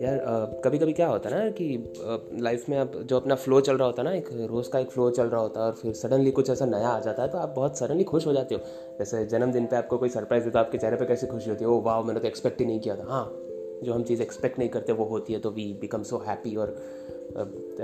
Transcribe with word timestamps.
यार 0.00 0.18
कभी 0.64 0.78
कभी 0.78 0.92
क्या 0.92 1.06
होता 1.08 1.28
है 1.28 1.38
ना 1.38 1.50
कि 1.50 2.38
लाइफ 2.42 2.68
में 2.68 2.76
आप 2.78 2.92
जो 2.98 3.16
अपना 3.16 3.34
फ्लो 3.34 3.60
चल 3.60 3.76
रहा 3.76 3.86
होता 3.86 4.02
है 4.02 4.08
ना, 4.08 4.14
एक 4.14 4.28
रोज़ 4.50 4.70
का 4.70 4.78
एक 4.78 4.90
फ्लो 4.90 5.10
चल 5.10 5.26
रहा 5.26 5.40
होता 5.40 5.60
है 5.60 5.66
और 5.66 5.72
फिर 5.72 5.92
सडनली 5.94 6.30
कुछ 6.30 6.50
ऐसा 6.50 6.66
नया 6.66 6.88
आ 6.88 7.00
जाता 7.00 7.22
है 7.22 7.28
तो 7.28 7.38
आप 7.38 7.52
बहुत 7.56 7.78
सडनली 7.78 8.04
खुश 8.04 8.26
हो 8.26 8.32
जाते 8.32 8.54
हो। 8.54 8.60
जैसे 8.98 9.24
जन्मदिन 9.26 9.66
पे 9.66 9.76
आपको 9.76 9.98
कोई 9.98 10.08
सरप्राइज़ 10.08 10.44
देता 10.44 10.58
है, 10.58 10.64
आपके 10.64 10.78
चेहरे 10.78 10.96
पे 10.96 11.06
कैसे 11.06 11.26
खुशी 11.26 11.50
होती 11.50 11.64
है 11.64 11.70
ओ 11.70 11.80
वाह 11.82 12.00
मैंने 12.02 12.20
तो 12.20 12.26
एक्सपेक्ट 12.28 12.60
ही 12.60 12.66
नहीं 12.66 12.80
किया 12.80 12.96
था। 12.96 13.04
हाँ 13.08 13.24
जो 13.84 13.92
हम 13.92 14.02
चीज़ 14.04 14.22
एक्सपेक्ट 14.22 14.58
नहीं 14.58 14.68
करते, 14.68 14.92
वो 14.92 15.04
होती 15.04 15.32
है 15.32 15.38
तो 15.40 15.50
वी 15.50 15.72
बिकम 15.80 16.02
सो 16.02 16.18
हैप्पी 16.26 16.54
और 16.56 16.76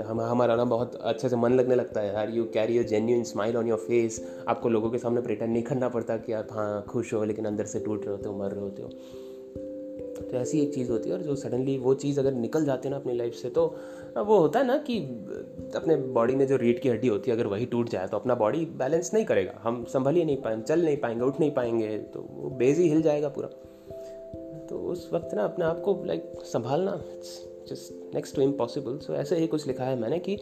हम, 0.07 0.21
हमारा 0.21 0.55
ना 0.55 0.63
बहुत 0.65 0.95
अच्छे 0.95 1.29
से 1.29 1.35
मन 1.35 1.53
लगने 1.53 1.75
लगता 1.75 2.01
है 2.01 2.13
यार 2.13 2.29
you 2.29 2.43
carry 2.53 2.77
a 2.77 2.83
genuine 2.87 3.23
smile 3.23 3.57
on 3.57 3.67
your 3.67 3.77
face 3.79 4.21
आपको 4.47 4.69
लोगों 4.69 4.89
के 4.91 4.97
सामने 4.97 5.21
प्रिटेंड 5.21 5.51
नहीं 5.51 5.63
करना 5.63 5.89
पड़ता 5.89 6.17
कि 6.17 6.33
आप 6.33 6.47
हाँ 6.51 6.83
खुश 6.89 7.13
हो, 7.13 7.23
लेकिन 7.23 7.45
अंदर 7.45 7.65
से 7.65 7.79
टूट 7.79 8.05
रहे 8.05 8.15
होते 8.15 8.29
हो 8.29 8.35
मर 8.35 8.51
रहे 8.51 8.61
होते 8.61 8.83
हो। 8.83 8.89
तो 10.31 10.37
ऐसी 10.37 10.59
एक 10.59 10.73
चीज़ 10.73 10.91
होती 10.91 11.09
है 11.09 11.15
और 11.15 11.21
जो 11.21 11.35
सडनली 11.35 11.77
वो 11.77 11.93
चीज़ 11.95 12.19
अगर 12.19 12.33
निकल 12.33 12.65
जाती 12.65 12.87
है 12.87 12.91
ना 12.91 12.97
अपनी 12.97 13.13
लाइफ 13.13 13.33
से 13.33 13.49
तो 13.49 13.65
वो 14.17 14.37
होता 14.37 14.59
है 14.59 14.65
ना 14.65 14.77
कि 14.87 14.97
अपने 15.75 15.95
बॉडी 16.13 16.35
में 16.35 16.45
जो 16.47 16.55
रीढ़ 16.57 16.79
की 16.79 16.89
हड्डी 16.89 17.07
होती 17.07 17.31
है, 17.31 17.37
अगर 17.37 17.47
वही 17.47 17.65
टूट 17.65 17.89
जाए 17.89 18.07
तो 18.07 18.17
अपना 18.17 18.35
बॉडी 18.35 18.65
बैलेंस 18.77 19.13
नहीं 19.13 19.25
करेगा। 19.25 19.53
हम 19.63 19.83
संभल 19.85 20.15
ही 20.15 20.23
नहीं 20.25 20.37
पाएँगे 20.37 20.63
चल 20.63 20.83
नहीं 20.85 20.97
पाएँगे, 20.97 21.23
उठ 21.23 21.39
नहीं 21.39 21.51
पाएँगे 21.51 21.97
तो 22.13 22.27
वो 22.31 22.49
बेज 22.49 22.79
ही 22.79 22.87
हिल 22.89 23.01
जाएगा 23.01 23.29
पूरा। 23.29 23.47
तो 24.67 24.79
उस 24.91 25.09
वक्त 25.13 25.33
ना 25.35 25.43
अपने 25.43 25.65
आप 25.65 25.81
को 25.81 26.01
लाइक 26.05 26.33
संभालना 26.45 27.01
just 27.69 28.13
next 28.15 28.35
to 28.35 28.41
impossible 28.41 28.97
so 28.97 29.13
ऐसे 29.13 29.35
ही 29.35 29.47
कुछ 29.47 29.67
लिखा 29.67 29.83
है 29.83 29.99
मैंने 29.99 30.19
कि 30.19 30.33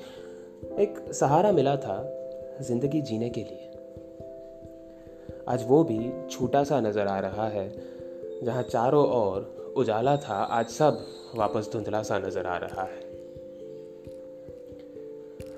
एक 0.80 1.00
सहारा 1.14 1.52
मिला 1.52 1.76
था 1.78 1.98
ज़िंदगी 2.62 3.02
जीने 3.02 3.30
के 3.30 3.42
लिए। 3.42 3.72
आज 5.48 5.66
वो 5.68 5.84
भी 5.84 6.00
छोटा 6.30 6.64
सा 6.64 6.80
नज़र 6.82 7.08
आ 7.08 7.20
रहा 7.20 7.48
है, 7.48 7.70
जहाँ 8.44 8.64
चारों 8.64 9.06
ओर 9.12 9.54
उजाला 9.76 10.18
था, 10.18 10.34
आज 10.34 10.70
सब 10.70 11.08
वापस 11.36 11.70
धुंधला 11.74 12.04
सा 12.04 12.20
नज़र 12.20 12.46
आ 12.46 12.58
रहा 12.58 12.84
है। 12.84 13.16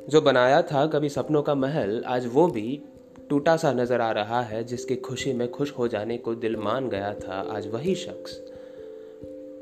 जो 0.09 0.21
बनाया 0.21 0.61
था 0.61 0.87
कभी 0.87 1.09
सपनों 1.09 1.41
का 1.41 1.55
महल, 1.55 2.03
आज 2.07 2.27
वो 2.27 2.47
भी 2.47 2.81
टूटा 3.29 3.57
सा 3.57 3.73
नज़र 3.73 4.01
आ 4.01 4.11
रहा 4.11 4.41
है, 4.41 4.63
जिसकी 4.63 4.95
खुशी 4.95 5.33
में 5.33 5.51
खुश 5.51 5.71
हो 5.71 5.87
जाने 5.87 6.17
को 6.17 6.35
दिल 6.35 6.57
मान 6.57 6.89
गया 6.89 7.13
था, 7.13 7.47
आज 7.51 7.67
वही 7.67 7.95
शख्स 7.95 8.41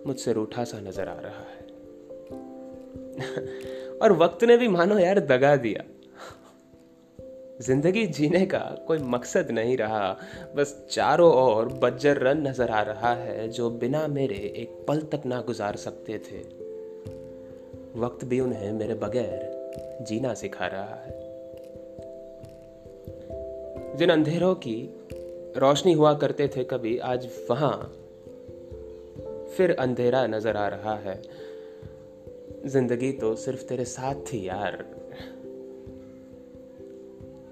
मुझसे 0.07 0.33
रूठा 0.33 0.63
सा 0.63 0.79
नज़र 0.79 1.07
आ 1.07 1.19
रहा 1.19 1.43
है। 1.43 1.65
और 3.99 4.11
वक्त 4.11 4.43
ने 4.43 4.57
भी 4.57 4.67
मानो 4.67 4.99
यार 4.99 5.19
दगा 5.19 5.55
दिया। 5.55 5.94
ज़िंदगी 7.61 8.07
जीने 8.07 8.45
का 8.45 8.83
कोई 8.87 8.97
मकसद 8.97 9.51
नहीं 9.51 9.77
रहा। 9.77 10.17
बस 10.55 10.85
चारों 10.91 11.33
ओर 11.33 11.79
रन 12.05 12.47
नज़र 12.47 12.69
आ 12.69 12.81
रहा 12.81 13.13
है, 13.13 13.47
जो 13.47 13.69
बिना 13.69 14.07
मेरे 14.07 14.35
एक 14.35 14.85
पल 14.87 15.01
तक 15.01 15.21
ना 15.25 15.41
गुजार 15.41 15.75
सकते 15.75 16.17
थे। 16.17 16.39
वक्त 17.99 18.25
भी 18.25 18.39
उन्हें 18.39 18.71
मेरे 18.71 18.93
बगैर 18.93 20.05
जीना 20.07 20.33
सिखा 20.33 20.67
रहा 20.67 20.95
है। 20.95 21.23
जिन 23.97 24.09
अंधेरों 24.09 24.55
की 24.55 24.95
रोशनी 25.57 25.93
हुआ 25.93 26.13
करते 26.13 26.47
थे, 26.47 26.63
कभी 26.63 26.97
आज 26.97 27.29
वहाँ 27.49 27.91
फिर 29.57 29.75
अंधेरा 29.79 30.27
नज़र 30.27 30.57
आ 30.57 30.67
रहा 30.67 30.95
है। 30.95 31.21
ज़िंदगी 32.65 33.11
तो 33.11 33.35
सिर्फ़ 33.35 33.63
तेरे 33.63 33.85
साथ 33.85 34.15
थी 34.15 34.47
यार 34.47 34.94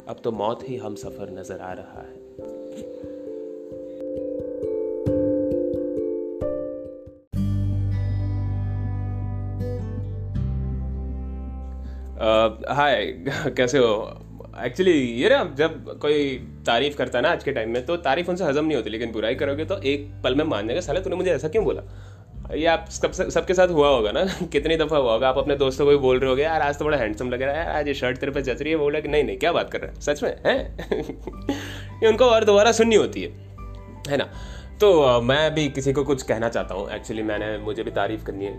अब 0.08 0.22
तो 0.24 0.32
मौत 0.32 0.70
ही 0.70 0.78
हम 0.78 0.96
सफ़र 0.96 1.40
नज़र 1.40 1.60
आ 1.60 1.74
रहा 1.74 2.02
है। 2.02 2.24
हाय 12.70 13.24
uh, 13.24 13.56
कैसे 13.58 13.78
हो? 13.78 14.20
एक्चुअली 14.66 14.92
ये 14.92 15.30
ना 15.30 15.56
जब 15.58 16.00
कोई 16.00 16.36
तारीफ़ 16.66 16.98
करता 16.98 17.18
है 17.18 17.22
ना 17.22 17.30
आज 17.30 17.44
के 17.44 17.52
टाइम 17.52 17.70
में 17.70 17.86
तो 17.86 17.98
तारीफ़ 17.98 18.30
उनसे 18.30 18.44
हजम 18.44 18.66
नहीं 18.66 18.78
होती 18.78 18.90
लेकिन 18.90 19.12
बुराई 19.12 19.36
करोगे 19.36 19.66
तो 19.66 19.82
एक 19.82 20.22
पल 20.24 20.36
में 20.36 20.44
मान 20.44 20.68
जाएगा 20.68 20.82
साले 20.82 21.02
तूने 21.02 21.16
मुझे 21.16 21.32
ऐसा 21.32 21.48
क्यों 21.48 21.66
बोला? 21.66 21.82
ये 22.52 22.66
आप 22.66 22.86
सब 22.90 23.12
सबके 23.12 23.54
साथ 23.54 23.68
हुआ 23.68 23.88
होगा 23.88 24.12
ना? 24.12 24.24
कितनी 24.52 24.76
दफ़ा 24.78 24.98
हुआ 24.98 25.14
होगा? 25.14 25.30
आप 25.30 25.38
अपने 25.38 25.56
दोस्तों 25.56 25.86
को 25.86 25.92
भी 25.92 25.98
बोल 25.98 26.20
रहे 26.20 26.30
होगे, 26.30 26.44
यार, 26.44 26.62
आज 26.62 26.78
तो 26.78 26.86
बड़ा 26.86 26.98
हैंडसम 26.98 27.30
लग 27.30 27.42
रहा 27.42 27.52
है, 27.52 27.58
यार, 27.58 27.76
आज 27.76 27.88
ये 27.88 27.94
शर्ट 27.94 28.18
तेरे 28.18 28.32
पे 28.32 28.42
जच 28.42 28.62
रही 28.62 28.72
है 28.72 28.78
बोला 28.78 29.00
कि 29.00 29.08
नहीं 29.08 29.24
नहीं, 29.24 29.38
क्या 29.38 29.52
बात 29.52 29.72
कर 29.72 29.82
रहे 29.82 29.92
हैं? 29.92 30.02
सच 30.02 30.24
में, 30.24 30.36
है? 30.46 30.58
ये 32.04 32.08
उनको 32.08 32.26
और 32.26 32.44
दोबारा 32.44 32.72
सुननी 32.72 32.96
होती 32.96 33.22
है 33.22 33.30
है 34.10 34.18
ना? 34.18 34.30
तो 34.80 35.22
मैं 35.22 35.54
भी 35.54 35.70
किसी 35.70 35.94
को 35.94 36.04
कुछ 36.04 36.24
कहना 36.24 36.50
चाहता 36.50 36.76
हूँ। 36.76 36.90
एक्चुअली 36.92 37.24
मैंने, 37.24 37.58
मुझे 37.58 37.84
भी 37.84 37.92
तारीफ़ 37.92 38.24
करनी 38.24 38.46
है। 38.46 38.54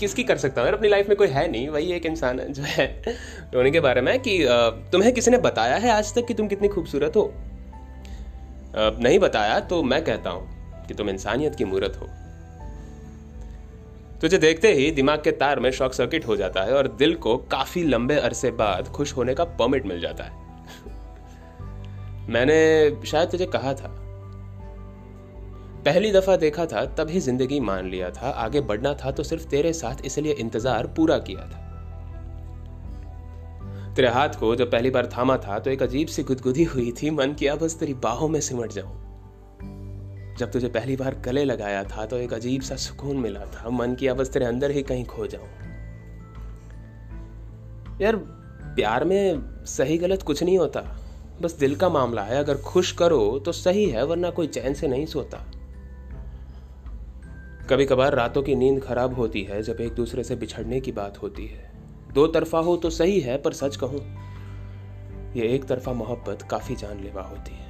किसकी 0.00 0.24
कर 0.24 0.36
सकता 0.36 0.60
हूँ? 0.60 0.68
यार, 0.68 0.76
अपनी 0.76 0.88
लाइफ 0.88 1.08
में 1.08 1.16
कोई 1.18 1.28
है 1.28 1.50
नहीं, 1.50 1.68
वही 1.68 1.92
एक 1.92 2.06
इंसान 2.06 2.40
है, 2.40 2.52
जो 2.52 2.62
है 2.62 3.02
रोने 3.54 3.70
के 3.70 3.80
बारे 3.80 4.00
में 4.00 4.18
कि 4.18 4.38
तुम्हें 4.92 5.12
किसी 5.12 5.30
ने 5.30 5.38
बताया 5.38 5.76
है 5.76 5.90
आज 5.90 6.14
तक 6.14 6.26
कि 6.26 6.34
तुम 6.34 6.48
कितनी 6.48 6.68
खूबसूरत 6.68 7.16
हो? 7.16 7.32
नहीं 8.76 9.18
बताया 9.18 9.60
तो 9.60 9.82
मैं 9.82 10.04
कहता 10.04 10.30
हूँ 10.30 10.48
कि 10.86 10.94
तुम 10.94 11.10
इंसानियत 11.10 11.54
की 11.54 11.64
मूर्त 11.64 12.00
हो। 12.00 12.08
तुझे 14.20 14.38
देखते 14.38 14.72
ही 14.74 14.90
दिमाग 14.90 15.22
के 15.22 15.30
तार 15.32 15.60
में 15.60 15.70
शॉक 15.70 15.92
सर्किट 15.92 16.26
हो 16.26 16.36
जाता 16.36 16.62
है 16.62 16.72
और 16.74 16.88
दिल 16.98 17.14
को 17.16 17.36
काफ़ी 17.50 17.82
लंबे 17.84 18.16
अरसे 18.16 18.50
बाद 18.52 18.88
खुश 18.88 19.16
होने 19.16 19.34
का 19.34 19.44
परमिट 19.44 19.86
मिल 19.86 20.00
जाता 20.00 20.24
है। 20.24 20.32
मैंने 22.28 22.56
शायद 23.06 23.30
तुझे 23.30 23.46
कहा 23.46 23.74
था। 23.74 23.88
पहली 25.84 26.12
दफ़ा 26.12 26.36
देखा 26.36 26.66
था, 26.66 26.84
तभी 26.86 27.20
ज़िंदगी 27.20 27.60
मान 27.60 27.88
लिया 27.90 28.10
था। 28.10 28.30
आगे 28.30 28.60
बढ़ना 28.62 28.94
था 28.94 29.10
तो 29.10 29.22
सिर्फ़ 29.22 29.46
तेरे 29.48 29.72
साथ 29.72 30.04
इसलिए 30.04 30.32
इंतज़ार 30.34 30.86
पूरा 30.86 31.18
किया 31.18 31.46
था। 31.46 31.66
तेरे 33.96 34.08
हाथ 34.08 34.38
को 34.40 34.54
जब 34.56 34.70
पहली 34.70 34.90
बार 34.90 35.06
थामा 35.16 35.36
था 35.38 35.58
तो 35.58 35.70
एक 35.70 35.82
अजीब 35.82 36.08
सी 36.08 36.22
गुदगुदी 36.22 36.64
हुई 36.64 36.92
थी। 36.92 37.10
मन 37.10 37.34
किया, 37.34 37.54
बस 37.56 37.78
तेरी 37.78 37.94
बाहों 37.94 38.28
में 38.28 38.40
सिमट 38.40 38.72
जाऊँ। 38.72 39.09
जब 40.40 40.50
तुझे 40.50 40.68
पहली 40.68 40.96
बार 40.96 41.14
गले 41.24 41.44
लगाया 41.44 41.82
था 41.84 42.04
तो 42.06 42.16
एक 42.16 42.32
अजीब 42.34 42.62
सा 42.62 42.76
सुकून 42.78 43.16
मिला 43.16 43.44
था। 43.46 43.70
मन 43.70 43.94
की 43.94 44.12
बस 44.12 44.28
तेरे 44.28 44.44
अंदर 44.44 44.70
ही 44.70 44.82
कहीं 44.82 45.04
खो 45.04 45.26
जाऊँ। 45.26 45.48
यार, 48.00 48.16
प्यार 48.16 49.04
में 49.04 49.64
सही 49.66 49.98
गलत 49.98 50.22
कुछ 50.22 50.42
नहीं 50.42 50.58
होता। 50.58 50.80
बस 51.42 51.52
दिल 51.52 51.74
का 51.76 51.88
मामला 51.88 52.22
है, 52.22 52.38
अगर 52.38 52.56
खुश 52.62 52.92
करो 52.92 53.38
तो 53.38 53.52
सही 53.52 53.88
है, 53.90 54.04
वरना 54.04 54.30
कोई 54.30 54.46
चैन 54.46 54.74
से 54.74 54.88
नहीं 54.88 55.06
सोता। 55.06 55.38
कभी 57.70 57.86
कभार 57.86 58.14
रातों 58.14 58.42
की 58.42 58.54
नींद 58.54 58.82
खराब 58.82 59.14
होती 59.14 59.42
है, 59.42 59.62
जब 59.62 59.80
एक 59.80 59.94
दूसरे 59.94 60.24
से 60.24 60.36
बिछड़ने 60.36 60.80
की 60.80 60.92
बात 60.92 61.22
होती 61.22 61.46
है। 61.46 61.70
दो 62.14 62.26
तरफा 62.26 62.58
हो 62.58 62.76
तो 62.76 62.90
सही 62.90 63.20
है, 63.20 63.36
पर 63.38 63.52
सच 63.52 63.76
कहूँ, 63.76 64.00
ये 65.34 65.48
एक 65.48 65.64
तरफा 65.64 65.92
मोहब्बत 65.92 66.42
काफ़ी 66.42 66.76
जानलेवा 66.76 67.22
होती 67.22 67.54
है। 67.54 67.69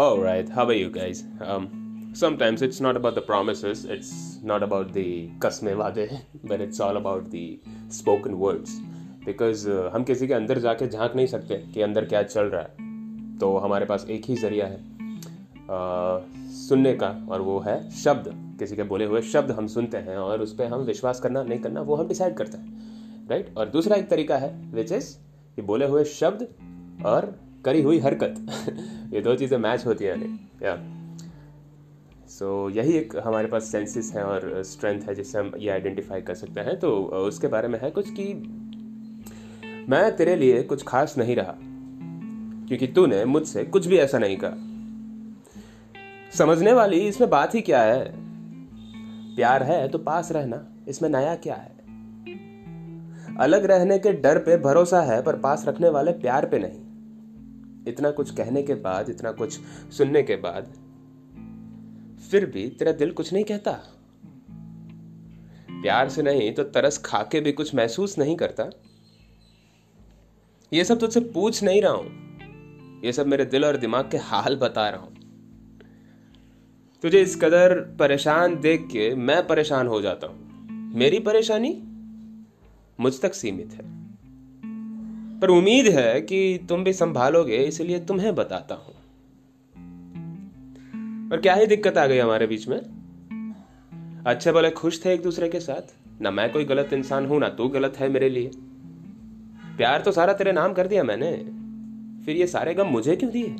All 0.00 0.18
right, 0.18 0.48
how 0.48 0.64
are 0.64 0.76
you 0.82 0.90
guys? 0.90 1.18
Um, 1.46 1.64
sometimes 2.14 2.62
it's 2.62 2.80
not 2.80 2.96
about 2.96 3.14
the 3.14 3.22
promises, 3.22 3.84
it's 3.84 4.12
not 4.44 4.62
about 4.62 4.92
the 4.92 5.28
kasme 5.38 5.76
wade, 5.76 6.20
but 6.44 6.60
it's 6.60 6.80
all 6.80 6.96
about 6.96 7.30
the 7.30 7.58
spoken 7.88 8.38
words. 8.38 8.70
Because 9.26 9.66
uh, 9.68 9.92
हम 9.94 10.04
किसी 10.04 10.26
के 10.26 10.34
अंदर 10.34 10.58
जाके 10.58 10.86
झाँक 10.86 11.16
नहीं 11.16 11.26
सकते 11.26 11.54
कि 11.54 11.82
अंदर 11.82 12.04
क्या 12.04 12.22
चल 12.22 12.42
रहा 12.42 12.62
है 12.62 13.38
तो 13.38 13.56
हमारे 13.56 13.86
पास 13.86 14.06
एक 14.10 14.24
ही 14.24 14.36
ज़रिया 14.36 14.66
है 14.66 14.80
सुनने 16.50 16.94
का 16.94 17.26
और 17.30 17.40
वो 17.40 17.58
है 17.60 17.90
शब्द। 17.90 18.56
किसी 18.58 18.76
के 18.76 18.82
बोले 18.82 19.04
हुए 19.04 19.22
शब्द 19.22 19.50
हम 19.50 19.66
सुनते 19.66 19.96
हैं 19.96 20.16
और 20.16 20.40
उस 20.40 20.54
पर 20.54 20.64
हम 20.64 20.80
विश्वास 20.80 21.20
करना 21.20 21.42
नहीं 21.42 21.58
करना 21.58 21.80
वो 21.80 21.94
हम 21.94 22.08
डिसाइड 22.08 22.34
करते 22.34 22.58
हैं 22.58 22.82
राइट 23.28 23.54
और 23.56 23.68
दूसरा 23.68 23.96
एक 23.96 24.08
तरीका 24.08 24.36
है 24.36 24.70
विच 24.74 24.92
इज़ 24.92 25.16
कि 25.56 25.62
बोले 25.62 25.86
हुए 25.86 26.04
शब्द 26.04 26.48
और 27.06 27.49
करी 27.64 27.82
हुई 27.82 27.98
हरकत। 27.98 28.46
ये 29.14 29.20
दो 29.20 29.34
चीज़ें 29.34 29.58
मैच 29.58 29.86
होती 29.86 30.04
हैं 30.04 30.50
या 30.62 30.76
सो 32.28 32.70
so, 32.70 32.76
यही 32.76 32.92
एक 32.92 33.16
हमारे 33.24 33.48
पास 33.48 33.64
सेंसेस 33.64 34.12
है 34.16 34.24
और 34.24 34.62
स्ट्रेंथ 34.62 35.02
है 35.02 35.14
जिससे 35.14 35.38
हम 35.38 35.52
ये 35.58 35.70
आइडेंटिफाई 35.70 36.20
कर 36.20 36.34
सकते 36.34 36.60
हैं। 36.60 36.78
तो 36.78 37.02
उसके 37.02 37.46
बारे 37.46 37.68
में 37.68 37.80
है 37.80 37.90
कुछ 37.90 38.10
कि 38.10 38.34
मैं 39.88 40.16
तेरे 40.16 40.36
लिए 40.36 40.62
कुछ 40.62 40.82
खास 40.82 41.14
नहीं 41.18 41.36
रहा 41.36 41.54
क्योंकि 42.68 42.86
तूने 42.86 43.24
मुझसे 43.24 43.64
कुछ 43.64 43.86
भी 43.86 43.96
ऐसा 43.96 44.18
नहीं 44.18 44.36
कहा। 44.44 44.52
समझने 46.38 46.72
वाली 46.72 46.98
इसमें 46.98 47.30
बात 47.30 47.54
ही 47.54 47.60
क्या 47.60 47.82
है? 47.82 48.12
प्यार 49.36 49.62
है 49.62 49.88
तो 49.88 49.98
पास 49.98 50.32
रहना 50.32 50.66
इसमें 50.88 51.08
नया 51.10 51.34
क्या 51.36 51.54
है? 51.54 51.72
अलग 53.36 53.64
रहने 53.64 53.98
के 53.98 54.12
डर 54.12 54.38
पे 54.38 54.56
भरोसा 54.56 55.00
है 55.00 55.22
पर 55.22 55.36
पास 55.36 55.64
रखने 55.68 55.88
वाले 55.88 56.12
प्यार 56.12 56.46
पे 56.46 56.58
नहीं। 56.58 56.89
इतना 57.88 58.10
कुछ 58.10 58.30
कहने 58.30 58.62
के 58.62 58.74
बाद, 58.74 59.10
इतना 59.10 59.32
कुछ 59.32 59.60
सुनने 59.92 60.22
के 60.22 60.36
बाद, 60.36 60.64
फिर 62.30 62.46
भी 62.46 62.68
तेरा 62.68 62.92
दिल 62.92 63.10
कुछ 63.10 63.32
नहीं 63.32 63.44
कहता। 63.44 63.72
प्यार 65.70 66.08
से 66.08 66.22
नहीं 66.22 66.52
तो 66.52 66.62
तरस 66.62 66.98
खा 66.98 67.22
के 67.22 67.40
भी 67.40 67.52
कुछ 67.52 67.74
महसूस 67.74 68.18
नहीं 68.18 68.36
करता। 68.36 68.70
ये 70.72 70.84
सब 70.84 70.98
तुझसे 70.98 71.20
पूछ 71.20 71.62
नहीं 71.62 71.82
रहा 71.82 71.92
हूँ। 71.92 72.30
ये 73.04 73.12
सब 73.12 73.26
मेरे 73.26 73.44
दिल 73.44 73.64
और 73.64 73.76
दिमाग 73.76 74.10
के 74.10 74.16
हाल 74.16 74.56
बता 74.56 74.88
रहा 74.88 75.00
हूँ। 75.00 75.16
तुझे 77.02 77.22
इस 77.22 77.36
कदर 77.36 77.80
परेशान 77.80 78.60
देख 78.60 78.80
के 78.82 79.14
मैं 79.14 79.46
परेशान 79.46 79.86
हो 79.86 80.00
जाता 80.00 80.26
हूँ। 80.26 80.68
मेरी 80.94 81.18
परेशानी 81.18 81.82
मुझ 83.00 83.20
तक 83.20 83.34
सीमित 83.34 83.72
है। 83.72 83.99
पर 85.40 85.50
उम्मीद 85.50 85.86
है 85.86 86.20
कि 86.20 86.66
तुम 86.68 86.84
भी 86.84 86.92
संभालोगे, 86.92 87.56
इसलिए 87.56 88.00
तुम्हें 88.00 88.34
बताता 88.34 88.74
हूँ। 88.74 88.94
पर 91.30 91.40
क्या 91.40 91.54
ही 91.54 91.66
दिक्कत 91.66 91.98
आ 91.98 92.06
गई 92.06 92.18
हमारे 92.18 92.46
बीच 92.46 92.68
में? 92.68 92.80
अच्छे 94.26 94.52
भले 94.52 94.70
खुश 94.70 95.04
थे 95.04 95.14
एक 95.14 95.22
दूसरे 95.22 95.48
के 95.48 95.60
साथ। 95.60 95.94
ना 96.22 96.30
मैं 96.30 96.52
कोई 96.52 96.64
गलत 96.64 96.92
इंसान 96.92 97.26
हूँ, 97.26 97.40
ना 97.40 97.48
तू 97.48 97.68
गलत 97.68 97.96
है 97.96 98.08
मेरे 98.08 98.28
लिए। 98.28 98.50
प्यार 99.76 100.00
तो 100.00 100.12
सारा 100.12 100.32
तेरे 100.32 100.52
नाम 100.52 100.72
कर 100.72 100.86
दिया 100.86 101.02
मैंने। 101.02 101.32
फिर 102.24 102.36
ये 102.36 102.46
सारे 102.46 102.74
गम 102.74 102.86
मुझे 102.86 103.16
क्यों 103.16 103.30
दिए? 103.30 103.56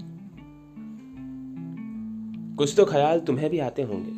कुछ 2.57 2.75
तो 2.77 2.85
ख्याल 2.85 3.21
तुम्हें 3.21 3.51
भी 3.51 3.59
आते 3.59 3.83
होंगे। 3.83 4.11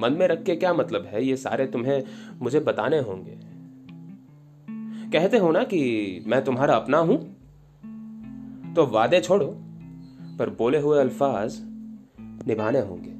मन 0.00 0.12
में 0.12 0.28
रख 0.28 0.42
के 0.42 0.56
क्या 0.56 0.74
मतलब 0.74 1.04
है, 1.04 1.24
ये 1.24 1.36
सारे 1.36 1.66
तुम्हें 1.66 2.04
मुझे 2.42 2.60
बताने 2.60 2.98
होंगे। 2.98 3.53
कहते 5.14 5.38
हो 5.38 5.50
ना 5.52 5.62
कि 5.64 5.80
मैं 6.26 6.42
तुम्हारा 6.44 6.74
अपना 6.74 6.98
हूँ 6.98 7.16
तो 8.74 8.86
वादे 8.86 9.20
छोड़ो, 9.20 9.46
पर 10.38 10.50
बोले 10.58 10.78
हुए 10.78 10.98
अल्फाज 11.00 11.58
निभाने 12.46 12.80
होंगे। 12.80 13.12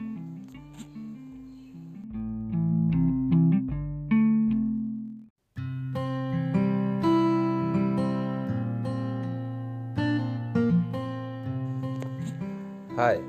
हाय 12.97 13.21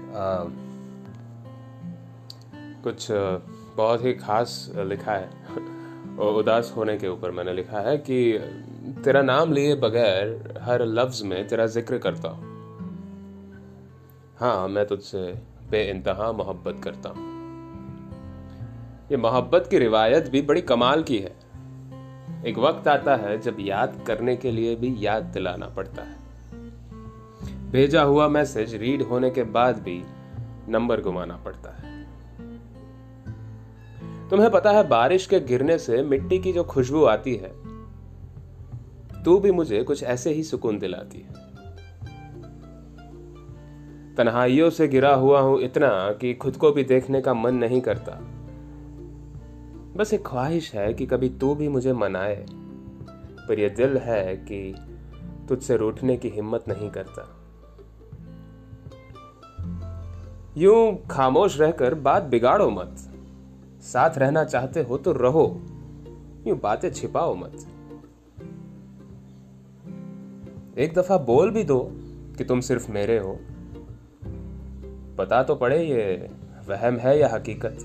कुछ 2.83 3.07
बहुत 3.11 4.03
ही 4.06 4.13
खास 4.15 4.71
लिखा 4.77 5.11
है। 5.11 5.73
उदास 6.19 6.73
होने 6.77 6.97
के 6.97 7.07
ऊपर 7.07 7.31
मैंने 7.31 7.53
लिखा 7.53 7.79
है 7.79 7.97
कि 7.97 8.39
तेरा 9.03 9.21
नाम 9.21 9.53
लिए 9.53 9.75
बगैर 9.75 10.59
हर 10.62 10.85
लफ्ज 10.85 11.21
में 11.23 11.47
तेरा 11.47 11.65
ज़िक्र 11.65 11.97
करता 11.97 12.29
हूँ। 12.29 12.53
हाँ 14.39 14.67
मैं 14.67 14.85
तुझसे 14.85 15.39
बे 15.71 15.83
इंतहा 15.89 16.31
मोहब्बत 16.31 16.81
करता 16.83 17.09
हूँ। 17.09 17.33
ये 19.12 19.17
मोहब्बत 19.17 19.67
की 19.71 19.79
रिवायत 19.79 20.29
भी 20.29 20.41
बड़ी 20.41 20.62
कमाल 20.62 21.03
की 21.03 21.17
है। 21.17 21.35
एक 22.45 22.57
वक्त 22.57 22.88
आता 22.88 23.15
है 23.15 23.38
जब 23.41 23.57
याद 23.59 24.03
करने 24.07 24.35
के 24.35 24.51
लिए 24.51 24.75
भी 24.75 24.95
याद 25.00 25.23
दिलाना 25.23 25.68
पड़ता 25.68 26.01
है। 26.01 26.15
भेजा 27.71 28.01
हुआ 28.01 28.27
मैसेज 28.27 28.75
रीड 28.75 29.01
होने 29.01 29.29
के 29.29 29.44
बाद 29.44 29.75
भी 29.75 30.03
नंबर 30.69 31.01
घुमाना 31.01 31.38
पड़ता 31.38 31.69
है। 31.69 31.84
तुम्हें 34.30 34.51
पता 34.51 34.72
है, 34.72 34.88
बारिश 34.88 35.25
के 35.25 35.39
गिरने 35.39 35.77
से 35.77 36.04
मिट्टी 36.04 36.39
की 36.39 36.54
जो 36.54 36.63
खुशबू 36.63 37.04
आती 37.04 37.36
है, 37.36 37.51
तू 39.24 39.39
भी 39.39 39.51
मुझे 39.51 39.83
कुछ 39.83 40.04
ऐसे 40.04 40.33
ही 40.33 40.44
सुकून 40.44 40.80
दिलाती 40.80 41.19
है। 41.19 41.33
तन्हाइयों 44.16 44.69
से 44.69 44.88
गिरा 44.88 45.13
हुआ 45.16 45.39
हूँ 45.39 45.60
इतना 45.62 46.12
कि 46.12 46.33
खुद 46.33 46.56
को 46.56 46.72
भी 46.72 46.83
देखने 46.83 47.22
का 47.22 47.33
मन 47.33 47.56
नहीं 47.56 47.81
करता। 47.81 48.12
बस 49.98 50.13
एक 50.13 50.28
ख्वाहिश 50.28 50.74
है 50.75 50.94
कि 50.94 51.06
कभी 51.06 51.30
तू 51.30 51.56
भी 51.56 51.68
मुझे 51.68 51.94
मनाए, 51.94 52.45
पर 53.48 53.60
यह 53.60 53.69
दिल 53.69 53.98
है 53.98 54.36
कि 54.36 54.75
तुझसे 55.50 55.78
रूठने 55.78 56.18
की 56.18 56.30
हिम्मत 56.30 56.66
नहीं 56.68 56.89
करता। 56.89 57.42
यूँ 60.57 61.07
खामोश 61.07 61.60
रहकर 61.60 61.94
बात 61.94 62.24
बिगाड़ो 62.24 62.69
मत। 62.69 63.05
साथ 63.85 64.17
रहना 64.17 64.43
चाहते 64.43 64.83
हो 64.83 64.97
तो 64.97 65.11
रहो। 65.11 65.61
यूँ 66.47 66.59
बातें 66.59 66.91
छिपाओ 66.91 67.35
मत। 67.35 67.53
एक 70.77 70.93
दफ़ा 70.93 71.17
बोल 71.17 71.51
भी 71.51 71.63
दो 71.63 71.91
कि 72.37 72.43
तुम 72.43 72.59
सिर्फ़ 72.59 72.91
मेरे 72.91 73.17
हो। 73.17 73.39
पता 75.17 75.43
तो 75.43 75.55
पड़े 75.55 75.83
ये 75.83 76.31
वहम 76.67 76.97
है 76.97 77.19
या 77.19 77.29
हकीकत। 77.33 77.77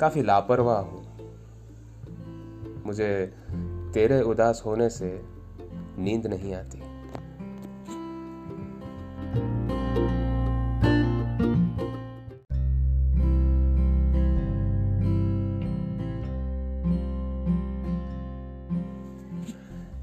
काफ़ी 0.00 0.22
लापरवाह 0.22 0.78
हो। 0.78 1.02
मुझे 2.86 3.34
तेरे 3.94 4.22
उदास 4.22 4.62
होने 4.66 4.90
से 4.90 5.22
नींद 5.98 6.26
नहीं 6.26 6.54
आती। 6.54 6.83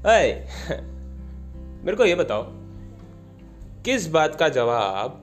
अय 0.06 0.32
मेरे 1.84 1.96
को 1.96 2.04
ये 2.04 2.14
बताओ, 2.14 2.44
किस 3.84 4.06
बात 4.10 4.34
का 4.34 4.48
जवाब 4.48 5.18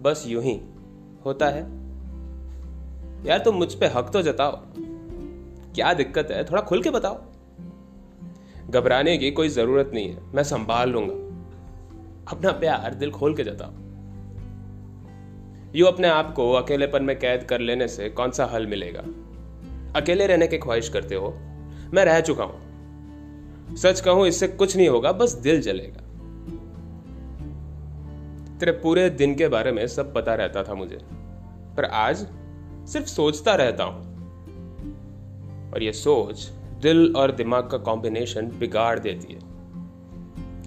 बस 0.00 0.22
यूँ 0.26 0.42
ही 0.42 0.52
होता 1.24 1.48
है? 1.48 1.62
यार 3.26 3.38
तुम 3.38 3.54
मुझ 3.54 3.72
पे 3.74 3.86
हक 3.86 4.10
तो 4.12 4.22
जताओ। 4.22 4.52
क्या 5.74 5.92
दिक्कत 5.94 6.28
है? 6.30 6.44
थोड़ा 6.44 6.62
खुल 6.62 6.82
के 6.82 6.90
बताओ। 6.90 7.20
घबराने 8.70 9.16
की 9.18 9.30
कोई 9.30 9.48
ज़रूरत 9.48 9.90
नहीं 9.94 10.08
है, 10.08 10.22
मैं 10.34 10.42
संभाल 10.42 10.90
लूँगा। 10.90 11.14
अपना 12.32 12.52
प्यार 12.52 12.94
दिल 12.94 13.10
खोल 13.10 13.34
के 13.34 13.44
जताओ। 13.44 13.72
यू 15.74 15.86
अपने 15.86 16.08
आप 16.08 16.32
को 16.34 16.50
अकेलेपन 16.52 17.02
में 17.02 17.18
कैद 17.18 17.44
कर 17.44 17.60
लेने 17.60 17.88
से 17.88 18.08
कौन 18.10 18.30
सा 18.30 18.46
हल 18.46 18.66
मिलेगा? 18.66 19.04
अकेले 20.00 20.26
रहने 20.26 20.46
की 20.46 20.58
ख्वाहिश 20.58 20.88
करते 20.88 21.14
हो, 21.14 21.34
मैं 21.92 22.04
रह 22.04 22.20
चुका 22.20 22.44
हूँ। 22.44 22.67
सच 23.76 24.00
कहूँ, 24.00 24.26
इससे 24.26 24.48
कुछ 24.48 24.76
नहीं 24.76 24.88
होगा, 24.88 25.12
बस 25.12 25.32
दिल 25.32 25.60
जलेगा। 25.62 26.02
तेरे 28.58 28.72
पूरे 28.72 29.08
दिन 29.10 29.34
के 29.34 29.48
बारे 29.48 29.72
में 29.72 29.86
सब 29.86 30.12
पता 30.14 30.34
रहता 30.34 30.62
था 30.62 30.74
मुझे, 30.74 30.98
पर 31.76 31.84
आज 31.84 32.26
सिर्फ़ 32.88 33.06
सोचता 33.06 33.54
रहता 33.54 33.84
हूँ। 33.84 34.06
और 35.72 35.82
ये 35.82 35.92
सोच 35.92 36.48
दिल 36.82 37.12
और 37.16 37.32
दिमाग 37.32 37.68
का 37.70 37.78
कॉम्बिनेशन 37.78 38.46
बिगाड़ 38.50 38.98
देती 38.98 39.32
है। 39.32 39.40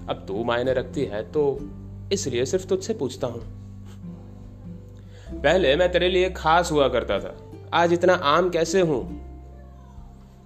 अब 0.08 0.24
तू 0.28 0.44
मायने 0.44 0.72
रखती 0.72 1.04
है 1.04 1.22
तो 1.32 1.58
इसलिए 2.12 2.44
सिर्फ़ 2.44 2.66
तुझसे 2.66 2.94
पूछता 2.94 3.26
हूँ। 3.26 3.40
पहले 5.32 5.74
मैं 5.76 5.90
तेरे 5.92 6.08
लिए 6.08 6.30
खास 6.30 6.72
हुआ 6.72 6.88
करता 6.88 7.18
था, 7.20 7.36
आज 7.74 7.92
इतना 7.92 8.14
आम 8.14 8.50
कैसे 8.50 8.80
हूँ? 8.80 9.21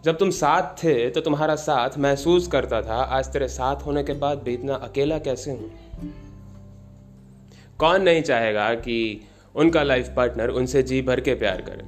जब 0.06 0.18
तुम 0.18 0.30
साथ 0.30 0.62
थे 0.62 1.10
तो 1.10 1.20
तुम्हारा 1.20 1.54
साथ 1.54 1.90
महसूस 1.98 2.48
करता 2.48 2.82
था, 2.82 2.94
आज 2.94 3.26
तेरे 3.26 3.48
साथ 3.48 3.76
होने 3.76 4.04
के 4.04 4.12
बाद 4.12 4.38
भी 4.38 4.54
इतना 4.54 4.74
अकेला 4.74 5.18
कैसे 5.18 5.50
हूँ? 5.50 5.72
कौन 7.78 8.02
नहीं 8.02 8.22
चाहेगा 8.22 8.74
कि 8.74 9.28
उनका 9.54 9.82
लाइफ 9.82 10.12
पार्टनर 10.16 10.48
उनसे 10.48 10.82
जी 10.82 11.02
भर 11.02 11.20
के 11.20 11.34
प्यार 11.34 11.62
करे? 11.62 11.84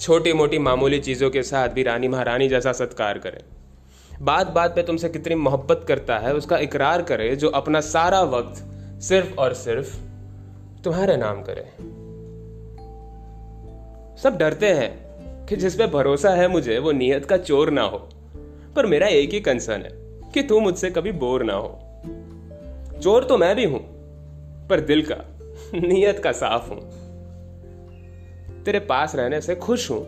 छोटी 0.00 0.32
मोटी 0.32 0.58
मामूली 0.58 1.00
चीज़ों 1.00 1.30
के 1.30 1.42
साथ 1.42 1.68
भी 1.68 1.82
रानी 1.82 2.08
महारानी 2.08 2.48
जैसा 2.48 2.72
सत्कार 2.72 3.18
करे। 3.18 3.44
बात 4.22 4.46
बात 4.46 4.74
पे 4.74 4.82
तुमसे 4.82 5.08
कितनी 5.08 5.34
मोहब्बत 5.34 5.84
करता 5.88 6.18
है, 6.18 6.34
उसका 6.34 6.58
इकरार 6.58 7.02
करे, 7.02 7.36
जो 7.36 7.48
अपना 7.48 7.80
सारा 7.80 8.22
वक्त 8.22 8.64
सिर्फ़ 9.02 9.34
और 9.34 9.54
सिर्फ़ 9.54 9.96
तुम्हारे 10.82 11.16
नाम 11.16 11.42
करे। 11.42 11.70
सब 14.22 14.38
डरते 14.38 14.72
हैं। 14.72 15.05
कि 15.48 15.56
जिस 15.56 15.74
पे 15.74 15.86
भरोसा 15.86 16.30
है 16.30 16.48
मुझे, 16.48 16.78
वो 16.78 16.92
नियत 16.92 17.24
का 17.24 17.36
चोर 17.36 17.70
ना 17.70 17.82
हो। 17.82 18.08
पर 18.76 18.86
मेरा 18.86 19.06
एक 19.06 19.30
ही 19.30 19.40
कंसर्न 19.40 19.82
है 19.82 19.90
कि 20.30 20.42
तू 20.42 20.60
मुझसे 20.60 20.90
कभी 20.90 21.12
बोर 21.12 21.42
ना 21.42 21.52
हो। 21.52 21.80
चोर 23.02 23.24
तो 23.24 23.38
मैं 23.38 23.56
भी 23.56 23.64
हूँ, 23.64 23.80
पर 24.68 24.80
दिल 24.80 25.06
का, 25.12 25.24
नियत 25.74 26.18
का 26.18 26.32
साफ़ 26.32 26.70
हूँ। 26.70 26.80
तेरे 28.64 28.80
पास 28.80 29.14
रहने 29.14 29.40
से 29.40 29.54
खुश 29.54 29.90
हूँ, 29.90 30.06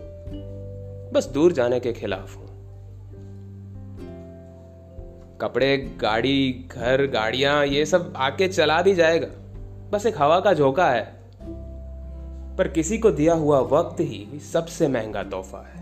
बस 1.13 1.31
दूर 1.35 1.53
जाने 1.53 1.81
के 1.81 1.93
खिलाफ 1.93 2.37
हूँ। 2.37 2.49
कपड़े, 5.41 5.79
गाड़ी, 5.79 6.69
घर, 6.73 7.07
गाड़ियाँ, 7.07 7.67
ये 7.67 7.87
सब 7.87 8.13
आके 8.17 8.49
चला 8.49 8.83
भी 8.83 8.95
जाएगा। 8.95 9.29
बस 9.91 10.07
एक 10.07 10.15
हवा 10.19 10.41
का 10.41 10.53
झोंका 10.53 10.91
है। 10.91 11.18
पर 12.59 12.69
किसी 12.69 12.99
को 12.99 13.11
दिया 13.11 13.35
हुआ 13.35 13.61
वक्त 13.61 14.01
ही 14.01 14.41
सबसे 14.53 14.89
महँगा 14.89 15.23
तोहफा 15.23 15.59
है। 15.59 15.79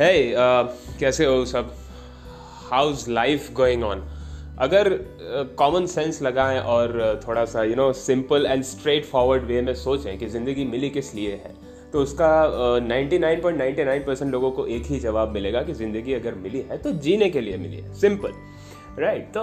हे 0.00 0.12
hey, 0.12 0.32
uh, 0.32 0.98
कैसे 1.00 1.24
हो 1.24 1.44
सब? 1.44 1.74
हाउस 2.70 3.08
लाइफ 3.08 3.52
गोइंग 3.52 3.84
ऑन 3.84 4.08
अगर 4.58 4.88
कॉमन 5.58 5.82
uh, 5.82 5.88
सेंस 5.88 6.22
लगाएँ 6.22 6.60
और 6.60 7.16
uh, 7.16 7.28
थोड़ा 7.28 7.44
सा 7.44 7.62
you 7.62 7.76
know 7.76 7.92
simple 7.92 8.46
and 8.46 8.62
straightforward 9.04 9.42
way 9.42 9.62
में 9.62 9.74
सोचें 9.74 10.18
कि 10.18 10.26
ज़िंदगी 10.26 10.64
मिली 10.64 10.90
किस 10.90 11.14
लिए 11.14 11.32
है 11.32 11.65
तो 11.96 12.02
उसका 12.02 12.28
ninety 12.86 13.18
nine 13.18 13.40
point 13.40 13.58
ninety 13.58 13.84
nine 13.84 14.02
percent 14.04 14.30
लोगों 14.32 14.50
को 14.50 14.66
एक 14.66 14.86
ही 14.86 14.98
जवाब 15.00 15.30
मिलेगा 15.32 15.62
कि 15.62 15.72
ज़िंदगी 15.72 16.12
अगर 16.12 16.34
मिली 16.34 16.60
है 16.70 16.76
तो 16.78 16.90
जीने 17.04 17.28
के 17.30 17.40
लिए 17.40 17.56
मिली 17.56 17.76
है। 17.76 17.92
सिंपल 17.94 18.32
राइट 18.98 19.28
तो 19.34 19.42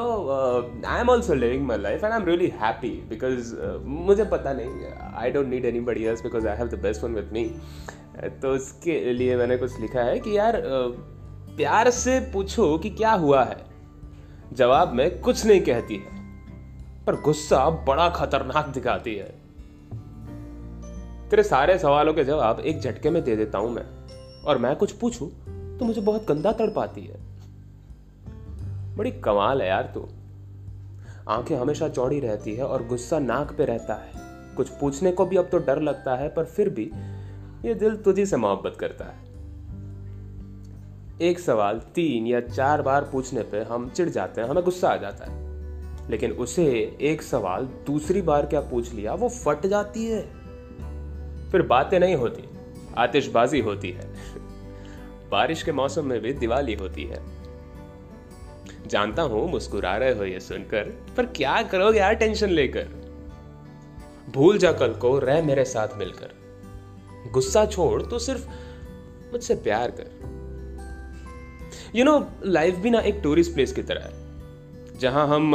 I 0.88 1.02
am 1.02 1.10
also 1.10 1.34
living 1.34 1.66
my 1.68 1.78
life 1.78 2.04
and 2.04 2.14
I 2.14 2.20
am 2.20 2.26
really 2.26 2.52
happy 2.62 2.90
because 3.10 3.54
मुझे 4.06 4.26
पता 4.26 4.54
नहीं 4.54 4.92
I 5.16 5.32
don't 5.32 5.48
need 5.48 5.66
anybody 5.80 6.04
else 6.04 6.24
because 6.24 6.48
I 6.48 6.58
have 6.58 6.68
the 6.68 6.80
best 6.84 7.04
one 7.04 7.16
with 7.16 7.34
me 7.34 7.44
तो 8.42 8.54
उसके 8.56 9.00
लिए 9.14 9.36
मैंने 9.38 9.58
कुछ 9.58 9.80
लिखा 9.82 10.02
है 10.02 10.20
कि 10.20 10.38
यार 10.38 10.62
uh, 10.62 10.96
प्यार 11.58 11.90
से 11.92 12.20
पूछो 12.34 12.78
कि 12.78 12.90
क्या 12.90 13.12
हुआ 13.12 13.44
है। 13.44 13.58
जवाब 14.54 14.94
में 14.94 15.20
कुछ 15.20 15.46
नहीं 15.46 15.62
कहती 15.62 15.96
है 15.96 16.22
पर 17.06 17.22
गुस्सा 17.22 17.70
बड़ा 17.88 18.10
खतरनाक 18.10 18.68
दिखाती 18.74 19.16
है। 19.16 19.43
तेरे 21.34 21.44
सारे 21.44 21.80
सवालों 21.80 22.14
के 22.14 22.24
जवाब 22.24 22.60
एक 22.60 22.80
झटके 22.80 23.10
में 23.10 23.24
दे 23.24 23.36
देता 23.36 23.58
हूँ 23.58 23.72
मैं। 23.72 23.86
और 24.44 24.58
मैं 24.58 24.76
कुछ 24.76 24.92
पूछूँ 24.92 25.30
तो 25.78 25.86
मुझे 25.86 26.02
बहुत 26.02 26.26
गंदा 26.28 26.52
तड़ 26.52 26.70
पाती 26.70 27.02
है। 27.02 27.20
बड़ी 28.96 29.12
कमाल 29.12 29.62
है 29.62 29.68
यार 29.68 29.92
तू। 29.94 30.08
आँखें 31.30 31.58
हमेशा 31.58 31.90
चौड़ी 31.90 32.20
रहती 32.20 32.56
है 32.56 32.64
और 32.64 32.88
गुस्सा 32.88 33.20
नाक 33.20 33.56
पे 33.58 33.66
रहता 33.66 33.94
है। 33.94 34.12
कुछ 34.56 34.70
पूछने 34.70 35.12
को 35.12 35.26
भी 35.26 35.38
अब 35.38 35.50
तो 35.50 35.58
डर 35.58 35.82
लगता 35.82 36.16
है, 36.16 36.30
पर 36.30 36.46
फिर 36.46 36.70
भी 36.70 36.92
ये 37.66 37.74
दिल 37.74 37.96
तुझी 37.96 38.26
से 38.26 38.38
मोहब्बत 38.38 38.78
करता 38.80 39.06
है। 39.06 39.24
एक 41.22 41.40
सवाल 41.40 41.80
तीन 41.80 42.28
या 42.28 42.42
चार 42.42 42.82
बार 42.82 43.10
पूछने 43.12 43.42
पे 43.42 43.60
हम 43.60 43.90
चिढ़ 43.90 44.10
जाते 44.10 44.42
हैं, 44.42 44.48
हमें 44.48 44.64
गुस्सा 44.64 44.90
आ 44.90 44.96
जाता 44.96 45.32
है। 45.32 45.44
लेकिन 46.10 46.32
उसे 46.32 46.98
एक 47.02 47.22
सवाल 47.22 47.66
दूसरी 47.66 48.22
बार 48.22 48.46
क्या 48.46 48.62
पूछ 48.62 48.94
लिया, 48.94 49.14
वो 49.14 49.30
फट 49.30 49.66
जाती 49.66 50.06
है। 50.06 50.43
फिर 51.54 51.62
बातें 51.64 52.00
नहीं 52.00 52.16
होती, 52.16 52.44
आतिशबाजी 52.98 53.60
होती 53.60 53.90
है। 53.92 54.08
बारिश 55.32 55.62
के 55.64 55.72
मौसम 55.72 56.06
में 56.06 56.20
भी 56.22 56.34
दिवाली 56.34 56.74
होती 56.74 57.04
है। 57.04 57.22
जानता 58.88 59.22
हूँ, 59.24 59.50
मुस्कुरा 59.52 59.96
रहे 59.98 60.14
हो 60.14 60.24
ये 60.26 60.40
सुनकर, 60.40 60.90
पर 61.18 61.26
क्या 61.36 61.62
करोगे 61.64 62.00
यार 62.00 62.16
टेंशन 62.16 62.50
लेकर? 62.50 62.88
भूल 64.30 64.58
जा 64.58 64.72
कल 64.72 64.94
को, 64.96 65.18
रह 65.20 65.42
मेरे 65.44 65.66
साथ 65.66 65.98
मिलकर। 65.98 67.30
गुस्सा 67.32 67.66
छोड़ 67.66 68.02
तो 68.02 68.20
सिर्फ़ 68.20 68.48
मुझसे 69.32 69.56
प्यार 69.58 69.92
कर। 69.92 70.10
यू 71.96 72.04
नो 72.06 72.20
लाइफ 72.46 72.76
भी 72.76 72.90
ना 72.90 73.00
एक 73.02 73.20
टूरिस्ट 73.24 73.54
प्लेस 73.54 73.74
की 73.74 73.84
तरह 73.84 74.02
है, 74.02 75.00
जहाँ 75.00 75.28
हम 75.28 75.52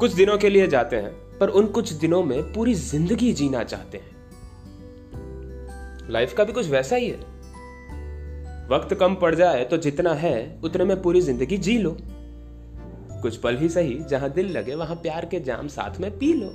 कुछ 0.00 0.12
दिनों 0.12 0.38
के 0.38 0.48
लिए 0.48 0.66
जाते 0.68 0.96
हैं, 0.96 1.12
पर 1.38 1.48
उन 1.50 1.66
कुछ 1.68 1.92
दिनों 1.92 2.22
में 2.22 2.52
पूरी 2.52 2.74
ज़िंदगी 2.74 3.32
जीना 3.32 3.62
चाहते 3.64 3.98
हैं। 3.98 4.13
लाइफ 6.10 6.32
का 6.32 6.44
भी 6.44 6.52
कुछ 6.52 6.68
वैसा 6.68 6.96
ही 6.96 7.08
है। 7.08 7.32
वक्त 8.68 8.94
कम 8.94 9.14
पड़ 9.14 9.34
जाए 9.34 9.64
तो 9.64 9.76
जितना 9.76 10.12
है, 10.14 10.60
उतने 10.64 10.84
में 10.84 11.00
पूरी 11.02 11.20
ज़िंदगी 11.20 11.58
जी 11.58 11.78
लो। 11.78 11.96
कुछ 13.22 13.36
पल 13.36 13.56
ही 13.56 13.68
सही, 13.68 13.94
जहाँ 14.00 14.30
दिल 14.30 14.50
लगे, 14.50 14.74
वहाँ 14.74 14.96
प्यार 14.96 15.24
के 15.24 15.40
जाम 15.40 15.68
साथ 15.68 16.00
में 16.00 16.10
पी 16.18 16.32
लो। 16.32 16.48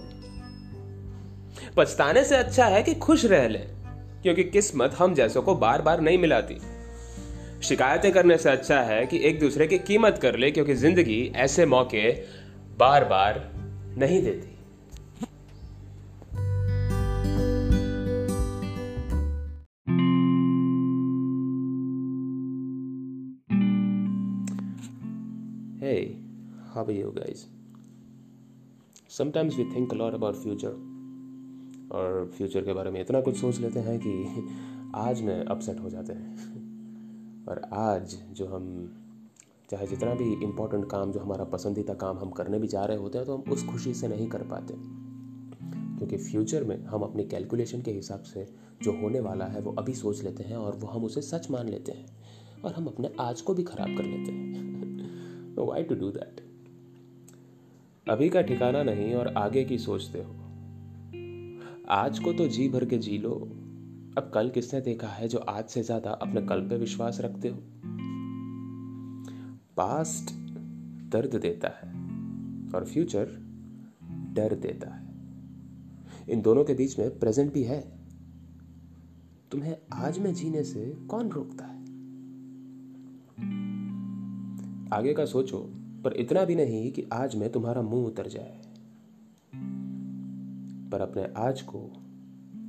पछताने 1.77 2.23
से 2.23 2.35
अच्छा 2.35 2.65
है 2.65 2.83
कि 2.83 2.93
खुश 2.95 3.25
रह 3.25 3.47
ले, 3.47 3.59
क्योंकि 4.23 4.43
किस्मत 4.43 4.95
हम 4.99 5.13
जैसों 5.13 5.41
को 5.41 5.55
बार 5.55 5.81
बार 5.81 6.01
नहीं 6.01 6.17
मिलाती। 6.17 6.59
शिकायतें 7.63 8.11
करने 8.11 8.37
से 8.37 8.49
अच्छा 8.49 8.79
है 8.81 9.05
कि 9.05 9.19
एक 9.19 9.39
दूसरे 9.39 9.67
की 9.67 9.77
कीमत 9.77 10.19
कर 10.21 10.35
ले, 10.35 10.51
क्योंकि 10.51 10.75
ज़िंदगी 10.75 11.31
ऐसे 11.35 11.65
मौके 11.65 12.09
बार 12.77 13.05
बार 13.05 13.41
नहीं 13.97 14.21
देती। 14.23 14.58
Are 26.89 26.97
you 26.97 27.09
guys? 27.09 27.39
Sometimes 29.19 29.57
we 29.57 29.63
think 29.75 29.91
a 29.91 30.01
lot 30.01 30.13
about 30.13 30.35
future. 30.45 30.73
और 31.91 32.31
फ्यूचर 32.37 32.61
के 32.61 32.73
बारे 32.73 32.91
में 32.91 33.01
इतना 33.01 33.21
कुछ 33.21 33.37
सोच 33.37 33.59
लेते 33.59 33.79
हैं 33.79 33.99
कि 33.99 34.43
आज 34.95 35.21
में 35.21 35.45
अपसेट 35.45 35.79
हो 35.79 35.89
जाते 35.89 36.13
हैं. 36.13 36.37
और 37.49 37.61
आज 37.73 38.23
जो 38.31 38.47
हम, 38.47 38.93
चाहे 39.71 39.87
जितना 39.87 40.13
भी 40.13 40.43
इम्पोर्टेंट 40.43 40.89
काम 40.89 41.11
जो 41.11 41.19
हमारा 41.19 41.43
पसंदीदा 41.43 41.93
काम 41.93 42.19
हम 42.19 42.29
करने 42.29 42.59
भी 42.59 42.67
जा 42.67 42.85
रहे 42.85 42.97
होते 42.97 43.17
हैं 43.17 43.27
तो 43.27 43.37
हम 43.37 43.51
उस 43.51 43.65
खुशी 43.65 43.93
से 43.93 44.07
नहीं 44.07 44.27
कर 44.27 44.43
पाते. 44.43 44.73
क्योंकि 45.97 46.17
फ्यूचर 46.17 46.63
में 46.63 46.85
हम 46.85 47.01
अपनी 47.01 47.23
कैलकुलेशन 47.23 47.81
के 47.81 47.91
हिसाब 47.91 48.21
से 48.21 48.53
जो 48.83 48.91
होने 48.91 49.19
वाला 49.19 49.45
है, 49.45 49.61
वो 49.61 49.71
अभी 49.71 49.93
सोच 49.93 50.23
लेते 50.23 50.43
हैं 50.43 50.57
और 50.57 50.75
वो 50.75 50.87
हम 50.87 51.03
उसे 51.03 51.21
सच 51.21 51.51
मान 51.51 51.69
लेते 51.69 51.91
हैं 51.91 52.05
और 52.65 52.73
हम 52.73 52.85
अपने 52.85 53.11
आज 53.19 53.41
को 53.41 53.53
भी 53.53 53.63
खराब 53.63 53.97
कर 53.97 54.03
लेते 54.03 54.31
हैं. 54.31 54.69
वाई 55.67 55.83
टू 55.83 55.95
डू 55.95 56.11
दैट 56.11 56.48
अभी 58.09 58.29
का 58.29 58.41
ठिकाना 58.41 58.83
नहीं 58.83 59.13
और 59.13 59.27
आगे 59.27 59.63
की 59.63 59.77
सोचते 59.77 60.19
हो। 60.19 60.31
आज 61.89 62.19
को 62.19 62.33
तो 62.33 62.47
जी 62.47 62.69
भर 62.69 62.85
के 62.85 62.97
जी 62.97 63.17
लो। 63.17 63.31
अब 64.17 64.31
कल 64.33 64.49
किसने 64.49 64.81
देखा 64.81 65.07
है 65.07 65.27
जो 65.27 65.37
आज 65.37 65.65
से 65.65 65.83
ज़्यादा 65.83 66.11
अपने 66.11 66.41
कल 66.41 66.61
पे 66.61 66.77
विश्वास 66.77 67.21
रखते 67.21 67.47
हो? 67.47 67.57
पास्ट 69.77 70.31
दर्द 71.11 71.35
देता 71.35 71.67
है 71.67 71.89
और 72.75 72.85
फ्यूचर 72.85 73.25
डर 74.33 74.55
देता 74.55 74.93
है। 74.95 75.07
इन 76.29 76.41
दोनों 76.41 76.63
के 76.63 76.73
बीच 76.73 76.99
में 76.99 77.19
प्रेजेंट 77.19 77.53
भी 77.53 77.63
है। 77.63 77.81
तुम्हें 79.51 79.77
आज 79.93 80.19
में 80.19 80.33
जीने 80.33 80.63
से 80.63 80.97
कौन 81.09 81.29
रोकता 81.29 81.65
है? 81.65 81.79
आगे 84.93 85.13
का 85.13 85.25
सोचो। 85.25 85.78
पर 86.03 86.13
इतना 86.13 86.45
भी 86.45 86.55
नहीं 86.55 86.91
कि 86.91 87.05
आज 87.13 87.35
में 87.35 87.51
तुम्हारा 87.51 87.81
मुँह 87.81 88.07
उतर 88.07 88.27
जाए। 88.27 88.61
पर 90.91 91.01
अपने 91.01 91.33
आज 91.37 91.61
को 91.61 91.89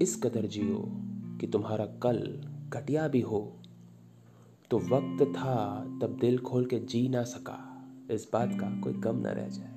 इस 0.02 0.22
कदर 0.22 0.46
जियो 0.46 0.90
कि 1.40 1.46
तुम्हारा 1.46 1.86
कल 1.86 2.40
घटिया 2.70 3.08
भी 3.08 3.20
हो। 3.20 3.52
तो 4.70 4.78
वक्त 4.78 5.24
था 5.24 5.84
तब 6.02 6.18
दिल 6.20 6.38
खोल 6.38 6.66
के 6.66 6.78
जी 6.78 7.08
ना 7.08 7.22
सका, 7.22 7.88
इस 8.10 8.28
बात 8.32 8.50
का 8.52 8.80
कोई 8.80 8.92
गम 8.92 9.16
ना 9.16 9.30
रह 9.30 9.48
जाए। 9.48 9.74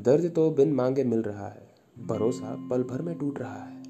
दर्द 0.00 0.32
तो 0.34 0.50
बिन 0.50 0.72
मांगे 0.72 1.04
मिल 1.04 1.22
रहा 1.22 1.48
है, 1.48 1.74
भरोसा 2.06 2.68
पल 2.70 2.82
भर 2.82 3.02
में 3.02 3.18
टूट 3.18 3.38
रहा 3.38 3.64
है। 3.64 3.82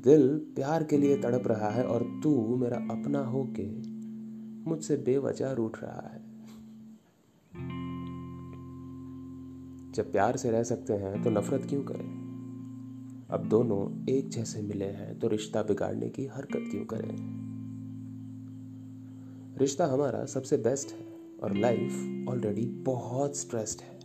दिल 0.00 0.38
प्यार 0.38 0.84
के 0.84 0.98
लिए 0.98 1.16
तड़प 1.16 1.46
रहा 1.46 1.70
है 1.70 1.84
और 1.84 2.20
तू 2.22 2.56
मेरा 2.56 2.76
अपना 2.76 3.18
हो 3.18 3.44
के 3.44 3.79
मुझसे 4.66 4.96
बेवजह 4.96 5.52
रूठ 5.52 5.78
रहा 5.82 6.10
है। 6.14 6.30
जब 9.92 10.12
प्यार 10.12 10.36
से 10.36 10.50
रह 10.50 10.62
सकते 10.62 10.92
हैं 10.92 11.22
तो 11.22 11.30
नफरत 11.30 11.66
क्यों 11.66 11.82
करें? 11.82 12.30
अब 13.30 13.48
दोनों 13.48 14.06
एक 14.08 14.28
जैसे 14.28 14.62
मिले 14.62 14.84
हैं 14.84 15.18
तो 15.18 15.28
रिश्ता 15.28 15.62
बिगाड़ने 15.62 16.08
की 16.08 16.26
हरकत 16.26 16.64
क्यों 16.70 16.84
करें? 16.84 17.40
रिश्ता 19.58 19.86
हमारा 19.86 20.24
सबसे 20.24 20.56
बेस्ट 20.56 20.92
है, 20.92 21.06
और 21.42 21.56
लाइफ 21.56 21.92
ऑलरेडी 22.28 22.66
बहुत 22.66 23.36
स्ट्रेस्ड 23.36 23.80
है। 23.80 24.00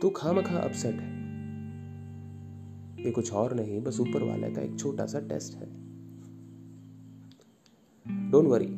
तू 0.00 0.10
खाम 0.10 0.42
खा 0.42 0.58
अपसेट 0.58 0.94
है। 0.94 1.26
ये 3.04 3.10
कुछ 3.10 3.32
और 3.32 3.54
नहीं, 3.54 3.80
बस 3.80 4.00
ऊपर 4.00 4.22
वाले 4.22 4.50
का 4.50 4.62
एक 4.62 4.78
छोटा 4.78 5.06
सा 5.06 5.20
टेस्ट 5.20 5.54
है। 5.54 5.85
Don't 8.36 8.48
worry 8.48 8.72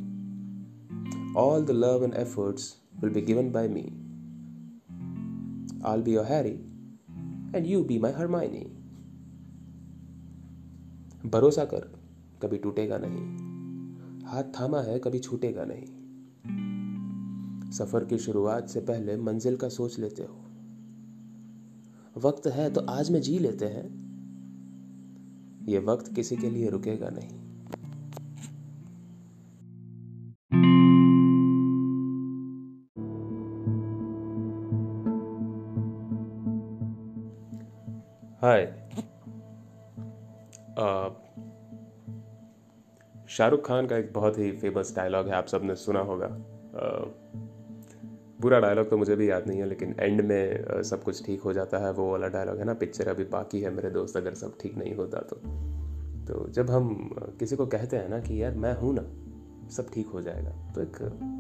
all 1.36 1.64
the 1.64 1.70
love 1.70 2.04
and 2.04 2.14
efforts 2.14 2.74
will 3.00 3.12
be 3.12 3.20
given 3.20 3.52
by 3.52 3.68
me 3.68 4.04
I'll 5.78 6.00
be 6.00 6.08
your 6.08 6.24
Harry 6.24 6.56
and 7.54 7.66
you 7.66 7.84
be 7.84 7.98
my 7.98 8.12
Hermione 8.12 8.74
भरोसा 11.28 11.64
कर, 11.64 11.80
कभी 12.42 12.56
टूटेगा 12.56 12.98
नहीं। 12.98 13.38
हाथ 14.26 14.42
थामा 14.42 14.80
है, 14.80 14.98
कभी 14.98 15.18
छूटेगा 15.18 15.64
नहीं। 15.64 15.86
सफ़र 17.70 18.04
की 18.04 18.18
शुरुआत 18.18 18.68
से 18.68 18.80
पहले 18.80 19.16
मंजिल 19.16 19.56
का 19.56 19.68
सोच 19.68 19.98
लेते 19.98 20.22
हो। 20.22 20.44
वक्त 22.20 22.46
है 22.46 22.70
तो 22.70 22.80
आज 22.80 23.10
में 23.10 23.20
जी 23.20 23.38
लेते 23.38 23.64
हैं। 23.64 24.08
ये 25.68 25.78
वक्त 25.78 26.14
किसी 26.14 26.36
के 26.36 26.50
लिए 26.50 26.70
रुकेगा 26.70 27.08
नहीं। 27.08 27.47
हाय 38.48 38.64
शाहरुख 43.28 43.66
खान 43.66 43.86
का 43.86 43.96
एक 43.96 44.12
बहुत 44.12 44.38
ही 44.38 44.50
फ़ेमस 44.52 44.94
डायलॉग 44.96 45.26
है, 45.28 45.32
आप 45.32 45.46
सबने 45.46 45.74
सुना 45.74 46.00
होगा। 46.00 46.28
पूरा 48.42 48.60
डायलॉग 48.60 48.88
तो 48.90 48.96
मुझे 48.96 49.16
भी 49.16 49.30
याद 49.30 49.46
नहीं 49.48 49.58
है, 49.58 49.66
लेकिन 49.66 49.94
एंड 50.00 50.20
में 50.20 50.82
सब 50.82 51.02
कुछ 51.02 51.24
ठीक 51.26 51.40
हो 51.40 51.52
जाता 51.52 51.78
है, 51.78 51.92
वो 51.92 52.10
वाला 52.10 52.28
डायलॉग 52.28 52.58
है 52.58 52.64
ना 52.64 52.74
पिक्चर 52.74 53.08
अभी 53.08 53.24
बाकी 53.24 53.60
है 53.60 53.70
मेरे 53.70 53.90
दोस्त, 53.90 54.16
अगर 54.16 54.34
सब 54.34 54.56
ठीक 54.60 54.76
नहीं 54.78 54.94
होता 54.94 55.20
तो। 55.20 55.36
तो 56.26 56.48
जब 56.50 56.70
हम 56.70 57.10
किसी 57.40 57.56
को 57.56 57.66
कहते 57.66 57.96
हैं 57.96 58.08
ना 58.08 58.20
कि 58.20 58.42
यार 58.42 58.54
मैं 58.54 58.74
हूँ 58.76 58.94
ना, 58.94 59.02
सब 59.70 59.90
ठीक 59.94 60.06
हो 60.06 60.22
जाएगा 60.22 60.50
तो 60.74 60.82
एक 60.82 60.96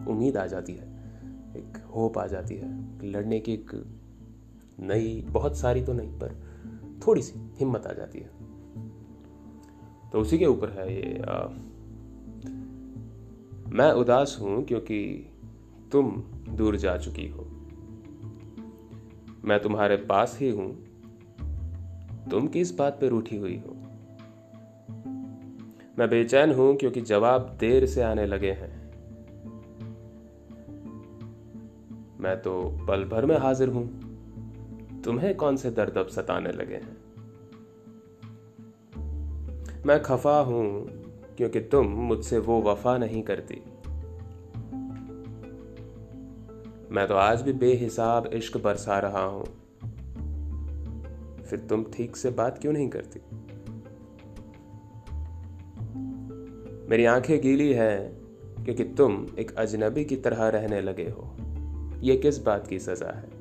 उम्मीद 0.08 0.36
आ 0.36 0.46
जाती 0.46 0.72
है, 0.72 0.86
एक 1.56 1.82
होप 1.94 2.18
आ 2.18 2.26
जाती 2.26 2.56
है 2.56 3.10
लड़ने 3.10 3.40
की 3.40 3.54
एक 3.54 3.74
नई, 4.80 5.20
बहुत 5.30 5.56
सारी 5.56 5.82
तो 5.82 5.92
नहीं, 5.92 6.12
पर 6.18 6.47
थोड़ी 7.06 7.22
सी 7.22 7.50
हिम्मत 7.56 7.86
आ 7.86 7.92
जाती 7.92 8.18
है। 8.18 8.30
तो 10.12 10.20
उसी 10.20 10.38
के 10.38 10.46
ऊपर 10.46 10.70
है 10.70 10.94
ये 10.94 11.22
आ, 11.22 11.46
मैं 13.68 13.92
उदास 13.92 14.38
हूँ 14.40 14.64
क्योंकि 14.64 15.30
तुम 15.92 16.22
दूर 16.48 16.76
जा 16.76 16.96
चुकी 16.96 17.28
हो। 17.28 17.44
मैं 19.44 19.60
तुम्हारे 19.62 19.96
पास 19.96 20.38
ही 20.40 20.50
हूँ। 20.50 20.84
तुम 22.30 22.46
किस 22.46 22.78
बात 22.78 22.98
पे 23.00 23.08
रूठी 23.08 23.36
हुई 23.36 23.56
हो? 23.56 23.74
मैं 25.98 26.10
बेचैन 26.10 26.54
हूँ 26.54 26.76
क्योंकि 26.76 27.00
जवाब 27.00 27.56
देर 27.60 27.86
से 27.86 28.02
आने 28.02 28.26
लगे 28.26 28.52
हैं। 28.52 28.88
मैं 32.20 32.42
तो 32.42 32.78
पल 32.88 33.04
भर 33.04 33.26
में 33.26 33.38
हाजिर 33.38 33.68
हूँ। 33.68 34.07
तुम्हें 35.04 35.34
कौन 35.34 35.56
से 35.56 35.70
दर्द 35.70 35.98
अब 35.98 36.06
सताने 36.06 36.52
लगे 36.52 36.74
हैं? 36.74 36.96
मैं 39.86 40.02
खफा 40.02 40.40
हूँ, 40.40 40.86
क्योंकि 41.36 41.60
तुम 41.60 41.86
मुझसे 41.86 42.38
वो 42.38 42.62
वफा 42.62 42.98
नहीं 42.98 43.22
करती। 43.22 43.62
मैं 46.90 47.06
तो 47.08 47.14
आज 47.14 47.42
भी 47.42 47.52
बेहिसाब 47.52 48.26
इश्क 48.26 48.56
बरसा 48.56 48.98
रहा 48.98 49.22
हूँ। 49.22 49.44
फिर 51.42 51.58
तुम 51.58 51.84
ठीक 51.84 52.16
से 52.16 52.30
बात 52.30 52.58
क्यों 52.58 52.72
नहीं 52.72 52.88
करती? 52.88 53.20
मेरी 56.90 57.04
आँखें 57.04 57.40
गीली 57.40 57.72
हैं, 57.72 58.18
क्योंकि 58.64 58.84
तुम 58.84 59.26
एक 59.38 59.54
अजनबी 59.54 60.04
की 60.04 60.16
तरह 60.16 60.48
रहने 60.48 60.80
लगे 60.80 61.10
हो। 61.10 61.36
यह 62.00 62.16
किस 62.16 62.38
बात 62.38 62.66
की 62.66 62.78
सजा 62.78 63.18
है? 63.18 63.37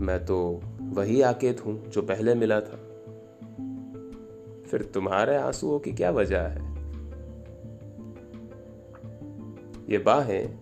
मैं 0.00 0.24
तो 0.24 0.60
वही 0.80 1.22
आकेत 1.22 1.66
हूँ 1.66 1.88
जो 1.88 2.02
पहले 2.02 2.34
मिला 2.34 2.60
था। 2.60 2.76
फिर 4.70 4.90
तुम्हारे 4.94 5.36
आंसुओं 5.36 5.78
की 5.78 5.92
क्या 5.92 6.10
वजह 6.10 6.40
है? 6.40 6.70
ये 9.88 9.98
बाहें 9.98 10.60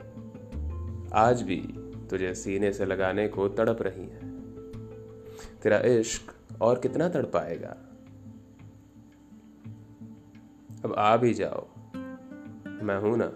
आज 1.12 1.42
भी 1.42 1.60
तुझे 2.10 2.34
सीने 2.34 2.72
से 2.72 2.84
लगाने 2.84 3.28
को 3.28 3.48
तड़प 3.48 3.82
रही 3.82 4.04
हैं। 4.04 4.28
तेरा 5.62 5.78
इश्क 5.78 6.34
और 6.62 6.78
कितना 6.78 7.08
तड़पाएगा 7.08 7.76
अब 10.84 10.94
आ 10.98 11.16
भी 11.16 11.34
जाओ। 11.34 11.66
मैं 12.82 12.98
हूँ 12.98 13.16
ना, 13.18 13.28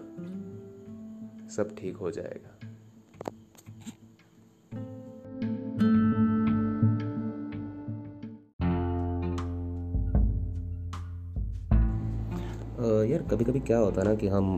सब 1.47 1.75
ठीक 1.75 1.97
हो 1.97 2.11
जाएगा। 2.11 2.52
यार 13.03 13.21
कभी 13.21 13.45
कभी 13.45 13.59
क्या 13.59 13.77
होता 13.77 14.01
है 14.01 14.07
ना 14.07 14.15
कि 14.15 14.27
हम 14.27 14.57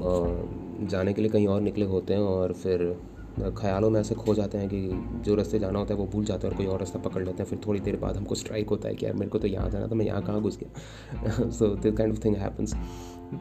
जाने 0.91 1.13
के 1.13 1.21
लिए 1.21 1.31
कहीं 1.31 1.47
और 1.47 1.61
निकले 1.61 1.85
होते 1.85 2.13
हैं 2.13 2.21
और 2.21 2.53
फिर 2.53 2.95
ख्यालों 3.57 3.89
में 3.89 3.99
ऐसे 4.01 4.15
खो 4.15 4.33
जाते 4.35 4.57
हैं 4.57 4.67
कि 4.69 4.89
जो 5.25 5.35
रास्ते 5.35 5.59
जाना 5.59 5.79
होता 5.79 5.93
है 5.93 5.99
वो 5.99 6.05
भूल 6.05 6.25
जाते 6.25 6.47
हैं 6.47 6.51
और 6.51 6.57
कोई 6.57 6.67
और 6.67 6.79
रास्ता 6.79 6.99
पकड़ 6.99 7.23
लेते 7.23 7.43
हैं। 7.43 7.49
फिर 7.49 7.59
थोड़ी 7.67 7.79
देर 7.79 7.95
बाद 7.95 8.17
हमको 8.17 8.35
स्ट्राइक 8.35 8.69
होता 8.69 8.87
है 8.87 8.95
कि 8.95 9.05
यार, 9.05 9.13
मेरे 9.13 9.29
को 9.29 9.39
तो 9.39 9.47
यहाँ 9.47 9.69
जाना 9.69 9.87
था 9.87 9.95
मैं 9.95 10.05
यहाँ 10.05 10.21
कहाँ 10.21 10.41
घुस 10.41 10.57
गया। 10.57 11.49
So 11.49 11.67
this 11.75 11.93
kind 11.93 12.13
of 12.13 12.23
thing 12.25 12.35
happens 12.35 12.75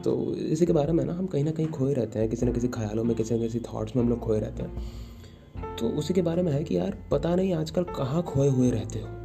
तो 0.03 0.33
इसी 0.35 0.65
के 0.65 0.73
बारे 0.73 0.93
में 0.93 1.03
ना 1.05 1.13
हम 1.13 1.25
कहीं 1.25 1.43
ना 1.43 1.51
कहीं 1.51 1.67
खोए 1.67 1.93
रहते 1.93 2.19
हैं, 2.19 2.29
किसी 2.29 2.45
न 2.45 2.53
किसी 2.53 2.67
ख्यालों 2.67 3.03
में, 3.03 3.15
किसी 3.15 3.35
न 3.35 3.39
किसी 3.39 3.59
थाट्स 3.59 3.95
में 3.95 4.03
हम 4.03 4.09
लोग 4.09 4.19
खोए 4.19 4.39
रहते 4.39 4.63
हैं। 4.63 5.75
तो 5.75 5.89
उसी 5.89 6.13
के 6.13 6.21
बारे 6.21 6.41
में 6.41 6.51
है 6.51 6.63
कि 6.63 6.77
यार, 6.77 6.97
पता 7.11 7.35
नहीं 7.35 7.53
आजकल 7.53 7.83
कहाँ 7.83 8.23
खोए 8.23 8.49
हुए 8.49 8.71
रहते 8.71 8.99
हो। 8.99 9.24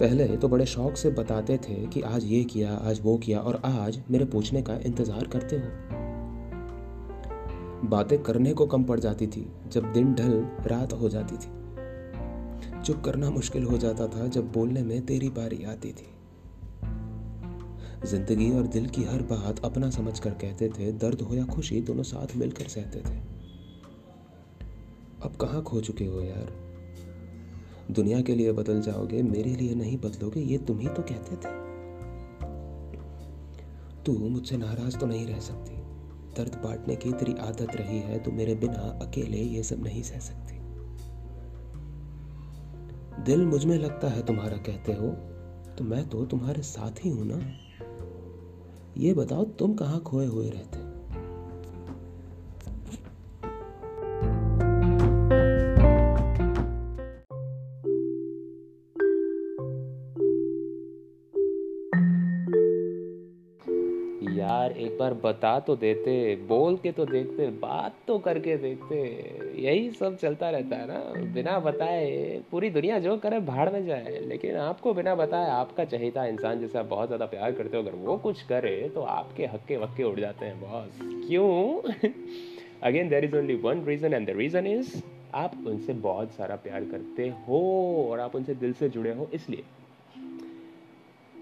पहले 0.00 0.26
तो 0.36 0.48
बड़े 0.48 0.66
शौक 0.66 0.96
से 0.96 1.10
बताते 1.10 1.56
थे 1.58 1.74
कि 1.86 2.00
आज 2.00 2.24
ये 2.24 2.44
किया, 2.44 2.74
आज 2.74 3.00
वो 3.02 3.16
किया 3.18 3.40
और 3.40 3.60
आज 3.64 4.00
मेरे 4.10 4.24
पूछने 4.24 4.62
का 4.62 4.76
इंतज़ार 4.76 5.26
करते 5.26 5.56
हो। 5.56 5.68
बातें 7.88 8.22
करने 8.22 8.52
को 8.52 8.66
कम 8.66 8.84
पड़ 8.84 9.00
जाती 9.00 9.26
थी, 9.26 9.46
जब 9.72 9.92
दिन 9.92 10.14
ढल, 10.14 10.46
रात 10.66 10.92
हो 10.92 11.08
जाती 11.08 11.36
थी। 11.36 11.50
चुप 12.82 13.02
करना 13.04 13.30
मुश्किल 13.30 13.64
हो 13.64 13.78
जाता 13.78 14.06
था 14.06 14.26
जब 14.26 14.50
बोलने 14.52 14.82
में 14.82 15.06
तेरी 15.06 15.28
बारी 15.28 15.64
आती 15.64 15.92
थी। 15.92 16.08
ज़िंदगी 18.06 18.50
और 18.50 18.66
दिल 18.66 18.86
की 18.86 19.04
हर 19.04 19.22
बात 19.22 19.64
अपना 19.64 19.90
समझ 19.90 20.18
कर 20.20 20.30
कहते 20.30 20.68
थे, 20.68 20.92
दर्द 20.92 21.20
हो 21.20 21.34
या 21.34 21.44
खुशी, 21.44 21.80
दोनों 21.80 22.02
साथ 22.02 22.36
मिलकर 22.36 22.68
सहते 22.68 22.98
थे। 23.00 23.18
अब 25.24 25.36
कहाँ 25.40 25.62
खो 25.62 25.80
चुके 25.80 26.04
हो 26.04 26.20
यार? 26.20 26.69
दुनिया 27.90 28.20
के 28.20 28.34
लिए 28.34 28.52
बदल 28.52 28.80
जाओगे, 28.80 29.22
मेरे 29.22 29.54
लिए 29.54 29.74
नहीं 29.74 29.96
बदलोगे, 29.98 30.40
ये 30.40 30.58
तुम 30.58 30.78
ही 30.78 30.88
तो 30.88 31.02
कहते 31.02 31.36
थे। 31.36 31.58
तू 34.04 34.12
मुझसे 34.28 34.56
नाराज़ 34.56 34.98
तो 34.98 35.06
नहीं 35.06 35.26
रह 35.26 35.38
सकती। 35.38 35.76
दर्द 36.36 36.54
बांटने 36.64 36.96
की 36.96 37.12
तेरी 37.12 37.34
आदत 37.40 37.76
रही 37.76 37.98
है 37.98 38.18
तो 38.18 38.32
मेरे 38.32 38.54
बिना 38.54 38.98
अकेले 39.02 39.38
ये 39.38 39.62
सब 39.62 39.82
नहीं 39.82 40.02
सह 40.02 40.18
सकती। 40.18 40.58
दिल 43.22 43.44
मुझमें 43.46 43.78
लगता 43.78 44.08
है 44.08 44.26
तुम्हारा 44.26 44.56
कहते 44.56 44.92
हो 44.92 45.10
तो 45.78 45.84
मैं 45.84 46.08
तो 46.08 46.24
तुम्हारे 46.24 46.62
साथ 46.62 47.04
ही 47.04 47.10
हूँ 47.10 47.26
ना। 47.26 47.40
ये 48.96 49.14
बताओ, 49.14 49.44
तुम 49.44 49.74
कहाँ 49.74 50.00
खोए 50.00 50.26
हुए 50.26 50.48
रहते? 50.50 50.89
बार 65.10 65.32
बता 65.32 65.60
तो 65.60 65.76
देते, 65.76 66.36
बोल 66.48 66.76
के 66.76 66.92
तो 66.92 67.04
देखते, 67.06 67.46
बात 67.46 67.94
तो 68.06 68.18
करके 68.18 68.56
देखते। 68.56 68.96
यही 69.62 69.90
सब 69.90 70.16
चलता 70.16 70.50
रहता 70.50 70.76
है 70.76 70.86
ना। 70.86 71.32
बिना 71.34 71.58
बताए 71.58 72.42
पूरी 72.50 72.70
दुनिया 72.70 72.98
जो 72.98 73.16
करे 73.16 73.40
भाड़ 73.40 73.70
में 73.70 73.84
जाए। 73.86 74.20
लेकिन 74.20 74.56
आपको 74.56 74.94
बिना 74.94 75.14
बताए 75.14 75.50
आपका 75.50 75.84
चहेता 75.84 76.24
इंसान 76.24 76.60
जैसे 76.60 76.78
आप 76.78 76.86
बहुत 76.86 77.08
ज़्यादा 77.08 77.26
प्यार 77.26 77.52
करते 77.52 77.76
हो। 77.76 77.82
अगर 77.82 77.94
वो 77.94 78.16
कुछ 78.16 78.42
करे 78.42 78.90
तो 78.94 79.02
आपके 79.02 79.46
हक्के 79.46 79.76
वक्के 79.76 80.02
उड़ 80.02 80.20
जाते 80.20 80.46
हैं 80.46 80.60
बॉस। 80.60 80.98
क्यों? 81.28 81.92
Again 82.82 83.08
there 83.08 83.24
is 83.24 83.36
only 83.36 83.54
one 83.54 83.84
reason 83.84 84.14
and 84.14 84.26
the 84.26 84.36
reason 84.36 84.66
is 84.66 85.02
आप 85.34 85.52
उनसे 85.66 85.92
बहुत 85.92 86.32
सारा 86.32 86.56
प्यार 86.56 86.84
करते 86.84 87.28
हो 87.48 87.58
और 88.10 88.20
आप 88.20 88.34
उनसे 88.36 88.54
दिल 88.54 88.72
से 88.72 88.88
जुड़े 88.88 89.12
हो, 89.14 89.30
इसलिए। 89.34 89.64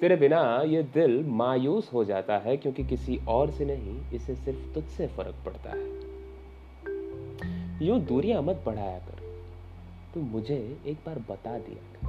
तेरे 0.00 0.16
बिना 0.16 0.62
ये 0.66 0.82
दिल 0.82 1.24
मायूस 1.24 1.92
हो 1.92 2.04
जाता 2.04 2.38
है 2.38 2.56
क्योंकि 2.56 2.84
किसी 2.84 3.20
और 3.28 3.50
से 3.50 3.64
नहीं, 3.64 4.00
इसे 4.12 4.34
सिर्फ़ 4.34 4.74
तुझसे 4.74 5.06
फ़र्क 5.06 5.34
पड़ता 5.44 5.70
है। 5.70 5.98
यूँ 7.87 8.00
दूरियाँ 8.00 8.42
मत 8.42 8.62
बढ़ाया 8.66 8.98
कर। 8.98 9.22
तू 10.14 10.20
मुझे 10.20 10.80
एक 10.87 10.96
बार 11.06 11.18
बता 11.18 11.58
दिया 11.58 11.82
कर। 11.92 12.06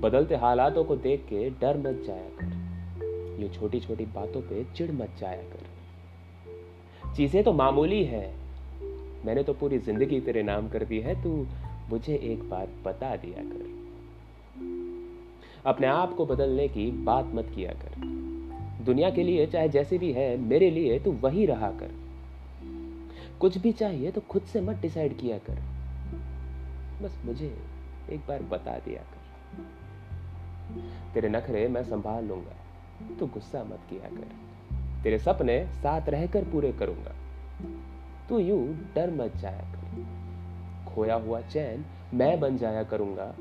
बदलते 0.00 0.36
हालातों 0.36 0.84
को 0.84 0.96
देख 0.96 1.20
के 1.20 1.50
डर 1.50 1.76
मत 1.76 2.02
जाया 2.06 2.28
कर। 2.40 3.40
यूँ 3.42 3.50
छोटी 3.50 3.80
छोटी 3.80 4.04
बातों 4.04 4.40
पे 4.40 4.64
चिढ़ 4.64 4.92
मत 4.92 5.10
जाया 5.18 5.42
कर। 5.42 5.66
चीज़ें 7.16 7.44
तो 7.44 7.52
मामूली 7.52 8.04
है। 8.04 8.34
मैंने 9.24 9.42
तो 9.42 9.54
पूरी 9.54 9.78
ज़िंदगी 9.78 10.20
तेरे 10.20 10.42
नाम 10.42 10.68
कर 10.68 10.84
दी 10.84 11.00
है, 11.00 11.22
तू 11.22 11.46
मुझे 11.90 12.14
एक 12.16 12.50
बार 12.50 12.68
बता 12.84 13.16
दिया 13.16 13.42
कर। 13.42 13.83
अपने 15.66 15.86
आप 15.86 16.14
को 16.14 16.26
बदलने 16.26 16.68
की 16.68 16.90
बात 17.04 17.30
मत 17.34 17.50
किया 17.54 17.72
कर। 17.72 17.94
दुनिया 18.84 19.10
के 19.10 19.22
लिए 19.22 19.46
चाहे 19.46 19.68
जैसे 19.68 19.98
भी 19.98 20.12
है, 20.12 20.36
मेरे 20.36 20.70
लिए 20.70 20.98
तू 20.98 21.12
वही 21.12 21.46
रहा 21.46 21.70
कर। 21.70 21.90
कुछ 23.40 23.58
भी 23.58 23.72
चाहिए 23.72 24.10
तो 24.10 24.20
खुद 24.20 24.42
से 24.42 24.60
मत 24.60 24.76
डिसाइड 24.76 25.16
किया 25.18 25.38
कर। 25.38 25.60
बस 27.02 27.18
मुझे 27.24 27.56
एक 28.10 28.20
बार 28.20 28.42
बता 28.42 28.78
दिया 28.78 29.02
कर। 29.02 29.22
तेरे 31.14 31.28
नखरे 31.28 31.66
मैं 31.68 31.82
संभाल 31.84 32.24
लूँगा, 32.24 32.56
तू 33.18 33.26
गुस्सा 33.26 33.62
मत 33.64 33.80
किया 33.90 34.08
कर। 34.10 35.02
तेरे 35.02 35.18
सपने 35.18 35.66
साथ 35.74 36.08
रहकर 36.08 36.44
पूरे 36.44 36.72
करूँगा, 36.72 37.14
तू 38.28 38.38
यूँ 38.38 38.62
डर 38.94 39.10
मत 39.10 39.36
जाया 39.36 39.64
कर। 39.72 40.92
खोया 40.94 41.14
हुआ 41.16 41.40
चैन 41.40 41.84
मैं 42.14 42.38
बन 42.40 42.56
जाया 42.56 42.82
करूँगा, 42.82 43.34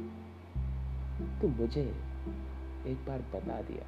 तू 1.41 1.47
मुझे 1.51 2.12
एक 2.87 3.05
बार 3.07 3.19
बता 3.33 3.61
दिया। 3.61 3.85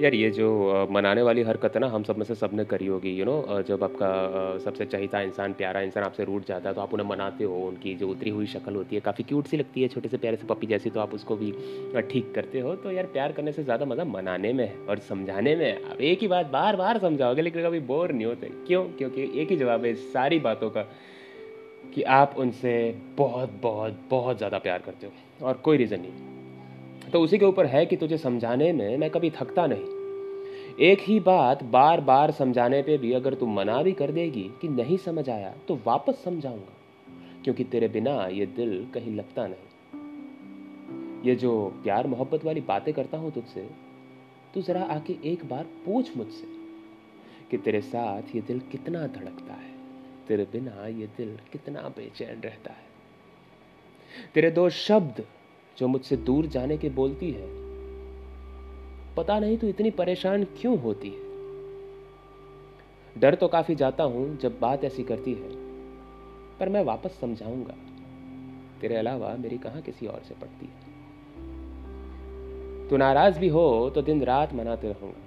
यार 0.00 0.14
ये 0.14 0.30
जो 0.30 0.46
मनाने 0.90 1.22
वाली 1.22 1.42
हरकत 1.42 1.74
है 1.74 1.80
ना, 1.80 1.86
हम 1.88 2.02
सब 2.02 2.16
में 2.18 2.24
से 2.26 2.34
सबने 2.34 2.64
करी 2.66 2.86
होगी 2.86 3.10
यू 3.10 3.24
नो 3.24 3.62
जब 3.68 3.82
आपका 3.84 4.58
सबसे 4.64 4.84
चहिता 4.86 5.20
इंसान, 5.20 5.52
प्यारा 5.52 5.80
इंसान 5.80 6.04
आपसे 6.04 6.24
रूट 6.24 6.46
जाता 6.46 6.68
है 6.68 6.74
तो 6.74 6.80
आप 6.80 6.92
उन्हें 6.94 7.08
मनाते 7.08 7.44
हो, 7.44 7.60
उनकी 7.68 7.94
जो 7.96 8.08
उतरी 8.08 8.30
हुई 8.30 8.46
शक्ल 8.46 8.74
होती 8.76 8.96
है, 8.96 9.00
काफ़ी 9.00 9.24
क्यूट 9.24 9.46
सी 9.46 9.56
लगती 9.56 9.82
है, 9.82 9.88
छोटे 9.88 10.08
से 10.08 10.16
प्यारे 10.18 10.36
से 10.36 10.46
पपी 10.46 10.66
जैसी 10.66 10.90
तो 10.90 11.00
आप 11.00 11.14
उसको 11.14 11.36
भी 11.36 11.52
ठीक 12.10 12.32
करते 12.34 12.60
हो 12.60 12.74
तो 12.76 12.90
यार 12.90 13.06
प्यार 13.12 13.32
करने 13.32 13.52
से 13.52 13.64
ज़्यादा 13.64 13.86
मज़ा 13.86 14.04
मनाने 14.06 14.52
में 14.52 14.64
है 14.66 14.76
और 14.80 14.98
समझाने 15.08 15.56
में 15.56 15.72
अब 15.72 16.00
एक 16.02 16.20
ही 16.20 16.28
बात 16.28 16.46
बार 16.48 16.76
बार 16.76 16.98
समझाओगे, 16.98 17.42
लेकिन 17.42 17.64
कभी 17.64 17.80
बोर 17.86 18.12
नहीं 18.12 18.26
होते। 18.26 18.50
क्यों? 18.66 18.84
क्योंकि 18.92 19.30
एक 19.34 19.50
ही 19.50 19.56
जवाब 19.56 19.84
है 19.84 19.94
सारी 20.12 20.38
बातों 20.40 20.70
का, 20.70 20.82
कि 21.94 22.02
आप 22.12 22.34
उनसे 22.38 22.78
बहुत 23.18 23.58
बहुत 23.62 24.00
बहुत 24.10 24.36
ज़्यादा 24.38 24.58
प्यार 24.60 24.82
करते 24.86 25.06
हो, 25.06 25.46
और 25.46 25.54
कोई 25.58 25.76
रीज़न 25.76 26.00
नहीं। 26.00 26.35
तो 27.12 27.20
उसी 27.20 27.38
के 27.38 27.44
ऊपर 27.44 27.66
है 27.66 27.84
कि 27.86 27.96
तुझे 27.96 28.18
समझाने 28.18 28.72
में 28.72 28.96
मैं 28.98 29.10
कभी 29.10 29.30
थकता 29.30 29.66
नहीं। 29.66 29.94
एक 30.82 31.00
ही 31.00 31.18
बात 31.20 31.62
बार 31.64 32.00
बार 32.00 32.30
समझाने 32.30 32.80
पे 32.82 32.96
भी 32.98 33.12
अगर 33.12 33.34
तू 33.34 33.46
मना 33.48 33.82
भी 33.82 33.92
कर 33.92 34.10
देगी 34.12 34.42
कि 34.60 34.68
नहीं 34.68 34.96
समझ 34.98 35.28
आया 35.30 35.52
तो 35.68 35.78
वापस 35.86 36.22
समझाऊँगा, 36.24 36.72
क्योंकि 37.44 37.64
तेरे 37.64 37.88
बिना 37.88 38.26
ये 38.28 38.46
दिल 38.56 38.86
कहीं 38.94 39.14
लगता 39.14 39.46
नहीं। 39.46 39.64
ये 41.22 41.34
जो 41.34 41.52
प्यार 41.82 42.06
मोहब्बत 42.06 42.44
वाली 42.44 42.60
बातें 42.62 42.92
करता 42.94 43.18
हूँ 43.18 43.30
तुझसे, 43.32 43.68
तू 44.54 44.62
जरा 44.62 44.82
आके 44.86 45.16
एक 45.24 45.44
बार 45.48 45.64
पूछ 45.86 46.16
मुझसे 46.16 46.46
कि 47.50 47.56
तेरे 47.58 47.80
साथ 47.82 48.34
ये 48.34 48.40
दिल 48.42 48.60
कितना 48.72 49.06
धड़कता 49.08 49.54
है, 49.54 49.70
तेरे 50.28 50.44
बिना 50.52 50.86
ये 50.88 51.06
दिल 51.16 51.36
कितना 51.52 51.88
बेचैन 51.96 52.40
रहता 52.40 52.72
है। 52.72 52.84
तेरे 54.34 54.50
दो 54.50 54.68
शब्द 54.70 55.24
जो 55.78 55.88
मुझसे 55.88 56.16
दूर 56.16 56.46
जाने 56.46 56.76
के 56.76 56.88
बोलती 56.88 57.30
है। 57.30 57.48
पता 59.16 59.38
नहीं 59.38 59.58
तो 59.58 59.66
इतनी 59.66 59.90
परेशान 59.90 60.44
क्यों 60.44 60.78
होती 60.78 61.08
है? 61.08 61.26
डर 63.20 63.34
तो 63.34 63.48
काफ़ी 63.48 63.74
जाता 63.74 64.04
हूँ 64.04 64.38
जब 64.38 64.58
बात 64.60 64.84
ऐसी 64.84 65.02
करती 65.04 65.32
है, 65.32 65.48
पर 66.58 66.68
मैं 66.68 66.84
वापस 66.84 67.18
समझाऊँगा। 67.20 67.74
तेरे 68.80 68.96
अलावा 68.96 69.36
मेरी 69.36 69.58
कहाँ 69.58 69.82
किसी 69.82 70.06
और 70.06 70.22
से 70.28 70.34
पड़ती 70.34 70.66
है? 70.66 70.86
तू 72.88 72.96
नाराज़ 72.96 73.38
भी 73.38 73.48
हो 73.48 73.90
तो 73.94 74.02
दिन 74.02 74.22
रात 74.22 74.54
मनाते 74.54 74.88
रहूँगा। 74.88 75.22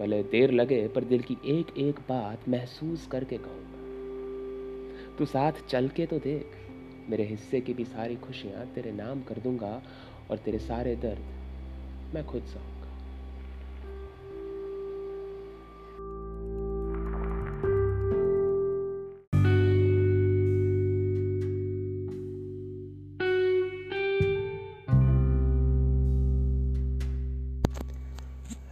भले 0.00 0.22
देर 0.22 0.50
लगे, 0.50 0.88
पर 0.88 1.04
दिल 1.04 1.22
की 1.22 1.36
एक 1.44 1.78
एक 1.78 2.00
बात 2.00 2.48
महसूस 2.48 3.06
करके 3.06 3.36
कहूँगा। 3.38 3.76
तू 5.18 5.24
साथ 5.24 5.52
चल 5.68 5.88
के 5.88 6.06
तो 6.06 6.18
देख 6.18 6.65
मेरे 7.10 7.24
हिस्से 7.24 7.60
की 7.60 7.74
भी 7.74 7.84
सारी 7.84 8.16
खुशियाँ 8.16 8.66
तेरे 8.74 8.92
नाम 8.92 9.22
कर 9.22 9.40
दूँगा 9.44 9.80
और 10.30 10.38
तेरे 10.44 10.58
सारे 10.58 10.96
दर्द 11.04 12.14
मैं 12.14 12.26
खुद 12.26 12.42
सहूँगा 12.54 12.74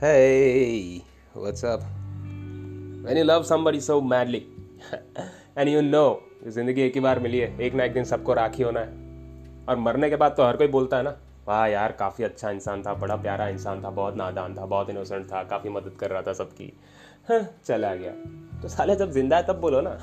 Hey, 0.00 1.02
what's 1.32 1.64
up? 1.64 1.82
When 3.04 3.16
you 3.16 3.24
love 3.24 3.46
somebody 3.46 3.80
so 3.80 4.02
madly, 4.02 4.46
and 5.56 5.70
you 5.70 5.80
know 5.80 6.20
ज़िंदगी 6.44 6.82
एक 6.82 6.94
ही 6.94 7.00
बार 7.00 7.18
मिली 7.18 7.38
है 7.38 7.60
एक 7.62 7.74
ना 7.74 7.84
एक 7.84 7.92
दिन 7.92 8.04
सबको 8.04 8.34
राखी 8.34 8.62
होना 8.62 8.80
है। 8.80 9.66
और 9.68 9.76
मरने 9.76 10.08
के 10.10 10.16
बाद 10.16 10.34
तो 10.36 10.44
हर 10.44 10.56
कोई 10.56 10.66
बोलता 10.66 10.96
है 10.96 11.02
ना 11.02 11.14
वाह 11.46 11.66
यार 11.66 11.92
काफ़ी 11.92 12.24
अच्छा 12.24 12.50
इंसान 12.50 12.82
था 12.82 12.94
बड़ा 12.94 13.16
प्यारा 13.16 13.46
इंसान 13.48 13.82
था 13.84 13.90
बहुत 13.90 14.16
नादान 14.16 14.54
था 14.54 14.66
बहुत 14.66 14.90
इनोसेंट 14.90 15.26
था 15.26 15.42
काफ़ी 15.42 15.70
मदद 15.70 15.96
कर 16.00 16.10
रहा 16.10 16.22
था 16.22 16.32
सबकी। 16.32 16.72
हाँ, 17.28 17.40
चला 17.66 17.94
गया। 17.94 18.12
तो 18.62 18.68
साले 18.68 18.96
जब 18.96 19.10
ज़िंदा 19.10 19.36
है 19.36 19.46
तब 19.46 19.60
बोलो 19.60 19.80
ना। 19.80 19.96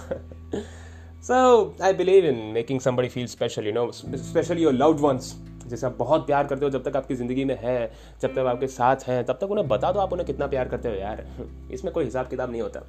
So 1.24 1.76
I 1.84 1.94
believe 1.94 2.26
in 2.26 2.36
making 2.54 2.80
somebody 2.80 3.10
feel 3.10 3.28
special 3.28 3.68
you 3.68 3.74
know 3.74 3.92
specially 3.92 4.64
your 4.64 4.74
loved 4.74 5.00
ones 5.00 5.36
जैसे 5.68 5.86
आप 5.88 5.96
बहुत 5.98 6.26
प्यार 6.28 6.48
करते 6.48 6.66
हो 6.66 6.72
जब 6.72 6.84
तक 6.84 6.96
आपकी 6.96 7.16
ज़िंदगी 7.16 7.46
में 7.46 7.58
है 7.62 7.92
जब 8.22 8.34
तक 8.34 8.48
आपके 8.48 8.68
साथ 8.68 9.08
हैं 9.08 9.24
तब 9.26 9.38
तक 9.42 9.52
उन्हें 9.52 9.68
बता 9.68 9.92
दो 9.92 10.00
आप 10.00 10.14
उन्हें 10.14 10.28
कितना 10.28 10.48
प्यार 10.48 10.70
करते 10.70 10.90
हो 10.90 10.96
यार। 10.96 11.26
इसमें 11.72 11.94
कोई 11.94 12.06
हिसाब 12.06 12.28
किताब 12.28 12.52
नहीं 12.52 12.62
होता। 12.62 12.80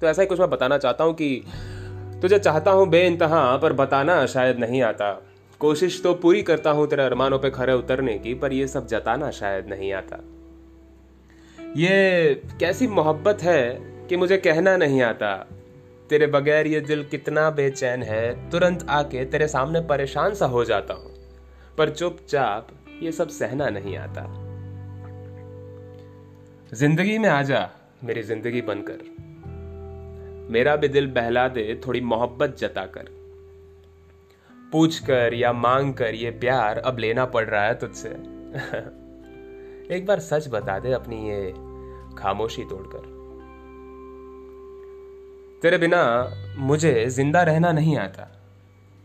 तो 0.00 0.06
ऐसा 0.06 0.22
ही 0.22 0.28
कुछ 0.28 0.40
मैं 0.40 0.50
बताना 0.50 0.78
चाहता 0.78 1.04
हूँ 1.04 1.14
कि 1.14 1.44
तुझे 2.22 2.38
चाहता 2.38 2.70
हूँ 2.70 2.88
बे 2.88 3.06
इंतहा 3.06 3.56
पर 3.56 3.72
बताना 3.72 4.26
शायद 4.26 4.58
नहीं 4.58 4.82
आता। 4.82 5.22
कोशिश 5.60 6.02
तो 6.02 6.14
पूरी 6.14 6.42
करता 6.42 6.70
हूँ 6.70 6.86
तेरे 6.86 7.02
अरमानों 7.02 7.38
पे 7.38 7.50
खरे 7.50 7.72
उतरने 7.72 8.18
की, 8.18 8.34
पर 8.34 8.52
यह 8.52 8.66
सब 8.66 8.86
जताना 8.86 9.30
शायद 9.30 9.66
नहीं 9.66 9.92
आता। 9.92 10.16
ये 11.76 12.34
कैसी 12.60 12.86
मोहब्बत 12.86 13.42
है 13.42 13.78
कि 14.08 14.16
मुझे 14.16 14.36
कहना 14.36 14.76
नहीं 14.76 15.02
आता। 15.02 15.34
तेरे 16.10 16.26
बगैर 16.26 16.66
ये 16.66 16.80
दिल 16.80 17.04
कितना 17.04 17.50
बेचैन 17.50 18.02
है, 18.02 18.50
तुरंत 18.50 18.86
आके 18.88 19.24
तेरे 19.24 19.48
सामने 19.48 19.80
परेशान 19.80 20.34
सा 20.34 20.46
हो 20.46 20.64
जाता 20.64 20.94
हूँ। 20.94 21.10
पर 21.78 21.90
चुपचाप 21.90 22.68
ये 23.02 23.12
सब 23.12 23.28
सहना 23.28 23.68
नहीं 23.68 23.96
आता। 23.96 24.22
ज़िंदगी 26.74 27.18
में 27.18 27.28
आजा 27.28 27.70
मेरी 28.04 28.22
ज़िंदगी 28.22 28.60
बनकर। 28.60 29.31
मेरा 30.52 30.76
भी 30.76 30.88
दिल 30.88 31.06
बहला 31.06 31.48
दे, 31.48 31.80
थोड़ी 31.86 32.00
मोहब्बत 32.00 32.56
जताकर 32.58 33.08
पूछ 34.72 34.98
कर 34.98 35.34
या 35.34 35.52
मांग 35.52 35.94
कर 35.94 36.14
ये 36.14 36.30
प्यार 36.30 36.78
अब 36.78 36.98
लेना 36.98 37.24
पड़ 37.24 37.44
रहा 37.44 37.64
है 37.64 37.74
तुझसे। 37.74 38.08
एक 39.94 40.04
बार 40.06 40.20
सच 40.20 40.48
बता 40.48 40.78
दे 40.78 40.92
अपनी 40.92 41.28
ये 41.28 41.52
खामोशी 42.18 42.64
तोड़कर। 42.64 43.10
तेरे 45.62 45.78
बिना 45.78 46.30
मुझे 46.58 47.06
ज़िंदा 47.06 47.42
रहना 47.42 47.72
नहीं 47.72 47.96
आता। 47.96 48.22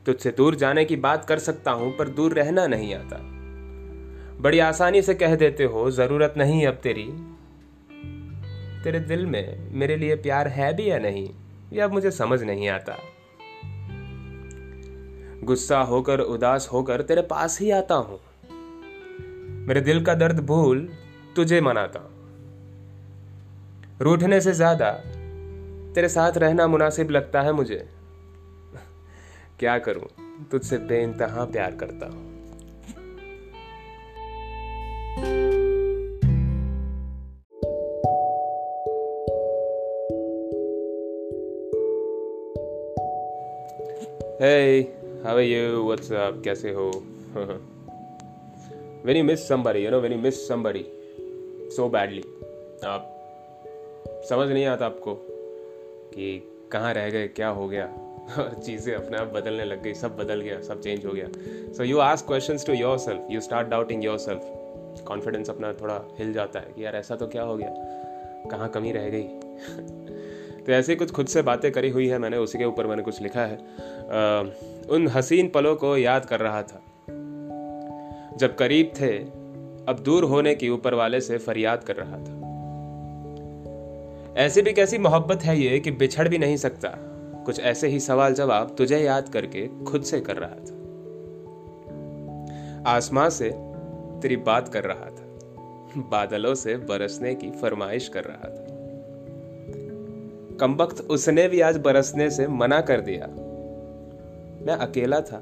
तुझसे 0.06 0.32
दूर 0.32 0.56
जाने 0.56 0.86
की 0.86 0.96
बात 0.96 1.26
कर 1.26 1.40
सकता 1.40 1.72
हूँ, 1.72 1.98
पर 1.98 2.10
दूर 2.10 2.34
रहना 2.34 2.68
नहीं 2.68 2.96
आता। 2.96 3.18
बड़ी 4.42 4.60
आसानी 4.60 5.02
से 5.02 5.14
कह 5.14 5.36
देते 5.36 5.64
हो, 5.64 5.92
ज़रूरत 5.92 6.34
नहीं 6.38 6.68
अब 6.68 6.74
तेरी। 6.74 7.37
तेरे 8.88 9.00
दिल 9.00 9.26
में 9.26 9.72
मेरे 9.72 9.96
लिए 9.98 10.16
प्यार 10.16 10.48
है 10.48 10.74
भी 10.74 10.90
या 10.92 11.00
नहीं, 11.00 11.30
ये 11.74 11.82
अब 11.82 11.92
मुझे 11.92 12.12
समझ 12.12 12.44
नहीं 12.44 12.70
आता। 12.70 12.98
गुस्सा 15.44 15.80
होकर, 15.80 16.20
उदास 16.20 16.70
होकर 16.74 17.02
तेरे 17.02 17.22
पास 17.22 17.60
ही 17.62 17.72
आता 17.72 17.96
हूँ। 17.96 18.20
मेरे 19.68 19.82
दिल 19.82 20.06
का 20.06 20.14
दर्द 20.16 20.40
भूल 20.40 20.90
तुझे 21.36 21.62
मनाता 21.62 22.00
रूठने 24.02 24.42
से 24.42 24.54
ज़्यादा 24.54 24.92
तेरे 25.96 26.10
साथ 26.10 26.38
रहना 26.38 26.68
मुनासिब 26.68 27.10
लगता 27.10 27.42
है 27.42 27.54
मुझे। 27.54 27.90
क्या 29.60 29.78
करूँ? 29.80 30.08
तुझसे 30.52 30.78
बेइंतहा 30.78 31.46
प्यार 31.46 31.76
करता 31.76 32.06
हूँ। 32.06 32.37
Hey, 44.40 44.92
how 45.24 45.36
are 45.36 45.42
you? 45.42 45.84
What's 45.86 46.12
up? 46.12 46.36
कैसे 46.44 46.72
हो? 46.72 46.92
when 49.06 49.18
you 49.18 49.24
miss 49.24 49.46
somebody, 49.48 49.80
you 49.80 49.90
know, 49.90 50.00
when 50.00 50.12
you 50.12 50.20
miss 50.26 50.42
somebody 50.48 50.84
so 51.78 51.88
badly, 51.96 52.22
आप 52.86 53.08
समझ 54.30 54.48
नहीं 54.50 54.66
आता 54.66 54.86
आपको 54.86 55.16
कि 56.14 56.30
कहाँ 56.72 56.94
रह 56.94 57.10
गए 57.10 57.28
क्या 57.28 57.50
हो 57.60 57.68
गया 57.68 57.86
और 57.86 58.54
चीज़ें 58.66 58.94
अपने 58.96 59.18
आप 59.18 59.34
बदलने 59.36 59.66
लग 59.66 59.84
गई 59.84 59.94
सब 59.94 60.18
बदल 60.18 60.42
गया 60.42 60.62
सब 60.62 60.82
चेंज 60.82 61.06
हो 61.06 61.14
गया 61.14 61.28
so 61.78 61.84
you 61.84 62.00
ask 62.00 62.28
questions 62.28 62.66
to 62.66 62.74
yourself 63.08 63.32
you 63.32 63.42
start 63.42 63.68
doubting 63.68 64.06
your 64.06 64.18
self 64.28 65.04
confidence 65.08 65.50
अपना 65.50 65.74
थोड़ा 65.82 66.02
हिल 66.20 66.34
जाता 66.34 66.60
है 66.60 66.74
कि 66.76 66.86
यार 66.86 66.96
ऐसा 66.96 67.16
तो 67.16 67.28
क्या 67.28 67.44
हो 67.44 67.58
गया 67.58 67.74
कहाँ 68.52 68.70
कमी 68.70 68.92
रह 68.92 69.10
गई 69.10 70.18
तो 70.68 70.74
ऐसे 70.74 70.96
कुछ 70.96 71.12
खुद 71.12 71.28
से 71.28 71.42
बातें 71.42 71.72
करी 71.72 71.90
हुई 71.90 72.08
है 72.08 72.18
मैंने 72.18 72.38
उसी 72.38 72.58
के 72.58 72.66
ऊपर 72.66 72.88
मैंने 72.88 73.02
कुछ 73.04 73.22
लिखा 73.22 73.42
है। 73.42 73.56
आ, 73.56 74.40
उन 74.90 75.08
हसीन 75.08 75.50
पलों 75.50 75.76
को 75.76 75.98
याद 75.98 76.26
कर 76.26 76.40
रहा 76.40 76.62
था। 76.64 76.82
जब 78.38 78.56
करीब 78.56 78.92
थे 79.00 79.18
अब 79.88 80.00
दूर 80.06 80.24
होने 80.24 80.56
की 80.56 80.70
ऊपर 80.70 80.94
वाले 80.94 81.22
से 81.22 81.38
फरियाद 81.38 81.84
कर 81.84 81.96
रहा 81.96 82.18
था। 82.18 82.34
ऐसी 84.38 84.62
भी 84.62 84.74
कैसी 84.74 84.98
मोहब्बत 84.98 85.44
है 85.44 85.60
ये 85.60 85.80
कि 85.80 85.92
बिछड़ 85.92 86.28
भी 86.28 86.38
नहीं 86.38 86.58
सकता। 86.58 86.90
कुछ 87.46 87.60
ऐसे 87.60 87.88
ही 87.88 88.00
सवाल 88.00 88.34
जवाब 88.34 88.76
तुझे 88.78 89.00
याद 89.00 89.30
करके 89.30 89.84
खुद 89.84 90.04
से 90.04 90.20
कर 90.20 90.36
रहा 90.36 90.56
था। 90.56 90.78
आसमां 92.92 93.30
से 93.30 93.50
तेरी 94.22 94.36
बात 94.36 94.68
कर 94.68 94.84
रहा 94.84 95.06
था। 95.06 95.24
बादलों 95.98 96.56
से 96.56 96.78
बरसने 96.78 97.36
की 97.36 97.52
फरमाइश 97.52 98.08
कर 98.08 98.24
रहा 98.24 98.50
था। 98.50 98.67
कम 100.60 100.76
वक्त 100.76 101.02
उसने 101.02 101.48
भी 101.48 101.62
आज 101.62 101.78
बरसने 101.78 102.30
से 102.30 102.48
मना 102.48 102.82
कर 102.82 103.02
दिया। 103.02 103.28
मैं 104.66 104.76
अकेला 104.80 105.22
था, 105.22 105.38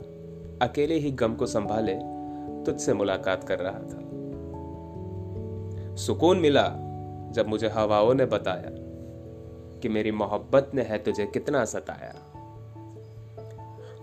अकेले 0.61 0.95
ही 0.95 1.11
गम 1.11 1.35
को 1.35 1.45
संभाले, 1.45 1.95
तुझसे 2.65 2.93
मुलाकात 2.93 3.43
कर 3.43 3.59
रहा 3.59 3.79
था। 3.79 4.01
सुकून 5.95 6.39
मिला 6.39 6.67
जब 7.31 7.45
मुझे 7.47 7.67
हवाओं 7.69 8.13
ने 8.13 8.25
बताया 8.25 8.69
कि 9.79 9.89
मेरी 9.89 10.11
मोहब्बत 10.11 10.71
ने 10.73 10.81
है 10.81 10.97
तुझे 10.97 11.25
कितना 11.25 11.65
सताया। 11.65 12.13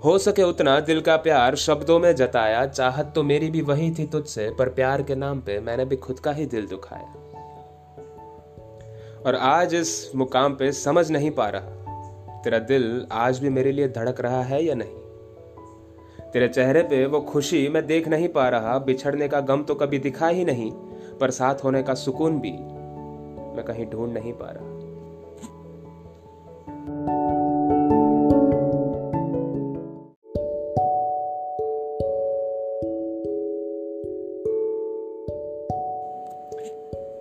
हो 0.05 0.19
सके 0.19 0.43
उतना 0.43 0.81
दिल 0.81 1.01
का 1.01 1.17
प्यार 1.17 1.57
शब्दों 1.57 1.99
में 1.99 2.17
जताया, 2.17 2.67
चाहत 2.67 3.13
तो 3.15 3.23
मेरी 3.23 3.51
भी 3.51 3.61
वही 3.61 3.91
थी 3.91 4.07
तुझसे, 4.07 4.51
पर 4.51 4.69
प्यार 4.69 5.03
के 5.03 5.15
नाम 5.15 5.41
पे 5.41 5.61
मैंने 5.61 5.85
भी 5.85 5.97
खुद 5.97 6.19
का 6.19 6.33
ही 6.33 6.47
दिल 6.47 6.67
दुखाया। 6.67 7.15
और 9.27 9.35
आज 9.35 9.75
इस 9.75 9.91
मुकाम 10.17 10.55
पे 10.55 10.71
समझ 10.73 11.11
नहीं 11.11 11.31
पा 11.31 11.49
रहा, 11.49 12.41
तेरा 12.43 12.59
दिल 12.59 13.07
आज 13.13 13.39
भी 13.39 13.49
मेरे 13.49 13.73
लिए 13.73 13.89
धड़क 13.89 14.21
रहा 14.21 14.43
है 14.43 14.63
या 14.65 14.75
नहीं? 14.75 16.31
तेरे 16.33 16.49
चेहरे 16.49 16.83
पे 16.83 17.05
वो 17.07 17.21
खुशी 17.21 17.69
मैं 17.69 17.87
देख 17.87 18.09
नहीं 18.09 18.29
पा 18.29 18.49
रहा, 18.49 18.79
बिछड़ने 18.79 19.29
का 19.29 19.41
गम 19.41 19.63
तो 19.63 19.75
कभी 19.75 19.99
दिखा 19.99 20.29
ही 20.29 20.45
नहीं, 20.45 20.71
पर 21.21 21.31
साथ 21.31 21.65
होने 21.65 21.83
का 21.83 21.95
सुकून 21.95 22.41
भी 22.41 22.53
मैं 23.57 23.65
कहीं 23.65 23.87
ढूंढ 23.91 24.13
नहीं 24.13 24.33
पा 24.33 24.51
रहा। 24.51 24.71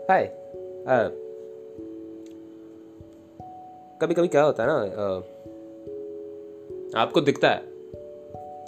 हाय 0.10 1.31
कभी 4.02 4.14
कभी 4.14 4.28
क्या 4.28 4.44
होता 4.44 4.64
है 4.64 4.70
ना 4.70 4.76
आपको 7.00 7.22
दिखता 7.22 7.50
है 7.50 7.62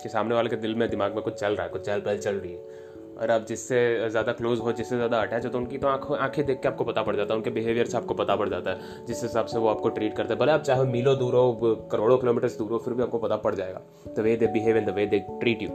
कि 0.03 0.09
सामने 0.09 0.35
वाले 0.35 0.49
के 0.49 0.55
दिल 0.57 0.75
में, 0.75 0.89
दिमाग 0.89 1.15
में 1.15 1.21
कुछ 1.23 1.33
चल 1.33 1.53
रहा 1.53 1.63
है, 1.63 1.69
कुछ 1.69 1.81
चल 1.81 1.99
पहल 1.99 2.17
चल 2.17 2.35
रही 2.35 2.51
है। 2.51 2.81
और 3.13 3.31
आप 3.31 3.45
जिससे 3.47 4.09
ज़्यादा 4.09 4.31
क्लोज 4.31 4.59
हो, 4.59 4.71
जिससे 4.71 4.95
ज़्यादा 4.95 5.17
अटैच 5.21 5.45
हो 5.45 5.49
तो 5.49 5.57
उनकी 5.57 5.77
तो 5.77 5.87
आँखों, 5.87 6.17
आँखें 6.17 6.45
देख 6.45 6.59
के 6.61 6.67
आपको 6.67 6.83
पता 6.83 7.03
पड़ 7.03 7.15
जाता 7.15 7.33
है, 7.33 7.37
उनके 7.37 7.49
बिहेवियर 7.49 7.85
से 7.85 7.97
आपको 7.97 8.13
पता 8.13 8.35
पड़ 8.35 8.47
जाता 8.49 8.71
है, 8.71 9.05
जिस 9.07 9.23
हिसाब 9.23 9.45
से 9.45 9.59
वो 9.59 9.67
आपको 9.69 9.89
ट्रीट 9.89 10.15
करते 10.17 10.33
हैं। 10.33 10.39
भले 10.39 10.51
आप 10.51 10.61
चाहे 10.61 10.83
मीलो, 10.83 11.15
दूर 11.15 11.35
हो 11.35 11.75
करोड़ों 11.91 12.17
किलोमीटर 12.17 12.47
दूर 12.49 12.71
हो, 12.71 12.77
फिर 12.77 12.93
भी 12.93 13.03
आपको 13.03 13.17
पता 13.17 13.35
पड़ 13.37 13.53
जाएगा 13.55 13.81
the 14.17 14.19
way 14.19 14.35
they 14.35 14.47
behave 14.47 14.77
in 14.77 14.85
the 14.85 14.89
way 14.89 15.05
they 15.05 15.19
treat 15.31 15.61
you 15.61 15.69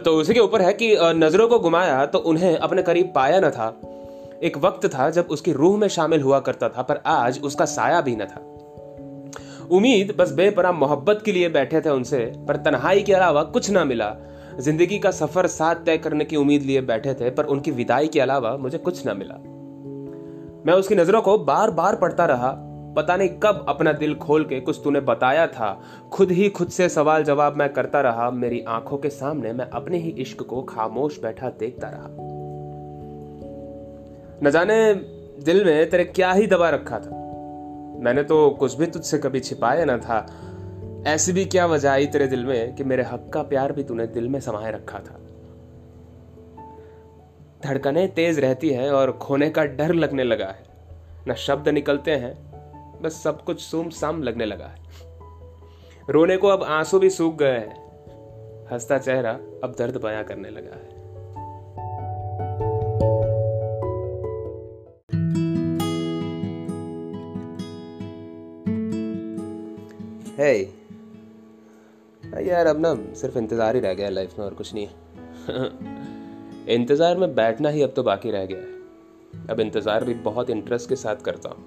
तो 0.00 0.16
उसी 0.16 0.34
के 0.34 0.40
ऊपर 0.40 0.62
है 0.62 0.72
कि 0.72 0.94
नज़रों 1.16 1.48
को 1.48 1.58
घुमाया 1.58 2.04
तो 2.06 2.18
उन्हें 2.30 2.56
अपने 2.56 2.82
करीब 2.82 3.12
पाया 3.14 3.40
न 3.40 3.50
था 3.50 3.68
एक 4.42 4.58
वक्त 4.58 4.86
था 4.86 5.10
जब 5.10 5.26
उसकी 5.30 5.52
रूह 5.52 5.78
में 5.78 5.88
शामिल 5.88 6.22
हुआ 6.22 6.40
करता 6.40 6.68
था, 6.68 6.82
पर 6.82 7.02
आज 7.06 7.40
उसका 7.42 7.64
साया 7.64 8.00
भी 8.00 8.16
न 8.16 8.24
था। 8.24 8.50
उम्मीद 9.70 10.14
बस 10.18 10.32
बेपरा 10.32 10.72
मोहब्बत 10.72 11.22
के 11.24 11.32
लिए 11.32 11.48
बैठे 11.48 11.80
थे 11.80 11.90
उनसे, 11.90 12.32
पर 12.48 12.56
तन्हाई 12.56 13.02
के 13.02 13.12
अलावा 13.12 13.42
कुछ 13.42 13.70
ना 13.70 13.84
मिला। 13.84 14.16
ज़िंदगी 14.58 14.98
का 14.98 15.10
सफ़र 15.10 15.46
साथ 15.46 15.74
तय 15.74 15.98
करने 15.98 16.24
की 16.24 16.36
उम्मीद 16.36 16.62
लिए 16.62 16.80
बैठे 16.80 17.14
थे, 17.14 17.30
पर 17.30 17.44
उनकी 17.44 17.70
विदाई 17.70 18.08
के 18.08 18.20
अलावा 18.20 18.56
मुझे 18.56 18.78
कुछ 18.78 19.06
ना 19.06 19.14
मिला। 19.14 19.34
मैं 20.66 20.72
उसकी 20.72 20.94
नज़रों 20.94 21.22
को 21.22 21.38
बार 21.38 21.70
बार 21.70 21.96
पढ़ता 21.96 22.26
रहा। 22.26 22.50
पता 22.96 23.16
नहीं 23.16 23.28
कब 23.28 23.66
अपना 23.68 23.92
दिल 23.92 24.14
खोल 24.14 24.44
के 24.44 24.60
कुछ 24.60 24.80
तूने 24.84 25.00
बताया 25.00 25.46
था। 25.46 25.82
खुद 26.12 26.30
ही 26.30 26.48
खुद 26.48 26.68
से 26.68 26.88
सवाल 26.88 27.24
जवाब 27.24 27.56
मैं 27.56 27.72
करता 27.72 28.00
रहा। 28.00 28.30
मेरी 28.30 28.64
आँखों 28.68 28.98
के 28.98 29.10
सामने 29.10 29.52
मैं 29.52 29.70
अपने 29.70 29.98
ही 29.98 30.10
इश्क 30.10 30.42
को 30.42 30.62
खामोश 30.62 31.20
बैठा 31.22 31.48
देखता 31.48 31.88
रहा। 31.88 32.43
न 34.44 34.50
जाने 34.50 34.94
दिल 35.44 35.64
में 35.64 35.90
तेरे 35.90 36.04
क्या 36.04 36.32
ही 36.32 36.46
दबा 36.46 36.70
रखा 36.70 36.98
था। 36.98 37.10
मैंने 38.00 38.22
तो 38.22 38.50
कुछ 38.50 38.74
भी 38.74 38.86
तुझसे 38.86 39.18
कभी 39.18 39.40
छिपाया 39.40 39.84
ना 39.84 39.98
था। 39.98 40.26
ऐसी 41.06 41.32
भी 41.32 41.44
क्या 41.44 41.66
वजह 41.66 41.90
आई 41.90 42.06
तेरे 42.06 42.26
दिल 42.26 42.44
में 42.44 42.74
कि 42.74 42.84
मेरे 42.84 43.02
हक 43.02 43.30
का 43.34 43.42
प्यार 43.42 43.72
भी 43.72 43.84
तूने 43.84 44.06
दिल 44.06 44.28
में 44.28 44.40
समाये 44.40 44.72
रखा 44.72 44.98
था? 44.98 45.20
धड़कने 47.64 48.06
तेज 48.06 48.38
रहती 48.38 48.70
हैं 48.70 48.90
और 48.90 49.12
खोने 49.12 49.50
का 49.50 49.64
डर 49.64 49.94
लगने 49.94 50.24
लगा 50.24 50.46
है। 50.46 50.62
न 51.28 51.34
शब्द 51.34 51.68
निकलते 51.68 52.10
हैं, 52.10 52.50
बस 53.02 53.22
सब 53.22 53.44
कुछ 53.44 53.60
सुम 53.60 53.88
साम 53.88 54.22
लगने 54.22 54.44
लगा 54.44 54.66
है। 54.66 54.78
रोने 56.10 56.36
को 56.36 56.48
अब 56.48 56.62
आँसू 56.62 56.98
भी 56.98 57.10
सूख 57.10 57.36
गए 57.36 57.58
हैं। 57.58 57.84
हंसता 58.72 58.98
चेहरा 58.98 59.30
अब 59.64 59.76
दर्द 59.78 59.96
बयां 59.96 60.24
करने 60.24 60.50
लगा 60.50 60.74
है। 60.74 60.93
Hey, 70.38 70.64
यार 72.48 72.66
अब 72.66 72.80
ना 72.80 73.14
सिर्फ़ 73.14 73.38
इंतज़ार 73.38 73.74
ही 73.74 73.80
रह 73.80 73.94
गया 73.94 74.08
लाइफ 74.08 74.38
में 74.38 74.46
और 74.46 74.54
कुछ 74.54 74.74
नहीं 74.74 74.86
है। 74.86 74.94
इंतज़ार 76.68 77.16
में 77.16 77.34
बैठना 77.34 77.68
ही 77.68 77.82
अब 77.82 77.92
तो 77.96 78.02
बाकी 78.02 78.30
रह 78.30 78.46
गया 78.46 78.58
है। 78.58 79.46
अब 79.50 79.60
इंतज़ार 79.60 80.04
भी 80.04 80.14
बहुत 80.14 80.50
इंटरेस्ट 80.50 80.88
के 80.88 80.96
साथ 80.96 81.16
करता 81.16 81.48
हूँ। 81.48 81.64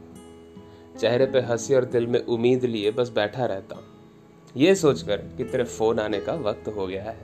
चेहरे 1.00 1.26
पे 1.26 1.40
हँसी 1.40 1.76
और 1.76 1.86
दिल 1.86 2.08
में 2.08 2.26
उम्मीद 2.26 2.66
लिए 2.66 2.92
बस 2.92 3.10
बैठा 3.10 3.46
रहता 3.46 3.76
हूँ। 3.76 3.84
ये 4.58 4.76
सोचकर 4.76 5.18
कि 5.18 5.44
तेरे 5.44 5.64
फ़ोन 5.64 6.00
आने 6.00 6.20
का 6.20 6.34
वक्त 6.34 6.68
हो 6.68 6.88
गया 6.88 7.04
है। 7.04 7.18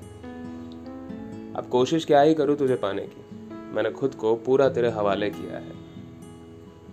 अब 1.54 1.68
कोशिश 1.72 2.06
क्या 2.06 2.22
ही 2.22 2.34
करूँ 2.34 2.56
तुझे 2.56 2.76
पाने 2.76 3.02
की? 3.02 3.48
मैंने 3.76 3.92
खुद 3.92 4.16
को 4.16 4.36
पूरा 4.36 4.70
तेरे 4.70 4.90
हवाले 4.90 5.30
किया 5.30 5.58
है। 5.58 5.83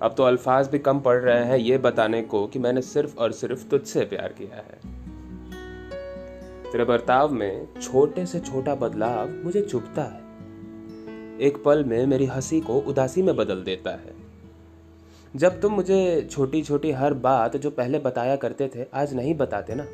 अब 0.02 0.14
तो 0.14 0.22
अल्फाज 0.22 0.68
भी 0.68 0.78
कम 0.78 1.00
पड़ 1.00 1.16
रहे 1.16 1.44
हैं 1.44 1.56
ये 1.56 1.78
बताने 1.78 2.22
को 2.22 2.46
कि 2.46 2.58
मैंने 2.58 2.82
सिर्फ़ 2.82 3.16
और 3.16 3.32
सिर्फ़ 3.32 3.68
तुझसे 3.68 4.04
प्यार 4.04 4.28
किया 4.28 4.56
है। 4.56 5.00
तेरे 6.72 6.84
बर्ताव 6.84 7.32
में 7.32 7.68
छोटे 7.82 8.26
से 8.26 8.40
छोटा 8.40 8.74
बदलाव 8.74 9.30
मुझे 9.30 9.62
चुभता 9.62 10.02
है। 10.02 10.30
एक 11.40 11.62
पल 11.64 11.84
में 11.84 12.06
मेरी 12.06 12.26
हँसी 12.26 12.60
को 12.60 12.78
उदासी 12.78 13.22
में 13.22 13.36
बदल 13.36 13.62
देता 13.62 13.90
है। 13.90 14.14
जब 15.36 15.60
तुम 15.60 15.72
मुझे 15.72 16.28
छोटी 16.30 16.62
छोटी 16.62 16.90
हर 16.90 17.14
बात 17.14 17.56
जो 17.56 17.70
पहले 17.70 17.98
बताया 17.98 18.36
करते 18.36 18.68
थे, 18.68 18.86
आज 18.94 19.14
नहीं 19.14 19.34
बताते 19.34 19.74
ना, 19.74 19.86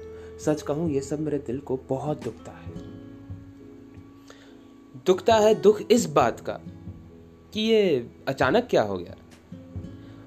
सच 0.45 0.63
कहूँ, 0.63 0.91
ये 0.91 1.01
सब 1.01 1.21
मेरे 1.21 1.39
दिल 1.39 1.59
को 1.59 1.81
बहुत 1.89 2.25
दुखता 2.25 2.53
है। 2.53 2.73
दुखता 5.07 5.35
है 5.35 5.55
दुख 5.55 5.83
इस 5.91 6.07
बात 6.07 6.41
का 6.41 6.61
कि 7.53 7.61
ये 7.61 8.11
अचानक 8.29 8.67
क्या 8.71 8.83
हो 8.83 8.99
गया? 8.99 9.15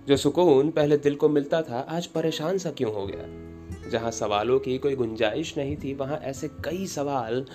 जो 0.10 0.18
सुकून 0.18 0.72
पहले 0.72 0.98
दिल 0.98 1.16
को 1.16 1.30
मिलता 1.30 1.62
था, 1.62 1.80
आज 1.80 2.08
परेशान 2.08 2.58
सा 2.58 2.72
क्यों 2.72 2.94
हो 2.94 3.08
गया? 3.12 3.90
जहाँ 3.90 4.12
सवालों 4.12 4.60
की 4.60 4.78
कोई 4.78 4.96
गुंजाइश 4.96 5.58
नहीं 5.58 5.78
थी, 5.78 5.94
वहाँ 5.94 6.18
ऐसे 6.18 6.48
कई 6.48 6.88
सवाल 6.88 7.46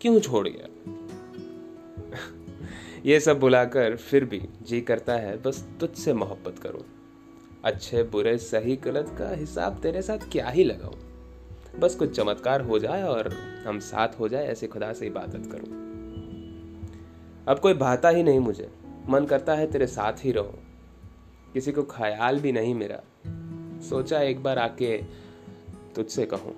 क्यों 0.00 0.20
छोड़ 0.20 0.48
गया? 0.48 0.92
ये 3.06 3.20
सब 3.20 3.40
बुलाकर 3.40 3.96
फिर 3.96 4.24
भी 4.24 4.42
जी 4.62 4.80
करता 4.80 5.12
है, 5.12 5.42
बस 5.42 5.68
तुझसे 5.80 6.12
मोहब्बत 6.12 6.58
करूँ। 6.58 6.80
अच्छे, 7.64 8.02
बुरे, 8.02 8.38
सही, 8.38 8.76
गलत 8.76 9.14
का 9.18 9.30
हिसाब 9.30 9.80
तेरे 9.80 10.02
साथ 10.02 10.18
क्या 10.32 10.48
ही 10.48 10.64
लगाओ 10.64 10.94
बस 11.78 11.94
कुछ 11.94 12.16
चमत्कार 12.16 12.60
हो 12.60 12.78
जाए 12.78 13.02
और 13.02 13.32
हम 13.66 13.78
साथ 13.78 14.08
हो 14.20 14.28
जाए, 14.28 14.46
ऐसे 14.46 14.66
खुदा 14.66 14.92
से 14.92 15.06
इबादत 15.06 15.52
करूँ। 15.52 15.68
अब 17.48 17.58
कोई 17.58 17.74
भाता 17.74 18.08
ही 18.08 18.22
नहीं 18.22 18.40
मुझे। 18.40 18.70
मन 19.08 19.24
करता 19.24 19.54
है 19.54 19.70
तेरे 19.70 19.86
साथ 19.86 20.12
ही 20.24 20.32
रहो। 20.32 20.58
किसी 21.52 21.72
को 21.72 21.82
ख्याल 21.82 22.40
भी 22.40 22.52
नहीं 22.52 22.74
मेरा। 22.74 23.00
सोचा 23.80 24.20
एक 24.20 24.42
बार 24.42 24.58
आके 24.58 25.02
तुझसे 25.94 26.26
कहूँ। 26.26 26.54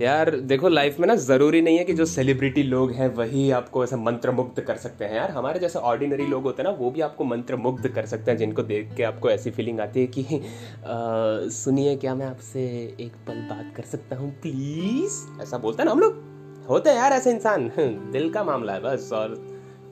यार 0.00 0.30
देखो 0.40 0.68
लाइफ 0.68 0.98
में 1.00 1.06
ना 1.08 1.14
ज़रूरी 1.14 1.60
नहीं 1.62 1.78
है 1.78 1.84
कि 1.84 1.92
जो 1.92 2.04
सेलिब्रिटी 2.04 2.62
लोग 2.62 2.92
हैं 2.92 3.08
वही 3.14 3.50
आपको 3.50 3.82
ऐसा 3.84 3.96
मंत्र 3.96 4.30
मुग्ध 4.30 4.60
कर 4.60 4.76
सकते 4.76 5.04
हैं। 5.04 5.14
यार 5.16 5.30
हमारे 5.30 5.60
जैसे 5.60 5.78
ऑर्डिनरी 5.78 6.26
लोग 6.26 6.42
होते 6.42 6.62
हैं 6.62 6.70
ना 6.70 6.76
वो 6.76 6.90
भी 6.90 7.00
आपको 7.00 7.24
मंत्र 7.24 7.56
मुग्ध 7.56 7.88
कर 7.88 8.06
सकते 8.06 8.30
हैं 8.30 8.38
जिनको 8.38 8.62
देख 8.62 8.94
के 8.96 9.02
आपको 9.02 9.30
ऐसी 9.30 9.50
फीलिंग 9.50 9.80
आती 9.80 10.00
है 10.00 10.06
कि 10.06 10.40
सुनिए 11.54 11.96
क्या 11.96 12.14
मैं 12.14 12.26
आपसे 12.26 12.62
एक 13.00 13.12
पल 13.26 13.40
बात 13.50 13.72
कर 13.76 13.82
सकता 13.82 14.16
हूँ 14.16 14.30
प्लीज़ 14.42 15.20
ऐसा 15.42 15.58
बोलते 15.58 15.82
हैं 15.82 15.86
ना 15.86 15.92
हम 15.92 16.00
लोग। 16.00 16.22
होते 16.68 16.90
हैं 16.90 16.96
यार 16.96 17.12
ऐसे 17.12 17.30
इंसान। 17.30 17.70
दिल 18.12 18.30
का 18.30 18.44
मामला 18.44 18.72
है 18.72 18.80
बस 18.80 19.10
और 19.12 19.34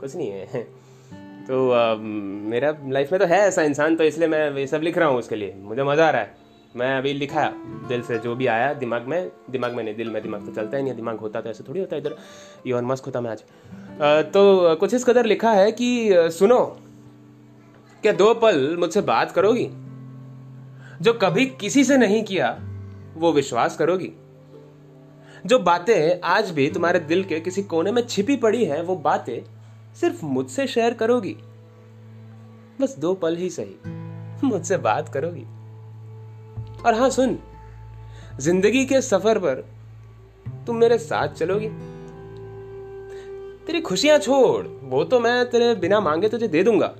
कुछ 0.00 0.16
नहीं 0.16 0.30
है। 0.30 0.62
तो 1.48 1.70
आ, 1.70 1.94
मेरा 1.94 2.76
लाइफ 2.88 3.12
में 3.12 3.20
तो 3.20 3.26
है 3.26 3.38
ऐसा 3.38 3.62
इंसान 3.62 3.96
तो 3.96 4.04
इसलिए 4.04 4.28
मैं 4.28 4.50
ये 4.56 4.66
सब 4.66 4.80
लिख 4.82 4.98
रहा 4.98 5.08
हूँ 5.08 5.18
उसके 5.18 5.36
लिए। 5.36 5.54
मुझे 5.62 5.82
मज़ा 5.84 6.06
आ 6.06 6.10
रहा 6.10 6.22
है। 6.22 6.47
मैं 6.78 6.96
अभी 6.98 7.12
लिखा 7.12 7.42
दिल 7.88 8.02
से 8.02 8.18
जो 8.18 8.34
भी 8.36 8.46
आया, 8.46 8.72
दिमाग 8.74 9.06
में 9.08 9.30
दिमाग 9.50 9.74
में 9.74 9.82
नहीं, 9.84 9.94
दिल 9.94 10.10
में 10.10 10.22
दिमाग 10.22 10.44
तो 10.46 10.52
चलता 10.52 10.76
ही 10.76 10.82
नहीं, 10.82 10.94
दिमाग 10.94 11.16
होता 11.16 11.40
तो 11.40 11.50
ऐसे 11.50 11.64
थोड़ी 11.68 11.80
होता 11.80 11.96
है 11.96 12.02
इधर। 12.02 12.16
ये 12.66 12.80
मस्क 12.80 13.04
होता 13.04 13.20
मैं 13.20 13.30
आज। 13.30 13.42
तो 14.32 14.74
कुछ 14.76 14.94
इस 14.94 15.04
कदर 15.04 15.26
लिखा 15.26 15.52
है 15.52 15.72
कि 15.72 16.10
सुनो, 16.14 16.60
क्या 18.02 18.12
दो 18.12 18.32
पल 18.34 18.76
मुझसे 18.76 19.00
बात 19.00 19.30
करोगी? 19.30 19.68
जो 21.00 21.12
कभी 21.12 21.46
किसी 21.56 21.84
से 21.84 21.96
नहीं 21.96 22.22
किया, 22.24 22.58
वो 23.16 23.32
विश्वास 23.32 23.76
करोगी? 23.76 24.12
जो 25.46 25.58
बातें 25.58 26.20
आज 26.24 26.50
भी 26.50 26.70
तुम्हारे 26.70 27.00
दिल 27.00 27.24
के 27.24 27.40
किसी 27.40 27.62
कोने 27.62 27.92
में 27.92 28.02
छिपी 28.06 28.36
पड़ी 28.36 28.64
है, 28.64 28.82
वो 28.82 28.96
बातें 28.96 29.38
सिर्फ़ 29.94 30.24
मुझसे 30.24 30.66
शेयर 30.66 30.94
करोगी। 30.94 31.36
बस 32.80 32.96
दो 32.98 33.14
पल 33.14 33.36
ही 33.36 33.50
सही, 33.50 33.76
मुझसे 34.44 34.76
बात 34.76 35.08
करोगी। 35.08 35.44
और 36.86 36.94
हाँ, 36.94 37.10
सुन। 37.10 37.38
ज़िंदगी 38.40 38.84
के 38.84 39.00
सफ़र 39.00 39.38
पर 39.38 39.54
तुम 40.66 40.76
मेरे 40.76 40.98
साथ 40.98 41.28
चलोगी। 41.28 41.68
तेरी 43.66 43.80
खुशियाँ 43.80 44.18
छोड़, 44.18 44.66
वो 44.82 45.04
तो 45.04 45.20
मैं 45.20 45.50
तेरे 45.50 45.74
बिना 45.74 46.00
मांगे 46.00 46.28
तुझे 46.28 46.48
दे 46.48 46.62
दूँगा। 46.62 46.94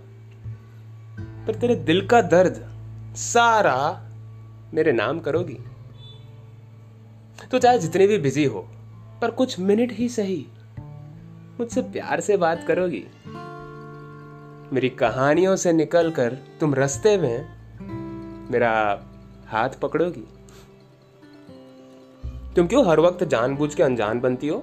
पर 1.46 1.54
तेरे 1.54 1.74
दिल 1.74 2.06
का 2.06 2.22
दर्द 2.22 2.78
सारा 3.16 4.08
मेरे 4.74 4.92
नाम 4.92 5.20
करोगी। 5.20 5.58
तो 7.50 7.58
चाहे 7.58 7.78
जितनी 7.78 8.06
भी 8.06 8.18
बिज़ी 8.18 8.44
हो, 8.44 8.68
पर 9.22 9.30
कुछ 9.30 9.60
मिनट 9.60 9.92
ही 9.92 10.08
सही 10.08 10.46
मुझसे 11.60 11.82
प्यार 11.82 12.20
से 12.20 12.36
बात 12.36 12.64
करोगी। 12.68 13.04
मेरी 14.72 14.88
कहानियों 14.88 15.56
से 15.56 15.72
निकलकर 15.72 16.36
तुम 16.60 16.74
रस्ते 16.74 17.16
में 17.18 17.46
मेरा 18.50 19.04
हाथ 19.48 19.68
पकड़ोगी? 19.82 20.24
तुम 22.56 22.66
क्यों 22.66 22.86
हर 22.88 23.00
वक्त 23.00 23.24
जानबूझ 23.24 23.74
के 23.74 23.82
अनजान 23.82 24.20
बनती 24.20 24.48
हो? 24.48 24.58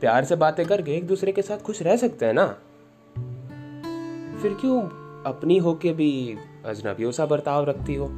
प्यार 0.00 0.24
से 0.24 0.36
बातें 0.36 0.66
करके 0.66 0.96
एक 0.96 1.06
दूसरे 1.06 1.32
के 1.32 1.42
साथ 1.42 1.58
खुश 1.58 1.82
रह 1.82 1.96
सकते 1.96 2.26
हैं 2.26 2.32
ना? 2.32 2.46
फिर 4.42 4.54
क्यों 4.54 4.80
अपनी 5.26 5.58
होके 5.58 5.92
भी 5.92 6.36
अजनबियों 6.64 7.10
सा 7.12 7.26
बर्ताव 7.26 7.64
रखती 7.64 7.94
हो? 7.94 8.08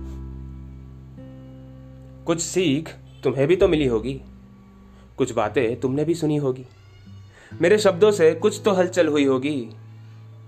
कुछ 2.26 2.40
सीख 2.40 2.88
तुम्हें 3.24 3.46
भी 3.46 3.56
तो 3.56 3.68
मिली 3.68 3.86
होगी। 3.86 4.20
कुछ 5.18 5.32
बातें 5.32 5.80
तुमने 5.80 6.04
भी 6.04 6.14
सुनी 6.14 6.36
होगी। 6.36 6.66
मेरे 7.62 7.78
शब्दों 7.78 8.10
से 8.10 8.34
कुछ 8.34 8.60
तो 8.64 8.72
हलचल 8.72 9.08
हुई 9.08 9.24
होगी। 9.24 9.70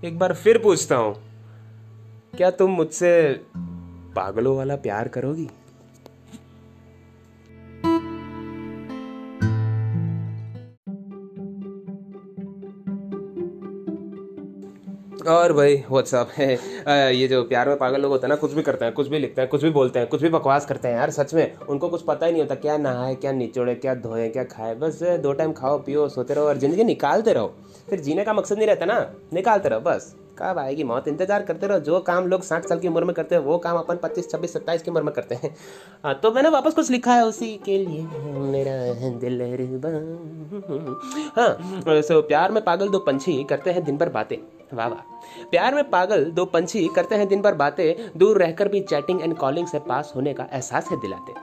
एक 0.03 0.19
बार 0.19 0.33
फिर 0.33 0.57
पूछता 0.57 0.95
हूँ, 0.95 1.15
क्या 2.37 2.51
तुम 2.51 2.71
मुझसे 2.71 3.41
पागलों 4.15 4.55
वाला 4.57 4.75
प्यार 4.75 5.07
करोगी? 5.07 5.47
और 15.27 15.53
भाई 15.53 15.75
व्हाट्सअप 15.89 16.29
है 16.37 17.15
ये 17.15 17.27
जो 17.27 17.43
प्यार 17.43 17.67
में 17.69 17.77
पागल 17.77 18.01
लोग 18.01 18.11
होते 18.11 18.27
हैं 18.27 18.29
ना, 18.29 18.35
कुछ 18.35 18.53
भी 18.53 18.61
करते 18.61 18.85
हैं, 18.85 18.93
कुछ 18.93 19.07
भी 19.07 19.19
लिखते 19.19 19.41
हैं, 19.41 19.49
कुछ 19.49 19.63
भी 19.63 19.69
बोलते 19.69 19.99
हैं, 19.99 20.07
कुछ 20.07 20.21
भी 20.21 20.29
बकवास 20.29 20.65
करते 20.65 20.87
हैं 20.87 20.95
यार, 20.95 21.09
सच 21.09 21.33
में। 21.33 21.55
उनको 21.69 21.89
कुछ 21.89 22.01
पता 22.01 22.25
ही 22.25 22.31
नहीं 22.31 22.41
होता, 22.41 22.55
क्या 22.55 22.77
नहाए, 22.77 23.15
क्या 23.15 23.31
निचोड़े, 23.31 23.75
क्या 23.75 23.95
धोए, 23.95 24.27
क्या 24.29 24.43
खाए। 24.43 24.75
बस 24.75 24.99
दो 25.03 25.33
टाइम 25.33 25.53
खाओ, 25.53 25.77
पियो, 25.77 26.07
सोते 26.09 26.33
रहो 26.33 26.47
और 26.47 26.57
ज़िंदगी 26.57 26.83
निकालते 26.83 27.33
रहो। 27.33 27.53
फिर 27.89 27.99
जीने 27.99 28.23
का 28.23 28.33
मकसद 28.33 28.57
नहीं 28.57 28.67
रहता 28.67 28.85
ना, 28.85 28.99
निकालते 29.33 29.69
रहो, 29.69 29.79
बस। 29.79 30.15
कब 30.37 30.57
आएगी 30.59 30.83
मौत? 30.83 31.07
इंतज़ार 31.07 31.43
करते 31.43 31.67
रहो, 31.67 31.79
जो 31.79 31.99
काम 32.01 32.27
लोग 32.27 32.43
साठ 32.43 32.65
साल 32.65 32.79
की 32.79 32.87
उम्र 32.87 33.03
में 33.03 33.13
करते 33.15 33.35
हैं, 33.35 33.41
वो 33.43 33.57
काम 33.57 33.77
अपन 33.77 33.97
पच्चीस, 34.03 34.29
छब्बीस, 34.31 34.53
सत्ताईस 34.53 34.81
की 34.81 34.91
उम्र 34.91 35.01
में 35.03 35.13
करते 35.13 35.35
हैं। 35.35 36.19
तो 36.21 36.31
मैंने 36.31 36.49
वापस 36.49 36.73
कुछ 36.73 36.89
लिखा 36.91 37.13
है 37.13 37.25
उसी 37.25 37.55
के 37.65 37.77
लिए। 37.77 38.01
मेरा 38.51 38.73
दिल 39.19 39.41
हाँ 41.37 42.01
सो 42.01 42.21
प्यार 42.21 42.51
में 42.51 42.63
पागल 42.63 42.89
दो 42.89 42.99
पंछी 42.99 43.43
करते 43.43 43.71
हैं 43.71 43.83
दिन 43.83 43.97
भर 43.97 44.09
बातें। 44.09 44.37
वाह 44.73 44.87
वाह। 44.87 44.99
प्यार 45.51 45.75
में 45.75 45.89
पागल 45.89 46.25
दो 46.31 46.45
पंछी 46.47 46.87
करते 46.95 47.15
हैं 47.15 47.27
दिन 47.27 47.41
भर 47.41 47.55
बातें। 47.55 48.09
दूर 48.17 48.37
रहकर 48.37 48.67
भी 48.67 48.81
चैटिंग 48.81 49.21
एंड 49.21 49.35
कॉलिंग 49.37 49.67
से 49.67 49.79
पास 49.79 50.13
होने 50.15 50.33
का 50.33 50.47
एहसास 50.53 50.89
है 50.91 50.99
दिलाते। 51.01 51.33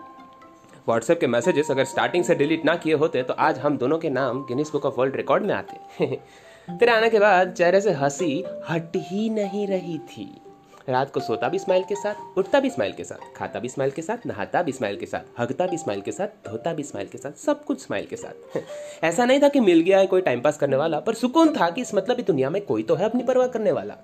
व्हाट्सएप 0.88 1.20
के 1.20 1.27
मैसेजेस 1.27 1.70
अगर 1.70 1.85
स्टार्टिंग 1.85 2.24
से 2.24 2.35
डिलीट 2.35 2.64
ना 2.64 2.74
किए 2.77 2.94
होते 2.94 3.22
तो 3.22 3.35
आज 3.38 3.59
हम 3.59 3.77
दोनों 3.79 3.98
के 3.98 4.11
नाम 4.11 4.44
Guinness 4.44 4.70
book 4.72 4.87
of 4.87 4.94
world 4.98 5.16
record 5.16 5.44
में 5.46 5.55
आते। 5.55 6.07
तेरे 6.70 6.92
आने 6.92 7.11
के 7.11 7.18
बाद 7.18 7.52
चेहरे 7.52 7.81
से 7.81 7.90
हँसी 7.90 8.44
हट 8.70 8.96
ही 8.96 9.31
नहीं 9.31 9.66
रही 9.66 9.98
थी। 9.98 10.40
रात 10.88 11.11
को 11.11 11.20
सोता 11.20 11.48
भी 11.48 11.59
स्माइल 11.59 11.83
के 11.83 11.94
साथ, 11.94 12.38
उठता 12.38 12.61
भी 12.61 12.70
स्माइल 12.70 12.92
के 12.92 13.04
साथ, 13.04 13.37
खाता 13.37 13.61
भी 13.61 13.68
स्माइल 13.68 13.90
के 13.90 14.02
साथ, 14.02 14.26
नहाता 14.26 14.62
भी 14.62 14.72
स्माइल 14.72 14.96
के 14.96 15.07
साथ, 15.07 15.40
हगता 15.40 15.66
भी 15.66 15.78
स्माइल 15.78 16.00
के 16.00 16.12
साथ, 16.12 16.26
धोता 16.26 16.74
भी 16.74 16.83
स्माइल 16.83 17.07
के 17.07 17.18
साथ, 17.18 17.33
सब 17.33 17.64
कुछ 17.64 17.87
स्माइल 17.87 18.07
के 18.07 18.16
साथ। 18.16 18.59
ऐसा 19.04 19.24
नहीं 19.24 19.42
था 19.42 19.48
कि 19.48 19.61
मिल 19.61 19.81
गया 19.81 19.98
है 19.98 20.07
कोई 20.07 20.20
टाइम 20.20 20.40
पास 20.40 20.59
करने 20.59 20.76
वाला, 20.76 21.00
पर 21.00 21.14
सुकून 21.14 21.61
था 21.61 21.70
कि 21.70 21.81
इस 21.81 21.94
मतलब 21.94 22.20
दुनिया 22.20 22.50
में 22.50 22.62
कोई 22.62 22.83
तो 22.83 22.94
है 22.94 23.04
अपनी 23.04 23.22
परवाह 23.22 23.46
करने 23.46 23.72
वाला। 23.72 23.94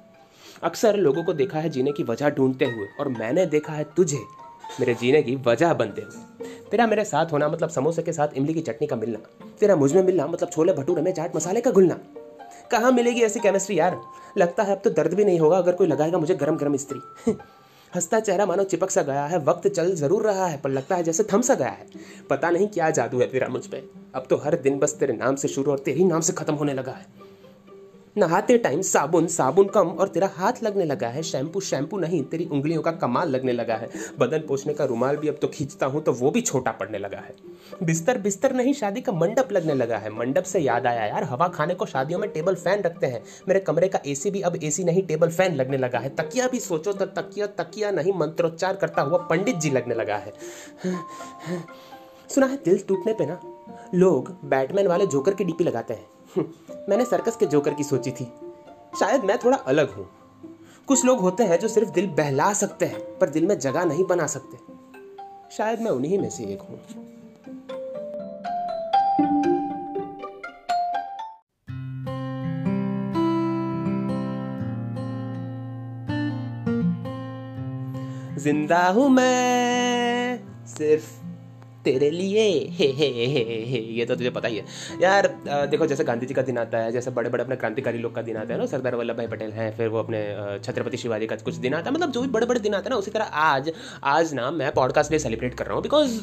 अक्सर 0.62 0.96
लोगों 0.96 1.24
को 1.24 1.32
देखा 1.32 1.58
है 1.58 1.68
जीने 1.68 1.92
की 1.92 2.02
वजह 2.02 2.30
ढूंढते 2.30 2.64
हुए, 2.64 2.86
और 3.00 3.08
मैंने 3.08 3.46
देखा 3.46 3.72
है 3.72 3.84
तुझे, 3.96 4.20
मेरे 4.80 4.94
जीने 4.94 5.22
की 5.22 5.36
वजह 5.36 5.74
बनते 5.74 6.02
हुए। 6.02 6.48
तेरा 6.70 6.86
मेरे 6.86 7.04
साथ 7.04 7.26
होना 7.32 7.48
मतलब 7.48 7.68
समोसे 7.68 8.02
के 8.02 8.12
साथ 8.12 8.28
इमली 8.36 8.54
की 8.54 8.60
चटनी 8.60 8.86
का 8.86 8.96
मिलना, 8.96 9.46
तेरा 9.60 9.76
मुझमें 9.76 10.02
मिलना 10.02 10.26
मतलब 10.26 10.50
छोले 10.50 10.72
भटूरे 10.72 11.02
में 11.02 11.12
चाट 11.12 11.36
मसाले 11.36 11.60
का 11.60 11.70
घुलना। 11.70 12.00
कहाँ 12.70 12.92
मिलेगी 12.92 13.20
ऐसी 13.20 13.40
केमिस्ट्री 13.40 13.78
यार? 13.78 14.00
लगता 14.38 14.62
है 14.62 14.72
अब 14.72 14.80
तो 14.84 14.90
दर्द 14.90 15.14
भी 15.14 15.24
नहीं 15.24 15.40
होगा 15.40 15.58
अगर 15.58 15.72
कोई 15.72 15.86
लगाएगा 15.86 16.18
मुझे 16.18 16.34
गरम 16.34 16.56
गरम 16.56 16.76
स्त्री। 16.76 17.32
हंसता 17.94 18.20
चेहरा 18.20 18.46
मानो 18.46 18.64
चिपक 18.64 18.90
सा 18.90 19.02
गया 19.02 19.26
है, 19.26 19.38
वक्त 19.38 19.68
चल 19.68 19.94
ज़रूर 19.94 20.22
रहा 20.22 20.46
है, 20.46 20.60
पर 20.60 20.70
लगता 20.70 20.96
है 20.96 21.02
जैसे 21.02 21.24
थम 21.32 21.40
सा 21.40 21.54
गया 21.54 21.68
है। 21.68 21.86
पता 22.30 22.50
नहीं 22.50 22.68
क्या 22.68 22.90
जादू 22.90 23.20
है 23.20 23.26
तेरा 23.26 23.48
मुझ 23.48 23.66
पर 23.66 23.90
अब 24.14 24.26
तो 24.30 24.36
हर 24.36 24.56
दिन 24.56 24.78
बस 24.78 24.96
तेरे 24.96 25.12
नाम 25.12 25.34
से 25.34 25.48
शुरू 25.48 25.72
और 25.72 25.78
तेरे 25.78 26.04
नाम 26.04 26.20
से 26.20 26.32
खत्म 26.32 26.54
होने 26.54 26.74
लगा 26.74 26.92
है। 26.92 27.23
नहाते 28.16 28.56
टाइम 28.58 28.82
साबुन 28.82 29.26
साबुन 29.26 29.68
कम 29.68 29.88
और 29.90 30.08
तेरा 30.08 30.28
हाथ 30.34 30.62
लगने 30.62 30.84
लगा 30.84 31.08
है। 31.08 31.22
शैम्पू 31.22 31.60
शैम्पू 31.60 31.98
नहीं, 31.98 32.22
तेरी 32.24 32.44
उंगलियों 32.44 32.82
का 32.82 32.90
कमाल 32.92 33.28
लगने 33.28 33.52
लगा 33.52 33.74
है। 33.74 33.88
बदन 34.18 34.38
पोछने 34.38 34.74
का 34.74 34.84
रुमाल 34.84 35.16
भी 35.16 35.28
अब 35.28 35.38
तो 35.42 35.48
खींचता 35.48 35.86
हूँ 35.86 36.02
तो 36.02 36.12
वो 36.12 36.30
भी 36.30 36.40
छोटा 36.40 36.72
पड़ने 36.72 36.98
लगा 36.98 37.18
है। 37.18 37.34
बिस्तर 37.82 38.18
बिस्तर 38.18 38.52
नहीं, 38.52 38.74
शादी 38.74 39.00
का 39.00 39.12
मंडप 39.12 39.48
लगने 39.52 39.74
लगा 39.74 39.98
है। 39.98 40.10
मंडप 40.10 40.44
से 40.44 40.60
याद 40.60 40.86
आया, 40.86 41.04
यार, 41.06 41.24
हवा 41.24 41.48
खाने 41.48 41.74
को 41.74 41.86
शादियों 41.86 42.18
में 42.18 42.30
टेबल 42.30 42.54
फ़ैन 42.54 42.82
रखते 42.82 43.06
हैं। 43.06 43.22
मेरे 43.48 43.60
कमरे 43.60 43.88
का 43.88 44.00
एसी 44.06 44.30
भी 44.30 44.40
अब 44.40 44.56
एसी 44.62 44.84
नहीं 44.84 45.02
टेबल 45.02 45.30
फ़ैन 45.30 45.54
लगने 45.54 45.76
लगा 45.76 45.98
है। 45.98 46.14
तकिया 46.16 46.48
भी 46.48 46.60
सोचो 46.60 46.92
तो 46.92 47.06
तकिया 47.12 47.46
तकिया 47.56 47.90
नहीं, 47.90 48.12
मंत्रोच्चार 48.12 48.76
करता 48.76 49.02
हुआ 49.02 49.18
पंडित 49.26 49.56
जी 49.56 49.70
लगने 49.70 49.94
लगा 49.94 50.16
है। 50.16 50.32
सुना 52.30 52.46
है, 52.46 52.56
दिल 52.56 52.78
टूटने 52.78 53.12
पे 53.12 53.26
ना 53.26 53.40
लोग 53.94 54.36
बैटमैन 54.44 54.86
वाले 54.86 55.06
जोकर 55.06 55.34
की 55.34 55.44
डीपी 55.44 55.64
लगाते 55.64 55.94
हैं। 55.94 56.06
मैंने 56.88 57.04
सर्कस 57.04 57.36
के 57.36 57.46
जोकर 57.46 57.74
की 57.74 57.84
सोची 57.84 58.10
थी। 58.10 58.24
शायद 59.00 59.24
मैं 59.24 59.38
थोड़ा 59.38 59.56
अलग 59.56 59.94
हूँ। 59.94 60.10
कुछ 60.88 61.04
लोग 61.04 61.20
होते 61.20 61.44
हैं 61.44 61.58
जो 61.58 61.68
सिर्फ़ 61.68 61.90
दिल 61.90 62.06
बहला 62.06 62.52
सकते 62.52 62.84
हैं, 62.84 63.18
पर 63.18 63.30
दिल 63.30 63.46
में 63.46 63.58
जगह 63.58 63.84
नहीं 63.84 64.04
बना 64.04 64.26
सकते। 64.26 64.58
शायद 65.56 65.80
मैं 65.80 65.90
उन्हीं 65.90 66.18
में 66.18 66.30
से 66.30 66.44
एक 66.44 66.62
हूँ। 66.62 66.80
ज़िंदा 78.38 78.88
हूँ 78.88 79.08
मैं, 79.08 80.38
सिर्फ़ 80.66 81.23
तेरे 81.84 82.10
लिए। 82.10 82.42
हे 82.70 82.86
हे 82.88 83.08
हे 83.08 83.26
हे 83.64 83.80
ये 83.90 84.04
तो 84.04 84.14
तुझे 84.14 84.30
पता 84.30 84.48
ही 84.48 84.56
है। 84.56 84.64
यार 85.02 85.28
देखो, 85.70 85.86
जैसे 85.86 86.04
गांधी 86.04 86.26
जी 86.26 86.34
का 86.34 86.42
दिन 86.42 86.58
आता 86.58 86.78
है, 86.78 86.92
जैसे 86.92 87.10
बड़े 87.10 87.30
बड़े 87.30 87.44
अपने 87.44 87.56
क्रांतिकारी 87.56 87.98
लोग 87.98 88.14
का 88.14 88.22
दिन 88.22 88.36
आता 88.36 88.54
है 88.54 88.60
ना, 88.60 88.66
सरदार 88.66 88.94
वल्लभ 88.94 89.16
भाई 89.16 89.26
पटेल 89.26 89.50
हैं, 89.52 89.70
फिर 89.76 89.88
वो 89.88 89.98
अपने 89.98 90.22
छत्रपति 90.64 90.96
शिवाजी 90.96 91.26
का 91.26 91.36
कुछ 91.36 91.54
दिन 91.56 91.74
आता 91.74 91.90
है 91.90 91.94
मतलब 91.94 92.10
जो 92.10 92.22
भी 92.22 92.28
बड़े 92.28 92.46
बड़े 92.46 92.60
दिन 92.60 92.74
आते 92.74 92.84
हैं 92.84 92.90
ना, 92.90 92.96
उसी 92.96 93.10
तरह 93.10 93.24
आज 93.24 93.72
आज 94.04 94.34
ना 94.34 94.50
मैं 94.50 94.72
पॉडकास्ट 94.72 95.10
डे 95.10 95.18
सेलिब्रेट 95.18 95.54
कर 95.54 95.66
रहा 95.66 95.74
हूँ 95.74 95.82
बिकॉज़ 95.82 96.20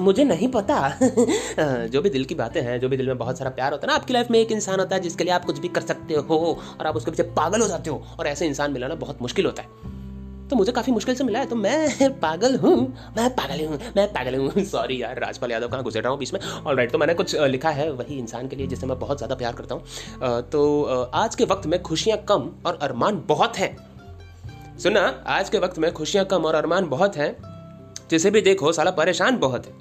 मुझे 0.00 0.24
नहीं 0.24 0.48
पता। 0.48 0.76
जो 1.86 2.00
भी 2.02 2.10
दिल 2.10 2.24
की 2.24 2.34
बातें 2.34 2.60
हैं, 2.62 2.78
जो 2.80 2.88
भी 2.88 2.96
दिल 2.96 3.06
में 3.06 3.18
बहुत 3.18 3.38
सारा 3.38 3.50
प्यार 3.50 3.72
होता 3.72 3.86
है 3.86 3.92
ना, 3.92 3.94
आपकी 3.94 4.12
लाइफ 4.12 4.30
में 4.30 4.38
एक 4.40 4.52
इंसान 4.52 4.80
होता 4.80 4.96
है 4.96 5.02
जिसके 5.02 5.24
लिए 5.24 5.32
आप 5.32 5.44
कुछ 5.44 5.58
भी 5.58 5.68
कर 5.68 5.80
सकते 5.80 6.14
हो, 6.14 6.38
और 6.80 6.86
आप 6.86 6.96
उसके 6.96 7.10
पीछे 7.10 7.22
पागल 7.22 7.60
हो 7.60 7.68
जाते 7.68 7.90
हो, 7.90 8.04
और 8.18 8.26
ऐसे 8.26 8.46
इंसान 8.46 8.72
मिलाना 8.72 8.94
बहुत 8.94 9.22
मुश्किल 9.22 9.46
होता 9.46 9.62
है। 9.62 9.95
तो 10.50 10.56
मुझे 10.56 10.72
काफ़ी 10.72 10.92
मुश्किल 10.92 11.14
से 11.14 11.24
मिला 11.24 11.38
है 11.38 11.46
तो 11.46 11.56
मैं 11.56 12.10
पागल 12.20 12.56
हूँ, 12.56 12.76
मैं 13.16 13.28
पागल 13.30 13.64
हूँ, 13.66 13.78
मैं 13.96 14.06
पागल 14.12 14.34
हूँ। 14.34 14.64
सॉरी 14.64 15.02
यार, 15.02 15.18
राजपाल 15.18 15.50
यादव 15.50 15.68
कहाँ 15.68 15.82
गुजर 15.82 16.02
रहा 16.02 16.10
हूँ 16.10 16.18
बीच 16.18 16.32
में। 16.34 16.40
ऑल 16.40 16.86
तो 16.86 16.98
मैंने 16.98 17.14
कुछ 17.14 17.34
लिखा 17.36 17.70
है 17.70 17.90
वही 17.92 18.18
इंसान 18.18 18.48
के 18.48 18.56
लिए 18.56 18.66
जिसे 18.66 18.86
मैं 18.86 18.98
बहुत 18.98 19.16
ज़्यादा 19.16 19.34
प्यार 19.34 19.52
करता 19.52 19.74
हूँ। 19.74 20.42
तो 20.42 21.10
आज 21.14 21.34
के 21.34 21.44
वक्त 21.44 21.66
में 21.66 21.82
खुशियाँ 21.82 22.18
कम 22.28 22.50
और 22.66 22.78
अरमान 22.82 23.22
बहुत 23.28 23.56
हैं। 23.56 23.76
सुना 24.78 25.00
आज 25.26 25.50
के 25.50 25.58
वक्त 25.58 25.78
में 25.78 25.92
खुशियाँ 25.92 26.24
कम 26.24 26.44
और 26.44 26.54
अरमान 26.54 26.88
बहुत 26.88 27.16
हैं। 27.16 27.34
जिसे 28.10 28.30
भी 28.30 28.40
देखो, 28.40 28.72
साला 28.72 28.90
परेशान 28.90 29.38
बहुत 29.38 29.66
है। 29.66 29.72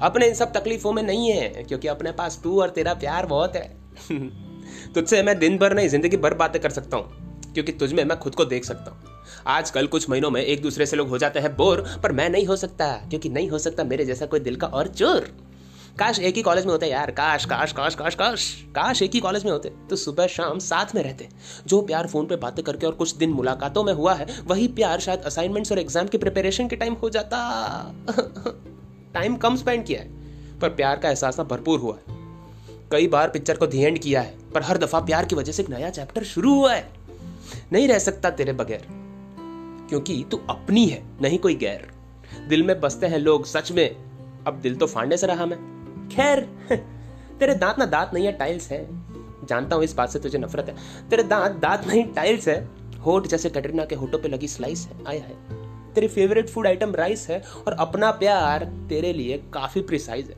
अपने 0.00 0.26
इन 0.26 0.34
सब 0.34 0.52
तकलीफों 0.52 0.92
में 0.92 1.02
नहीं 1.02 1.30
है, 1.30 1.48
क्योंकि 1.64 1.88
अपने 1.88 2.12
पास 2.12 2.40
तू 2.44 2.60
और 2.60 2.70
तेरा 2.70 2.94
प्यार 2.94 3.26
बहुत 3.26 3.56
है। 3.56 3.76
तुझसे 4.94 5.22
मैं 5.22 5.38
दिन 5.38 5.58
भर 5.58 5.74
नहीं, 5.74 5.88
ज़िंदगी 5.88 6.16
भर 6.16 6.34
बातें 6.34 6.60
कर 6.62 6.70
सकता 6.70 6.96
हूँ, 6.96 7.52
क्योंकि 7.54 7.72
तुझमें 7.72 8.04
मैं 8.04 8.18
खुद 8.18 8.34
को 8.34 8.44
देख 8.44 8.64
सकता 8.64 8.90
हूँ। 8.90 9.11
आजकल 9.46 9.86
कुछ 9.86 10.08
महीनों 10.10 10.30
में 10.30 10.42
एक 10.42 10.62
दूसरे 10.62 10.86
से 10.86 10.96
लोग 10.96 11.08
हो 11.08 11.18
जाते 11.18 11.40
हैं 11.40 11.56
बोर, 11.56 11.84
पर 12.02 12.12
मैं 12.12 12.28
नहीं 12.30 12.46
हो 12.46 12.56
सकता, 12.56 12.92
क्योंकि 12.92 13.28
नहीं 13.28 13.48
हो 13.50 13.58
सकता 13.58 13.84
मेरे 13.84 14.04
जैसा 14.04 14.26
कोई 14.26 14.40
दिल 14.40 14.56
का 14.56 14.66
और 14.66 14.88
चोर। 14.88 15.32
काश 15.98 16.18
एक 16.18 16.36
ही 16.36 16.42
कॉलेज 16.42 16.66
में 16.66 16.72
होते 16.72 16.86
यार, 16.86 17.10
काश 17.10 17.44
काश 17.44 17.72
काश 17.72 17.94
काश 17.94 18.14
काश 18.14 18.44
काश 18.68 19.02
एक 19.02 19.14
ही 19.14 19.20
कॉलेज 19.20 19.44
में 19.44 19.50
होते 19.52 19.72
तो 19.90 19.96
सुबह 19.96 20.26
शाम 20.26 20.58
साथ 20.58 20.94
में 20.94 21.02
रहते। 21.02 21.28
जो 21.66 21.80
प्यार 21.82 22.06
फ़ोन 22.06 22.26
पे 22.26 22.36
बातें 22.36 22.64
करके 22.64 22.86
और 22.86 22.92
कुछ 22.92 23.14
दिन 23.16 23.30
मुलाकातों 23.30 23.84
में 23.84 23.92
हुआ 23.92 24.14
है, 24.14 24.26
वही 24.46 24.68
प्यार 24.68 25.00
शायद 25.00 25.20
असाइनमेंट्स 25.20 25.72
और 25.72 25.78
एग्ज़ाम 25.78 26.06
की 26.06 26.18
प्रिपरेशन 26.18 26.68
के 26.68 26.76
टाइम 26.76 26.94
हो 26.94 27.10
जाता। 27.10 27.94
टाइम 29.14 29.36
कम 29.36 29.56
स्पेंड 29.56 29.84
किया 29.84 30.00
है, 30.00 30.10
पर 30.60 30.68
प्यार 30.68 30.96
का 30.96 31.08
एहसास 31.08 31.38
ना 31.38 31.44
भरपूर 31.44 31.78
हुआ 31.80 31.94
है। 31.96 32.20
कई 32.92 33.06
बार 33.08 33.28
पिक्चर 33.28 33.56
को 33.56 33.66
धी 33.66 33.82
एंड 33.82 33.98
किया 33.98 34.20
है, 34.20 34.34
पर 34.54 34.62
हर 34.62 34.78
दफ़ा 34.78 35.00
प्यार 35.00 35.24
की 35.24 35.36
वजह 35.36 35.52
से 35.52 35.62
एक 35.62 35.70
नया 35.70 35.90
चैप्टर 35.90 36.24
शुरू 36.24 36.54
हुआ 36.54 36.74
है। 36.74 36.88
नहीं 37.72 37.88
रह 37.88 37.98
सकता 37.98 38.30
तेरे 38.30 38.52
बगैर। 38.52 39.01
क्योंकि 39.92 40.26
तू 40.30 40.36
अपनी 40.50 40.86
है, 40.86 41.02
नहीं 41.22 41.38
कोई 41.38 41.54
गैर। 41.54 41.90
दिल 42.48 42.62
में 42.62 42.80
बसते 42.80 43.06
हैं 43.06 43.18
लोग, 43.18 43.44
सच 43.44 43.72
में। 43.72 43.96
अब 44.46 44.54
दिल 44.62 44.76
तो 44.76 44.86
फाड़ने 44.86 45.16
से 45.16 45.26
रहा 45.26 45.46
मैं। 45.46 45.56
खैर, 46.08 46.40
तेरे 47.40 47.54
दांत 47.54 47.78
ना 47.78 47.86
दांत 47.86 48.10
नहीं 48.14 48.26
है, 48.26 48.32
टाइल्स 48.32 48.70
है। 48.70 48.86
जानता 49.46 49.76
हूँ 49.76 49.84
इस 49.84 49.94
बात 49.94 50.10
से 50.10 50.18
तुझे 50.18 50.38
नफरत 50.38 50.68
है। 50.68 50.76
तेरे 51.08 51.22
दांत 51.22 51.52
दांत 51.52 51.86
नहीं, 51.86 52.04
टाइल्स 52.04 52.48
है। 52.48 52.68
होठ 53.06 53.26
जैसे 53.26 53.50
कटरीना 53.50 53.84
के 53.84 53.94
होठों 53.94 54.18
पे 54.18 54.28
लगी 54.28 54.48
स्लाइस 54.48 54.88
है। 54.88 55.04
आया 55.08 55.20
है 55.20 55.36
तेरी 55.92 56.08
फेवरेट 56.08 56.48
फ़ूड 56.48 56.66
आइटम 56.66 56.94
राइस 56.94 57.28
है 57.30 57.42
और 57.66 57.72
अपना 57.72 58.10
प्यार 58.10 58.64
तेरे 58.64 59.12
लिए 59.12 59.42
काफ़ी 59.52 59.80
प्रिसाइज 59.80 60.30
है। 60.30 60.36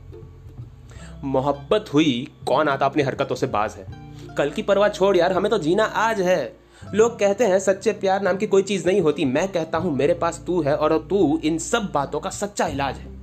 मोहब्बत 1.23 1.85
हुई, 1.93 2.31
कौन 2.47 2.67
आता 2.67 2.85
अपनी 2.85 3.03
हरकतों 3.03 3.35
से 3.35 3.47
बाज 3.47 3.73
है। 3.73 4.15
कल 4.37 4.49
की 4.49 4.61
परवाह 4.61 4.89
छोड़ 4.89 5.17
यार, 5.17 5.33
हमें 5.33 5.49
तो 5.49 5.57
जीना 5.57 5.83
आज 5.83 6.21
है। 6.21 6.64
लोग 6.95 7.19
कहते 7.19 7.45
हैं, 7.45 7.59
सच्चे 7.59 7.91
प्यार 7.91 8.21
नाम 8.21 8.37
की 8.37 8.47
कोई 8.47 8.63
चीज़ 8.63 8.87
नहीं 8.87 9.01
होती। 9.01 9.25
मैं 9.25 9.51
कहता 9.51 9.77
हूँ, 9.77 9.95
मेरे 9.95 10.13
पास 10.13 10.43
तू 10.47 10.61
है 10.61 10.75
और 10.77 11.07
तू 11.09 11.39
इन 11.43 11.57
सब 11.57 11.91
बातों 11.93 12.19
का 12.19 12.29
सच्चा 12.29 12.67
इलाज 12.67 12.95
है। 12.95 13.15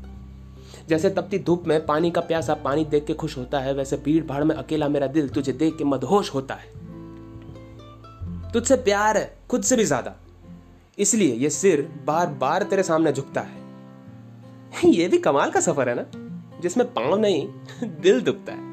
जैसे 0.88 1.10
तपती 1.10 1.38
धूप 1.38 1.64
में 1.66 1.86
पानी 1.86 2.10
का 2.10 2.20
प्यासा 2.20 2.54
पानी 2.54 2.84
देख 2.84 3.04
के 3.04 3.14
खुश 3.14 3.38
होता 3.38 3.60
है, 3.60 3.74
वैसे 3.74 3.96
भीड़ 3.96 4.24
भाड़ 4.24 4.44
में 4.44 4.54
अकेला 4.54 4.88
मेरा 4.88 5.06
दिल 5.06 5.28
तुझे 5.28 5.52
देख 5.52 5.76
के 5.76 5.84
मदहोश 5.84 6.34
होता 6.34 6.54
है। 6.54 6.66
तुझसे 8.52 8.76
प्यार 8.76 9.16
है, 9.16 9.38
खुद 9.50 9.62
से 9.62 9.76
भी 9.76 9.84
ज़्यादा। 9.84 10.14
इसलिए 10.98 11.34
ये 11.34 11.50
सिर 11.50 11.92
बार 12.06 12.26
बार 12.26 12.62
तेरे 12.62 12.82
सामने 12.82 13.12
झुकता 13.12 13.40
है। 13.40 13.62
ये 14.84 15.08
भी 15.08 15.18
कमाल 15.18 15.50
का 15.50 15.60
सफ़र 15.60 15.88
है 15.88 15.94
ना, 15.94 16.04
जिसमें 16.60 16.94
पाँव 16.94 17.20
नहीं, 17.20 17.48
दिल 17.82 18.20
दुखता 18.20 18.52
है। 18.52 18.71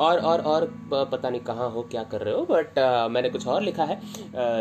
और 0.00 0.18
और 0.20 0.40
और 0.40 0.64
पता 0.92 1.30
नहीं 1.30 1.40
कहाँ 1.40 1.68
हो, 1.70 1.82
क्या 1.82 2.02
कर 2.04 2.20
रहे 2.20 2.34
हो 2.34 2.42
बट 2.50 2.78
मैंने 3.10 3.30
कुछ 3.30 3.46
और 3.46 3.62
लिखा 3.62 3.84
है 3.84 4.00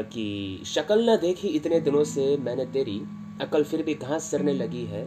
कि 0.06 0.64
शक्ल 0.66 1.10
न 1.10 1.18
देखी 1.18 1.48
इतने 1.50 1.80
दिनों 1.80 2.04
से 2.04 2.36
मैंने 2.38 2.66
तेरी, 2.68 3.00
अकल 3.42 3.64
फिर 3.64 3.84
भी 3.84 3.94
घास 3.96 4.30
सरने 4.32 4.54
लगी 4.54 4.86
है? 4.86 5.04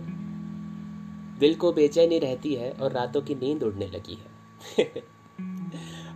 दिल 1.38 1.54
को 1.54 1.72
बेचैनी 1.72 2.18
रहती 2.18 2.54
है 2.54 2.70
और 2.72 2.92
रातों 2.92 3.22
की 3.22 3.34
नींद 3.34 3.62
उड़ने 3.62 3.86
लगी 3.86 4.14
है। 4.14 4.30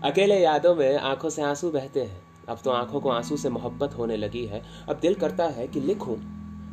अकेले 0.05 0.39
यादों 0.41 0.75
में 0.75 0.97
आँखों 0.97 1.31
से 1.31 1.43
आँसू 1.43 1.71
बहते 1.71 2.03
हैं। 2.03 2.23
अब 2.49 2.59
तो 2.65 2.71
आँखों 2.71 3.01
को 3.01 3.11
आँसू 3.11 3.37
से 3.37 3.49
मोहब्बत 3.49 3.95
होने 3.99 4.17
लगी 4.17 4.45
है। 4.47 4.63
अब 4.89 4.99
दिल 5.01 5.15
करता 5.15 5.47
है 5.49 5.67
कि 5.69 5.81
लिखूं 5.81 6.17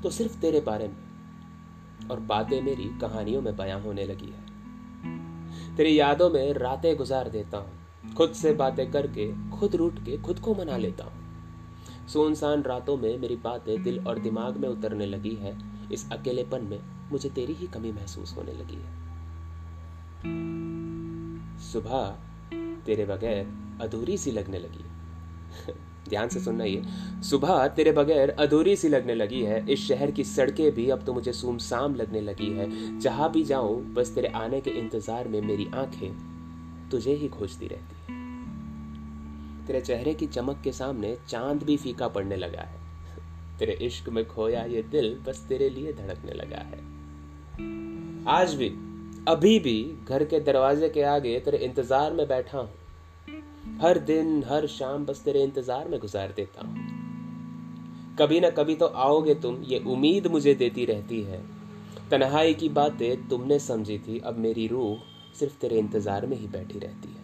तो 0.01 0.09
सिर्फ़ 0.09 0.37
तेरे 0.37 0.59
बारे 0.61 0.87
में, 0.87 2.09
और 2.11 2.19
बातें 2.19 2.61
मेरी 2.61 2.89
कहानियों 3.01 3.41
में 3.41 3.55
बयां 3.57 3.81
होने 3.81 4.05
लगी 4.05 4.31
है। 4.31 4.42
तेरी 5.77 5.99
यादों 5.99 6.29
में 6.29 6.53
रातें 6.53 6.95
गुजार 6.95 7.29
देता 7.29 7.57
हूँ। 7.57 8.13
खुद 8.13 8.31
से 8.31 8.53
बातें 8.53 8.91
करके, 8.91 9.49
खुद 9.49 9.75
रूट 9.75 9.99
के, 9.99 10.17
खुद 10.17 10.39
को 10.39 10.55
मना 10.55 10.77
लेता 10.77 11.03
हूँ। 11.03 11.23
सुनसान 12.07 12.63
रातों 12.63 12.97
में 12.97 13.17
मेरी 13.17 13.35
बातें 13.35 13.83
दिल 13.83 14.07
और 14.07 14.19
दिमाग 14.19 14.57
में 14.57 14.69
उतरने 14.69 15.05
लगी 15.05 15.35
है। 15.35 15.57
इस 15.91 16.11
अकेलेपन 16.11 16.63
में 16.63 16.79
मुझे 17.11 17.29
तेरी 17.29 17.53
ही 17.53 17.67
कमी 17.67 17.91
महसूस 17.91 18.35
होने 18.37 18.51
लगी 18.51 18.75
है। 18.75 19.03
सुबह 21.59 22.15
तेरे 22.85 23.05
बगैर 23.05 23.53
अधूरी 23.81 24.17
सी 24.17 24.31
लगने 24.31 24.59
लगी। 24.59 24.85
ध्यान 26.13 26.29
से 26.29 26.39
सुनना 26.39 26.63
ये। 26.63 26.81
सुबह 27.23 27.67
तेरे 27.67 27.91
बगैर 27.91 28.29
अधूरी 28.39 28.75
सी 28.75 28.89
लगने 28.89 29.15
लगी 29.15 29.41
है। 29.41 29.65
इस 29.69 29.87
शहर 29.87 30.11
की 30.11 30.23
सड़कें 30.23 30.71
भी 30.71 30.89
अब 30.89 31.03
तो 31.05 31.13
मुझे 31.13 31.33
सुमसाम 31.33 31.95
लगने 31.95 32.21
लगी 32.21 32.49
है। 32.51 32.99
जहाँ 32.99 33.31
भी 33.31 33.43
जाऊँ, 33.43 33.81
बस 33.93 34.13
तेरे 34.15 34.27
आने 34.35 34.61
के 34.61 34.71
इंतज़ार 34.71 35.27
में 35.27 35.41
मेरी 35.41 35.67
आँखें 35.75 36.89
तुझे 36.91 37.13
ही 37.13 37.27
खोजती 37.27 37.67
रहती 37.67 37.95
है। 38.01 38.21
तेरे 39.67 39.81
चेहरे 39.81 40.13
की 40.13 40.27
चमक 40.27 40.61
के 40.63 40.71
सामने 40.71 41.15
चाँद 41.29 41.63
भी 41.63 41.77
फीका 41.77 42.07
पड़ने 42.07 42.35
लगा 42.35 42.61
है। 42.61 42.81
तेरे 43.59 43.73
इश्क 43.81 44.09
में 44.09 44.25
खोया 44.27 44.63
ये 44.65 44.81
दिल 44.91 45.15
बस 45.27 45.45
तेरे 45.49 45.69
लिए 45.69 45.93
धड़कने 45.93 46.33
लगा 46.33 46.61
है। 46.61 46.81
आज 48.29 48.53
भी, 48.53 48.69
अभी 49.27 49.57
भी 49.59 49.75
घर 50.09 50.23
के 50.23 50.39
दरवाजे 50.41 50.89
के 50.89 51.01
आगे 51.07 51.39
तेरे 51.39 51.57
इंतज़ार 51.57 52.13
में 52.13 52.27
बैठा 52.27 52.57
हूँ। 52.57 52.69
हर 53.81 53.97
दिन, 53.97 54.43
हर 54.43 54.67
शाम 54.67 55.05
बस 55.05 55.21
तेरे 55.23 55.43
इंतज़ार 55.43 55.87
में 55.87 55.99
गुजार 55.99 56.33
देता 56.35 56.61
हूँ। 56.61 56.75
कभी 58.19 58.39
ना 58.39 58.49
कभी 58.49 58.75
तो 58.75 58.85
आओगे 58.85 59.35
तुम, 59.35 59.63
ये 59.63 59.79
उम्मीद 59.79 60.27
मुझे 60.27 60.53
देती 60.53 60.85
रहती 60.85 61.21
है। 61.21 61.41
तन्हाई 62.11 62.53
की 62.53 62.69
बातें 62.69 63.27
तुमने 63.27 63.59
समझी 63.59 63.97
थी, 63.99 64.19
अब 64.19 64.37
मेरी 64.37 64.67
रूह 64.67 64.99
सिर्फ़ 65.39 65.57
तेरे 65.57 65.77
इंतज़ार 65.77 66.25
में 66.25 66.37
ही 66.37 66.47
बैठी 66.47 66.79
रहती 66.79 67.09
है। 67.09 67.22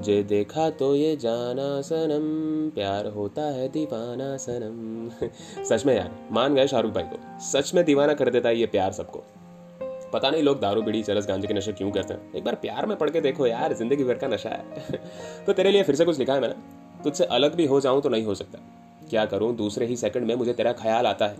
तुझे 0.00 0.22
देखा 0.22 0.70
तो 0.70 0.96
ये 0.96 1.16
जाना 1.16 1.80
सनम 1.80 2.70
प्यार 2.70 3.06
होता 3.06 3.42
है 3.42 3.68
दीवाना 3.68 4.36
सनम 4.36 5.10
सच 5.64 5.86
में 5.86 5.96
यार, 5.96 6.28
मान 6.32 6.54
गए 6.54 6.66
शाहरुख 6.66 6.92
भाई 6.92 7.02
को। 7.02 7.40
सच 7.40 7.74
में 7.74 7.84
दीवाना 7.84 8.14
कर 8.14 8.30
देता 8.30 8.48
है 8.48 8.58
ये 8.58 8.66
प्यार 8.66 8.92
सबको। 8.92 9.24
पता 10.12 10.30
नहीं 10.30 10.42
लोग 10.42 10.60
दारू 10.60 10.82
बीड़ी 10.82 11.02
चरस 11.02 11.28
गांजे 11.28 11.48
के 11.48 11.54
नशे 11.54 11.72
क्यों 11.72 11.90
करते 11.90 12.14
हैं। 12.14 12.32
एक 12.34 12.44
बार 12.44 12.54
प्यार 12.54 12.86
में 12.86 12.98
पढ़ 12.98 13.10
के 13.10 13.20
देखो 13.20 13.46
यार, 13.46 13.72
ज़िंदगी 13.72 14.04
भर 14.04 14.14
का 14.14 14.28
नशा 14.28 14.48
है। 14.48 14.64
तो 15.46 15.52
तेरे 15.52 15.70
लिए 15.70 15.82
फिर 15.82 15.94
से 15.94 16.04
कुछ 16.04 16.18
लिखा 16.18 16.34
है 16.34 16.40
मैंने? 16.40 16.54
तुझसे 17.04 17.24
अलग 17.24 17.54
भी 17.54 17.66
हो 17.66 17.80
जाऊँ 17.80 18.02
तो 18.02 18.08
नहीं 18.08 18.24
हो 18.24 18.34
सकता। 18.34 18.58
क्या 19.10 19.26
करूँ, 19.26 19.56
दूसरे 19.56 19.86
ही 19.86 19.96
सेकंड 19.96 20.26
में 20.26 20.34
मुझे 20.34 20.52
तेरा 20.52 20.72
ख्याल 20.72 21.06
आता 21.06 21.26
है। 21.26 21.36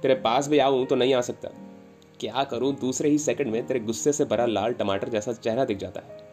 तेरे 0.00 0.14
पास 0.14 0.48
भी 0.48 0.58
आऊँ 0.58 0.86
तो 0.86 0.94
नहीं 0.94 1.14
आ 1.14 1.20
सकता। 1.20 1.48
क्या 2.20 2.44
करूँ, 2.44 2.74
दूसरे 2.74 3.10
ही 3.10 3.18
सेकंड 3.18 3.46
में 3.46 3.66
तेरे 3.66 3.80
गुस्से 3.80 4.12
से 4.12 4.24
भरा 4.24 4.46
लाल 4.46 4.72
टमाटर 4.72 5.08
जैसा 5.08 5.32
चेहरा 5.32 5.64
दिख 5.64 5.78
जाता 5.78 6.00
है। 6.00 6.25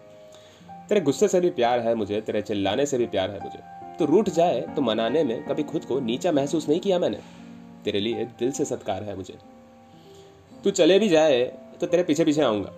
तेरे 0.89 1.01
गुस्से 1.01 1.27
से 1.27 1.39
भी 1.39 1.49
प्यार 1.49 1.79
है 1.79 1.95
मुझे, 1.95 2.21
तेरे 2.21 2.41
चिल्लाने 2.41 2.85
से 2.85 2.97
भी 2.97 3.05
प्यार 3.05 3.31
है 3.31 3.39
मुझे। 3.43 3.59
तो 3.99 4.05
रूठ 4.05 4.29
जाए 4.29 4.61
तो 4.61 4.81
मनाने 4.81 5.23
में 5.23 5.45
कभी 5.45 5.63
खुद 5.63 5.85
को 5.85 5.99
नीचा 5.99 6.31
महसूस 6.31 6.69
नहीं 6.69 6.79
किया 6.79 6.99
मैंने। 6.99 7.19
तेरे 7.85 7.99
लिए 7.99 8.25
दिल 8.25 8.51
से 8.51 8.65
सत्कार 8.65 9.03
है 9.03 9.15
मुझे। 9.15 9.37
तू 10.63 10.71
चले 10.71 10.99
भी 10.99 11.09
जाए 11.09 11.43
तो 11.81 11.87
तेरे 11.87 12.03
पीछे 12.03 12.25
पीछे 12.25 12.41
आऊँगा। 12.41 12.69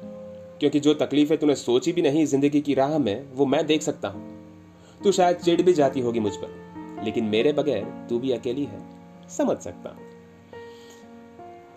क्योंकि 0.60 0.80
जो 0.80 0.94
तकलीफें 0.94 1.38
तूने 1.38 1.56
सोची 1.56 1.94
भी 1.94 2.02
नहीं 2.02 2.26
ज़िंदगी 2.26 2.62
की 2.62 2.74
राह 2.74 2.98
में, 2.98 3.26
वो 3.34 3.46
मैं 3.46 3.66
देख 3.66 3.82
सकता 3.82 4.08
हूँ। 4.08 4.36
तू 5.04 5.12
शायद 5.12 5.38
चिड़ 5.38 5.62
भी 5.62 5.74
जाती 5.74 6.00
होगी 6.00 6.20
मुझ 6.20 6.34
पर, 6.36 7.02
लेकिन 7.04 7.26
मेरे 7.26 7.54
बगैर 7.54 8.08
तू 8.10 8.20
भी 8.20 8.32
अकेली 8.32 8.64
है। 8.64 8.80
समझ 9.30 9.58
सकता 9.58 9.90
हूँ। 9.90 9.98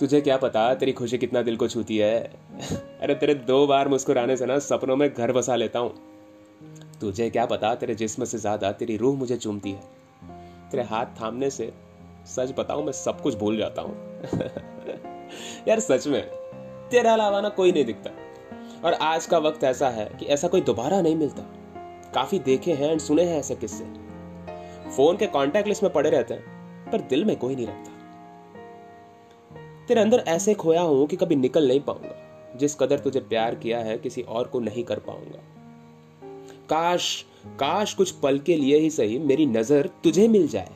तुझे 0.00 0.20
क्या 0.20 0.36
पता, 0.36 0.74
तेरी 0.74 0.92
खुशी 0.92 1.18
कितना 1.18 1.42
दिल 1.42 1.56
को 1.56 1.68
छूती 1.68 1.96
है? 1.96 2.20
अरे 3.00 3.14
तेरे 3.14 3.34
दो 3.34 3.66
बार 3.66 3.88
मुस्कुराने 3.88 4.36
से 4.36 4.46
ना 4.46 4.58
सपनों 4.58 4.96
में 4.96 5.14
घर 5.14 5.32
बसा 5.32 5.56
लेता 5.56 5.78
हूँ। 5.78 6.17
तुझे 7.00 7.30
क्या 7.30 7.46
पता 7.46 7.74
तेरे 7.74 7.94
जिस्म 7.94 8.24
से 8.24 8.38
ज़्यादा 8.38 8.72
तेरी 8.72 8.96
रूह 8.96 9.18
मुझे 9.18 9.36
चूमती 9.36 9.70
है? 9.70 9.80
तेरे 10.70 10.82
हाथ 10.82 11.06
थामने 11.06 11.50
से 11.50 11.72
सच 12.26 12.54
बताऊँ, 12.58 12.84
मैं 12.84 12.92
सब 12.92 13.20
कुछ 13.20 13.34
भूल 13.34 13.56
जाता 13.56 13.82
हूँ। 13.82 14.22
यार 15.68 15.80
सच 15.80 16.06
में, 16.06 16.22
तेरे 16.90 17.08
अलावा 17.08 17.40
ना 17.40 17.48
कोई 17.48 17.72
नहीं 17.72 17.84
दिखता। 17.84 18.10
और 18.84 18.92
आज 18.92 19.26
का 19.26 19.38
वक्त 19.38 19.64
ऐसा 19.64 19.88
है 19.88 20.04
कि 20.20 20.26
ऐसा 20.26 20.48
कोई 20.48 20.60
दोबारा 20.60 21.00
नहीं 21.00 21.16
मिलता। 21.16 21.42
काफ़ी 22.14 22.38
देखे 22.38 22.72
हैं 22.72 22.90
एंड 22.90 23.00
सुने 23.00 23.24
हैं 23.24 23.38
ऐसे 23.38 23.54
किस्से। 23.54 23.84
फ़ोन 24.96 25.16
के 25.16 25.26
कांटेक्ट 25.26 25.68
लिस्ट 25.68 25.82
में 25.82 25.92
पड़े 25.92 26.10
रहते 26.10 26.34
हैं, 26.34 26.42
पर 26.92 27.00
दिल 27.00 27.24
में 27.24 27.36
कोई 27.36 27.56
नहीं 27.56 27.66
रखता। 27.66 27.90
तेरे 29.86 30.00
अंदर 30.00 30.18
ऐसे 30.18 30.54
खोया 30.54 30.80
हूँ 30.80 31.06
कि 31.06 31.16
कभी 31.16 31.36
निकल 31.36 31.68
नहीं 31.68 31.80
पाऊँगा। 31.80 32.54
जिस 32.56 32.74
कदर 32.74 32.98
तुझे 32.98 33.20
प्यार 33.20 33.54
किया 33.54 33.78
है, 33.78 33.98
किसी 33.98 34.22
और 34.22 34.46
को 34.46 34.60
नहीं 34.60 34.84
कर 34.84 34.98
पाऊँगा। 34.98 35.57
काश 36.70 37.24
काश 37.46 37.94
कुछ 37.94 38.10
पल 38.10 38.38
के 38.38 38.56
लिए 38.56 38.78
ही 38.78 38.90
सही 38.90 39.18
मेरी 39.18 39.46
नज़र 39.46 39.90
तुझे 40.04 40.28
मिल 40.28 40.48
जाए। 40.48 40.68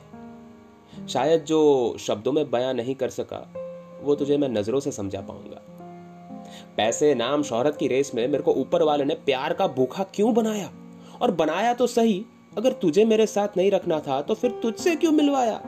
शायद 1.09 1.43
जो 1.43 1.95
शब्दों 1.99 2.31
में 2.31 2.51
बयां 2.51 2.73
नहीं 2.73 2.95
कर 2.95 3.09
सका, 3.09 3.53
वो 4.01 4.15
तुझे 4.15 4.37
मैं 4.37 4.49
नज़रों 4.49 4.79
से 4.79 4.91
समझा 4.91 5.21
पाऊँगा। 5.21 5.61
पैसे, 6.77 7.15
नाम, 7.15 7.43
शोहरत 7.43 7.75
की 7.75 7.87
रेस 7.87 8.11
में 8.15 8.27
मेरे 8.27 8.43
को 8.43 8.53
ऊपर 8.53 8.83
वाले 8.83 9.05
ने 9.05 9.15
प्यार 9.15 9.53
का 9.53 9.67
भूखा 9.67 10.03
क्यों 10.03 10.33
बनाया? 10.33 10.71
और 11.21 11.31
बनाया 11.31 11.73
तो 11.73 11.87
सही, 11.87 12.25
अगर 12.57 12.71
तुझे 12.71 13.05
मेरे 13.05 13.27
साथ 13.27 13.47
नहीं 13.57 13.71
रखना 13.71 13.99
था 13.99 14.21
तो 14.21 14.33
फिर 14.33 14.51
तुझसे 14.51 14.95
क्यों 14.95 15.11
मिलवाया? 15.11 15.61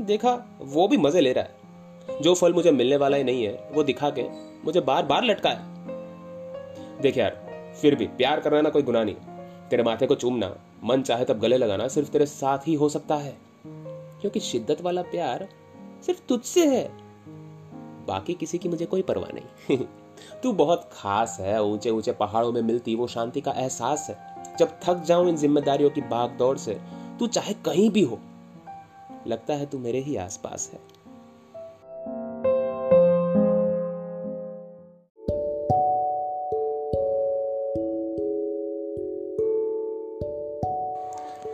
देखा, 0.00 0.58
वो 0.60 0.88
भी 0.88 0.96
मज़े 0.96 1.20
ले 1.20 1.32
रहा 1.32 1.44
है। 1.44 2.22
जो 2.22 2.34
फल 2.34 2.52
मुझे 2.52 2.70
मिलने 2.70 2.96
वाला 2.96 3.16
ही 3.16 3.24
नहीं 3.24 3.44
है, 3.44 3.68
वो 3.72 3.82
दिखा 3.82 4.10
के 4.10 4.22
मुझे 4.64 4.80
बार 4.80 5.06
बार 5.06 5.24
लटकाया। 5.24 5.70
देख 7.00 7.18
यार 7.18 7.43
फिर 7.82 7.94
भी 7.94 8.06
प्यार 8.06 8.40
करना 8.40 8.60
ना 8.60 8.70
कोई 8.70 8.82
गुना 8.82 9.04
नहीं। 9.04 9.16
तेरे 9.70 9.82
माथे 9.82 10.06
को 10.06 10.14
चूमना, 10.14 10.56
मन 10.84 11.02
चाहे 11.02 11.24
तब 11.24 11.38
गले 11.40 11.56
लगाना 11.56 11.88
सिर्फ़ 11.88 12.10
तेरे 12.10 12.26
साथ 12.26 12.58
ही 12.58 12.74
हो 12.74 12.88
सकता 12.88 13.14
है। 13.14 13.36
क्योंकि 14.20 14.40
शिद्दत 14.40 14.80
वाला 14.80 15.02
प्यार 15.02 15.48
सिर्फ़ 16.06 16.20
तुझसे 16.28 16.76
है। 16.76 16.90
बाकी 18.06 18.34
किसी 18.34 18.58
की 18.58 18.68
मुझे 18.68 18.86
कोई 18.86 19.02
परवाह 19.02 19.30
नहीं। 19.32 19.78
तू 20.42 20.52
बहुत 20.52 20.90
खास 20.92 21.36
है 21.40 21.62
ऊँचे 21.62 21.90
ऊँचे 21.90 22.12
पहाड़ों 22.12 22.52
में 22.52 22.62
मिलती, 22.62 22.94
वो 22.94 23.06
शांति 23.06 23.40
का 23.40 23.50
एहसास 23.50 24.06
है। 24.10 24.34
जब 24.58 24.80
थक 24.84 25.02
जाऊँ 25.02 25.28
इन 25.28 25.36
जिम्मेदारियों 25.36 25.90
की 25.90 26.00
भाग 26.00 26.30
दौड़ 26.30 26.58
से, 26.58 26.80
तू 27.18 27.26
चाहे 27.26 27.54
कहीं 27.54 27.90
भी 27.90 28.02
हो, 28.02 28.18
लगता 29.26 29.54
है 29.54 29.66
तू 29.66 29.78
मेरे 29.78 30.00
ही 30.00 30.16
आसपास 30.16 30.70
है। 30.72 30.93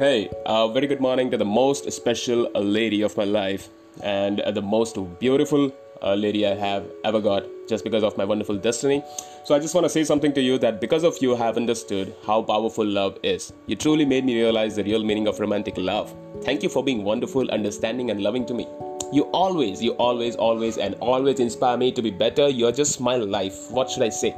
Hey, 0.00 0.30
uh, 0.46 0.66
very 0.68 0.86
good 0.86 1.02
morning 1.02 1.30
to 1.30 1.36
the 1.36 1.44
most 1.44 1.92
special 1.92 2.50
lady 2.54 3.02
of 3.02 3.14
my 3.18 3.24
life 3.24 3.68
and 4.02 4.40
uh, 4.40 4.50
the 4.50 4.62
most 4.62 4.96
beautiful 5.18 5.70
uh, 6.00 6.14
lady 6.14 6.46
I 6.46 6.54
have 6.54 6.86
ever 7.04 7.20
got 7.20 7.44
just 7.68 7.84
because 7.84 8.02
of 8.02 8.16
my 8.16 8.24
wonderful 8.24 8.56
destiny. 8.56 9.04
So 9.44 9.54
I 9.54 9.58
just 9.58 9.74
want 9.74 9.84
to 9.84 9.90
say 9.90 10.04
something 10.04 10.32
to 10.32 10.40
you 10.40 10.56
that 10.56 10.80
because 10.80 11.04
of 11.04 11.18
you, 11.20 11.34
I 11.34 11.38
have 11.40 11.58
understood 11.58 12.14
how 12.26 12.40
powerful 12.40 12.86
love 12.86 13.18
is. 13.22 13.52
You 13.66 13.76
truly 13.76 14.06
made 14.06 14.24
me 14.24 14.36
realize 14.40 14.76
the 14.76 14.84
real 14.84 15.04
meaning 15.04 15.28
of 15.28 15.38
romantic 15.38 15.76
love. 15.76 16.16
Thank 16.44 16.62
you 16.62 16.70
for 16.70 16.82
being 16.82 17.04
wonderful, 17.04 17.50
understanding, 17.50 18.10
and 18.10 18.22
loving 18.22 18.46
to 18.46 18.54
me. 18.54 18.66
You 19.12 19.24
always, 19.34 19.82
you 19.82 19.92
always, 19.96 20.34
always, 20.34 20.78
and 20.78 20.94
always 21.00 21.40
inspire 21.40 21.76
me 21.76 21.92
to 21.92 22.00
be 22.00 22.10
better. 22.10 22.48
You're 22.48 22.72
just 22.72 23.02
my 23.02 23.16
life. 23.16 23.70
What 23.70 23.90
should 23.90 24.02
I 24.02 24.08
say? 24.08 24.34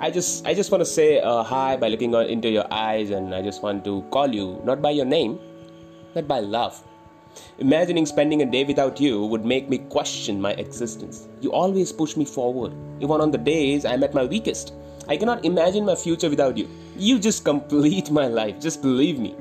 I 0.00 0.12
just 0.12 0.46
I 0.46 0.54
just 0.54 0.70
want 0.70 0.80
to 0.80 0.86
say 0.86 1.20
uh, 1.20 1.42
hi 1.42 1.76
by 1.76 1.88
looking 1.88 2.14
into 2.14 2.48
your 2.48 2.72
eyes, 2.72 3.10
and 3.10 3.34
I 3.34 3.42
just 3.42 3.64
want 3.64 3.84
to 3.84 4.02
call 4.12 4.32
you 4.32 4.60
not 4.64 4.80
by 4.80 4.90
your 4.90 5.04
name, 5.04 5.40
but 6.14 6.28
by 6.28 6.38
love. 6.38 6.80
Imagining 7.58 8.06
spending 8.06 8.42
a 8.42 8.46
day 8.46 8.62
without 8.62 9.00
you 9.00 9.26
would 9.26 9.44
make 9.44 9.68
me 9.68 9.78
question 9.78 10.40
my 10.40 10.52
existence. 10.52 11.26
You 11.40 11.50
always 11.50 11.92
push 11.92 12.16
me 12.16 12.24
forward, 12.24 12.74
even 13.00 13.20
on 13.20 13.32
the 13.32 13.38
days 13.38 13.84
I'm 13.84 14.04
at 14.04 14.14
my 14.14 14.24
weakest. 14.24 14.72
I 15.08 15.16
cannot 15.16 15.44
imagine 15.44 15.84
my 15.84 15.96
future 15.96 16.30
without 16.30 16.56
you. 16.56 16.68
You 16.96 17.18
just 17.18 17.44
complete 17.44 18.12
my 18.12 18.28
life, 18.28 18.60
just 18.60 18.80
believe 18.82 19.18
me. 19.18 19.34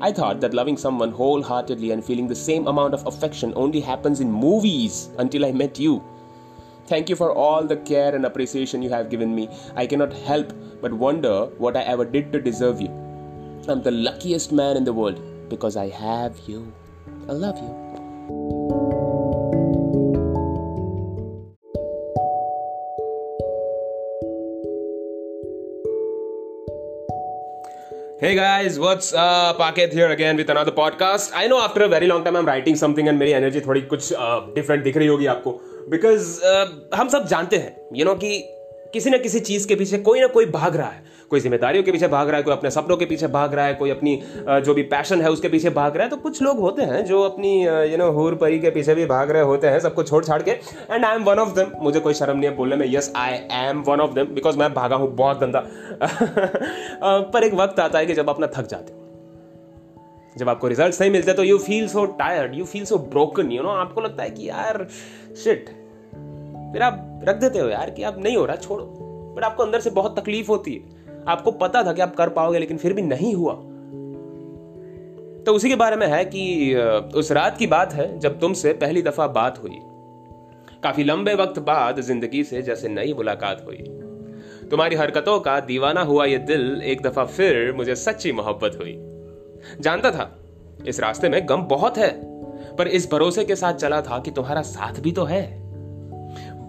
I 0.00 0.10
thought 0.10 0.40
that 0.40 0.54
loving 0.54 0.76
someone 0.76 1.12
wholeheartedly 1.12 1.92
and 1.92 2.04
feeling 2.04 2.26
the 2.26 2.34
same 2.34 2.66
amount 2.66 2.94
of 2.94 3.06
affection 3.06 3.52
only 3.54 3.80
happens 3.80 4.18
in 4.18 4.32
movies 4.32 5.10
until 5.18 5.46
I 5.46 5.52
met 5.52 5.78
you. 5.78 6.02
Thank 6.87 7.09
you 7.09 7.15
for 7.15 7.31
all 7.31 7.63
the 7.63 7.77
care 7.77 8.13
and 8.13 8.25
appreciation 8.25 8.81
you 8.81 8.89
have 8.89 9.09
given 9.09 9.33
me. 9.33 9.49
I 9.75 9.87
cannot 9.87 10.13
help 10.13 10.53
but 10.81 10.93
wonder 10.93 11.45
what 11.57 11.77
I 11.77 11.81
ever 11.83 12.05
did 12.05 12.33
to 12.33 12.41
deserve 12.41 12.81
you. 12.81 12.89
I'm 13.67 13.81
the 13.81 13.91
luckiest 13.91 14.51
man 14.51 14.75
in 14.75 14.83
the 14.83 14.91
world 14.91 15.21
because 15.49 15.77
I 15.77 15.87
have 15.89 16.37
you. 16.45 16.73
I 17.29 17.31
love 17.31 17.57
you. 17.57 17.83
Hey 28.19 28.35
guys, 28.35 28.79
what's 28.79 29.13
up? 29.13 29.57
Aket 29.57 29.91
here 29.91 30.09
again 30.09 30.37
with 30.37 30.49
another 30.49 30.71
podcast. 30.71 31.31
I 31.35 31.47
know 31.47 31.61
after 31.61 31.83
a 31.83 31.89
very 31.89 32.07
long 32.07 32.23
time 32.23 32.37
I'm 32.37 32.45
writing 32.45 32.75
something 32.75 33.09
and 33.09 33.19
मेरी 33.19 33.33
energy 33.39 33.61
थोड़ी 33.65 33.81
कुछ 33.93 34.11
different 34.13 34.79
uh, 34.79 34.83
दिख 34.83 34.97
रही 34.97 35.07
होगी 35.07 35.25
आपको 35.33 35.51
because 35.90 36.38
uh, 36.40 36.94
हम 36.94 37.08
सब 37.08 37.26
जानते 37.26 37.56
हैं 37.56 37.76
यू 37.94 38.04
नो 38.04 38.14
कि 38.14 38.38
किसी 38.92 39.10
न 39.10 39.18
किसी 39.18 39.40
चीज़ 39.40 39.66
के 39.68 39.74
पीछे 39.74 39.98
कोई 39.98 40.20
ना 40.20 40.26
कोई 40.26 40.46
भाग 40.46 40.76
रहा 40.76 40.88
है। 40.88 41.06
कोई 41.30 41.40
जिम्मेदारियों 41.40 41.84
के 41.84 41.92
पीछे 41.92 42.08
भाग 42.08 42.28
रहा 42.28 42.36
है 42.36 42.42
कोई 42.42 42.52
अपने 42.52 42.70
सपनों 42.70 42.96
के 42.96 43.04
पीछे 43.06 43.26
भाग 43.26 43.54
रहा 43.54 43.64
है 43.66 43.74
कोई 43.74 43.90
अपनी 43.90 44.14
जो 44.66 44.74
भी 44.74 44.82
पैशन 44.92 45.22
है 45.22 45.30
उसके 45.30 45.48
पीछे 45.48 45.70
भाग 45.70 45.96
रहा 45.96 46.04
है। 46.04 46.10
तो 46.10 46.16
कुछ 46.16 46.40
लोग 46.42 46.58
होते 46.58 46.82
हैं 46.82 47.04
जो 47.04 47.22
अपनी 47.22 47.52
यू 47.64 47.96
नो 47.96 48.10
हूर 48.12 48.34
परी 48.34 48.58
के 48.58 48.70
पीछे 48.70 48.94
भी 48.94 49.06
भाग 49.06 49.30
रहे 49.30 49.42
होते 49.42 49.66
हैं 49.66 49.80
सबको 49.80 50.02
छोड़ 50.02 50.24
छाड़ 50.24 50.42
के। 50.42 50.50
And 50.50 51.04
I 51.04 51.16
am 51.16 51.24
one 51.24 51.38
of 51.38 51.54
them 51.54 51.72
मुझे 51.80 52.00
कोई 52.00 52.14
शर्म 52.14 52.38
नहीं 52.38 52.50
है 52.50 52.56
बोलने 52.56 52.76
में। 52.76 52.86
Yes 52.90 53.12
I 53.16 53.38
am 53.60 53.82
one 53.88 54.00
of 54.00 54.14
them 54.14 54.34
because 54.34 54.58
मैं 54.58 54.72
भागा 54.74 54.96
हूँ 54.96 55.14
बहुत 55.16 55.40
गंदा। 55.40 55.64
पर 57.32 57.44
एक 57.44 57.54
वक्त 57.54 57.80
आता 57.80 57.98
है 57.98 58.06
कि 58.06 58.14
जब 58.14 58.30
अपना 58.30 58.46
थक 58.56 58.68
जाते 58.68 58.92
हो 58.92 59.06
जब 60.36 60.48
आपको 60.48 60.68
रिज़ल्ट 60.68 61.00
नहीं 61.00 61.10
मिलते 61.10 61.32
तो 61.32 61.42
you 61.42 61.58
feel 61.58 61.88
so 61.88 62.04
tired 62.18 62.54
you 62.54 62.64
feel 62.64 62.84
so 62.84 62.98
broken 63.12 63.50
you 63.52 63.62
know 63.62 63.68
आपको 63.68 64.00
लगता 64.00 64.22
है 64.22 64.30
कि 64.30 64.48
यार 64.48 64.86
शिट 65.44 65.70
फिर 66.72 66.82
आप 66.82 67.20
रख 67.24 67.36
देते 67.36 67.58
हो 67.58 67.68
यार 67.68 67.90
कि 67.90 68.02
अब 68.02 68.22
नहीं 68.22 68.36
हो 68.36 68.44
रहा, 68.46 68.56
छोड़ो। 68.56 68.84
बट 69.36 69.44
आपको 69.44 69.62
अंदर 69.62 69.80
से 69.80 69.90
बहुत 69.90 70.18
तकलीफ़ 70.18 70.48
होती 70.48 70.74
है। 70.74 71.24
आपको 71.28 71.50
पता 71.50 71.82
था 71.84 71.92
कि 71.92 72.02
आप 72.02 72.14
कर 72.16 72.28
पाओगे, 72.28 72.58
लेकिन 72.58 72.76
फिर 72.76 72.92
भी 72.92 73.02
नहीं 73.02 73.34
हुआ। 73.34 73.52
तो 75.44 75.52
उसी 75.52 75.68
के 75.68 75.76
बारे 75.76 75.96
में 75.96 76.06
है 76.06 76.24
कि 76.24 76.74
उस 77.14 77.32
रात 77.32 77.56
की 77.56 77.66
बात 77.66 77.92
है 77.92 78.18
जब 78.18 78.38
तुमसे 78.40 78.72
पहली 78.72 79.02
दफ़ा 79.02 79.26
बात 79.26 79.62
हुई। 79.62 79.78
काफ़ी 80.82 81.04
लंबे 81.04 81.34
वक्त 81.34 81.58
बाद 81.58 82.00
ज़िंदगी 82.00 82.44
से 82.44 82.62
जैसे 82.62 82.88
नई 82.88 83.12
मुलाकात 83.12 83.64
हुई। 83.66 83.76
तुम्हारी 84.70 84.96
हरकतों 84.96 85.38
का 85.40 85.60
दीवाना 85.60 86.02
हुआ 86.02 86.24
यह 86.24 86.38
दिल 86.38 86.82
एक 86.82 87.02
दफ़ा 87.02 87.24
फिर 87.24 87.72
मुझे 87.72 87.94
सच्ची 87.94 88.32
मोहब्बत 88.32 88.76
हुई। 88.80 88.92
जानता 89.80 90.10
था, 90.10 90.30
इस 90.86 91.00
रास्ते 91.00 91.28
में 91.28 91.48
गम 91.48 91.62
बहुत 91.62 91.98
है, 91.98 92.10
पर 92.76 92.88
इस 92.88 93.10
भरोसे 93.12 93.44
के 93.44 93.56
साथ 93.56 93.74
चला 93.74 94.00
था 94.00 94.18
कि 94.18 94.30
तुम्हारा 94.30 94.62
साथ 94.62 95.00
भी 95.00 95.12
तो 95.12 95.24
है। 95.24 95.67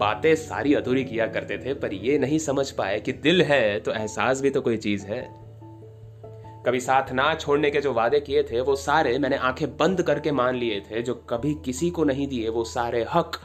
बातें 0.00 0.34
सारी 0.36 0.74
अधूरी 0.74 1.04
किया 1.04 1.26
करते 1.26 1.58
थे, 1.58 1.74
पर 1.74 1.92
ये 1.92 2.18
नहीं 2.18 2.38
समझ 2.38 2.70
पाए 2.70 3.00
कि 3.00 3.12
दिल 3.12 3.42
है 3.42 3.80
तो 3.80 3.92
एहसास 3.92 4.40
भी 4.40 4.50
तो 4.50 4.60
कोई 4.60 4.76
चीज़ 4.76 5.06
है। 5.06 5.40
कभी 6.66 6.80
साथ 6.80 7.12
ना 7.12 7.34
छोड़ने 7.34 7.70
के 7.70 7.80
जो 7.80 7.92
वादे 7.92 8.20
किए 8.20 8.42
थे, 8.42 8.60
वो 8.60 8.76
सारे 8.76 9.18
मैंने 9.18 9.36
आँखें 9.36 9.76
बंद 9.76 10.02
करके 10.02 10.32
मान 10.32 10.56
लिए 10.56 10.80
थे, 10.80 11.02
जो 11.02 11.14
कभी 11.14 11.54
किसी 11.64 11.90
को 11.90 12.04
नहीं 12.04 12.26
दिए, 12.26 12.48
वो 12.48 12.64
सारे 12.64 13.06
हक 13.14 13.40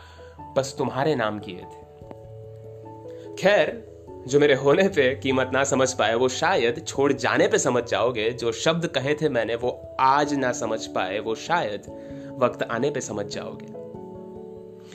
बस 0.57 0.75
तुम्हारे 0.77 1.15
नाम 1.15 1.39
किए 1.39 1.57
थे। 1.57 1.83
खैर, 3.35 3.95
जो 4.27 4.39
मेरे 4.39 4.53
होने 4.53 4.87
पे 4.87 5.15
कीमत 5.15 5.49
ना 5.53 5.63
समझ 5.63 5.93
पाए, 5.93 6.15
वो 6.15 6.29
शायद 6.29 6.85
छोड़ 6.87 7.13
जाने 7.13 7.47
पे 7.47 7.57
समझ 7.57 7.83
जाओगे, 7.83 8.29
जो 8.31 8.51
शब्द 8.51 8.87
कहे 8.87 9.13
थे 9.13 9.29
मैंने, 9.29 9.55
वो 9.55 9.95
आज 9.99 10.33
ना 10.33 10.51
समझ 10.51 10.85
पाए, 10.87 11.19
वो 11.19 11.35
शायद 11.35 11.81
वक्त 12.39 12.63
आने 12.63 12.91
पे 12.91 13.01
समझ 13.01 13.25
जाओगे। 13.25 13.84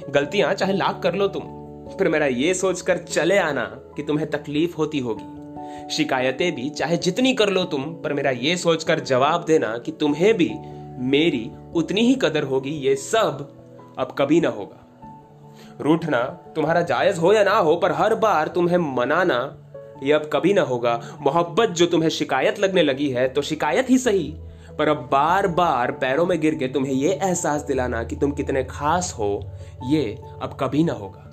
गलतियाँ 0.08 0.54
चाहे 0.54 0.72
लाख 0.72 1.00
कर 1.02 1.14
लो 1.14 1.28
तुम। 1.28 1.42
फिर 1.98 2.08
मेरा 2.08 2.26
ये 2.26 2.54
सोचकर 2.54 2.98
चले 2.98 3.38
आना 3.38 3.64
कि 3.96 4.02
तुम्हें 4.02 4.30
तकलीफ़ 4.30 4.76
होती 4.76 4.98
होगी। 4.98 5.36
शिकायतें 5.90 6.54
भी 6.54 6.68
चाहे 6.70 6.96
जितनी 6.96 7.32
कर 7.34 7.48
लो 7.48 7.64
तुम, 7.64 7.82
पर 7.82 8.12
मेरा 8.12 8.30
ये 8.30 8.56
सोचकर 8.56 9.00
जवाब 9.00 9.44
देना 9.44 9.78
कि 9.78 9.92
तुम्हें 9.92 10.34
भी 10.34 10.50
मेरी 10.98 11.50
उतनी 11.74 12.00
ही 12.00 12.14
कदर 12.14 12.42
होगी, 12.42 12.70
ये 12.70 12.96
सब 12.96 13.48
अब 13.98 14.14
कभी 14.18 14.40
ना 14.40 14.48
होगा। 14.48 14.86
रूठना 15.80 16.22
तुम्हारा 16.56 16.80
जायज़ 16.80 17.20
हो 17.20 17.32
या 17.32 17.44
ना 17.44 17.56
हो, 17.56 17.76
पर 17.76 17.92
हर 17.92 18.14
बार 18.14 18.48
तुम्हें 18.48 18.78
मनाना 18.78 19.56
ये 20.02 20.12
अब 20.12 20.30
कभी 20.32 20.52
ना 20.52 20.62
होगा। 20.62 21.00
मोहब्बत 21.20 21.68
जो 21.68 21.86
तुम्हें 21.86 22.10
शिकायत 22.10 22.60
लगने 22.60 22.82
लगी 22.82 23.08
है 23.08 23.28
तो 23.28 23.42
शिकायत 23.42 23.90
ही 23.90 23.98
सही। 23.98 24.34
पर 24.80 24.88
अब 24.88 25.08
बार 25.12 25.46
बार 25.46 25.92
पैरों 25.92 26.26
में 26.26 26.40
गिर 26.40 26.54
के 26.54 26.68
तुम्हें 26.68 26.92
यह 26.92 27.18
एहसास 27.22 27.62
दिलाना 27.62 28.04
कि 28.04 28.16
तुम 28.16 28.32
कितने 28.32 28.64
खास 28.64 29.14
हो, 29.18 29.50
ये 29.84 30.18
अब 30.42 30.56
कभी 30.60 30.84
ना 30.84 30.92
होगा। 30.92 31.26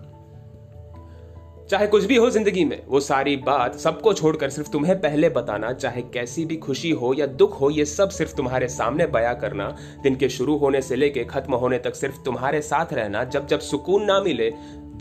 चाहे 1.69 1.87
कुछ 1.87 2.05
भी 2.05 2.15
हो 2.15 2.29
ज़िंदगी 2.29 2.65
में, 2.65 2.83
वो 2.87 2.99
सारी 2.99 3.35
बात 3.37 3.75
सबको 3.75 4.13
छोड़कर 4.13 4.49
सिर्फ़ 4.49 4.69
तुम्हें 4.71 4.99
पहले 5.01 5.29
बताना, 5.29 5.73
चाहे 5.73 6.01
कैसी 6.01 6.45
भी 6.45 6.55
खुशी 6.55 6.91
हो 6.91 7.13
या 7.13 7.25
दुख 7.25 7.61
हो, 7.61 7.69
ये 7.69 7.85
सब 7.85 8.09
सिर्फ़ 8.09 8.35
तुम्हारे 8.35 8.67
सामने 8.67 9.07
बया 9.07 9.33
करना, 9.33 9.77
दिन 10.03 10.15
के 10.15 10.29
शुरू 10.29 10.57
होने 10.57 10.81
से 10.81 10.95
लेके 10.95 11.23
खत्म 11.23 11.53
होने 11.53 11.77
तक 11.77 11.95
सिर्फ़ 11.95 12.15
तुम्हारे 12.25 12.61
साथ 12.61 12.93
रहना, 12.93 13.23
जब 13.23 13.47
जब 13.47 13.59
सुकून 13.59 14.03
ना 14.03 14.19
मिले 14.19 14.49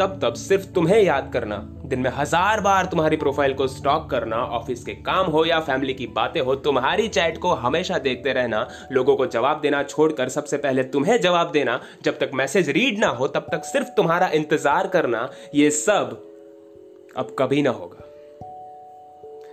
तब 0.01 0.19
तब 0.23 0.35
सिर्फ़ 0.35 0.67
तुम्हें 0.67 1.01
याद 1.03 1.31
करना। 1.33 1.57
दिन 1.85 1.99
में 1.99 2.11
हज़ार 2.11 2.61
बार 2.61 2.87
तुम्हारी 2.87 3.17
प्रोफ़ाइल 3.17 3.55
को 3.55 3.67
स्टॉक 3.67 4.11
करना 4.11 4.37
ऑफ़िस 4.37 4.85
के 4.85 4.93
काम 4.93 5.27
हो 5.27 5.45
या 5.45 5.61
फैमिली 5.61 5.95
की 5.95 6.07
बातें 6.07 6.41
हो, 6.41 6.55
तुम्हारी 6.55 7.09
चैट 7.09 7.39
को 7.39 7.53
हमेशा 7.55 7.99
देखते 7.99 8.33
रहना, 8.33 8.69
लोगों 8.93 9.17
को 9.17 9.27
जवाब 9.27 9.61
देना 9.61 9.83
छोड़कर 9.83 10.29
सबसे 10.29 10.57
पहले 10.57 10.83
तुम्हें 10.83 11.21
जवाब 11.21 11.51
देना। 11.51 11.81
जब 12.05 12.19
तक 12.19 12.31
मैसेज 12.35 12.71
रीड 12.71 12.99
ना 12.99 13.09
हो, 13.09 13.29
तब 13.29 13.47
तक 13.53 13.65
सिर्फ़ 13.65 13.89
तुम्हारा 13.89 14.29
इंतज़ार 14.29 14.87
करना, 14.87 15.31
ये 15.55 15.71
सब 15.71 16.23
अब 17.17 17.37
कभी 17.39 17.63
ना 17.63 17.71
होगा। 17.71 18.03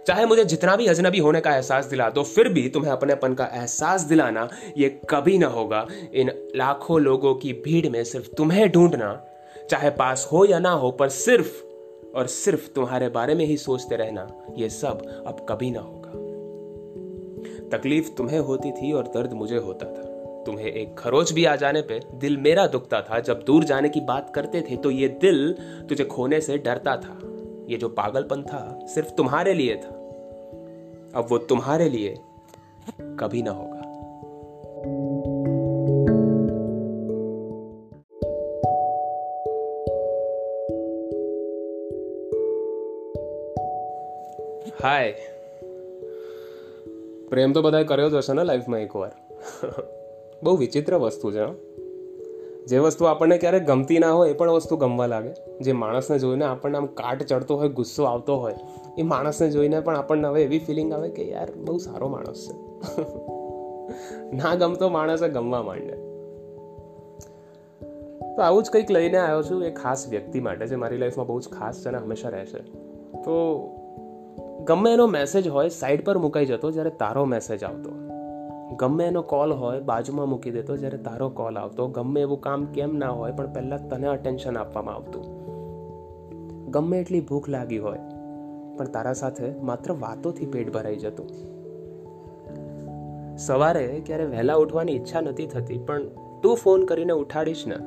चाहे 0.07 0.25
मुझे 0.25 0.45
जितना 0.45 0.75
भी 0.75 0.87
अजनबी 0.87 1.19
होने 1.19 1.41
का 1.41 1.55
एहसास 1.55 1.85
दिला 1.85 2.09
दो, 2.09 2.23
फिर 2.23 2.49
भी 2.49 2.69
तुम्हें 2.69 2.91
अपनेपन 2.91 3.33
का 3.33 3.45
एहसास 3.45 4.01
दिलाना, 4.01 4.49
ये 4.77 4.89
कभी 5.09 5.37
ना 5.37 5.47
होगा। 5.47 5.87
इन 6.13 6.31
लाखों 6.55 7.01
लोगों 7.01 7.35
की 7.35 7.53
भीड़ 7.53 7.89
में 7.89 8.03
सिर्फ़ 8.03 8.27
तुम्हें 8.27 8.71
ढूंढना 8.71 9.21
चाहे 9.69 9.89
पास 9.89 10.29
हो 10.31 10.45
या 10.45 10.59
ना 10.59 10.71
हो, 10.71 10.91
पर 10.91 11.09
सिर्फ़ 11.09 11.63
और 12.17 12.27
सिर्फ़ 12.27 12.69
तुम्हारे 12.73 13.09
बारे 13.09 13.35
में 13.35 13.45
ही 13.45 13.57
सोचते 13.57 13.95
रहना 13.95 14.27
यह 14.57 14.69
सब 14.69 15.23
अब 15.27 15.45
कभी 15.49 15.71
ना 15.71 15.79
होगा। 15.79 16.09
तकलीफ़ 17.77 18.11
तुम्हें 18.11 18.39
होती 18.39 18.71
थी 18.71 18.91
और 18.91 19.03
दर्द 19.03 19.33
मुझे 19.33 19.57
होता 19.57 19.85
था। 19.85 20.13
तुम्हें 20.43 20.65
एक 20.65 20.97
खरोच 20.97 21.33
भी 21.33 21.45
आ 21.45 21.55
जाने 21.55 21.81
पे 21.81 21.99
दिल 22.13 22.37
मेरा 22.37 22.67
दुखता 22.67 23.01
था। 23.01 23.19
जब 23.19 23.43
दूर 23.43 23.63
जाने 23.63 23.89
की 23.89 24.01
बात 24.01 24.31
करते 24.35 24.61
थे 24.61 24.77
तो 24.77 24.91
ये 24.91 25.07
दिल 25.07 25.53
तुझे 25.89 26.05
खोने 26.05 26.41
से 26.41 26.57
डरता 26.57 26.97
था। 26.97 27.19
ये 27.69 27.77
जो 27.77 27.89
पागलपन 27.89 28.41
था, 28.41 28.79
सिर्फ़ 28.83 29.09
तुम्हारे 29.09 29.53
लिए 29.53 29.75
था। 29.75 29.89
अब 31.15 31.27
वो 31.29 31.37
तुम्हारे 31.37 31.89
लिए 31.89 32.15
कभी 33.01 33.41
ना 33.41 33.51
होगा। 33.51 33.79
હાય 44.83 45.11
પ્રેમ 47.29 47.53
તો 47.53 47.61
બધાએ 47.61 47.83
કર્યો 47.83 48.09
જ 48.09 48.13
હશે 48.13 48.33
ને 48.33 48.43
લાઈફમાં 48.43 48.79
એકવાર. 48.79 49.11
બહુ 50.43 50.55
વિચિત્ર 50.55 50.95
વસ્તુ 50.95 51.31
છે 51.31 51.45
જે 52.65 52.77
વસ્તુ 52.77 53.05
આપણને 53.05 53.37
ક્યારેક 53.37 53.65
ગમતી 53.65 53.99
ના 53.99 54.11
હોય 54.11 54.29
એ 54.29 54.33
પણ 54.33 54.51
વસ્તુ 54.51 54.77
ગમવા 54.77 55.05
લાગે. 55.05 55.33
જે 55.61 55.71
માણસને 55.71 56.19
જોઈને 56.19 56.45
આપણને 56.45 56.77
આમ 56.77 56.85
કાટ 56.85 57.23
ચડતો 57.23 57.55
હોય, 57.55 57.69
ગુસ્સો 57.69 58.03
આવતો 58.03 58.35
હોય, 58.35 58.55
એ 58.97 59.01
માણસને 59.01 59.49
જોઈને 59.49 59.79
પણ 59.79 59.95
આપણને 59.95 60.27
હવે 60.27 60.43
એવી 60.43 60.59
ફિલિંગ 60.59 60.93
આવે 60.93 61.09
કે 61.09 61.29
યાર, 61.29 61.51
બહુ 61.51 61.77
સારો 61.77 62.07
માણસ 62.07 62.49
છે. 62.49 62.53
ના 64.35 64.55
ગમતો 64.55 64.89
માણસે 64.89 65.29
ગમવા 65.29 65.63
માંડે. 65.63 65.95
તો 68.35 68.41
આવું 68.41 68.63
જ 68.63 68.69
કંઈક 68.69 68.91
લઈને 68.91 69.17
આવ્યો 69.17 69.43
છું, 69.43 69.63
એ 69.63 69.71
ખાસ 69.71 70.07
વ્યક્તિ 70.09 70.39
માટે, 70.39 70.67
જે 70.67 70.75
મારી 70.75 70.97
લાઈફમાં 70.97 71.27
બહુ 71.27 71.39
જ 71.39 71.49
ખાસ 71.49 71.83
છે 71.83 71.89
અને 71.89 71.97
હંમેશા 71.97 72.29
રહેશે. 72.29 72.59
તો 73.21 73.33
ગમે 74.63 74.93
એનો 74.93 75.07
મેસેજ 75.07 75.47
હોય 75.47 75.69
સાઈડ 75.69 76.05
પર 76.05 76.17
મુકાઈ 76.17 76.45
જતો 76.45 76.71
જ્યારે 76.71 76.89
તારો 76.89 77.25
મેસેજ 77.25 77.63
આવતો. 77.63 77.89
ગમે 78.75 79.03
એનો 79.03 79.21
કોલ 79.21 79.53
હોય, 79.53 79.79
બાજુમાં 79.79 80.29
મૂકી 80.29 80.51
દેતો 80.51 80.77
જ્યારે 80.77 80.97
તારો 80.97 81.29
કોલ 81.29 81.57
આવતો. 81.57 81.87
ગમે 81.87 82.21
એવું 82.21 82.41
કામ 82.41 82.65
કેમ 82.65 82.97
ના 82.97 83.09
હોય, 83.09 83.31
પણ 83.31 83.53
પહેલાં 83.53 83.89
તને 83.89 84.07
અટેન્શન 84.07 84.57
આપવામાં 84.57 84.95
આવતું. 84.95 85.23
ગમે 86.71 86.99
એટલી 86.99 87.21
ભૂખ 87.21 87.49
લાગી 87.49 87.77
હોય, 87.77 87.97
પણ 88.77 88.85
તારા 88.85 89.13
સાથે 89.13 89.53
માત્ર 89.61 89.91
વાતોથી 89.91 90.45
પેટ 90.45 90.73
ભરાઈ 90.73 90.95
જતું. 90.95 91.27
સવારે 93.37 94.01
ક્યારે 94.05 94.25
વહેલા 94.25 94.55
ઉઠવાની 94.55 94.95
ઈચ્છા 94.95 95.21
નથી 95.21 95.45
થતી, 95.45 95.77
પણ 95.77 96.01
તું 96.43 96.55
ફોન 96.55 96.85
કરીને 96.85 97.13
ઉઠાડીશ 97.13 97.67
ને, 97.67 97.77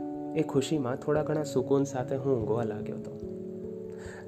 એ 0.40 0.42
ખુશીમાં 0.42 0.96
થોડા 0.96 1.22
ઘણા 1.22 1.42
સુકૂન 1.42 1.84
સાથે 1.84 2.16
હું 2.16 2.40
ઊંઘવા 2.40 2.64
લાગ્યો 2.64 2.96
હતો. 2.96 3.35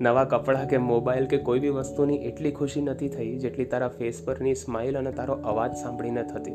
નવા 0.01 0.25
કપડાં 0.25 0.69
કે 0.69 0.79
મોબાઈલ 0.79 1.27
કે 1.27 1.39
કોઈ 1.39 1.61
બી 1.61 1.69
વસ્તુની 1.69 2.17
એટલી 2.17 2.53
ખુશી 2.53 2.83
નથી 2.83 3.09
થઈ 3.09 3.39
જેટલી 3.39 3.65
તારા 3.65 3.89
ફેસ 3.89 4.23
પરની 4.25 4.55
સ્માઇલ 4.55 4.99
અને 4.99 5.13
તારો 5.13 5.35
અવાજ 5.35 5.75
સાંભળીને 5.77 6.23
થતી. 6.23 6.53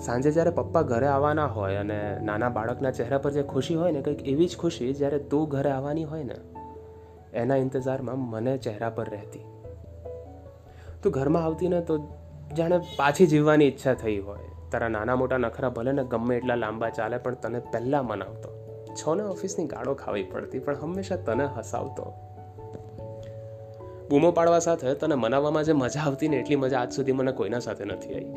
સાંજે 0.00 0.30
જ્યારે 0.30 0.50
પપ્પા 0.50 0.82
ઘરે 0.82 1.06
આવવાના 1.06 1.46
હોય 1.46 1.76
અને 1.76 2.18
નાના 2.22 2.48
બાળકના 2.48 2.90
ચહેરા 2.90 3.18
પર 3.18 3.30
જે 3.30 3.42
ખુશી 3.42 3.74
હોય 3.74 3.92
ને, 3.92 4.00
કંઈક 4.00 4.28
એવી 4.28 4.46
જ 4.46 4.56
ખુશી 4.56 4.94
જ્યારે 4.94 5.18
તું 5.18 5.48
ઘરે 5.48 5.70
આવવાની 5.70 6.04
હોય 6.04 6.24
ને, 6.24 6.34
એના 7.34 7.56
ઇંતજારમાં 7.56 8.18
મને 8.18 8.58
ચહેરા 8.58 8.90
પર 8.90 9.08
રહેતી. 9.08 9.44
તું 11.02 11.12
ઘરમાં 11.12 11.44
આવતી 11.44 11.68
ને 11.68 11.80
તો 11.80 11.98
જાણે 12.56 12.78
પાછી 12.78 13.26
જીવવાની 13.26 13.64
ઈચ્છા 13.64 13.94
થઈ 13.94 14.18
હોય. 14.18 14.38
તારા 14.70 14.88
નાના 14.88 15.16
મોટા 15.16 15.36
નખરા 15.36 15.68
ભલે 15.68 15.92
ને 15.92 16.04
ગમે 16.04 16.36
એટલા 16.36 16.54
લાંબા 16.54 16.90
ચાલે, 16.90 17.18
પણ 17.18 17.34
તને 17.34 17.58
પહેલાં 17.58 18.06
મનાવતો. 18.06 18.65
છો 19.04 19.14
ને 19.14 19.22
ઓફિસની 19.22 19.66
ગાળો 19.66 19.94
ખાવી 19.94 20.22
પડતી, 20.22 20.60
પણ 20.60 20.74
હંમેશા 20.74 21.16
તને 21.16 21.46
હસાવતો. 21.46 22.14
બૂમો 24.10 24.30
પાડવા 24.30 24.58
સાથે 24.58 24.94
તને 24.94 25.14
મનાવવામાં 25.14 25.64
જે 25.64 25.72
મજા 25.72 26.00
આવતી 26.00 26.28
ને 26.28 26.36
એટલી 26.36 26.56
મજા 26.56 26.80
આજ 26.80 26.92
સુધી 26.92 27.12
મને 27.12 27.32
કોઈના 27.32 27.60
સાથે 27.60 27.84
નથી 27.84 28.14
આવી. 28.14 28.34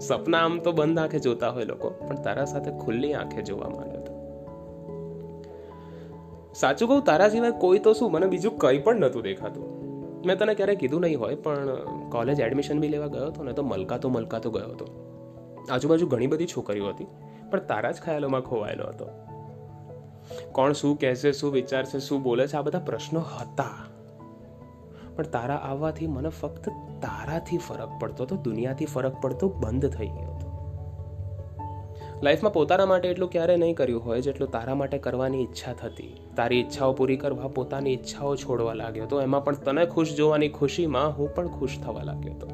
સપના 0.00 0.38
આમ 0.38 0.58
તો 0.58 0.72
બંધ 0.72 0.98
આંખે 0.98 1.18
જોતા 1.18 1.50
હોય 1.50 1.64
લોકો, 1.64 1.90
પણ 1.90 2.22
તારા 2.22 2.44
સાથે 2.44 2.70
ખુલ્લી 2.70 3.14
આંખે 3.14 3.42
જોવા 3.42 3.68
માંગે 3.68 3.96
સાચું 6.54 6.88
કહું, 6.88 7.02
તારા 7.04 7.28
સિવાય 7.28 7.50
કોઈ 7.50 7.78
તો 7.78 7.92
શું, 7.92 8.12
મને 8.12 8.26
બીજું 8.26 8.58
કંઈ 8.58 8.78
પણ 8.78 8.96
નહોતું 8.96 9.22
દેખાતું. 9.22 9.64
મેં 10.26 10.38
તને 10.38 10.54
ક્યારેય 10.54 10.74
કીધું 10.74 11.00
નહીં 11.00 11.20
હોય, 11.20 11.34
પણ 11.34 11.68
કોલેજ 12.10 12.40
એડમિશન 12.40 12.80
બી 12.80 12.88
લેવા 12.88 13.06
ગયો 13.06 13.26
હતો 13.26 13.44
ને 13.44 13.52
તો 13.52 13.62
મલકાતો 13.62 14.08
મલકાતો 14.08 14.50
ગયો 14.50 14.70
હતો. 14.72 14.86
આજુબાજુ 15.70 16.06
ઘણી 16.06 16.26
બધી 16.26 16.46
છોકરીઓ 16.46 16.88
હતી, 16.88 17.08
પણ 17.50 17.58
તારા 17.58 17.90
જ 17.90 18.00
ખ્યાલોમાં 18.00 18.42
ખોવાયેલો 18.42 18.86
હતો. 18.88 19.25
કોણ 20.52 20.72
શું 20.72 20.98
કહેશે, 20.98 21.32
શું 21.32 21.52
વિચારશે, 21.52 21.98
શું 21.98 22.22
બોલે 22.22 22.46
છે, 22.46 22.56
આ 22.56 22.62
બધા 22.62 22.78
પ્રશ્નો 22.78 23.20
હતા. 23.20 23.70
પણ 25.16 25.24
તારા 25.24 25.54
આવવાથી 25.54 26.06
મને 26.06 26.28
ફક્ત 26.28 26.68
તારાથી 27.02 27.56
ફરક 27.56 27.88
પડતો 28.00 28.24
હતો, 28.24 28.36
દુનિયાથી 28.36 28.84
ફરક 28.84 29.16
પડતો, 29.22 29.48
બંધ 29.48 29.88
થઈ 29.88 30.06
ગયો 30.06 30.34
હતો. 30.34 30.46
લાઈફમાં 32.22 32.52
પોતાના 32.52 32.86
માટે 32.86 33.08
એટલું 33.08 33.30
ક્યારે 33.30 33.56
નહીં 33.56 33.74
કર્યું 33.74 34.04
હોય, 34.04 34.20
જેટલું 34.20 34.50
તારા 34.50 34.74
માટે 34.74 34.98
કરવાની 34.98 35.42
ઈચ્છા 35.42 35.72
થતી. 35.72 36.20
તારી 36.36 36.56
ઈચ્છાઓ 36.56 36.92
પૂરી 36.92 37.16
કરવા, 37.16 37.48
પોતાની 37.48 37.92
ઈચ્છાઓ 37.92 38.36
છોડવા 38.36 38.72
લાગ્યો 38.72 39.04
હતો 39.04 39.22
એમાં 39.22 39.44
પણ 39.44 39.54
તને 39.54 39.86
ખુશ 39.86 40.14
જોવાની 40.14 40.48
ખુશીમાં 40.48 41.18
હું 41.18 41.34
પણ 41.34 41.48
ખુશ 41.48 41.78
થવા 41.84 42.02
લાગ્યો 42.02 42.32
હતો. 42.32 42.48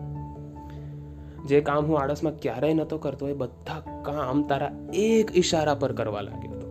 જે 1.46 1.60
કામ 1.60 1.86
હું 1.86 2.00
આળસમાં 2.00 2.38
ક્યારેય 2.38 2.74
નહોતો 2.74 2.98
કરતો, 2.98 3.28
એ 3.28 3.32
બધા 3.32 4.02
કામ 4.02 4.42
તારા 4.42 4.72
એક 4.94 5.36
ઈશારા 5.36 5.74
પર 5.74 5.92
કરવા 5.92 6.20
લાગ્યો 6.20 6.61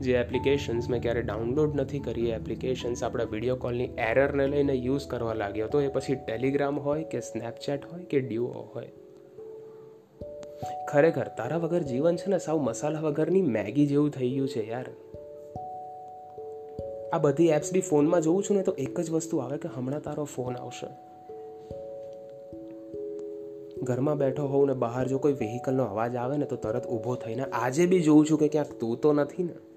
જે 0.00 0.12
એપ્લિકેશન્સ 0.12 0.88
મેં 0.88 1.02
ક્યારે 1.02 1.22
ડાઉનલોડ 1.22 1.74
નથી 1.74 1.98
કરી, 1.98 2.28
એ 2.28 2.34
એપ્લિકેશન્સ 2.34 3.04
આપણા 3.04 3.24
વીડિયો 3.24 3.56
કોલની 3.56 3.84
એરરને 3.84 4.46
લઈને 4.46 4.72
યુઝ 4.72 5.06
કરવા 5.06 5.34
લાગ્યો. 5.34 5.68
તો 5.68 5.80
એ 5.80 5.88
પછી 5.88 6.14
ટેલિગ્રામ 6.14 6.78
હોય 6.78 7.04
કે 7.04 7.20
સ્નેપચેટ 7.20 7.92
હોય 7.92 8.04
કે 8.04 8.20
ડ્યુઓ 8.20 8.68
હોય. 8.74 8.88
ખરેખર, 10.88 11.28
તારા 11.36 11.56
વગર 11.56 11.82
જીવન 11.82 12.16
છે 12.16 12.30
ને 12.30 12.38
સાવ 12.38 12.58
મસાલા 12.58 13.00
વગરની 13.00 13.42
મેગી 13.42 13.86
જેવું 13.86 14.10
થઈ 14.10 14.30
ગયું 14.30 14.48
છે 14.48 14.70
યાર. 14.70 14.84
આ 17.12 17.18
બધી 17.18 17.46
એપ્સ 17.46 17.72
બી 17.72 17.80
ફોનમાં 17.80 18.20
જોઉં 18.20 18.42
છું 18.42 18.56
ને 18.56 18.62
તો 18.62 18.72
એક 18.72 19.00
જ 19.00 19.10
વસ્તુ 19.10 19.36
આવે 19.36 19.58
કે 19.58 19.68
હમણાં 19.68 20.02
તારો 20.02 20.24
ફોન 20.24 20.56
આવશે. 20.56 20.86
ઘરમાં 23.82 24.18
બેઠો 24.18 24.46
હોઉં 24.46 24.66
ને 24.66 24.72
બહાર 24.72 25.08
જો 25.08 25.18
કોઈ 25.18 25.32
વ્હીકલનો 25.32 25.84
અવાજ 25.84 26.16
આવે 26.16 26.36
ને 26.36 26.46
તો 26.46 26.56
તરત 26.56 26.86
ઊભો 26.86 27.14
થઈને 27.14 27.42
આજે 27.42 27.86
બી 27.86 28.00
જોઉં 28.00 28.26
છું 28.26 28.38
કે 28.38 28.48
ક્યાંક 28.48 28.80
તું 28.80 29.00
તો 29.00 29.12
નથી 29.12 29.42
ને. 29.42 29.67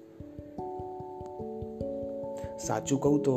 સાચું 2.61 2.99
કહું 2.99 3.21
તો 3.21 3.35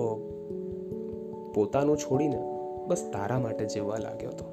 પોતાનું 1.54 1.96
છોડીને 1.96 2.40
બસ 2.88 3.10
તારા 3.12 3.38
માટે 3.38 3.64
જીવવા 3.64 3.98
લાગ્યો 3.98 4.30
હતો 4.30 4.44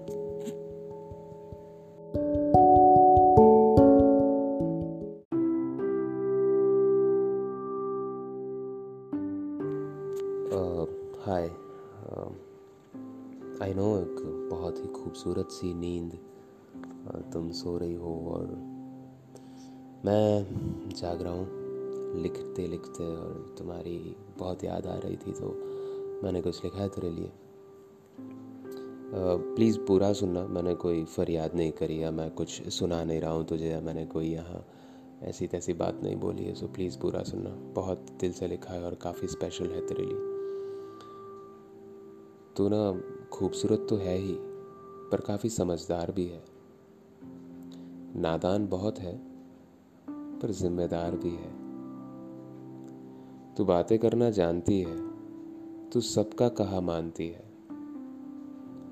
हाय 11.26 11.48
आई 13.62 13.74
नो 13.74 13.88
एक 14.00 14.20
बहुत 14.52 14.80
ही 14.80 14.88
खूबसूरत 14.94 15.52
सी 15.52 15.74
नींद 15.74 16.18
तुम 17.34 17.52
सो 17.52 17.78
रही 17.78 17.96
हो 17.96 18.14
और 18.28 18.48
मैं 20.06 20.92
जाग 20.96 21.22
रहा 21.22 21.34
हूँ 21.34 21.61
लिखते 22.15 22.67
लिखते 22.67 23.05
और 23.17 23.55
तुम्हारी 23.59 24.17
बहुत 24.39 24.65
याद 24.65 24.87
आ 24.87 24.97
रही 24.97 25.17
थी 25.17 25.33
तो 25.33 25.55
मैंने 26.25 26.43
कुछ 26.43 26.65
लिखा 26.65 26.79
है 26.79 26.89
तेरे 26.89 27.11
लिए। 27.11 27.31
प्लीज़ 29.55 29.79
पूरा 29.79 30.13
सुनना, 30.13 30.47
मैंने 30.47 30.75
कोई 30.75 31.05
फरियाद 31.05 31.55
नहीं 31.55 31.73
करी 31.73 32.03
या 32.03 32.11
मैं 32.11 32.31
कुछ 32.31 32.69
सुना 32.69 33.03
नहीं 33.05 33.21
रहा 33.21 33.31
हूँ 33.31 33.45
तुझे 33.47 33.69
या 33.69 33.81
मैंने 33.81 34.05
कोई 34.07 34.27
यहाँ 34.27 34.65
ऐसी 35.23 35.47
तैसी 35.47 35.73
बात 35.73 36.01
नहीं 36.03 36.17
बोली 36.17 36.45
है 36.45 36.55
सो 36.55 36.67
प्लीज़ 36.67 36.99
पूरा 36.99 37.23
सुनना। 37.23 37.51
बहुत 37.75 38.07
दिल 38.21 38.33
से 38.33 38.49
लिखा 38.49 38.75
है 38.75 38.85
और 38.85 38.95
काफ़ी 38.95 39.29
स्पेशल 39.29 39.71
है 39.71 39.87
तेरे 39.87 40.05
लिए। 40.05 40.31
तू 42.57 42.69
ना 42.69 43.01
खूबसूरत 43.29 43.87
तो 43.91 43.97
है 43.97 44.17
ही, 44.17 44.37
पर 45.13 45.21
काफ़ी 45.21 45.49
समझदार 45.49 46.13
भी 46.13 46.27
है। 46.27 46.43
नादान 48.17 48.67
बहुत 48.67 48.99
है, 48.99 49.19
पर 50.07 50.51
जिम्मेदार 50.51 51.17
भी 51.17 51.31
है। 51.31 51.62
तू 53.57 53.65
बातें 53.65 53.99
करना 53.99 54.31
जानती 54.31 54.81
है, 54.81 55.13
तू 55.91 56.01
सबका 56.01 56.49
कहा 56.49 56.81
मानती 56.81 57.29
है। 57.29 57.53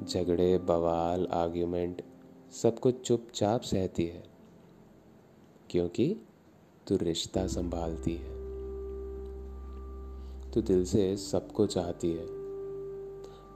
झगड़े, 0.06 0.58
बवाल 0.58 1.26
आर्ग्यूमेंट 1.26 2.02
सब 2.50 2.78
कुछ 2.78 3.00
चुपचाप 3.00 3.60
सहती 3.60 4.06
है, 4.06 4.24
क्योंकि 5.70 6.16
तू 6.88 6.96
रिश्ता 6.96 7.46
संभालती 7.46 8.14
है। 8.16 8.40
तू 10.50 10.62
दिल 10.62 10.84
से 10.84 11.16
सबको 11.16 11.66
चाहती 11.66 12.12
है, 12.12 12.26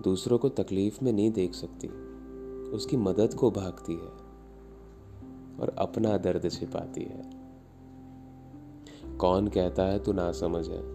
दूसरों 0.02 0.38
को 0.38 0.48
तकलीफ़ 0.48 1.04
में 1.04 1.12
नहीं 1.12 1.32
देख 1.32 1.54
सकती, 1.54 1.88
उसकी 2.70 2.96
मदद 2.96 3.34
को 3.34 3.50
भागती 3.50 3.92
है 3.92 4.12
और 5.60 5.74
अपना 5.78 6.16
दर्द 6.16 6.50
छिपाती 6.50 7.02
है। 7.02 7.44
कौन 9.16 9.48
कहता 9.48 9.82
है 9.82 10.04
तू 10.04 10.12
ना 10.12 10.32
समझ 10.32 10.68
है? 10.68 10.93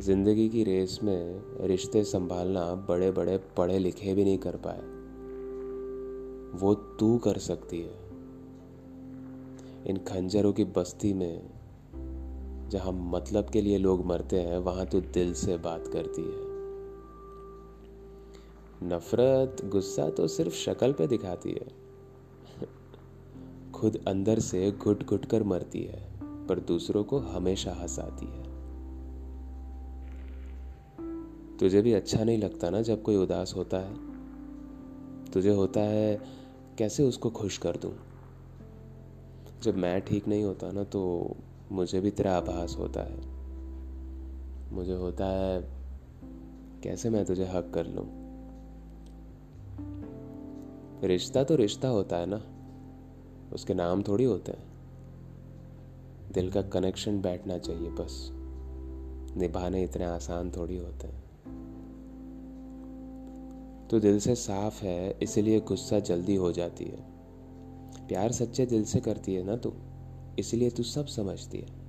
ज़िंदगी 0.00 0.48
की 0.48 0.64
रेस 0.64 1.00
में 1.02 1.42
रिश्ते 1.60 2.04
संभालना 2.04 2.74
बड़े 2.74 3.10
बड़े 3.10 3.36
पढ़े 3.56 3.78
लिखे 3.78 4.14
भी 4.14 4.24
नहीं 4.24 4.38
कर 4.38 4.56
पाए। 4.56 4.80
वो 6.58 6.74
तू 6.74 7.18
कर 7.18 7.38
सकती 7.38 7.80
है। 7.80 7.94
इन 9.86 9.96
खंजरों 10.08 10.52
की 10.52 10.64
बस्ती 10.64 11.12
में 11.12 11.50
जहाँ 12.68 12.92
मतलब 12.92 13.50
के 13.50 13.60
लिए 13.60 13.78
लोग 13.78 14.06
मरते 14.06 14.40
हैं, 14.40 14.58
वहाँ 14.58 14.86
तू 14.86 15.00
दिल 15.00 15.34
से 15.34 15.56
बात 15.56 15.86
करती 15.86 16.22
है। 16.22 16.50
नफरत, 18.88 19.56
गुस्सा 19.64 20.10
तो 20.10 20.26
सिर्फ़ 20.26 20.54
शक्ल 20.54 20.92
पे 20.92 21.06
दिखाती 21.06 21.50
है। 21.50 21.68
खुद 23.72 24.04
अंदर 24.08 24.38
से 24.38 24.70
घुट 24.70 25.04
घुट 25.04 25.24
कर 25.24 25.42
मरती 25.42 25.82
है, 25.82 26.10
पर 26.46 26.60
दूसरों 26.60 27.04
को 27.04 27.18
हमेशा 27.18 27.72
हंसाती 27.72 28.26
है। 28.26 28.49
तुझे 31.60 31.82
भी 31.82 31.92
अच्छा 31.92 32.24
नहीं 32.24 32.38
लगता 32.38 32.70
ना 32.70 32.82
जब 32.82 33.02
कोई 33.02 33.16
उदास 33.16 33.54
होता 33.56 33.78
है? 33.78 34.10
तुझे 35.30 35.54
होता 35.54 35.80
है, 35.80 36.20
कैसे 36.78 37.02
उसको 37.02 37.30
खुश 37.30 37.58
कर 37.58 37.76
दूँ? 37.76 37.96
जब 39.62 39.76
मैं 39.76 40.00
ठीक 40.00 40.28
नहीं 40.28 40.44
होता 40.44 40.72
ना 40.72 40.84
तो 40.84 41.30
मुझे 41.72 42.00
भी 42.00 42.10
तेरा 42.10 42.36
आभास 42.36 42.76
होता 42.78 43.02
है। 43.02 43.20
मुझे 44.72 44.94
होता 44.94 45.26
है, 45.26 45.70
कैसे 46.82 47.10
मैं 47.10 47.24
तुझे 47.24 47.44
हक 47.44 47.70
कर 47.74 47.86
लूँ? 47.86 48.20
रिश्ता 51.02 51.44
तो 51.44 51.56
रिश्ता 51.56 51.88
होता 51.88 52.16
है 52.16 52.26
ना। 52.26 52.42
उसके 53.52 53.74
नाम 53.74 54.02
थोड़ी 54.02 54.24
होते 54.24 54.52
हैं। 54.52 54.68
दिल 56.32 56.50
का 56.50 56.62
कनेक्शन 56.62 57.20
बैठना 57.20 57.58
चाहिए 57.58 57.90
बस। 57.90 58.30
निभाने 59.36 59.84
इतने 59.84 60.04
आसान 60.04 60.50
थोड़ी 60.50 60.76
होते 60.76 61.06
हैं। 61.06 61.19
तो 63.90 64.00
दिल 64.00 64.18
से 64.18 64.34
साफ़ 64.34 64.84
है, 64.84 65.18
इसलिए 65.22 65.60
गुस्सा 65.60 66.00
जल्दी 66.00 66.34
हो 66.34 66.52
जाती 66.52 66.84
है। 66.84 67.10
प्यार 68.08 68.32
सच्चे 68.32 68.66
दिल 68.66 68.84
से 68.84 69.00
करती 69.00 69.34
है 69.34 69.42
ना 69.42 69.56
तू? 69.56 69.72
इसलिए 70.38 70.70
तू 70.70 70.82
सब 70.82 71.06
समझती 71.06 71.58
है। 71.58 71.80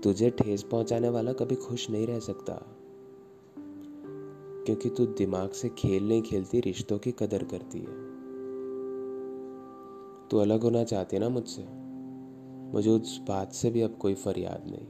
तुझे 0.00 0.30
ठेस 0.30 0.62
पहुँचाने 0.62 1.08
वाला 1.08 1.32
कभी 1.32 1.54
खुश 1.54 1.90
नहीं 1.90 2.06
रह 2.06 2.20
सकता। 2.20 2.54
क्योंकि 4.66 4.88
तू 4.88 5.06
दिमाग 5.06 5.50
से 5.50 5.68
खेल 5.68 6.08
नहीं 6.08 6.22
खेलती, 6.22 6.60
रिश्तों 6.60 6.98
की 6.98 7.12
कदर 7.12 7.44
करती 7.44 7.78
है। 7.78 8.08
तू 10.28 10.38
अलग 10.38 10.62
होना 10.62 10.84
चाहती 10.84 11.16
है 11.16 11.22
ना 11.22 11.28
मुझसे? 11.28 11.66
मुझे 12.72 12.90
उस 12.90 13.20
बात 13.28 13.52
से 13.52 13.70
भी 13.70 13.80
अब 13.80 13.96
कोई 13.96 14.14
फरियाद 14.14 14.64
नहीं। 14.66 14.86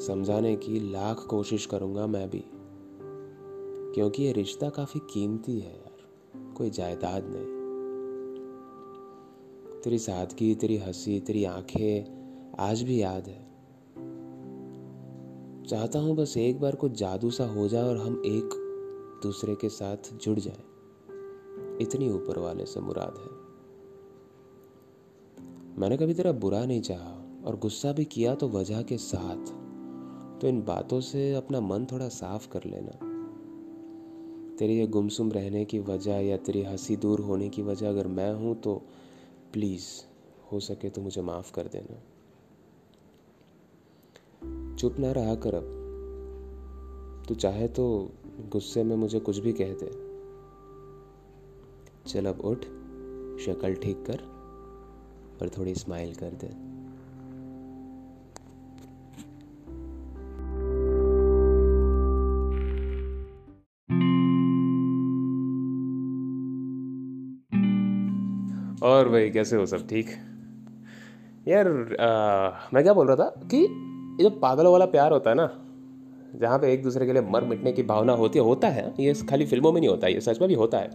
समझाने 0.00 0.56
की 0.56 0.90
लाख 0.90 1.26
कोशिश 1.30 1.66
करूँगा 1.66 2.06
मैं 2.06 2.30
भी। 2.30 2.44
क्योंकि 3.94 4.22
ये 4.22 4.32
रिश्ता 4.32 4.68
काफ़ी 4.68 5.00
कीमती 5.00 5.60
है 5.60 5.76
यार, 5.76 6.10
कोई 6.52 6.70
जायदाद 6.70 7.22
नहीं। 7.26 7.60
तेरी 9.80 9.98
सादगी, 9.98 10.54
तेरी 10.54 10.76
हँसी, 10.76 11.20
तेरी 11.20 11.44
आँखें 11.44 12.20
आज 12.58 12.82
भी 12.82 13.02
याद 13.02 13.26
है। 13.26 13.50
चाहता 15.64 15.98
हूँ 15.98 16.16
बस 16.16 16.36
एक 16.36 16.60
बार 16.60 16.76
कुछ 16.76 16.92
जादू 16.92 17.30
सा 17.30 17.46
हो 17.46 17.68
जाए 17.68 17.82
और 17.82 17.96
हम 17.96 18.22
एक 18.26 18.50
दूसरे 19.22 19.54
के 19.54 19.68
साथ 19.68 19.96
जुड़ 19.96 20.38
जाए। 20.38 20.62
इतनी 21.80 22.10
ऊपर 22.10 22.38
वाले 22.38 22.66
से 22.66 22.80
मुराद 22.80 23.14
है। 23.18 23.50
मैंने 25.78 25.96
कभी 25.96 26.14
तेरा 26.14 26.32
बुरा 26.32 26.66
नहीं 26.66 26.80
चाहा 26.80 27.42
और 27.46 27.56
गुस्सा 27.56 27.92
भी 27.92 28.04
किया 28.04 28.34
तो 28.34 28.48
वजह 28.48 28.82
के 28.82 28.96
साथ। 28.96 29.46
तो 30.40 30.48
इन 30.48 30.62
बातों 30.62 31.00
से 31.00 31.34
अपना 31.34 31.60
मन 31.60 31.84
थोड़ा 31.84 32.08
साफ़ 32.08 32.48
कर 32.48 32.60
लेना। 32.64 33.09
तेरी 34.60 34.78
ये 34.78 34.86
गुमसुम 34.86 35.32
रहने 35.32 35.64
की 35.64 35.78
वजह 35.78 36.12
या 36.12 36.36
तेरी 36.36 36.62
हँसी 36.62 36.96
दूर 36.96 37.20
होने 37.20 37.48
की 37.48 37.62
वजह 37.62 37.88
अगर 37.88 38.06
मैं 38.06 38.34
हूँ 38.34 38.60
तो 38.60 38.82
प्लीज़ 39.52 39.82
हो 40.52 40.60
सके 40.60 40.90
तो 40.90 41.00
मुझे 41.00 41.22
माफ़ 41.22 41.52
कर 41.52 41.66
देना। 41.66 42.00
चुप 44.76 44.98
ना 44.98 45.12
रहा 45.12 45.34
कर 45.34 45.54
अब। 45.54 45.76
तू 47.28 47.34
चाहे 47.34 47.68
तो 47.68 48.10
गुस्से 48.52 48.84
में 48.84 48.96
मुझे 48.96 49.20
कुछ 49.20 49.38
भी 49.38 49.52
कह 49.52 49.72
दे। 49.72 49.90
चल 52.10 52.26
अब 52.26 52.40
उठ, 52.40 52.58
शक्ल 53.40 53.74
ठीक 53.74 54.04
कर 54.10 54.18
और 55.42 55.50
थोड़ी 55.58 55.74
स्माइल 55.74 56.14
कर 56.14 56.30
दे। 56.30 56.69
और 69.00 69.08
भाई 69.08 69.30
कैसे 69.30 69.56
हो 69.56 69.66
सब 69.66 69.86
ठीक? 69.88 70.06
यार 71.48 71.66
आ, 72.00 72.68
मैं 72.74 72.82
क्या 72.82 72.92
बोल 72.92 73.06
रहा 73.06 73.16
था 73.16 73.46
कि 73.46 73.56
ये 73.56 74.22
जो 74.22 74.30
पागलों 74.38 74.72
वाला 74.72 74.86
प्यार 74.86 75.12
होता 75.12 75.30
है 75.30 75.36
ना 75.36 75.50
जहाँ 76.34 76.58
पे 76.58 76.72
एक 76.72 76.82
दूसरे 76.82 77.06
के 77.06 77.12
लिए 77.12 77.22
मर 77.22 77.44
मिटने 77.44 77.72
की 77.72 77.82
भावना 77.82 78.12
होती 78.12 78.38
है 78.38 78.44
होता 78.44 78.68
है 78.68 78.92
ये 79.00 79.14
खाली 79.30 79.46
फ़िल्मों 79.46 79.72
में 79.72 79.80
नहीं 79.80 79.90
होता 79.90 80.08
ये 80.08 80.20
सच 80.20 80.40
में 80.40 80.48
भी 80.48 80.54
होता 80.54 80.78
है। 80.78 80.90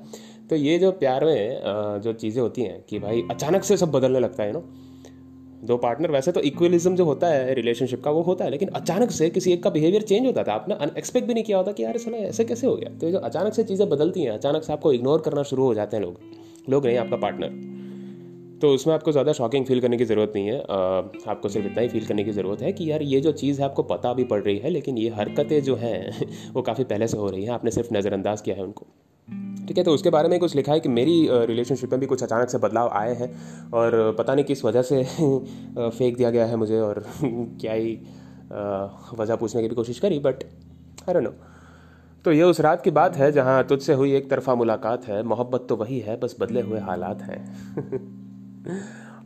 तो 0.49 0.55
ये 0.55 0.77
जो 0.79 0.91
प्यार 0.91 1.25
में 1.25 1.99
जो 2.01 2.13
चीज़ें 2.13 2.41
होती 2.41 2.61
हैं 2.61 2.81
कि 2.89 2.99
भाई 2.99 3.23
अचानक 3.31 3.63
से 3.63 3.77
सब 3.77 3.91
बदलने 3.91 4.19
लगता 4.19 4.43
है 4.43 4.53
नो 4.53 4.63
दो 5.63 5.77
पार्टनर 5.77 6.11
वैसे 6.11 6.31
तो 6.31 6.41
इक्वलिज्म 6.41 6.95
जो 6.95 7.05
होता 7.05 7.27
है 7.27 7.53
रिलेशनशिप 7.53 8.03
का 8.03 8.11
वो 8.11 8.21
होता 8.21 8.45
है 8.45 8.51
लेकिन 8.51 8.69
अचानक 8.75 9.11
से 9.11 9.29
किसी 9.29 9.53
एक 9.53 9.63
का 9.63 9.69
बिहेवियर 9.69 10.01
चेंज 10.01 10.25
होता 10.25 10.43
था। 10.43 10.53
आपने 10.53 10.75
अनएक्सपेक्ट 10.75 11.27
भी 11.27 11.33
नहीं 11.33 11.43
किया 11.43 11.57
होता 11.57 11.71
कि 11.71 11.83
यार 11.83 11.97
सुना 11.97 12.17
ऐसे 12.17 12.45
कैसे 12.45 12.67
हो 12.67 12.75
गया? 12.75 12.89
तो 12.99 13.11
जो 13.11 13.17
अचानक 13.19 13.53
से 13.53 13.63
चीज़ें 13.63 13.87
बदलती 13.89 14.23
हैं 14.23 14.31
अचानक 14.31 14.63
से 14.63 14.73
आपको 14.73 14.93
इग्नोर 14.93 15.21
करना 15.21 15.43
शुरू 15.43 15.63
हो 15.63 15.73
जाते 15.73 15.97
हैं 15.97 16.03
लोग। 16.03 16.19
लोग 16.69 16.85
नहीं 16.85 16.97
आपका 16.97 17.17
पार्टनर 17.17 17.74
तो 18.61 18.69
उसमें 18.69 18.93
आपको 18.93 19.11
ज़्यादा 19.11 19.33
शॉकिंग 19.33 19.65
फील 19.65 19.81
करने 19.81 19.97
की 19.97 20.05
ज़रूरत 20.05 20.33
नहीं 20.35 20.47
है। 20.47 20.59
आपको 21.27 21.49
सिर्फ़ 21.49 21.67
इतना 21.67 21.81
ही 21.81 21.87
फील 21.87 22.05
करने 22.05 22.23
की 22.23 22.31
ज़रूरत 22.31 22.61
है 22.61 22.71
कि 22.73 22.91
यार 22.91 23.01
ये 23.01 23.21
जो 23.21 23.31
चीज़ 23.31 23.61
है, 23.61 23.65
आपको 23.65 23.83
पता 23.83 24.13
भी 24.13 24.23
पड़ 24.23 24.41
रही 24.41 24.57
है, 24.57 24.69
लेकिन 24.69 24.97
ये 24.97 25.09
हरकतें 25.09 25.61
जो 25.63 25.75
हैं, 25.75 26.27
वो 26.53 26.61
काफ़ी 26.61 26.83
पहले 26.83 27.07
से 27.07 27.17
हो 27.17 27.29
रही 27.29 27.43
हैं, 27.43 27.51
आपने 27.51 27.71
सिर्फ़ 27.71 27.93
नज़रअंदाज 27.93 28.41
किया 28.41 28.55
है 28.55 28.63
उनको। 28.63 28.85
ठीक 29.67 29.77
है 29.77 29.83
तो 29.83 29.91
उसके 29.91 30.09
बारे 30.09 30.29
में 30.29 30.39
कुछ 30.39 30.55
लिखा 30.55 30.71
है 30.71 30.79
कि 30.79 30.89
मेरी 30.89 31.27
रिलेशनशिप 31.31 31.91
में 31.91 31.99
भी 31.99 32.05
कुछ 32.05 32.23
अचानक 32.23 32.49
से 32.49 32.57
बदलाव 32.57 32.89
आए 32.89 33.13
हैं 33.13 33.29
और 33.71 34.15
पता 34.17 34.35
नहीं 34.35 34.45
किस 34.45 34.65
वजह 34.65 34.81
से 34.81 35.03
फेंक 35.77 36.17
दिया 36.17 36.29
गया 36.29 36.45
है 36.45 36.55
मुझे 36.55 36.79
और 36.79 37.05
क्या 37.61 37.73
ही 37.73 37.99
वजह 39.19 39.35
पूछने 39.35 39.61
की 39.61 39.67
भी 39.67 39.75
कोशिश 39.75 39.99
करी 39.99 40.19
बट 40.19 40.43
आई 41.09 41.21
नो 41.21 41.33
तो 42.25 42.31
ये 42.31 42.43
उस 42.43 42.59
रात 42.61 42.81
की 42.81 42.91
बात 42.91 43.15
है 43.15 43.31
जहाँ 43.31 43.63
तुझसे 43.63 43.93
हुई 43.93 44.13
एक 44.13 44.29
तरफा 44.29 44.55
मुलाकात 44.55 45.05
है। 45.05 45.23
मोहब्बत 45.23 45.65
तो 45.69 45.75
वही 45.75 45.99
है, 45.99 46.19
बस 46.19 46.35
बदले 46.39 46.61
हुए 46.61 46.79
हालात 46.79 47.21
हैं। 47.21 48.24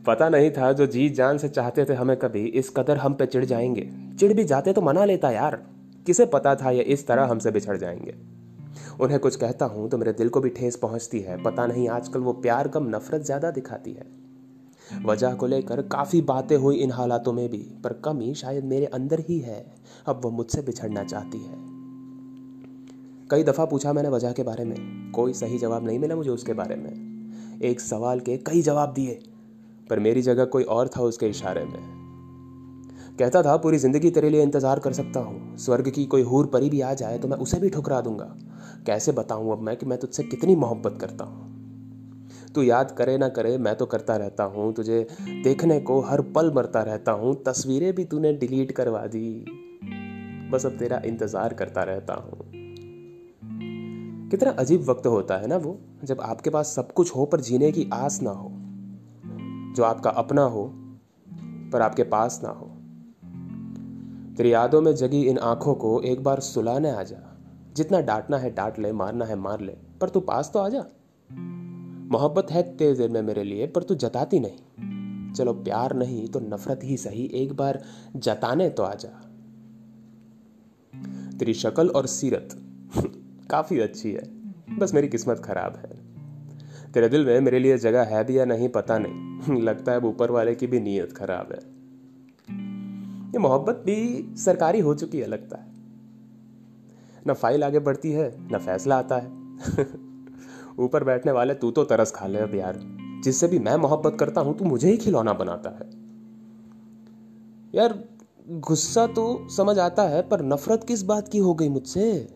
पता 0.06 0.28
नहीं 0.28 0.50
था 0.50 0.72
जो 0.72 0.86
जी 0.86 1.08
जान 1.10 1.38
से 1.38 1.48
चाहते 1.48 1.84
थे 1.84 1.94
हमें 1.94 2.16
कभी 2.16 2.44
इस 2.44 2.70
कदर 2.76 2.96
हम 2.96 3.14
पे 3.14 3.26
चिढ़ 3.26 3.44
जाएँगे। 3.44 3.90
चिढ़ 4.18 4.32
भी 4.32 4.44
जाते 4.44 4.72
तो 4.72 4.80
मना 4.80 5.04
लेता 5.04 5.30
यार। 5.30 5.62
किसे 6.06 6.26
पता 6.26 6.54
था 6.54 6.70
ये 6.70 6.82
इस 6.82 7.06
तरह 7.06 7.24
हमसे 7.24 7.50
बिछड़ 7.50 7.76
जाएँगे? 7.76 8.14
उन्हें 9.00 9.20
कुछ 9.20 9.36
कहता 9.36 9.64
हूँ 9.64 9.90
तो 9.90 9.98
मेरे 9.98 10.12
दिल 10.12 10.28
को 10.28 10.40
भी 10.40 10.48
ठेस 10.48 10.76
पहुँचती 10.76 11.20
है। 11.20 11.42
पता 11.42 11.66
नहीं 11.66 11.88
आजकल 11.88 12.20
वो 12.20 12.32
प्यार 12.32 12.68
कम 12.68 12.96
नफरत 12.96 13.22
ज़्यादा 13.22 13.50
दिखाती 13.50 13.92
है। 13.92 14.06
वजह 15.04 15.34
को 15.34 15.46
लेकर 15.46 15.82
काफ़ी 15.82 16.20
बातें 16.20 16.56
हुई 16.56 16.76
इन 16.76 16.90
हालातों 16.90 17.32
में 17.32 17.48
भी, 17.48 17.66
पर 17.84 17.92
कमी 17.92 18.34
शायद 18.34 18.64
मेरे 18.64 18.86
अंदर 18.86 19.20
ही 19.20 19.38
है। 19.38 19.72
अब 20.06 20.20
वो 20.24 20.30
मुझसे 20.30 20.62
बिछड़ना 20.62 21.04
चाहती 21.04 21.38
है। 21.38 21.54
कई 23.30 23.42
दफ़ा 23.42 23.64
पूछा 23.64 23.92
मैंने 23.92 24.08
वजह 24.08 24.32
के 24.32 24.42
बारे 24.42 24.64
में। 24.64 25.12
कोई 25.12 25.32
सही 25.32 25.58
जवाब 25.58 25.86
नहीं 25.86 25.98
मिला 25.98 26.16
मुझे 26.16 26.30
उसके 26.30 26.52
बारे 26.52 26.76
में। 26.76 27.60
एक 27.62 27.80
सवाल 27.80 28.20
के 28.20 28.36
कई 28.36 28.62
जवाब 28.62 28.92
दिए। 28.92 29.22
पर 29.90 29.98
मेरी 29.98 30.22
जगह 30.22 30.44
कोई 30.44 30.62
और 30.62 30.88
था 30.88 31.02
उसके 31.02 31.26
इशारे 31.26 31.64
में। 31.64 31.98
कहता 33.18 33.42
था, 33.42 33.56
पूरी 33.56 33.78
ज़िंदगी 33.78 34.10
तेरे 34.10 34.30
लिए 34.30 34.42
इंतज़ार 34.42 34.78
कर 34.78 34.92
सकता 34.92 35.20
हूँ। 35.20 35.56
स्वर्ग 35.56 35.88
की 35.90 36.04
कोई 36.06 36.22
हूर 36.22 36.46
परी 36.46 36.70
भी 36.70 36.80
आ 36.80 36.94
जाए 36.94 37.18
तो 37.18 37.28
मैं 37.28 37.36
उसे 37.36 37.58
भी 37.60 37.70
ठुकरा 37.70 38.00
दूँगा। 38.00 38.34
कैसे 38.86 39.12
बताऊँ 39.12 39.52
अब 39.52 39.62
मैं 39.62 39.76
कि 39.76 39.86
मैं 39.86 39.98
तुझसे 39.98 40.22
कितनी 40.22 40.56
मोहब्बत 40.56 40.98
करता 41.00 41.24
हूँ? 41.24 41.48
तू 42.54 42.62
याद 42.62 42.90
करे 42.90 43.18
ना 43.18 43.28
करे, 43.28 43.58
मैं 43.58 43.74
तो 43.76 43.86
करता 43.86 44.16
रहता 44.16 44.44
हूँ। 44.44 44.72
तुझे 44.74 45.06
देखने 45.44 45.80
को 45.80 46.00
हर 46.00 46.20
पल 46.20 46.52
मरता 46.54 46.82
रहता 46.82 47.12
हूँ। 47.12 47.34
तस्वीरें 47.42 47.92
भी 47.94 48.04
तूने 48.04 48.32
डिलीट 48.32 48.72
करवा 48.72 49.06
दी। 49.06 49.44
बस 50.52 50.66
अब 50.66 50.78
तेरा 50.78 51.02
इंतज़ार 51.04 51.54
करता 51.54 51.82
रहता 51.82 52.14
हूँ। 52.14 52.50
कितना 54.30 54.50
अजीब 54.50 54.88
वक्त 54.90 55.06
होता 55.06 55.36
है 55.36 55.46
ना 55.46 55.56
वो, 55.56 55.78
जब 56.04 56.20
आपके 56.20 56.50
पास 56.50 56.74
सब 56.74 56.92
कुछ 56.92 57.16
हो 57.16 57.24
पर 57.24 57.40
जीने 57.40 57.72
की 57.72 57.88
आस 57.92 58.22
ना 58.22 58.30
हो। 58.30 58.48
जो 59.76 59.82
आपका 59.82 60.10
अपना 60.10 60.42
हो, 60.42 60.72
पर 61.72 61.80
आपके 61.80 62.02
पास 62.02 62.40
ना 62.44 62.50
हो। 62.50 62.66
तेरी 64.36 64.52
यादों 64.52 64.80
में 64.80 64.94
जगी 64.94 65.22
इन 65.22 65.38
आँखों 65.38 65.74
को 65.74 66.00
एक 66.00 66.22
बार 66.22 66.40
सुलाने 66.40 66.90
आ 66.90 67.02
जा। 67.02 67.36
जितना 67.76 68.00
डांटना 68.00 68.38
है, 68.38 68.54
डांट 68.54 68.78
ले, 68.78 68.92
मारना 68.92 69.24
है, 69.24 69.36
मार 69.36 69.60
ले, 69.60 69.72
पर 69.72 70.08
तू 70.08 70.20
पास 70.20 70.50
तो 70.54 70.58
आ 70.58 70.68
जा। 70.68 70.84
मोहब्बत 72.12 72.46
है 72.50 72.76
तेरे 72.76 72.94
दिल 72.94 73.10
में 73.10 73.22
मेरे 73.22 73.44
लिए, 73.44 73.66
पर 73.66 73.82
तू 73.82 73.94
जताती 73.94 74.40
नहीं। 74.40 75.34
चलो 75.34 75.52
प्यार 75.52 75.96
नहीं 75.96 76.28
तो 76.28 76.40
नफरत 76.40 76.80
ही 76.84 76.96
सही, 76.96 77.26
एक 77.26 77.52
बार 77.52 77.84
जताने 78.16 78.70
तो 78.70 78.82
आ 78.82 78.94
जा। 78.94 79.30
तेरी 81.38 81.54
शक्ल 81.54 81.88
और 81.88 82.06
सीरत 82.06 82.48
काफ़ी 83.50 83.80
अच्छी 83.80 84.12
है। 84.12 84.40
बस 84.78 84.94
मेरी 84.94 85.08
किस्मत 85.08 85.38
खराब 85.38 85.76
है। 85.76 86.09
तेरे 86.94 87.08
दिल 87.08 87.26
में 87.26 87.40
मेरे 87.40 87.58
लिए 87.58 87.78
जगह 87.78 88.02
है 88.02 88.24
भी 88.24 88.38
या 88.38 88.44
नहीं, 88.44 88.68
पता 88.68 88.98
नहीं। 88.98 89.60
लगता 89.62 89.92
है 89.92 90.00
ऊपर 90.00 90.30
वाले 90.30 90.54
की 90.54 90.66
भी 90.66 90.80
नीयत 90.80 91.12
खराब 91.12 91.48
है। 91.52 91.80
ये 93.32 93.38
मोहब्बत 93.38 93.74
भी 93.74 94.30
सरकारी 94.36 94.80
हो 94.80 94.94
चुकी 94.94 95.18
है, 95.18 95.26
लगता 95.26 95.56
है। 95.56 95.72
ना 97.26 97.32
फ़ाइल 97.32 97.64
आगे 97.64 97.78
बढ़ती 97.78 98.12
है, 98.12 98.48
न 98.52 98.58
फैसला 98.58 98.98
आता 98.98 99.16
है। 99.16 99.26
ऊपर 100.78 101.04
बैठने 101.04 101.32
वाले, 101.32 101.54
तू 101.54 101.70
तो 101.70 101.84
तरस 101.84 102.10
खा 102.10 102.26
ले 102.26 102.38
अब 102.38 102.54
यार। 102.54 102.80
जिससे 103.24 103.48
भी 103.48 103.58
मैं 103.58 103.76
मोहब्बत 103.76 104.16
करता 104.20 104.40
हूँ, 104.40 104.58
तू 104.58 104.64
मुझे 104.64 104.90
ही 104.90 104.96
खिलौना 104.96 105.32
बनाता 105.32 105.70
है। 105.70 105.90
यार, 107.74 108.04
गुस्सा 108.48 109.06
तो 109.06 109.48
समझ 109.48 109.78
आता 109.78 110.02
है, 110.02 110.22
पर 110.22 110.42
नफरत 110.42 110.84
किस 110.84 111.02
बात 111.02 111.28
की 111.28 111.38
हो 111.38 111.54
गई 111.54 111.68
मुझसे? 111.68 112.34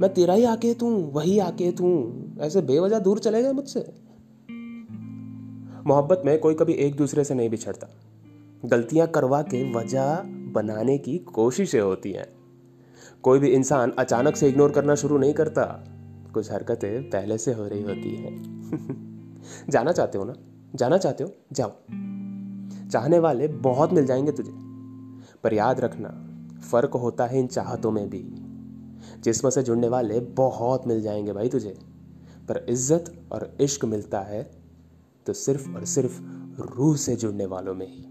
मैं 0.00 0.14
तेरा 0.14 0.34
ही 0.34 0.44
आके 0.44 0.74
तू 0.74 0.90
वही 0.90 1.38
आके 1.38 1.72
तू 1.72 1.86
ऐसे 2.40 2.62
बेवजह 2.62 2.98
दूर 2.98 3.18
चले 3.18 3.42
गए 3.42 3.52
मुझसे। 3.52 3.94
मोहब्बत 5.86 6.22
में 6.24 6.38
कोई 6.38 6.54
कभी 6.54 6.72
एक 6.72 6.96
दूसरे 6.96 7.24
से 7.24 7.34
नहीं 7.34 7.50
बिछड़ता। 7.50 7.86
गलतियाँ 8.64 9.08
करवा 9.08 9.42
के 9.42 9.74
वजह 9.74 10.14
बनाने 10.26 10.98
की 10.98 11.18
कोशिशें 11.18 11.80
होती 11.80 12.12
हैं। 12.12 12.26
कोई 13.22 13.38
भी 13.38 13.48
इंसान 13.48 13.90
अचानक 13.90 14.36
से 14.36 14.48
इग्नोर 14.48 14.72
करना 14.72 14.94
शुरू 14.94 15.18
नहीं 15.18 15.34
करता। 15.34 15.84
कुछ 16.34 16.52
हरकतें 16.52 17.10
पहले 17.10 17.38
से 17.38 17.52
हो 17.52 17.66
रही 17.66 17.82
होती 17.82 18.16
हैं। 18.16 18.60
जाना 19.70 19.92
चाहते 19.92 20.18
हो 20.18 20.24
ना? 20.24 20.34
जाना 20.74 20.98
चाहते 20.98 21.24
हो? 21.24 21.32
जाओ। 21.52 21.72
चाहने 22.88 23.18
वाले 23.18 23.48
बहुत 23.48 23.92
मिल 23.92 24.06
जाएँगे 24.06 24.32
तुझे। 24.32 24.52
पर 25.44 25.54
याद 25.54 25.80
रखना, 25.80 26.08
फ़र्क 26.60 26.94
होता 26.94 27.26
है 27.26 27.38
इन 27.38 27.46
चाहतों 27.46 27.90
में 27.90 28.10
भी। 28.10 28.30
जिसम 29.20 29.50
से 29.50 29.62
जुड़ने 29.62 29.88
वाले 29.88 30.20
बहुत 30.20 30.86
मिल 30.86 31.02
जाएँगे 31.02 31.32
भाई 31.32 31.48
तुझे। 31.48 31.89
पर 32.50 32.66
इज़्ज़त 32.68 33.28
और 33.32 33.56
इश्क 33.60 33.84
मिलता 33.84 34.20
है 34.20 34.50
तो 35.26 35.32
सिर्फ़ 35.32 35.70
और 35.70 35.84
सिर्फ़ 35.84 36.20
रूह 36.76 36.96
से 36.96 37.16
जुड़ने 37.16 37.46
वालों 37.46 37.74
में 37.74 37.88
ही। 37.88 38.04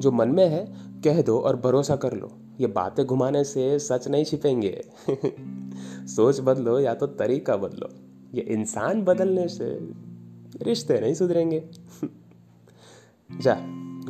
जो 0.00 0.12
मन 0.12 0.28
में 0.28 0.48
है, 0.48 0.74
कह 1.04 1.22
दो 1.22 1.38
और 1.38 1.56
भरोसा 1.56 1.96
कर 1.96 2.12
लो। 2.12 2.38
ये 2.60 2.66
बातें 2.66 3.06
घुमाने 3.06 3.44
से 3.44 3.78
सच 3.78 4.08
नहीं 4.08 4.24
छिपेंगे। 4.24 4.84
सोच 6.06 6.40
बदलो 6.40 6.78
या 6.80 6.94
तो 6.94 7.06
तरीका 7.06 7.56
बदलो। 7.56 7.88
ये 8.34 8.42
इंसान 8.42 9.02
बदलने 9.02 9.48
से 9.48 9.78
रिश्ते 10.62 11.00
नहीं 11.00 11.14
सुधरेंगे। 11.14 11.70
जा, 13.40 13.54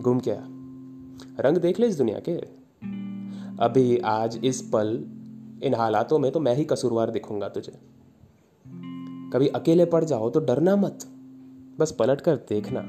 घूम 0.02 0.20
के 0.20 0.32
रंग 1.42 1.56
देख 1.56 1.80
ले 1.80 1.86
इस 1.86 1.96
दुनिया 1.96 2.20
के। 2.28 2.32
अभी 3.64 3.98
आज 3.98 4.40
इस 4.44 4.70
पल, 4.72 5.04
इन 5.62 5.74
हालातों 5.74 6.18
में 6.18 6.32
तो 6.32 6.40
मैं 6.40 6.54
ही 6.54 6.64
कसूरवार 6.64 7.10
दिखूँगा 7.10 7.48
तुझे। 7.48 7.95
कभी 9.32 9.48
अकेले 9.48 9.84
पड़ 9.84 10.04
जाओ 10.04 10.30
तो 10.30 10.40
डरना 10.40 10.76
मत। 10.76 11.06
बस 11.80 11.92
पलट 11.98 12.20
कर 12.20 12.36
देखना। 12.48 12.80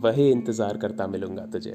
वही 0.00 0.30
इंतज़ार 0.30 0.76
करता 0.76 1.06
मिलूँगा 1.06 1.46
तुझे। 1.46 1.70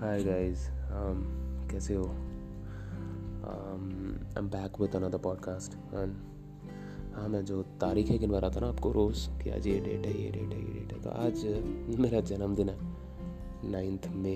हाय 0.00 0.24
गाइस 0.24 0.66
um, 0.92 1.18
कैसे 1.70 1.94
हो? 1.94 2.04
I 3.44 4.38
am 4.38 4.48
back 4.48 4.80
with 4.80 4.96
another 4.96 5.18
podcast 5.18 5.74
and 5.94 6.14
हाँ 7.18 7.28
मैं 7.28 7.44
जो 7.44 7.62
तारीख 7.80 8.10
गिनवा 8.12 8.38
रहा 8.38 8.50
था 8.50 8.60
ना 8.60 8.68
आपको, 8.68 8.90
रोज़ 8.92 9.28
कि 9.42 9.50
आज 9.50 9.66
ये 9.66 9.78
डेट 9.80 10.06
है, 10.06 10.12
ये 10.22 10.30
डेट 10.30 10.52
है, 10.52 10.58
ये 10.58 10.74
डेट 10.74 10.92
है। 10.92 11.00
तो 11.02 11.10
आज 11.10 11.98
मेरा 12.00 12.20
जन्मदिन 12.20 12.68
है 12.68 12.76
नाइन्थ 13.70 14.06
मे 14.14 14.34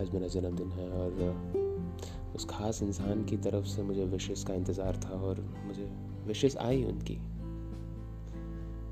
आज 0.00 0.10
मेरा 0.14 0.28
जन्मदिन 0.28 0.70
है 0.70 0.88
और 0.90 2.32
उस 2.36 2.46
खास 2.50 2.82
इंसान 2.82 3.24
की 3.24 3.36
तरफ़ 3.36 3.66
से 3.66 3.82
मुझे 3.82 4.04
विशेष 4.04 4.44
का 4.44 4.54
इंतज़ार 4.54 5.00
था 5.04 5.20
और 5.20 5.40
मुझे 5.66 5.90
विशेष 6.26 6.56
आई 6.56 6.84
उनकी। 6.84 7.18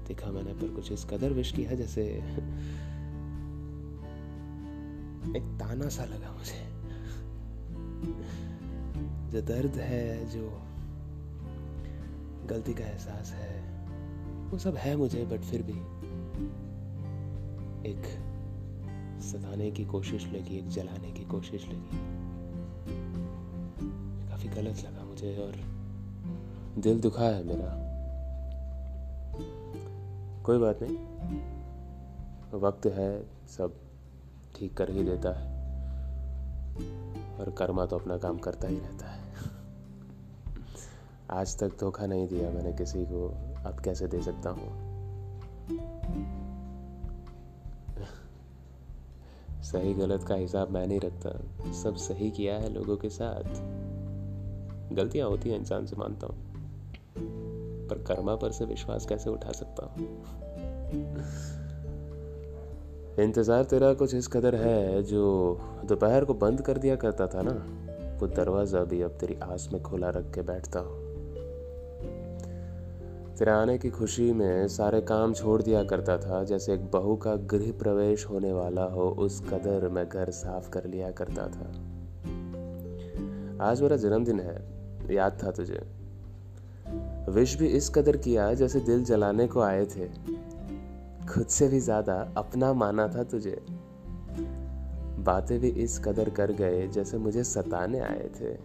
देखा 0.09 0.31
मैंने, 0.31 0.53
पर 0.53 0.75
कुछ 0.75 0.93
इस 0.93 1.05
कदर 1.05 1.33
विश 1.33 1.53
किया 1.53 1.75
जैसे 1.75 2.07
एक 5.37 5.45
ताना 5.61 5.89
सा 5.89 6.05
लगा 6.05 6.33
मुझे। 6.33 6.61
जो 9.31 9.41
दर्द 9.43 9.77
है, 9.77 10.31
जो 10.31 10.68
गलती 12.49 12.75
का 12.75 12.85
एहसास 12.85 13.33
है। 13.33 13.79
वो 14.49 14.59
सब 14.59 14.75
है 14.75 14.97
मुझे 14.97 15.25
बट 15.25 15.41
फिर 15.41 15.63
भी 15.63 15.99
एक 17.91 18.03
सताने 19.23 19.71
की 19.71 19.85
कोशिश 19.85 20.27
लगी, 20.27 20.59
एक 20.59 20.69
जलाने 20.69 21.13
की 21.13 21.25
कोशिश 21.25 21.69
लगी। 21.69 22.19
काफ़ी 24.31 24.49
गलत 24.49 24.77
लगा 24.85 25.05
मुझे 25.05 25.39
और 25.39 25.53
दिल 26.81 27.01
दुखा 27.01 27.23
है 27.23 27.45
मेरा। 27.45 27.89
कोई 30.43 30.59
बात 30.59 30.79
नहीं। 30.83 30.97
वक्त 32.61 32.87
है, 32.87 33.27
सब 33.49 33.75
ठीक 34.57 34.77
कर 34.77 34.91
ही 34.91 35.05
देता 35.05 35.39
है। 35.39 35.59
और 37.39 37.51
कर्मा 37.51 37.87
तो 37.87 37.99
अपना 37.99 38.19
काम 38.19 38.39
करता 38.39 38.69
ही 38.69 38.79
रहता 38.79 39.11
है। 39.11 39.18
आज 41.31 41.59
तक 41.59 41.69
धोखा 41.81 42.07
नहीं 42.07 42.29
दिया 42.29 42.51
मैंने 42.51 42.73
किसी 42.73 43.05
को। 43.05 43.29
अब 43.67 43.81
कैसे 43.85 44.07
दे 44.07 44.23
सकता 44.23 44.51
हूँ? 44.51 44.89
सही 49.63 49.95
गलत 49.95 50.23
का 50.23 50.35
हिसाब 50.35 50.71
मैं 50.71 50.87
नहीं 50.87 51.01
रखता। 51.01 51.31
सब 51.73 51.97
सही 51.97 52.31
किया 52.31 52.55
है 52.55 52.73
लोगों 52.73 52.97
के 52.97 53.09
साथ। 53.09 53.45
गलतियाँ 54.95 55.29
होती 55.29 55.51
हैं, 55.51 55.59
इंसान 55.59 55.87
से 55.87 55.97
मानता 55.97 56.27
हूँ। 56.27 56.37
पर 57.89 57.99
कर्मा 57.99 58.37
पर 58.37 58.53
से 58.53 58.65
विश्वास 58.65 59.07
कैसे 59.07 59.31
उठा 59.31 59.53
सकता 59.53 59.87
हूँ? 59.87 60.07
इंतज़ार 63.19 63.65
तेरा 63.65 63.95
कुछ 63.95 64.15
इस 64.15 64.27
कदर 64.27 64.55
है 64.55 65.03
जो 65.03 65.59
दोपहर 65.85 66.25
को 66.25 66.35
बंद 66.35 66.63
कर 66.63 66.79
दिया 66.79 66.97
करता 66.97 67.27
था 67.27 67.43
ना? 67.43 67.67
वो 68.21 68.27
दरवाज़ा 68.27 68.85
भी 68.85 69.03
अब 69.03 69.11
तेरी 69.11 69.35
आस 69.35 69.69
में 69.73 69.83
खोला 69.83 70.09
रख 70.09 70.35
के 70.35 70.43
बैठता 70.43 70.81
हूँ। 70.81 71.08
तेरे 73.39 73.51
आने 73.51 73.79
की 73.79 73.91
खुशी 73.91 74.33
में 74.33 74.69
सारे 74.69 75.01
काम 75.01 75.33
छोड़ 75.33 75.63
दिया 75.63 75.85
करता 75.85 76.19
था, 76.19 76.45
जैसे 76.45 76.75
एक 76.75 76.91
बहू 76.91 77.17
का 77.17 77.37
गृह 77.37 77.73
प्रवेश 77.73 78.27
होने 78.27 78.53
वाला 78.53 78.85
हो, 78.85 79.09
उस 79.09 79.41
कदर 79.41 79.89
मैं 79.89 80.09
घर 80.09 80.31
साफ़ 80.31 80.71
कर 80.71 80.85
लिया 80.85 81.11
करता 81.11 81.43
था। 81.43 81.67
आज 83.65 83.83
मेरा 83.83 83.97
जन्मदिन 83.97 84.41
है, 84.41 84.69
याद 85.15 85.39
था 85.45 85.51
तुझे। 85.51 85.83
विश 87.31 87.59
भी 87.59 87.67
इस 87.67 87.89
कदर 87.89 88.17
किया 88.17 88.55
जैसे 88.55 88.81
दिल 88.81 89.05
जलाने 89.05 89.47
को 89.47 89.61
आए 89.61 89.87
थे। 89.87 90.09
खुद 91.27 91.47
से 91.47 91.69
भी 91.69 91.81
ज़्यादा 91.81 92.35
अपना 92.37 92.73
माना 92.73 93.09
था 93.09 93.23
तुझे। 93.23 93.63
बातें 95.19 95.61
भी 95.61 95.69
इस 95.69 95.99
कदर 95.99 96.31
कर 96.31 96.53
गए 96.53 96.89
जैसे 96.89 97.19
मुझे 97.19 97.45
सताने 97.45 98.01
आए 98.01 98.31
थे। 98.41 98.57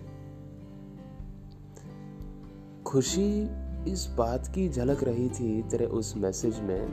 खुशी 2.84 3.50
इस 3.88 4.06
बात 4.18 4.48
की 4.48 4.68
झलक 4.70 5.04
रही 5.04 5.30
थी 5.30 5.62
तेरे 5.62 5.86
उस 5.86 6.16
मैसेज 6.18 6.60
में, 6.60 6.88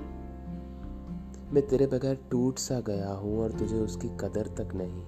मैं 1.52 1.66
तेरे 1.68 1.86
बगैर 1.86 2.18
टूट 2.30 2.58
सा 2.58 2.80
गया 2.80 3.10
हूँ 3.10 3.38
और 3.42 3.52
तुझे 3.52 3.78
उसकी 3.78 4.08
कदर 4.20 4.46
तक 4.58 4.74
नहीं। 4.74 5.02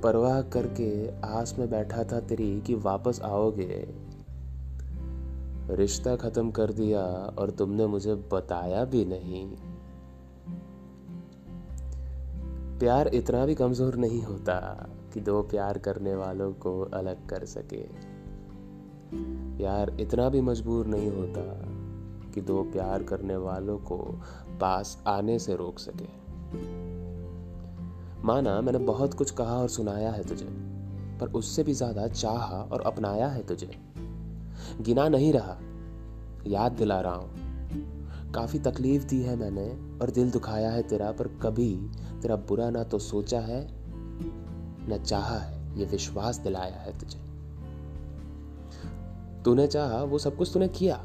परवाह 0.00 0.40
करके 0.42 0.90
आस 1.26 1.54
में 1.58 1.70
बैठा 1.70 2.04
था 2.04 2.20
तेरी 2.20 2.60
कि 2.60 2.74
वापस 2.74 3.20
आओगे। 3.22 3.86
रिश्ता 5.70 6.16
खत्म 6.16 6.50
कर 6.50 6.72
दिया 6.72 7.02
और 7.38 7.50
तुमने 7.50 7.86
मुझे 7.86 8.14
बताया 8.32 8.84
भी 8.84 9.04
नहीं। 9.04 9.46
प्यार 12.78 13.08
इतना 13.08 13.44
भी 13.46 13.54
कमज़ोर 13.54 13.96
नहीं 13.96 14.22
होता 14.22 14.56
कि 15.14 15.20
दो 15.20 15.42
प्यार 15.42 15.78
करने 15.78 16.14
वालों 16.14 16.52
को 16.52 16.80
अलग 16.94 17.28
कर 17.28 17.44
सके। 17.44 18.09
प्यार 19.14 19.96
इतना 20.00 20.28
भी 20.28 20.40
मजबूर 20.40 20.86
नहीं 20.86 21.10
होता 21.10 21.42
कि 22.34 22.40
दो 22.40 22.62
प्यार 22.62 23.02
करने 23.02 23.36
वालों 23.36 23.78
को 23.78 23.96
पास 24.60 25.02
आने 25.06 25.38
से 25.38 25.56
रोक 25.56 25.78
सके। 25.78 26.08
माना 28.24 28.60
मैंने 28.60 28.78
बहुत 28.78 29.14
कुछ 29.14 29.30
कहा 29.30 29.56
और 29.56 29.68
सुनाया 29.68 30.10
है 30.10 30.24
तुझे, 30.24 30.46
पर 31.20 31.26
उससे 31.28 31.62
भी 31.62 31.72
ज़्यादा 31.72 32.08
चाहा 32.08 32.62
और 32.62 32.80
अपनाया 32.80 33.28
है 33.28 33.46
तुझे। 33.46 33.70
गिना 34.80 35.08
नहीं 35.08 35.32
रहा, 35.32 35.58
याद 36.46 36.72
दिला 36.72 37.00
रहा 37.00 37.14
हूँ। 37.14 38.32
काफ़ी 38.32 38.58
तकलीफ़ 38.58 39.04
दी 39.04 39.22
है 39.22 39.36
मैंने 39.36 39.68
और 39.98 40.10
दिल 40.10 40.30
दुखाया 40.30 40.70
है 40.70 40.82
तेरा, 40.82 41.12
पर 41.12 41.28
कभी 41.42 41.74
तेरा 42.22 42.36
बुरा 42.36 42.70
ना 42.70 42.84
तो 42.84 42.98
सोचा 42.98 43.40
है, 43.40 43.66
न 44.88 45.02
चाहा 45.06 45.38
है, 45.38 45.78
ये 45.78 45.84
विश्वास 45.84 46.38
दिलाया 46.38 46.76
है 46.76 46.98
तुझे। 46.98 47.29
तूने 49.44 49.66
चाहा, 49.66 50.02
वो 50.02 50.18
सब 50.18 50.36
कुछ 50.36 50.52
तूने 50.54 50.68
किया। 50.68 50.96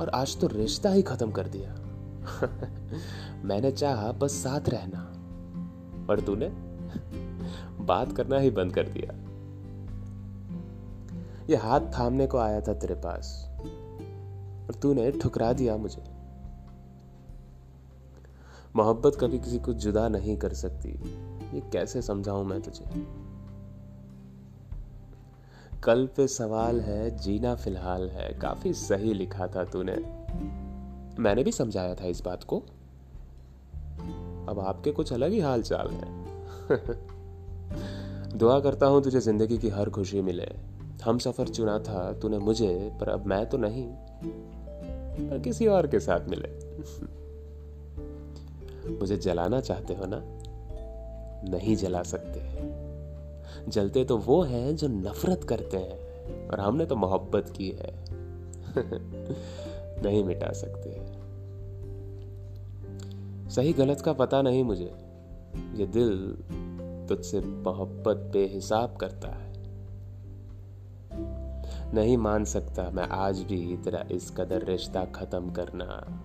और 0.00 0.10
आज 0.14 0.40
तो 0.40 0.46
रिश्ता 0.46 0.90
ही 0.90 1.02
खत्म 1.02 1.30
कर 1.30 1.48
दिया। 1.48 1.72
मैंने 3.44 3.72
चाहा, 3.72 4.12
बस 4.12 4.30
साथ 4.30 4.68
रहना। 4.68 4.98
और 6.10 6.20
तूने 6.20 6.48
बात 7.84 8.12
करना 8.12 8.38
ही 8.38 8.50
बंद 8.50 8.74
कर 8.74 8.82
दिया। 8.82 9.28
ये 11.50 11.56
हाथ 11.56 11.80
थामने 11.80 12.26
को 12.26 12.38
आया 12.38 12.60
था 12.60 12.74
तेरे 12.74 12.94
पास। 12.94 13.48
और 14.68 14.74
तूने 14.82 15.10
ठुकरा 15.10 15.52
दिया 15.52 15.76
मुझे। 15.76 16.04
मोहब्बत 18.76 19.16
कभी 19.20 19.38
किसी 19.38 19.58
को 19.58 19.72
जुदा 19.72 20.08
नहीं 20.08 20.36
कर 20.36 20.52
सकती। 20.52 20.88
ये 21.54 21.60
कैसे 21.60 22.02
समझाऊं 22.02 22.44
मैं 22.44 22.62
तुझे? 22.62 23.27
कल 25.84 26.08
पे 26.16 26.28
सवाल 26.28 26.80
है, 26.80 27.18
जीना 27.18 27.54
फ़िलहाल 27.54 28.08
है। 28.08 28.32
काफ़ी 28.32 28.72
सही 28.72 29.14
लिखा 29.14 29.46
था 29.46 29.64
तूने। 29.64 29.96
मैंने 31.22 31.44
भी 31.44 31.52
समझाया 31.52 31.94
था 31.94 32.06
इस 32.06 32.24
बात 32.24 32.44
को। 32.44 32.62
अब 34.48 34.60
आपके 34.60 34.92
कुछ 34.92 35.12
अलग 35.12 35.30
ही 35.30 35.40
हाल 35.40 35.62
चाल 35.62 35.88
है। 35.88 36.28
दुआ 38.38 38.60
करता 38.60 38.86
हूँ 38.86 39.02
तुझे 39.02 39.20
ज़िंदगी 39.20 39.58
की 39.58 39.68
हर 39.68 39.90
खुशी 39.90 40.20
मिले। 40.20 40.48
हम 41.04 41.18
सफ़र 41.18 41.48
चुना 41.48 41.78
था, 41.78 42.12
तूने 42.12 42.38
मुझे, 42.38 42.92
पर 43.00 43.08
अब 43.08 43.26
मैं 43.26 43.46
तो 43.46 43.58
नहीं, 43.58 43.88
पर 45.28 45.38
किसी 45.38 45.66
और 45.66 45.86
के 45.86 46.00
साथ 46.00 46.28
मिले। 46.28 46.48
मुझे 49.00 49.16
जलाना 49.16 49.60
चाहते 49.60 49.94
हो 49.94 50.04
ना? 50.06 50.22
नहीं 51.50 51.76
जला 51.76 52.02
सकते। 52.02 52.40
जलते 53.68 54.04
तो 54.04 54.16
वो 54.16 54.42
हैं 54.42 54.76
जो 54.76 54.88
नफरत 54.88 55.44
करते 55.44 55.76
हैं, 55.76 56.08
और 56.48 56.60
हमने 56.60 56.86
तो 56.86 56.96
मोहब्बत 56.96 57.52
की 57.56 57.70
है। 57.70 58.04
नहीं 60.02 60.24
मिटा 60.24 60.52
सकते। 60.52 61.18
सही 63.50 63.72
गलत 63.72 64.00
का 64.00 64.12
पता 64.12 64.42
नहीं 64.42 64.64
मुझे। 64.64 64.94
ये 65.74 65.86
दिल 65.86 66.38
तुझसे 67.08 67.40
मोहब्बत 67.40 68.16
बेहिसाब 68.16 68.96
करता 68.96 69.28
है। 69.28 69.48
नहीं 71.94 72.16
मान 72.16 72.44
सकता 72.44 72.90
मैं 72.90 73.08
आज 73.08 73.40
भी 73.40 73.76
तेरा 73.76 74.04
इस 74.12 74.30
कदर 74.30 74.64
रिश्ता 74.64 75.04
खत्म 75.04 75.50
करना। 75.50 76.22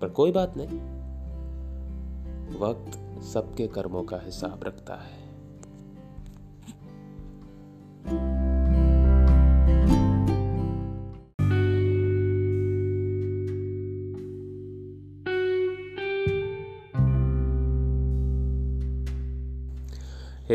पर 0.00 0.08
कोई 0.08 0.32
बात 0.32 0.54
नहीं। 0.56 0.96
वक्त 2.58 3.22
सबके 3.22 3.66
कर्मों 3.66 4.02
का 4.02 4.18
हिसाब 4.18 4.60
रखता 4.64 4.94
है। 4.94 5.15
Hey 8.06 8.14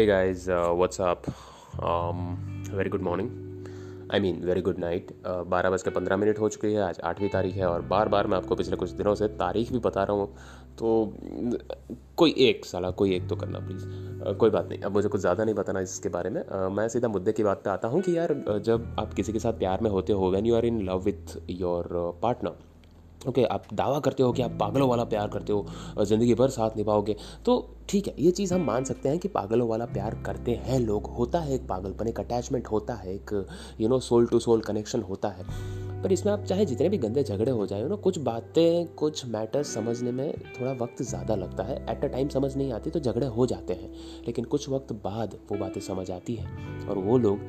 guys, 0.05 0.47
uh, 0.47 0.71
what's 0.71 1.01
up? 1.01 1.27
Um, 1.77 2.37
very 2.69 2.89
good 2.89 3.01
morning. 3.01 3.51
I 4.13 4.19
mean 4.19 4.39
very 4.45 4.61
good 4.61 4.79
night 4.79 5.11
बारह 5.47 5.69
बज 5.69 5.83
के 5.83 5.89
पंद्रह 5.89 6.17
मिनट 6.17 6.39
हो 6.39 6.49
चुकी 6.49 6.73
है 6.73 6.81
आज 6.81 6.99
आठवीं 7.03 7.29
तारीख 7.29 7.55
है 7.55 7.65
और 7.65 7.81
बार 7.81 8.09
बार 8.09 8.27
मैं 8.27 8.37
आपको 8.37 8.55
पिछले 8.55 8.75
कुछ 8.75 8.89
दिनों 8.91 9.15
से 9.15 9.27
तारीख 9.27 9.71
भी 9.71 9.79
बता 9.79 10.03
रहा 10.03 10.15
हूँ 10.17 10.33
तो 10.79 11.13
कोई 12.17 12.33
एक 12.39 12.65
साला 12.65 12.89
कोई 12.91 13.13
एक 13.15 13.27
तो 13.29 13.35
करना 13.35 13.59
प्लीज़ 13.59 13.85
कोई 14.39 14.49
बात 14.49 14.67
नहीं। 14.69 14.79
अब 14.79 14.91
मुझे 14.93 15.09
कुछ 15.09 15.21
ज़्यादा 15.21 15.43
नहीं 15.43 15.55
बताना 15.55 15.79
इसके 15.79 16.09
बारे 16.09 16.29
में। 16.29 16.41
आ, 16.41 16.69
मैं 16.69 16.87
सीधा 16.89 17.07
मुद्दे 17.07 17.31
की 17.31 17.43
बात 17.43 17.61
पे 17.63 17.69
आता 17.69 17.87
हूँ 17.87 18.01
कि 18.01 18.17
यार 18.17 18.33
जब 18.65 18.95
आप 18.99 19.13
किसी 19.13 19.33
के 19.33 19.39
साथ 19.39 19.53
प्यार 19.59 19.81
में 19.81 19.89
होते 19.91 20.13
हो 20.13 20.29
when 20.31 20.45
you 20.45 20.55
are 20.55 20.65
in 20.65 20.81
love 20.89 21.03
with 21.03 21.37
your 21.49 21.87
partner 22.21 22.55
okay 23.21 23.41
okay, 23.41 23.51
आप 23.53 23.63
दावा 23.73 23.99
करते 23.99 24.23
हो 24.23 24.31
कि 24.33 24.41
आप 24.41 24.51
पागलों 24.59 24.87
वाला 24.89 25.03
प्यार 25.03 25.27
करते 25.27 25.53
हो 25.53 26.03
ज़िंदगी 26.03 26.33
भर 26.33 26.49
साथ 26.49 26.77
निभाओगे। 26.77 27.15
तो 27.45 27.75
ठीक 27.89 28.07
है 28.07 28.13
ये 28.19 28.31
चीज़ 28.31 28.53
हम 28.53 28.61
मान 28.61 28.83
सकते 28.83 29.09
हैं 29.09 29.19
कि 29.19 29.27
पागलों 29.27 29.67
वाला 29.69 29.85
प्यार 29.85 30.15
करते 30.25 30.51
हैं 30.65 30.79
लोग। 30.79 31.07
होता 31.07 31.39
है 31.39 31.53
एक 31.55 31.67
पागलपन 31.67 32.07
एक 32.07 32.19
अटैचमेंट 32.19 32.67
होता 32.67 32.93
है 32.93 33.13
एक 33.15 33.45
you 33.81 33.89
know 33.89 33.99
soul 33.99 34.27
to 34.27 34.39
soul 34.39 34.61
connection 34.61 35.01
होता 35.01 35.29
है। 35.29 35.45
पर 36.03 36.11
इसमें 36.11 36.31
आप 36.33 36.43
चाहे 36.43 36.65
जितने 36.65 36.89
भी 36.89 36.97
गंदे 36.97 37.23
झगड़े 37.23 37.51
हो 37.51 37.65
जाए 37.65 37.83
ना 37.83 37.95
कुछ 37.95 38.17
बातें 38.19 38.87
कुछ 38.95 39.25
मैटर्स 39.25 39.73
समझने 39.73 40.11
में 40.11 40.33
थोड़ा 40.59 40.71
वक्त 40.81 41.01
ज़्यादा 41.01 41.35
लगता 41.35 41.63
है। 41.63 41.75
एट 41.89 42.05
अ 42.05 42.07
टाइम 42.07 42.27
समझ 42.27 42.55
नहीं 42.55 42.71
आती 42.73 42.89
तो 42.89 42.99
झगड़े 42.99 43.27
हो 43.27 43.45
जाते 43.45 43.73
हैं। 43.73 43.91
लेकिन 44.27 44.45
कुछ 44.45 44.69
वक्त 44.69 44.93
बाद 45.03 45.37
वो 45.51 45.57
बातें 45.57 45.81
समझ 45.81 46.11
आती 46.11 46.35
हैं 46.35 46.87
और 46.89 46.97
वो 46.97 47.17
लोग 47.17 47.39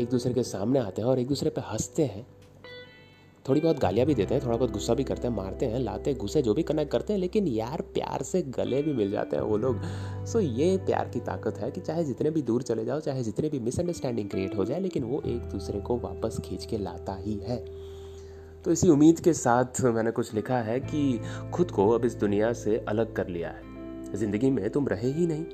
एक 0.00 0.08
दूसरे 0.10 0.34
के 0.34 0.42
सामने 0.42 0.78
आते 0.78 1.02
हैं 1.02 1.08
और 1.08 1.18
एक 1.18 1.28
दूसरे 1.28 1.50
पर 1.50 1.62
हँसते 1.62 2.04
हैं। 2.04 2.26
थोड़ी 3.48 3.60
बहुत 3.60 3.78
गालियाँ 3.78 4.06
भी 4.06 4.14
देते 4.14 4.34
हैं, 4.34 4.44
थोड़ा 4.44 4.56
बहुत 4.56 4.70
गुस्सा 4.70 4.94
भी 4.94 5.04
करते 5.04 5.28
हैं, 5.28 5.34
मारते 5.34 5.66
हैं, 5.66 5.78
लाते 5.78 6.10
हैं, 6.10 6.18
घुसे 6.18 6.42
जो 6.42 6.54
भी 6.54 6.62
कनेक्ट 6.62 6.92
करते 6.92 7.12
हैं, 7.12 7.20
लेकिन 7.20 7.46
यार 7.46 7.80
प्यार 7.80 8.22
से 8.22 8.42
गले 8.42 8.82
भी 8.82 8.92
मिल 8.92 9.10
जाते 9.10 9.36
हैं 9.36 9.42
वो 9.42 9.56
लोग। 9.56 9.80
सो 10.26 10.40
ये 10.40 10.76
प्यार 10.76 11.08
की 11.08 11.20
ताकत 11.20 11.58
है 11.58 11.70
कि 11.70 11.80
चाहे 11.80 12.04
जितने 12.04 12.30
भी 12.30 12.42
दूर 12.42 12.62
चले 12.62 12.84
जाओ, 12.84 13.00
चाहे 13.00 13.22
जितने 13.22 13.48
भी 13.48 13.58
मिसअंडरस्टैंडिंग 13.58 14.30
क्रिएट 14.30 14.56
हो 14.56 14.64
जाए, 14.64 14.80
लेकिन 14.80 15.04
वो 15.04 15.22
एक 15.26 15.38
दूसरे 15.38 15.80
को 15.80 15.98
वापस 15.98 16.40
खींच 16.44 16.66
के 16.66 16.78
लाता 16.78 17.16
ही 17.16 17.34
है। 17.34 17.64
तो 18.64 18.72
इसी 18.72 18.88
उम्मीद 18.88 19.20
के 19.20 19.32
साथ 19.32 19.80
मैंने 19.80 20.10
कुछ 20.10 20.34
लिखा 20.34 20.58
है 20.58 20.80
कि 20.80 21.20
खुद 21.54 21.70
को 21.70 21.90
अब 21.90 22.04
इस 22.04 22.14
दुनिया 22.14 22.52
से 22.52 22.84
अलग 22.88 23.14
कर 23.14 23.28
लिया 23.28 23.48
है। 23.48 23.62
ज़िंदगी 24.16 24.50
में 24.50 24.70
तुम 24.70 24.88
रहे 24.88 25.12
ही 25.12 25.26
नहीं। 25.26 25.44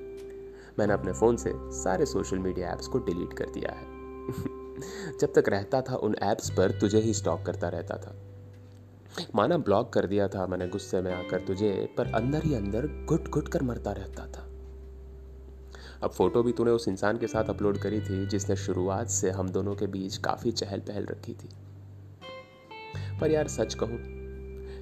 मैंने 0.79 0.93
अपने 0.93 1.13
फ़ोन 1.13 1.37
से 1.37 1.53
सारे 1.57 2.07
सोशल 2.07 2.39
मीडिया 2.39 2.69
ऐप्स 2.69 2.87
को 2.87 2.99
डिलीट 2.99 3.33
कर 3.33 3.45
दिया 3.45 3.73
है। 3.73 3.83
जब 5.21 5.33
तक 5.35 5.49
रहता 5.49 5.81
था 5.81 5.97
उन 5.97 6.15
ऐप्स 6.23 6.51
पर 6.51 6.71
तुझे 6.71 7.01
ही 7.01 7.15
स्टॉक 7.15 7.43
करता 7.47 7.69
रहता 7.69 7.97
था। 7.97 8.17
माना 9.35 9.59
ब्लॉक 9.59 9.93
कर 9.93 10.07
दिया 10.07 10.29
था 10.29 10.47
मैंने 10.47 10.69
गुस्से 10.69 11.01
में 11.01 11.13
आकर 11.15 11.39
तुझे, 11.39 11.95
पर 11.97 12.07
अंदर 12.07 12.43
ही 12.45 12.55
अंदर 12.55 12.87
घुट 13.07 13.29
घुट 13.29 13.49
कर 13.49 13.63
मरता 13.63 13.93
रहता 13.93 14.27
था। 14.27 14.49
अब 16.03 16.11
फ़ोटो 16.11 16.43
भी 16.43 16.53
तूने 16.53 16.71
उस 16.71 16.89
इंसान 16.89 17.19
के 17.19 17.27
साथ 17.27 17.45
अपलोड 17.45 17.79
करी 17.79 18.01
थी, 18.01 18.27
जिसने 18.27 18.57
शुरुआत 18.57 19.09
से 19.09 19.31
हम 19.31 19.49
दोनों 19.49 19.75
के 19.75 19.87
बीच 19.87 20.17
काफ़ी 20.17 20.53
चहल 20.53 20.81
पहल 20.81 21.07
रखी 21.07 21.33
थी। 21.33 21.49
पर 23.21 23.31
यार 23.31 23.49
सच 23.49 23.75
कहूँ, 23.75 23.99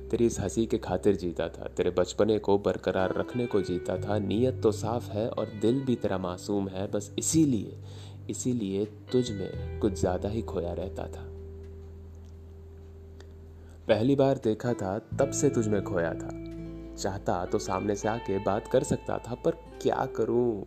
तेरी 0.08 0.26
इस 0.26 0.40
हँसी 0.40 0.66
के 0.66 0.78
खातिर 0.78 1.16
जीता 1.16 1.48
था, 1.48 1.64
तेरे 1.76 1.90
बचपने 1.90 2.38
को 2.38 2.58
बरकरार 2.58 3.14
रखने 3.14 3.46
को 3.46 3.60
जीता 3.60 3.96
था, 3.96 4.18
नीयत 4.18 4.62
तो 4.62 4.72
साफ़ 4.72 5.10
है 5.10 5.28
और 5.28 5.46
दिल 5.60 5.80
भी 5.80 5.96
तेरा 5.96 6.18
मासूम 6.18 6.68
है, 6.68 6.90
बस 6.90 7.14
इसीलिए 7.18 7.78
इसीलिए 8.30 8.84
तुझ 8.84 9.30
में 9.30 9.80
कुछ 9.80 9.92
ज़्यादा 9.92 10.28
ही 10.28 10.42
खोया 10.42 10.72
रहता 10.72 11.02
था। 11.02 11.26
पहली 13.88 14.16
बार 14.16 14.40
देखा 14.44 14.72
था, 14.72 14.98
तब 14.98 15.30
से 15.30 15.50
तुझ 15.50 15.68
में 15.68 15.84
खोया 15.84 16.14
था। 16.14 16.30
चाहता 16.94 17.44
तो 17.44 17.58
सामने 17.58 17.94
से 17.94 18.08
आके 18.08 18.38
बात 18.38 18.68
कर 18.68 18.82
सकता 18.82 19.18
था, 19.18 19.34
पर 19.34 19.50
क्या 19.50 20.06
करूँ? 20.16 20.64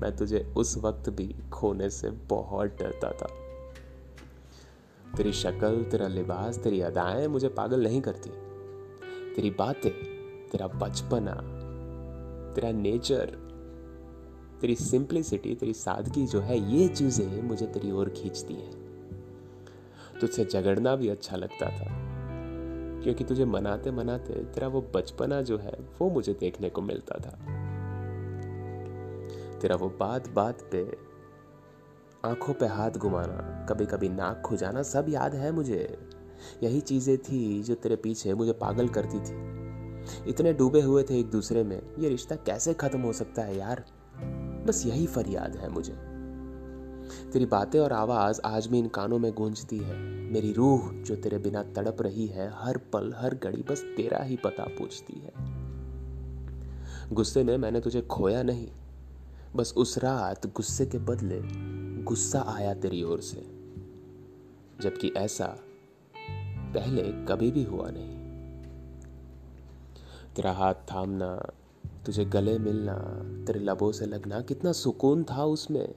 मैं 0.00 0.16
तुझे 0.16 0.52
उस 0.56 0.76
वक्त 0.78 1.10
भी 1.10 1.34
खोने 1.52 1.90
से 1.90 2.10
बहुत 2.10 2.68
डरता 2.68 3.10
था। 3.10 3.26
तेरी 5.16 5.32
शक्ल, 5.32 5.82
तेरा 5.82 6.08
लिबास, 6.08 6.58
तेरी 6.58 6.80
अदाएँ 6.80 7.26
मुझे 7.26 7.48
पागल 7.48 7.82
नहीं 7.82 8.00
करती। 8.00 8.30
तेरी 9.34 9.50
बातें, 9.50 9.92
तेरा 10.50 10.66
बचपना, 10.66 11.34
तेरा 12.54 12.72
नेचर 12.72 13.45
तेरी 14.60 14.74
सिंप्लिसिटी 14.74 15.54
तेरी 15.54 15.72
सादगी 15.72 16.26
जो 16.26 16.40
है, 16.40 16.58
ये 16.72 16.88
चीज़ें 16.88 17.42
मुझे 17.42 17.66
तेरी 17.66 17.90
ओर 17.90 18.08
खींचती 18.08 18.54
हैं। 18.54 18.84
तुझसे 20.20 20.44
झगड़ना 20.44 20.94
भी 20.96 21.08
अच्छा 21.08 21.36
लगता 21.36 21.66
था, 21.68 21.86
क्योंकि 23.02 23.24
तुझे 23.24 23.44
मनाते 23.44 23.90
मनाते 23.90 24.34
तेरा 24.44 24.68
वो 24.68 24.80
बचपना 24.94 25.40
जो 25.42 25.58
है, 25.58 25.78
वो 26.00 26.08
मुझे 26.10 26.34
देखने 26.34 26.70
को 26.70 26.82
मिलता 26.82 27.18
था। 27.18 27.36
तेरा 29.60 29.76
वो 29.76 29.88
बात 30.00 30.28
बात 30.28 30.62
पे, 30.72 30.82
आँखों 32.24 32.54
पे 32.54 32.66
हाथ 32.66 32.90
घुमाना 32.90 33.66
कभी 33.68 33.86
कभी 33.86 34.08
नाक 34.08 34.42
खुजाना, 34.46 34.82
सब 34.82 35.06
याद 35.08 35.34
है 35.34 35.50
मुझे। 35.52 35.98
यही 36.62 36.80
चीज़ें 36.80 37.16
थी 37.18 37.62
जो 37.62 37.74
तेरे 37.74 37.96
पीछे 37.96 38.34
मुझे 38.34 38.52
पागल 38.52 38.88
करती 38.88 39.20
थी। 39.20 40.30
इतने 40.30 40.52
डूबे 40.52 40.80
हुए 40.80 41.02
थे 41.02 41.18
एक 41.20 41.30
दूसरे 41.30 41.62
में, 41.64 41.80
ये 41.98 42.08
रिश्ता 42.08 42.36
कैसे 42.36 42.74
खत्म 42.74 43.00
हो 43.00 43.12
सकता 43.12 43.42
है 43.42 43.56
यार? 43.56 43.84
बस 44.66 44.86
यही 44.86 45.06
फरियाद 45.06 45.56
है 45.56 45.68
मुझे। 45.68 46.16
तेरी 47.30 47.46
बातें 47.46 47.80
और 47.80 47.92
आवाज़ 47.92 48.40
आज 48.44 48.66
भी 48.66 48.78
इन 48.78 48.88
कानों 48.88 49.18
में 49.18 49.34
गूंजती 49.34 49.78
है। 49.78 49.96
मेरी 50.32 50.52
रूह 50.52 50.92
जो 50.92 51.16
तेरे 51.16 51.38
बिना 51.38 51.62
तड़प 51.62 52.02
रही 52.02 52.26
है, 52.26 52.52
हर 52.54 52.76
पल, 52.76 53.14
हर 53.16 53.34
घड़ी 53.34 53.62
बस 53.62 53.82
तेरा 53.96 54.22
ही 54.22 54.36
पता 54.36 54.64
पूछती 54.64 55.12
है। 55.12 55.32
गुस्से 57.12 57.44
में 57.44 57.56
मैंने 57.56 57.80
तुझे 57.80 58.00
खोया 58.00 58.42
नहीं। 58.42 58.68
बस 59.56 59.74
उस 59.76 59.98
रात 59.98 60.46
गुस्से 60.46 60.86
के 60.86 60.98
बदले 60.98 61.40
गुस्सा 62.02 62.40
आया 62.40 62.74
तेरी 62.74 63.02
ओर 63.02 63.20
से। 63.20 63.56
जबकि 64.80 65.08
ऐसा 65.16 65.56
पहले 66.74 67.02
कभी 67.02 67.50
भी 67.50 67.64
हुआ 67.64 67.90
नहीं। 67.90 68.16
तेरा 70.36 70.52
हाथ 70.52 70.74
थामना 70.74 71.46
तुझे 72.06 72.24
गले 72.24 72.58
मिलना, 72.58 72.94
तेरे 73.46 73.60
लबों 73.60 73.92
से 73.92 74.06
लगना, 74.06 74.40
कितना 74.40 74.72
सुकून 74.72 75.24
था 75.24 75.44
उसमें। 75.44 75.94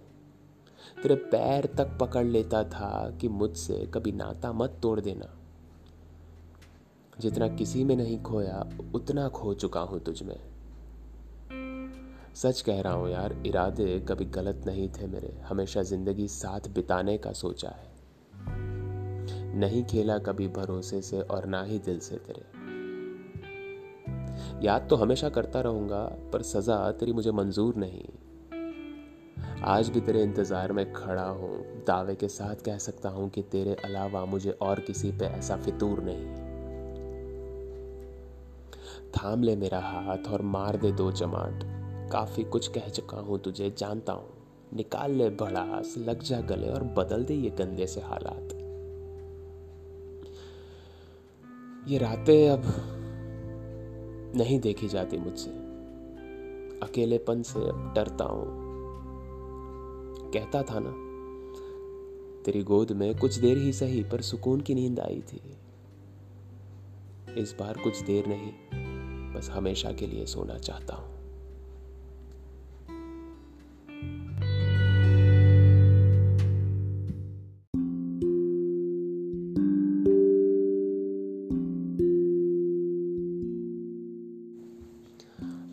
तेरे 1.03 1.16
पैर 1.16 1.66
तक 1.66 1.97
पकड़ 2.01 2.26
लेता 2.26 2.64
था 2.64 3.18
कि 3.22 3.28
मुझसे 3.28 3.91
कभी 3.93 4.12
नाता 4.12 4.53
मत 4.53 4.80
तोड़ 4.82 4.99
देना। 4.99 5.38
जितना 7.20 7.47
किसी 7.47 7.84
में 7.84 7.95
नहीं 7.95 8.24
खोया, 8.24 8.70
उतना 8.95 9.30
खो 9.30 9.53
चुका 9.53 9.80
हूँ 9.80 9.99
तुझ 9.99 10.24
में। 10.24 10.39
सच 12.36 12.62
कह 12.62 12.82
रहा 12.82 12.93
हूँ 12.93 13.10
यार, 13.10 13.43
इरादे 13.45 13.99
कभी 13.99 14.26
गलत 14.26 14.62
नहीं 14.66 14.89
थे 14.89 15.07
मेरे, 15.07 15.38
हमेशा 15.45 15.82
ज़िंदगी 15.82 16.28
साथ 16.28 16.60
बिताने 16.70 17.18
का 17.18 17.32
सोचा 17.32 17.70
है। 17.70 17.89
नहीं 19.60 19.84
खेला 19.84 20.18
कभी 20.18 20.47
भरोसे 20.47 21.01
से 21.01 21.22
और 21.22 21.45
ना 21.45 21.64
ही 21.64 21.80
दिल 21.80 21.99
से 21.99 22.16
तेरे। 22.16 22.59
याद 24.64 24.88
तो 24.90 24.96
हमेशा 24.96 25.30
करता 25.30 25.62
रहूँगा, 25.62 26.04
पर 26.34 26.42
सजा 26.42 26.92
तेरी 26.92 27.14
मुझे 27.14 27.32
मंजूर 27.32 27.76
नहीं। 27.76 28.04
आज 29.66 29.90
भी 29.90 30.02
तेरे 30.02 30.22
इंतज़ार 30.24 30.72
में 30.72 30.92
खड़ा 30.94 31.24
हूँ। 31.24 31.56
दावे 31.88 32.16
के 32.16 32.28
साथ 32.28 32.56
कह 32.56 32.78
सकता 32.78 33.10
हूँ 33.10 33.30
कि 33.30 33.42
तेरे 33.42 33.76
अलावा 33.86 34.26
मुझे 34.26 34.52
और 34.52 34.80
किसी 34.80 35.12
पे 35.12 35.26
ऐसा 35.28 35.58
फितूर 35.58 36.04
नहीं। 36.04 36.26
थाम 39.12 39.44
ले 39.44 39.56
मेरा 39.56 39.80
हाथ 39.80 40.32
और 40.32 40.42
मार 40.42 40.78
दे 40.78 40.92
दो 40.92 41.12
चमाट 41.12 41.64
काफ़ी 42.12 42.44
कुछ 42.44 42.68
कह 42.68 42.88
चुका 42.90 43.18
हूँ 43.18 43.40
तुझे, 43.40 43.74
जानता 43.78 44.14
हूँ। 44.14 44.30
निकाल 44.74 45.12
ले 45.12 45.30
भड़ास, 45.30 45.96
लग 45.98 46.24
जा 46.24 46.40
गले 46.42 46.70
और 46.70 46.84
बदल 46.98 47.24
दे 47.24 47.34
ये 47.34 47.50
गंदे 47.50 47.88
से 47.88 48.02
हालात। 48.02 48.54
ये 51.88 51.98
रातें 51.98 52.50
अब 52.50 52.64
नहीं 54.36 54.60
देखी 54.60 54.88
जाती 54.88 55.18
मुझसे। 55.18 55.50
अकेलेपन 56.84 57.42
से 57.42 57.60
डरता 57.94 58.26
हूँ। 58.26 58.46
कहता 60.32 60.64
था 60.64 60.80
ना, 60.80 61.10
तेरी 62.44 62.64
गोद 62.64 62.92
में 62.92 63.18
कुछ 63.18 63.36
देर 63.36 63.58
ही 63.58 63.74
सही, 63.74 64.04
पर 64.04 64.22
सुकून 64.22 64.62
की 64.62 64.76
नींद 64.76 65.00
आई 65.00 65.24
थी। 65.34 65.42
इस 67.42 67.56
बार 67.60 67.78
कुछ 67.78 68.02
देर 68.02 68.26
नहीं, 68.28 68.54
बस 69.34 69.50
हमेशा 69.50 69.92
के 69.92 70.08
लिए 70.08 70.26
सोना 70.26 70.58
चाहता 70.58 70.96
हूँ। 70.96 71.19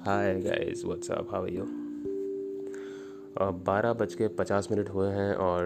Hi 0.06 0.34
guys 0.34 0.84
what's 0.84 1.10
up 1.10 1.28
how 1.30 1.46
you 1.46 1.64
बारह 3.66 3.92
बज 3.92 4.14
के 4.14 4.28
पचास 4.28 4.68
मिनट 4.70 4.88
हुए 4.88 5.08
हैं 5.08 5.34
और 5.34 5.62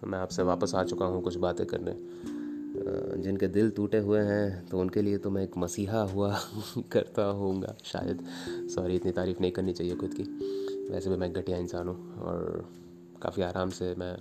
uh, 0.00 0.06
मैं 0.08 0.18
आपसे 0.18 0.42
वापस 0.42 0.74
आ 0.74 0.84
चुका 0.84 1.06
हूँ 1.06 1.22
कुछ 1.22 1.36
बातें 1.36 1.66
करने। 1.66 1.90
uh, 1.90 3.22
जिनके 3.22 3.48
दिल 3.48 3.70
टूटे 3.70 3.98
हुए 3.98 4.20
हैं 4.20 4.66
तो 4.66 4.78
उनके 4.78 5.02
लिए 5.02 5.18
तो 5.18 5.30
मैं 5.30 5.42
एक 5.42 5.56
मसीहा 5.58 6.02
हुआ 6.02 6.38
करता 6.92 7.22
होऊँगा 7.22 7.74
शायद। 7.84 8.24
सॉरी 8.68 8.96
इतनी 8.96 9.12
तारीफ़ 9.12 9.40
नहीं 9.40 9.52
करनी 9.52 9.72
चाहिए 9.72 9.96
खुद 9.96 10.14
की। 10.14 10.22
वैसे 10.92 11.10
भी 11.10 11.16
मैं 11.16 11.32
घटिया 11.32 11.58
इंसान 11.58 11.88
हूँ 11.88 12.18
और 12.18 12.68
काफ़ी 13.22 13.42
आराम 13.42 13.70
से 13.70 13.94
मैं 13.94 14.16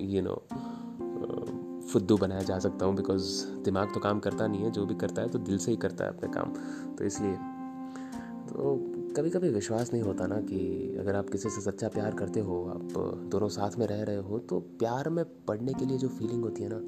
यू 0.08 0.22
नो 0.22 0.46
फुद्दू 1.92 2.16
बनाया 2.16 2.42
जा 2.42 2.58
सकता 2.58 2.86
हूँ 2.86 2.96
बिकॉज़ 2.96 3.46
दिमाग 3.46 3.94
तो 3.94 4.00
काम 4.00 4.20
करता 4.20 4.46
नहीं 4.46 4.62
है 4.62 4.70
जो 4.70 4.86
भी 4.86 4.94
करता 4.94 5.22
है 5.22 5.28
तो 5.28 5.38
दिल 5.38 5.58
से 5.58 5.70
ही 5.70 5.76
करता 5.76 6.04
है 6.04 6.10
अपने 6.10 6.32
काम। 6.32 6.52
तो 6.96 7.04
इसलिए 7.04 7.57
तो 8.48 8.76
कभी 9.16 9.30
कभी 9.30 9.48
विश्वास 9.48 9.92
नहीं 9.92 10.02
होता 10.02 10.26
ना 10.26 10.40
कि 10.40 10.96
अगर 11.00 11.16
आप 11.16 11.30
किसी 11.30 11.50
से 11.50 11.60
सच्चा 11.60 11.88
प्यार 11.88 12.14
करते 12.14 12.40
हो, 12.40 12.64
आप 12.64 12.92
दोनों 13.30 13.48
साथ 13.48 13.78
में 13.78 13.86
रह 13.86 14.02
रहे 14.02 14.16
हो 14.16 14.38
तो 14.38 14.60
प्यार 14.60 15.08
में 15.08 15.24
पढ़ने 15.44 15.72
के 15.72 15.86
लिए 15.86 15.98
जो 15.98 16.08
फीलिंग 16.08 16.44
होती 16.44 16.62
है 16.62 16.68
ना, 16.72 16.80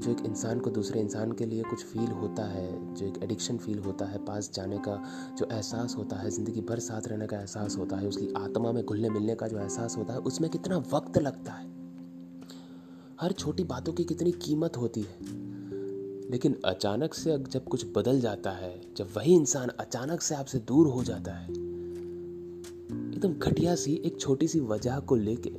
जो 0.00 0.10
एक 0.10 0.20
इंसान 0.26 0.60
को 0.60 0.70
दूसरे 0.70 1.00
इंसान 1.00 1.32
के 1.32 1.46
लिए 1.46 1.62
कुछ 1.62 1.84
फील 1.84 2.10
होता 2.10 2.44
है, 2.44 2.94
जो 2.94 3.06
एक 3.06 3.22
एडिक्शन 3.22 3.56
फील 3.56 3.78
होता 3.78 4.04
है, 4.04 4.18
पास 4.18 4.50
जाने 4.54 4.78
का 4.78 5.02
जो 5.38 5.48
एहसास 5.52 5.94
होता 5.96 6.16
है, 6.16 6.30
ज़िंदगी 6.30 6.60
भर 6.60 6.78
साथ 6.78 7.08
रहने 7.08 7.26
का 7.26 7.38
एहसास 7.38 7.76
होता 7.76 7.96
है, 7.96 8.08
उसकी 8.08 8.32
आत्मा 8.36 8.72
में 8.72 8.84
घुलने 8.84 9.10
मिलने 9.10 9.34
का 9.34 9.48
जो 9.48 9.58
एहसास 9.58 9.96
होता 9.96 10.12
है, 10.12 10.18
उसमें 10.18 10.50
कितना 10.50 10.76
वक्त 10.76 11.18
लगता 11.18 11.52
है। 11.52 11.66
हर 13.20 13.32
छोटी 13.32 13.64
बातों 13.64 13.92
की 13.92 14.04
कितनी 14.04 14.32
कीमत 14.32 14.76
होती 14.76 15.00
है। 15.00 15.55
लेकिन 16.30 16.56
अचानक 16.64 17.14
से 17.14 17.38
जब 17.38 17.64
कुछ 17.64 17.86
बदल 17.96 18.20
जाता 18.20 18.50
है, 18.50 18.80
जब 18.96 19.08
वही 19.16 19.34
इंसान 19.34 19.68
अचानक 19.68 20.20
से 20.20 20.34
आपसे 20.34 20.58
दूर 20.58 20.86
हो 20.86 21.04
जाता 21.04 21.32
है, 21.32 21.50
एकदम 23.14 23.34
घटिया 23.34 23.74
सी 23.74 23.94
एक 23.94 24.20
छोटी 24.20 24.48
सी 24.48 24.60
वजह 24.60 24.98
को 24.98 25.16
लेके 25.16 25.50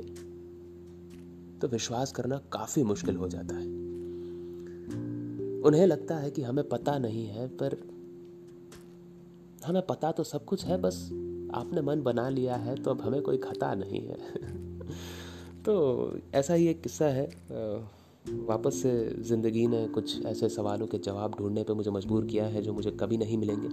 तो 1.59 1.67
विश्वास 1.67 2.11
करना 2.11 2.37
काफ़ी 2.37 2.83
मुश्किल 2.83 3.15
हो 3.15 3.27
जाता 3.27 3.55
है। 3.55 3.65
उन्हें 5.61 5.85
लगता 5.85 6.17
है 6.17 6.31
कि 6.31 6.41
हमें 6.41 6.69
पता 6.69 6.97
नहीं 6.97 7.25
है, 7.25 7.47
पर 7.47 7.87
हमें 9.65 9.81
पता 9.81 10.11
तो 10.11 10.23
सब 10.23 10.45
कुछ 10.45 10.65
है, 10.65 10.81
बस 10.81 11.09
आपने 11.53 11.81
मन 11.81 12.01
बना 12.01 12.29
लिया 12.29 12.55
है 12.55 12.75
तो 12.75 12.91
अब 12.91 13.01
हमें 13.01 13.21
कोई 13.21 13.37
खता 13.37 13.73
नहीं 13.73 14.07
है। 14.07 14.17
तो 15.65 16.17
ऐसा 16.33 16.53
ही 16.53 16.67
एक 16.67 16.81
किस्सा 16.81 17.05
है 17.05 17.29
वापस 18.29 18.81
से 18.81 19.15
ज़िंदगी 19.23 19.67
ने 19.67 19.87
कुछ 19.87 20.25
ऐसे 20.25 20.49
सवालों 20.49 20.87
के 20.87 20.97
जवाब 20.97 21.35
ढूँढने 21.39 21.63
पे 21.63 21.73
मुझे 21.73 21.91
मजबूर 21.91 22.25
किया 22.25 22.45
है 22.45 22.61
जो 22.61 22.73
मुझे 22.73 22.91
कभी 22.91 23.17
नहीं 23.17 23.37
मिलेंगे। 23.37 23.67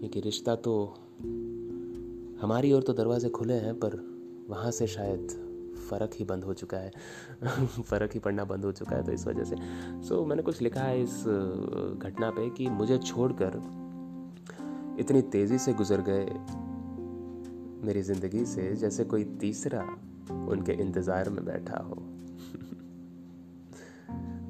क्योंकि 0.00 0.20
रिश्ता 0.20 0.54
तो 0.54 0.94
हमारी 2.40 2.72
ओर 2.72 2.82
तो 2.82 2.92
दरवाजे 2.92 3.28
खुले 3.28 3.54
हैं 3.54 3.74
पर 3.74 3.96
वहाँ 4.48 4.70
से 4.70 4.86
शायद 4.86 5.28
फ़र्क 5.90 6.10
ही 6.14 6.24
बंद 6.24 6.44
हो 6.44 6.54
चुका 6.54 6.76
है। 6.76 6.90
फ़र्क 7.66 8.10
ही 8.14 8.20
पड़ना 8.20 8.44
बंद 8.44 8.64
हो 8.64 8.72
चुका 8.72 8.96
है 8.96 9.02
तो 9.02 9.12
इस 9.12 9.26
वजह 9.26 9.44
से। 9.44 9.56
सो 10.02 10.22
so, 10.22 10.28
मैंने 10.28 10.42
कुछ 10.42 10.62
लिखा 10.62 10.80
है 10.80 11.02
इस 11.02 11.24
घटना 12.02 12.30
पे 12.30 12.50
कि 12.50 12.68
मुझे 12.68 12.98
छोड़कर 12.98 13.62
इतनी 15.00 15.22
तेज़ी 15.22 15.58
से 15.58 15.72
गुजर 15.72 16.00
गए 16.00 16.24
मेरी 17.86 18.02
ज़िंदगी 18.02 18.44
से 18.44 18.76
जैसे 18.76 19.04
कोई 19.04 19.24
तीसरा 19.24 19.82
उनके 20.30 20.72
इंतज़ार 20.72 21.30
में 21.30 21.44
बैठा 21.44 21.76
हो। 21.76 22.13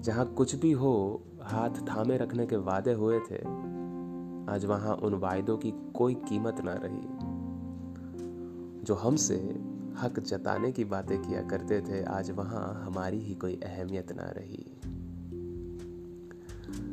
जहाँ 0.05 0.35
कुछ 0.35 0.55
भी 0.55 0.73
हो, 0.73 1.23
हाथ 1.43 1.71
थामे 1.71 2.17
रखने 2.17 2.47
के 2.47 2.57
वादे 2.57 2.93
हुए 2.93 3.21
थे, 3.21 3.37
आज 4.53 4.65
वहाँ 4.65 4.95
उन 4.95 5.15
वायदों 5.15 5.57
की 5.57 5.73
कोई 5.95 6.15
कीमत 6.15 6.57
ना 6.65 6.75
रही। 6.85 7.09
जो 8.85 8.95
हमसे 8.95 9.35
हक 9.99 10.21
जताने 10.21 10.73
की 10.73 10.85
बातें 10.85 11.23
किया 11.23 11.43
करते 11.43 11.81
थे, 11.81 12.03
आज 12.03 12.31
वहाँ 12.31 12.83
हमारी 12.85 13.19
ही 13.19 13.35
कोई 13.35 13.61
अहमियत 13.65 14.13
ना 14.13 14.23
रही। 14.23 14.65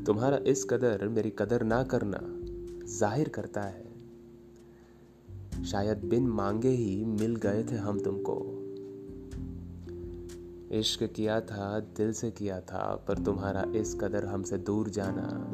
तुम्हारा 0.04 0.38
इस 0.38 0.64
कदर 0.70 1.08
मेरी 1.08 1.30
कदर 1.30 1.64
ना 1.64 1.84
करना 1.84 2.20
ज़ाहिर 2.88 3.30
करता 3.30 3.62
है। 3.62 3.92
शायद 5.64 5.98
बिन 6.06 6.28
मांगे 6.28 6.70
ही 6.70 7.06
मिल 7.06 7.36
गए 7.36 7.64
थे 7.64 7.76
हम 7.76 8.00
तुमको। 8.00 8.61
इश्क 10.72 11.04
किया 11.04 11.42
था, 11.42 11.80
दिल 11.80 12.14
से 12.14 12.32
किया 12.32 12.62
था, 12.62 13.06
पर 13.08 13.18
तुम्हारा 13.18 13.66
इस 13.76 13.96
कदर 13.96 14.26
हमसे 14.26 14.58
दूर 14.58 14.90
जाना 14.90 15.52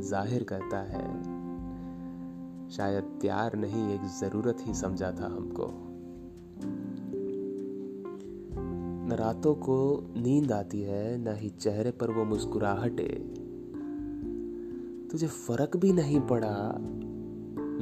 ज़ाहिर 0.00 0.42
करता 0.42 0.78
है। 0.78 1.22
शायद 2.68 3.04
प्यार 3.04 3.56
नहीं, 3.56 3.94
एक 3.94 4.00
ज़रूरत 4.20 4.56
ही 4.60 4.74
समझा 4.74 5.12
था 5.12 5.26
हमको। 5.26 5.82
न 9.08 9.12
रातों 9.12 9.54
को 9.54 10.06
नींद 10.16 10.52
आती 10.52 10.80
है, 10.80 11.18
न 11.18 11.36
ही 11.36 11.48
चेहरे 11.48 11.90
पर 11.90 12.10
वो 12.10 12.24
मुस्कुराहटे। 12.24 13.08
तुझे 15.10 15.26
फ़र्क 15.26 15.76
भी 15.76 15.92
नहीं 15.92 16.20
पड़ा 16.20 16.78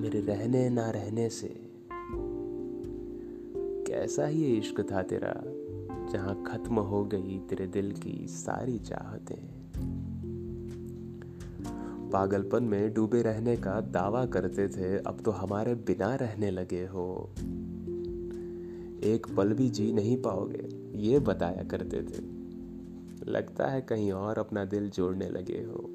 मेरे 0.01 0.20
रहने 0.20 0.70
ना 0.70 0.90
रहने 0.90 1.28
से। 1.28 1.61
कैसा 3.86 4.27
ही 4.27 4.59
इश्क 4.59 4.81
था 4.93 5.02
तेरा? 5.02 5.53
जहाँ 6.12 6.44
खत्म 6.47 6.74
हो 6.74 7.05
गई 7.05 7.39
तेरे 7.39 7.66
दिल 7.66 7.93
की 7.93 8.26
सारी 8.28 8.78
चाहतें। 8.78 9.64
पागलपन 12.10 12.64
में 12.64 12.94
डूबे 12.94 13.22
रहने 13.22 13.56
का 13.56 13.81
दावा 13.81 14.26
करते 14.26 14.68
थे, 14.68 14.98
अब 14.98 15.20
तो 15.24 15.31
हमारे 15.31 15.74
बिना 15.74 16.14
रहने 16.14 16.51
लगे 16.51 16.86
हो। 16.86 17.31
एक 19.02 19.26
पल 19.36 19.52
भी 19.52 19.70
जी 19.70 19.93
नहीं 19.93 20.22
पाओगे, 20.22 20.93
ये 20.98 21.18
बताया 21.18 21.62
करते 21.62 22.02
थे। 22.02 22.35
लगता 23.31 23.66
है 23.66 23.81
कहीं 23.81 24.12
और 24.12 24.39
अपना 24.39 24.64
दिल 24.64 24.90
जोड़ने 24.90 25.28
लगे 25.28 25.59
हो। 25.59 25.90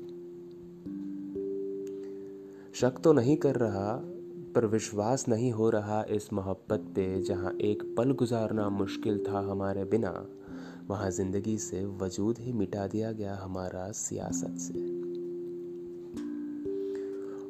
शक 2.73 2.93
तो 3.03 3.13
नहीं 3.13 3.37
कर 3.37 3.55
रहा 3.55 4.18
पर 4.55 4.65
विश्वास 4.65 5.27
नहीं 5.27 5.51
हो 5.51 5.69
रहा 5.69 6.03
इस 6.09 6.33
मोहब्बत 6.33 6.79
पे, 6.95 7.21
जहाँ 7.21 7.51
एक 7.61 7.95
पल 7.97 8.11
गुजारना 8.11 8.69
मुश्किल 8.69 9.23
था 9.27 9.39
हमारे 9.39 9.83
बिना। 9.85 10.27
वहाँ 10.87 11.11
ज़िंदगी 11.11 11.57
से 11.57 11.85
वजूद 11.85 12.37
ही 12.39 12.53
मिटा 12.53 12.87
दिया 12.87 13.11
गया 13.11 13.35
हमारा 13.35 13.91
सियासत 13.91 14.55
से। 14.57 14.73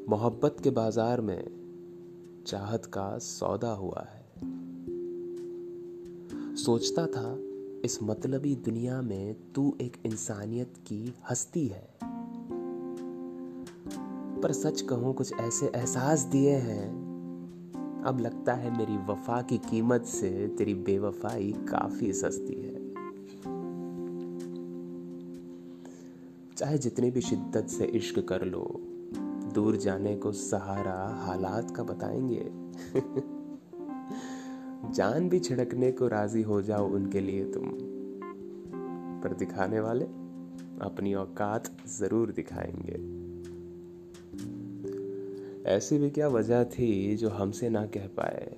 मोहब्बत 0.09 0.57
के 0.63 0.69
बाज़ार 0.69 1.21
में 1.21 1.51
चाहत 2.47 2.85
का 2.85 3.17
सौदा 3.17 3.71
हुआ 3.71 4.07
है। 4.09 4.19
सोचता 6.55 7.05
था, 7.05 7.37
इस 7.85 7.99
मतलबी 8.03 8.55
दुनिया 8.55 9.01
में 9.01 9.35
तू 9.55 9.77
एक 9.81 9.97
इंसानियत 10.05 10.73
की 10.77 11.13
हस्ती 11.29 11.67
है। 11.67 11.89
पर 14.43 14.51
सच 14.51 14.81
कहूँ, 14.81 15.13
कुछ 15.13 15.33
ऐसे 15.33 15.71
एहसास 15.75 16.19
दिए 16.19 16.51
हैं। 16.51 17.09
अब 18.05 18.19
लगता 18.19 18.53
है 18.53 18.77
मेरी 18.77 18.97
वफा 18.97 19.41
की 19.41 19.57
कीमत 19.57 20.05
से 20.05 20.47
तेरी 20.47 20.73
बेवफाई 20.73 21.51
काफ़ी 21.51 22.13
सस्ती 22.13 22.53
है। 22.53 22.93
चाहे 26.57 26.77
जितनी 26.77 27.11
भी 27.11 27.21
शिद्दत 27.21 27.67
से 27.67 27.85
इश्क 27.85 28.19
कर 28.19 28.45
लो, 28.45 28.81
दूर 29.53 29.75
जाने 29.75 30.15
को 30.15 30.31
सहारा 30.31 31.25
हालात 31.25 31.71
का 31.71 31.83
बताएँगे। 31.83 32.51
जान 34.93 35.29
भी 35.29 35.39
छिड़कने 35.39 35.91
को 35.91 36.07
राज़ी 36.07 36.41
हो 36.41 36.61
जाओ 36.61 36.89
उनके 36.89 37.19
लिए 37.19 37.45
तुम। 37.45 37.63
पर 39.23 39.33
दिखाने 39.33 39.79
वाले 39.79 40.05
अपनी 40.81 41.13
औकात 41.13 41.87
ज़रूर 41.87 42.31
दिखाएँगे। 42.31 43.18
ऐसी 45.69 45.97
भी 45.97 46.09
क्या 46.09 46.27
वजह 46.27 46.63
थी 46.63 47.17
जो 47.17 47.29
हमसे 47.29 47.69
ना 47.69 47.85
कह 47.85 48.07
पाए? 48.07 48.57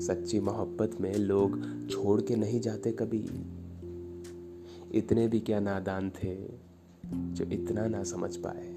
सच्ची 0.00 0.40
मोहब्बत 0.40 1.00
में 1.00 1.14
लोग 1.14 1.60
छोड़ 1.90 2.20
के 2.20 2.36
नहीं 2.36 2.60
जाते 2.60 2.92
कभी। 2.92 3.28
इतने 4.98 5.28
भी 5.28 5.40
क्या 5.40 5.60
नादान 5.60 6.10
थे 6.10 6.34
जो 7.06 7.44
इतना 7.44 7.86
ना 7.86 8.04
समझ 8.04 8.36
पाए। 8.36 8.76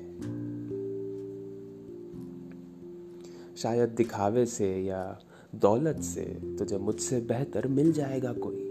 शायद 3.58 3.90
दिखावे 3.90 4.46
से 4.46 4.84
या 4.84 5.20
दौलत 5.56 6.00
से 6.00 6.56
तुझे 6.60 6.78
मुझसे 6.78 7.22
बेहतर 7.22 7.68
मिल 7.68 7.92
जाएगा 7.92 8.34
कोई। 8.34 8.66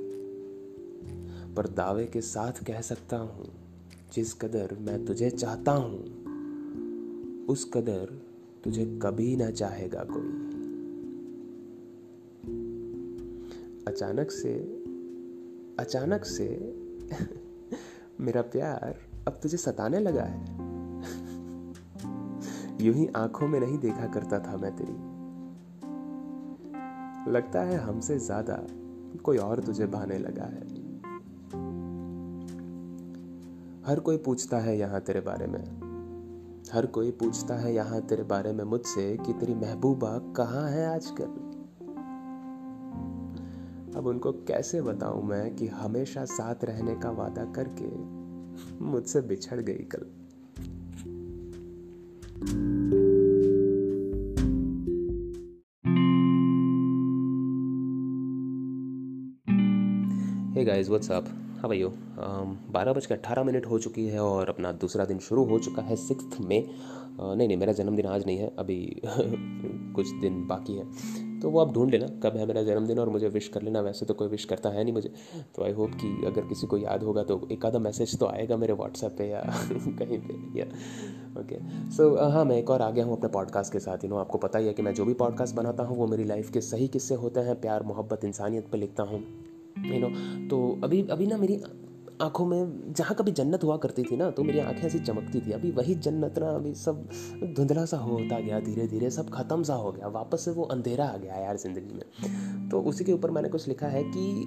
पर 1.55 1.67
दावे 1.67 2.07
के 2.07 2.21
साथ 2.21 2.65
कह 2.65 2.81
सकता 2.81 3.17
हूँ, 3.17 3.51
जिस 4.13 4.35
कदर 4.35 4.77
मैं 4.81 5.05
तुझे 5.05 5.31
चाहता 5.31 5.73
हूँ। 5.73 6.18
उस 7.49 7.71
कदर 7.75 8.21
तुझे 8.65 8.99
कभी 9.03 9.37
ना 9.37 9.51
चाहेगा 9.51 10.07
कोई। 10.11 10.59
अचानक 13.89 14.31
से 14.31 14.79
अचानक 15.79 16.25
से 16.25 16.75
मेरा 18.21 18.43
प्यार 18.43 18.95
अब 19.29 19.41
तुझे 19.43 19.57
सताने 19.57 19.99
लगा 19.99 20.23
है। 20.23 20.41
यूँ 22.81 22.95
ही 22.95 23.09
आँखों 23.17 23.49
में 23.49 23.61
नहीं 23.61 23.79
देखा 23.79 24.07
करता 24.07 24.39
था 24.39 24.57
मैं 24.57 24.77
तेरी। 24.77 25.19
लगता 27.33 27.63
है 27.63 27.77
हमसे 27.77 28.19
ज़्यादा 28.19 28.67
कोई 29.23 29.39
और 29.39 29.61
तुझे 29.61 29.87
भाने 29.87 30.19
लगा 30.19 30.45
है। 30.45 30.63
हर 33.87 34.01
कोई 34.01 34.17
पूछता 34.17 34.59
है 34.59 34.79
यहाँ 34.79 35.01
तेरे 35.01 35.21
बारे 35.21 35.47
में। 35.47 35.98
हर 36.75 36.87
कोई 36.87 37.11
पूछता 37.11 37.55
है 37.55 37.75
यहाँ 37.75 38.01
तेरे 38.01 38.23
बारे 38.23 38.53
में 38.53 38.65
मुझसे 38.65 39.17
कि 39.27 39.33
तेरी 39.33 39.55
महबूबा 39.55 40.19
कहाँ 40.37 40.71
है 40.71 40.95
आजकल। 40.95 41.49
अब 43.97 44.07
उनको 44.07 44.33
कैसे 44.33 44.83
बताऊँ 44.83 45.23
मैं 45.25 45.57
कि 45.57 45.67
हमेशा 45.67 46.25
साथ 46.25 46.65
रहने 46.65 46.95
का 46.95 47.11
वादा 47.11 47.45
करके 47.45 47.89
मुझसे 48.85 49.21
बिछड़ 49.21 49.61
गई 49.61 49.89
कल। 49.95 50.07
व्हाट्स 60.89 61.11
अप 61.11 61.48
हाँ 61.59 61.69
भैया 61.71 61.89
बारह 62.73 62.93
बज 62.93 63.07
के 63.07 63.15
अट्ठारह 63.15 63.45
मिनट 63.45 63.67
हो 63.67 63.79
चुकी 63.79 64.07
है 64.07 64.21
और 64.21 64.49
अपना 64.49 64.73
दूसरा 64.73 65.05
दिन 65.05 65.19
शुरू 65.19 65.45
हो 65.45 65.59
चुका 65.59 65.83
है 65.83 65.97
सिक्स 65.97 66.41
में। 66.41 66.69
नहीं 67.21 67.49
नहीं, 67.49 67.57
मेरा 67.57 67.73
जन्मदिन 67.73 68.07
आज 68.07 68.27
नहीं 68.27 68.39
है, 68.39 68.51
अभी 68.59 69.01
कुछ 69.95 70.11
दिन 70.21 70.47
बाकी 70.47 70.75
है। 70.75 71.41
तो 71.41 71.51
वो 71.51 71.61
आप 71.61 71.73
ढूंढ 71.75 71.91
लेना, 71.91 72.07
कब 72.23 72.37
है 72.37 72.47
मेरा 72.47 72.63
जन्मदिन 72.63 72.99
और 72.99 73.09
मुझे 73.09 73.29
विश 73.29 73.49
कर 73.49 73.63
लेना। 73.63 73.81
वैसे 73.81 74.07
तो 74.07 74.15
कोई 74.15 74.29
विश 74.29 74.45
करता 74.45 74.69
है 74.69 74.85
नहीं 74.85 74.95
मुझे। 74.95 75.09
तो 75.57 75.65
आई 75.65 75.73
होप 75.73 75.95
कि 75.95 76.27
अगर 76.27 76.47
किसी 76.47 76.67
को 76.67 76.79
याद 76.79 77.03
होगा 77.03 77.23
तो 77.23 77.49
एक 77.53 77.67
आधा 77.67 77.79
मैसेज 77.79 78.19
तो 78.19 78.27
आएगा 78.27 78.57
मेरे 78.57 78.73
व्हाट्सएप 78.73 79.17
पे 79.19 79.29
या 79.29 79.41
कहीं 79.99 80.19
पे, 80.19 80.59
या 80.59 80.67
ओके 81.41 81.59
सो 81.91 82.31
हाँ 82.31 82.45
मैं 82.45 82.57
एक 82.57 82.71
और 82.71 82.83
आ 82.83 82.91
गया 82.91 83.05
हूँ 83.05 83.17
अपने 83.17 83.29
पॉडकास्ट 83.29 83.73
के 83.73 83.79
साथ 83.79 84.05
नो 84.05 84.17
आपको 84.17 84.39
पता 84.39 84.59
ही 84.59 84.67
है 84.67 84.73
कि 84.73 84.83
मैं 84.83 84.95
जो 84.95 85.05
भी 85.05 85.15
पॉडकास्ट 85.15 85.57
बनाता 85.57 85.83
हूँ 85.83 85.97
वो 85.97 86.07
मेरी 86.07 86.25
लाइफ 86.25 86.51
के 86.51 86.61
सही 86.61 86.89
किस्से 86.89 87.15
होते 87.15 87.41
हैं। 87.41 87.61
प्यार, 87.61 87.83
मोहब्बत, 87.83 88.25
इंसानियत 88.25 88.69
पर 88.69 88.79
लिखता 88.79 89.03
हूँ। 89.03 89.48
यू 89.85 89.99
नो 90.01 90.09
तो 90.49 90.81
अभी 90.85 91.03
अभी 91.09 91.27
ना 91.27 91.37
मेरी 91.37 91.61
आँखों 92.23 92.47
में 92.47 92.93
जहाँ 92.93 93.15
कभी 93.15 93.33
जन्नत 93.33 93.65
हुआ 93.65 93.77
करती 93.77 94.03
थी 94.03 94.17
ना 94.17 94.31
तो 94.31 94.43
मेरी 94.43 94.59
आँखें 94.59 94.83
ऐसी 94.83 94.99
चमकती 94.99 95.41
थी। 95.41 95.53
अभी 95.53 95.71
वही 95.71 95.95
जन्नत 95.95 96.39
ना, 96.39 96.47
अभी 96.47 96.75
सब 96.75 97.09
धुंधला 97.57 97.85
सा 97.85 97.97
होता 97.97 98.41
गया 98.41 98.61
धीरे 98.61 98.87
धीरे 98.87 99.11
सब 99.11 99.31
खत्म 99.31 99.63
सा 99.63 99.75
हो 99.75 99.93
गया। 99.93 100.09
वापस 100.09 100.45
से 100.45 100.51
वो 100.51 100.63
अंधेरा 100.63 101.05
आ 101.05 101.17
गया 101.17 101.35
यार 101.35 101.57
ज़िंदगी 101.57 101.95
में। 101.95 102.69
तो 102.69 102.81
उसी 102.81 103.05
के 103.05 103.13
ऊपर 103.13 103.31
मैंने 103.31 103.49
कुछ 103.49 103.69
लिखा 103.69 103.87
है 103.87 104.05
कि 104.05 104.47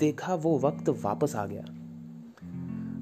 देखा 0.00 0.34
वो 0.34 0.58
वक्त 0.58 0.88
वापस 0.88 1.36
आ 1.36 1.46
गया। 1.46 1.64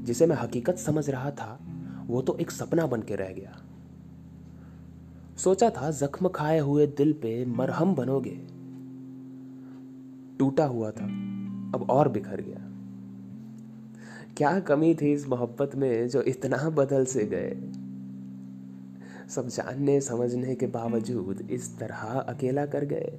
जिसे 0.05 0.27
मैं 0.27 0.37
हकीकत 0.37 0.79
समझ 0.79 1.11
रहा 1.11 1.31
था, 1.31 1.61
वो 2.07 2.23
तो 2.23 2.37
एक 2.37 2.51
सपना 2.51 2.87
बन 2.87 3.03
के 3.03 3.17
रह 3.17 3.33
गया। 3.33 3.57
सोचा 5.37 5.71
था 5.71 5.91
जख्म 5.91 6.29
खाए 6.29 6.59
हुए 6.59 6.87
दिल 6.87 7.13
पे 7.13 7.45
मरहम 7.45 7.95
बनोगे। 7.95 8.48
टूटा 10.39 10.65
हुआ 10.65 10.91
था, 10.91 11.05
अब 11.75 11.87
और 11.91 12.09
बिखर 12.09 12.41
गया। 12.41 12.65
क्या 14.37 14.61
कमी 14.61 14.95
थी 14.95 15.13
इस 15.13 15.29
मोहब्बत 15.29 15.75
में 15.75 16.09
जो 16.09 16.23
इतना 16.23 16.71
बदल 16.71 17.05
से 17.05 17.25
गए? 17.25 17.73
सब 19.29 19.49
जानने, 19.49 20.01
समझने 20.01 20.55
के 20.55 20.67
बावजूद 20.67 21.49
इस 21.51 21.79
तरह 21.79 21.97
अकेला 21.97 22.67
कर 22.67 22.85
गए। 22.85 23.19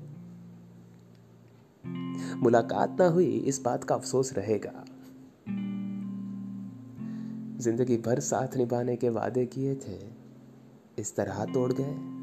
मुलाकात 2.37 3.01
ना 3.01 3.07
हुई, 3.07 3.25
इस 3.25 3.61
बात 3.61 3.83
का 3.83 3.95
अफसोस 3.95 4.33
रहेगा। 4.33 4.85
ज़िंदगी 7.59 7.97
भर 7.97 8.19
साथ 8.19 8.57
निभाने 8.57 8.95
के 8.95 9.09
वादे 9.09 9.45
किए 9.45 9.75
थे, 9.75 9.99
इस 10.99 11.15
तरह 11.15 11.45
तोड़ 11.45 11.73
गए। 11.73 12.18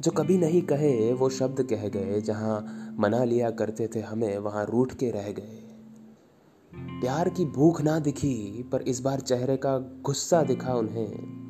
जो 0.00 0.10
कभी 0.10 0.38
नहीं 0.38 0.62
कहे, 0.62 1.12
वो 1.12 1.28
शब्द 1.28 1.62
कह 1.62 1.88
गए, 1.88 2.20
जहाँ 2.20 2.86
मना 2.98 3.24
लिया 3.24 3.50
करते 3.50 3.90
थे 3.94 4.00
हमें, 4.00 4.38
वहाँ 4.38 4.66
रूठ 4.66 4.94
के 4.94 5.10
रह 5.10 5.32
गए। 5.32 5.62
प्यार 6.74 7.28
की 7.28 7.44
भूख 7.44 7.82
ना 7.82 7.98
दिखी, 7.98 8.62
पर 8.72 8.82
इस 8.82 9.00
बार 9.00 9.20
चेहरे 9.20 9.56
का 9.56 9.78
गुस्सा 9.78 10.42
दिखा 10.42 10.74
उन्हें। 10.74 11.40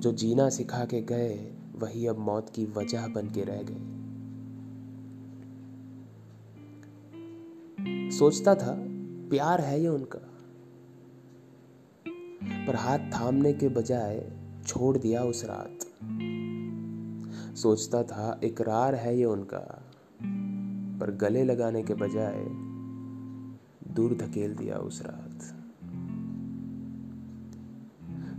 जो 0.00 0.12
जीना 0.12 0.48
सिखा 0.48 0.84
के 0.84 1.00
गए, 1.00 1.54
वही 1.78 2.06
अब 2.06 2.18
मौत 2.18 2.50
की 2.50 2.66
वजह 2.66 3.06
बन 3.06 3.26
के 3.26 3.42
रह 3.44 3.62
गए। 3.62 3.92
सोचता 8.10 8.54
था, 8.54 8.76
प्यार 9.30 9.60
है 9.60 9.80
ये 9.80 9.88
उनका। 9.88 10.28
पर 12.66 12.76
हाथ 12.76 12.98
थामने 12.98 13.52
के 13.52 13.68
बजाय 13.68 14.32
छोड़ 14.66 14.98
दिया 14.98 15.22
उस 15.22 15.44
रात। 15.44 15.78
सोचता 17.54 18.02
था, 18.02 18.40
इकरार 18.44 18.94
है 18.94 19.18
ये 19.18 19.24
उनका। 19.24 19.88
पर 21.00 21.10
गले 21.10 21.44
लगाने 21.44 21.82
के 21.82 21.94
बजाय 21.94 22.44
दूर 23.94 24.14
धकेल 24.14 24.54
दिया 24.54 24.76
उस 24.76 25.02
रात। 25.02 25.42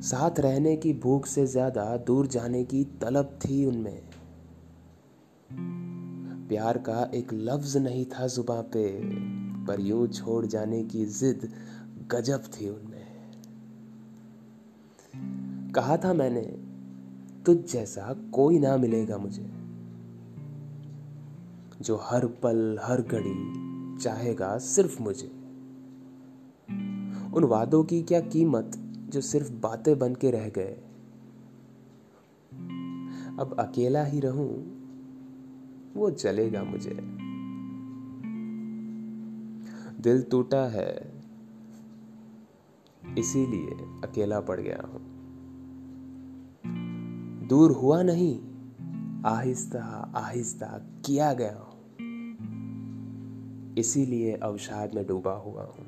साथ 0.03 0.39
रहने 0.39 0.75
की 0.75 0.93
भूख 0.93 1.25
से 1.25 1.45
ज़्यादा 1.45 1.97
दूर 1.97 2.27
जाने 2.27 2.63
की 2.63 2.83
तलब 2.83 3.39
थी 3.45 3.65
उनमें। 3.65 4.01
प्यार 6.47 6.77
का 6.77 7.11
एक 7.13 7.33
लफ्ज 7.33 7.77
नहीं 7.77 8.05
था 8.05 8.27
जुबा 8.27 8.61
पे, 8.61 9.01
पर 9.65 9.79
यूँ 9.79 10.07
छोड़ 10.07 10.45
जाने 10.45 10.83
की 10.83 11.05
जिद 11.05 11.53
गजब 12.11 12.43
थी 12.43 12.69
उनमें। 12.69 13.03
कहा 15.71 15.97
था 15.97 16.13
मैंने 16.13 16.62
तुझ 17.45 17.57
जैसा 17.57 18.13
कोई 18.33 18.59
ना 18.59 18.77
मिलेगा 18.77 19.17
मुझे। 19.17 19.49
जो 21.81 21.97
हर 21.97 22.25
पल, 22.25 22.79
हर 22.83 23.01
घड़ी 23.01 23.63
चाहेगा 23.99 24.57
सिर्फ़ 24.57 25.01
मुझे। 25.01 25.27
उन 27.33 27.43
वादों 27.43 27.83
की 27.83 28.03
क्या 28.03 28.19
कीमत 28.19 28.71
जो 29.09 29.21
सिर्फ़ 29.21 29.51
बातें 29.51 29.99
बन 29.99 30.15
के 30.15 30.31
रह 30.31 30.49
गए? 30.49 30.77
अब 33.39 33.55
अकेला 33.59 34.03
ही 34.03 34.19
रहूँ, 34.19 34.83
वो 35.93 36.11
चलेगा 36.11 36.63
मुझे। 36.63 36.97
दिल 40.01 40.23
टूटा 40.23 40.65
है, 40.69 41.21
इसीलिए 43.17 43.71
अकेला 44.03 44.39
पड़ 44.39 44.61
गया 44.61 44.87
हूँ। 44.87 45.12
दूर 47.49 47.71
हुआ 47.71 48.03
नहीं। 48.03 48.39
आहिस्ता 49.25 50.13
आहिस्ता 50.15 50.65
किया 51.05 51.33
गया 51.33 51.57
हूँ। 51.57 51.73
इसीलिए 53.77 54.33
अवसाद 54.35 54.95
में 54.95 55.07
डूबा 55.07 55.31
हुआ 55.31 55.63
हूँ। 55.63 55.85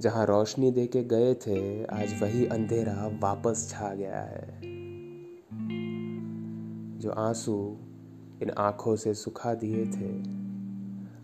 जहाँ 0.00 0.26
रोशनी 0.26 0.70
दे 0.70 0.86
के 0.86 1.04
गए 1.04 1.34
थे, 1.34 1.84
आज 1.84 2.22
वही 2.22 2.46
अंधेरा 2.46 3.10
वापस 3.22 3.70
छा 3.70 3.94
गया 3.94 4.20
है। 4.20 4.60
जो 6.98 7.10
आँसू 7.10 7.76
इन 8.42 8.50
आँखों 8.58 8.96
से 8.96 9.14
सुखा 9.14 9.54
दिए 9.54 9.84
थे, 9.84 10.18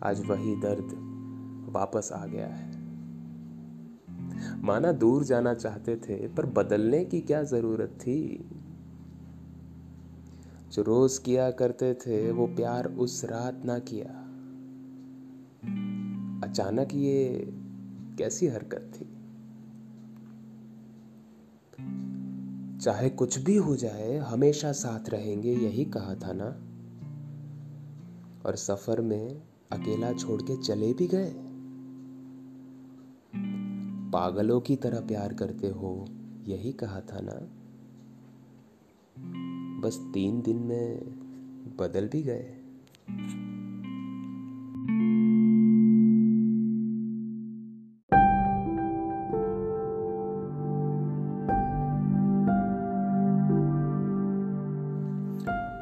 आज 0.02 0.26
वही 0.26 0.56
दर्द 0.56 1.10
वापस 1.72 2.12
आ 2.12 2.26
गया 2.26 2.46
है। 2.46 2.79
माना 4.58 4.92
दूर 4.92 5.24
जाना 5.24 5.54
चाहते 5.54 5.96
थे, 5.96 6.28
पर 6.28 6.46
बदलने 6.46 7.04
की 7.04 7.20
क्या 7.20 7.42
ज़रूरत 7.42 7.88
थी? 7.88 8.50
जो 10.72 10.82
रोज 10.82 11.18
किया 11.18 11.50
करते 11.50 11.94
थे, 11.94 12.32
वो 12.32 12.46
प्यार 12.46 12.86
उस 12.86 13.24
रात 13.24 13.62
ना 13.64 13.78
किया। 13.78 14.26
अचानक 16.48 16.88
ये 16.94 17.46
कैसी 18.18 18.46
हरकत 18.46 18.92
थी? 18.94 19.16
चाहे 22.78 23.10
कुछ 23.10 23.38
भी 23.38 23.56
हो 23.56 23.76
जाए, 23.76 24.18
हमेशा 24.18 24.72
साथ 24.72 25.10
रहेंगे, 25.10 25.52
यही 25.52 25.84
कहा 25.84 26.14
था 26.14 26.32
ना? 26.32 26.66
और 28.46 28.56
सफ़र 28.56 29.00
में 29.00 29.42
अकेला 29.72 30.12
छोड़ 30.12 30.42
के 30.42 30.56
चले 30.62 30.92
भी 30.92 31.06
गए? 31.06 31.49
पागलों 34.12 34.60
की 34.60 34.76
तरह 34.76 35.00
प्यार 35.00 35.32
करते 35.34 35.68
हो? 35.68 36.06
यही 36.46 36.72
कहा 36.72 37.00
था 37.00 37.20
ना। 37.20 37.48
बस 39.80 40.10
तीन 40.14 40.42
दिन 40.42 40.56
में 40.56 40.98
बदल 41.76 42.08
भी 42.08 42.22
गए। 42.22 42.56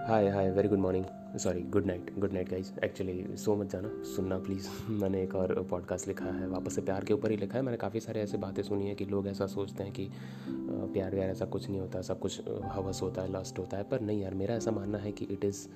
Hi 0.09 0.29
hi 0.29 0.51
very 0.51 0.69
good 0.69 0.79
morning 0.79 1.05
sorry 1.39 1.61
good 1.61 1.87
night 1.87 2.19
good 2.19 2.33
night 2.33 2.51
guys 2.51 2.73
actually 2.85 3.37
सो 3.37 3.57
मत 3.57 3.71
जाना, 3.71 3.89
सुनना 3.89 4.39
प्लीज़ 4.39 4.69
मैंने 4.89 5.23
एक 5.23 5.35
और 5.35 5.67
पॉडकास्ट 5.71 6.09
लिखा 6.09 6.25
है, 6.25 6.49
वापस 6.49 6.75
से 6.75 6.81
प्यार 6.81 7.05
के 7.05 7.15
ऊपर 7.15 7.31
ही 7.31 7.37
लिखा 7.37 7.59
है। 7.59 7.63
मैंने 7.65 7.79
काफ़ी 7.79 8.01
सारे 8.01 8.21
ऐसे 8.21 8.39
बातें 8.39 8.63
सुनी 8.63 8.89
है 8.89 8.95
कि 8.95 9.05
लोग 9.05 9.29
ऐसा 9.29 9.47
सोचते 9.47 9.83
हैं 9.83 9.93
कि 9.93 10.11
प्यार 10.49 11.15
व्यार 11.15 11.31
ऐसा 11.31 11.45
कुछ 11.45 11.69
नहीं 11.69 11.81
होता, 11.81 12.03
सब 12.03 12.21
कुछ 12.21 12.43
हवस 12.65 13.03
होता 13.03 13.23
है 13.23 13.41
लस्ट 13.41 13.59
होता 13.59 13.77
है। 13.77 13.83
पर 13.83 14.01
नहीं 14.01 14.23
यार, 14.23 14.35
मेरा 14.35 14.55
ऐसा 14.55 14.71
मानना 14.71 14.99
है 14.99 15.13
कि 15.13 15.25
it 15.25 15.45
is 15.45 15.69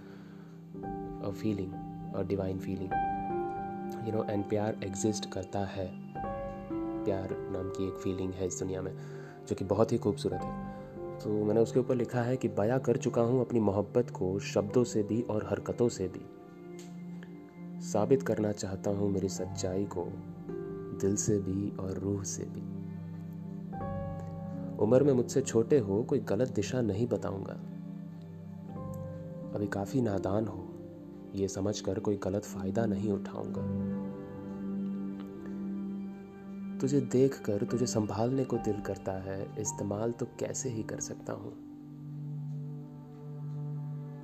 a 1.24 1.30
feeling 1.42 1.72
a 2.14 2.22
divine 2.22 2.58
feeling 2.58 2.90
you 4.06 4.12
know 4.12 4.24
and 4.24 4.44
प्यार 4.44 4.80
एग्जिस्ट 4.84 5.32
करता 5.32 5.64
है। 5.64 5.90
प्यार 7.04 7.28
नाम 7.30 7.68
की 7.68 7.88
एक 7.88 7.94
फीलिंग 7.94 8.32
है 8.32 8.46
इस 8.46 8.58
दुनिया 8.58 8.82
में, 8.82 8.96
जो 9.48 9.56
कि 9.56 9.64
बहुत 9.64 9.92
ही 9.92 9.98
खूबसूरत 9.98 10.40
है। 10.42 10.71
तो 11.24 11.44
मैंने 11.44 11.60
उसके 11.60 11.80
ऊपर 11.80 11.94
लिखा 11.94 12.22
है 12.22 12.36
कि 12.36 12.48
बया 12.48 12.78
कर 12.78 12.96
चुका 12.96 13.22
हूँ 13.22 13.40
अपनी 13.40 13.60
मोहब्बत 13.60 14.10
को 14.10 14.38
शब्दों 14.38 14.84
से 14.84 15.02
भी 15.02 15.22
और 15.22 15.46
हरकतों 15.46 15.88
से 15.88 16.08
भी। 16.08 16.20
साबित 17.80 18.22
करना 18.22 18.52
चाहता 18.52 18.90
हूँ 18.90 19.10
मेरी 19.10 19.28
सच्चाई 19.28 19.84
को 19.84 20.04
दिल 21.00 21.16
से 21.16 21.38
भी 21.38 21.76
और 21.76 21.92
रूह 21.92 22.22
से 22.22 22.44
भी। 22.44 22.60
उम्र 24.78 25.02
में 25.02 25.12
मुझसे 25.12 25.40
छोटे 25.40 25.78
हो 25.78 26.02
कोई 26.02 26.18
गलत 26.18 26.50
दिशा 26.50 26.80
नहीं 26.80 27.06
बताऊँगा। 27.06 27.54
अभी 29.54 29.66
काफ़ी 29.66 30.00
नादान 30.00 30.46
हो, 30.46 30.68
ये 31.34 31.48
समझकर 31.48 31.98
कोई 31.98 32.16
गलत 32.16 32.44
फ़ायदा 32.44 32.86
नहीं 32.86 33.12
उठाऊँगा। 33.12 33.91
तुझे 36.82 37.00
देख 37.00 37.34
कर 37.40 37.64
तुझे 37.64 37.86
संभालने 37.86 38.44
को 38.44 38.56
दिल 38.56 38.80
करता 38.80 39.12
है, 39.12 39.42
इस्तेमाल 39.58 40.12
तो 40.12 40.26
कैसे 40.26 40.68
ही 40.68 40.82
कर 40.82 41.00
सकता 41.00 41.32
हूँ? 41.32 41.52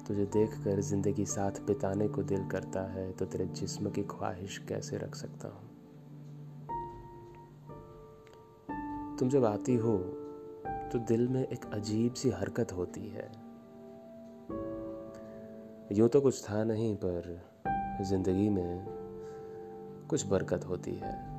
तुझे 0.08 0.24
देख 0.26 0.54
कर 0.64 0.80
ज़िंदगी 0.80 1.26
साथ 1.26 1.50
बिताने 1.50 2.08
को 2.08 2.22
दिल 2.22 2.48
करता 2.48 2.82
है 2.92 3.12
तो 3.12 3.24
तेरे 3.24 3.46
जिस्म 3.46 3.90
की 3.90 4.02
ख्वाहिश 4.02 4.58
कैसे 4.58 4.98
रख 4.98 5.14
सकता 5.14 5.48
हूँ? 5.48 5.68
तुम 9.18 9.28
जब 9.28 9.44
आती 9.44 9.76
हो 9.76 9.96
तो 10.92 10.98
दिल 10.98 11.28
में 11.28 11.46
एक 11.48 11.70
अजीब 11.72 12.14
सी 12.14 12.30
हरकत 12.30 12.72
होती 12.72 13.08
है। 13.08 13.30
यूँ 15.92 16.08
तो 16.08 16.20
कुछ 16.20 16.44
था 16.44 16.64
नहीं, 16.64 16.96
पर 16.96 17.40
ज़िंदगी 18.02 18.48
में 18.48 18.86
कुछ 20.10 20.26
बरकत 20.26 20.64
होती 20.64 20.94
है। 20.94 21.37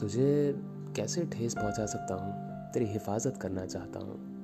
तुझे 0.00 0.54
कैसे 0.96 1.26
ठेस 1.26 1.54
पहुँचा 1.54 1.86
सकता 1.86 2.14
हूँ? 2.14 2.32
तेरी 2.72 2.86
हिफाजत 2.86 3.36
करना 3.36 3.66
चाहता 3.66 3.98
हूँ। 3.98 4.34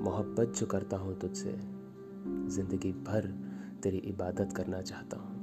मोहब्बत 0.00 0.48
जो 0.48 0.66
करता 0.66 0.96
हूँ 0.96 1.18
तुझसे, 1.18 1.58
ज़िंदगी 2.48 2.92
भर 2.92 3.26
तेरी 3.82 3.96
इबादत 3.96 4.52
करना 4.52 4.82
चाहता 4.82 5.16
हूँ। 5.16 5.38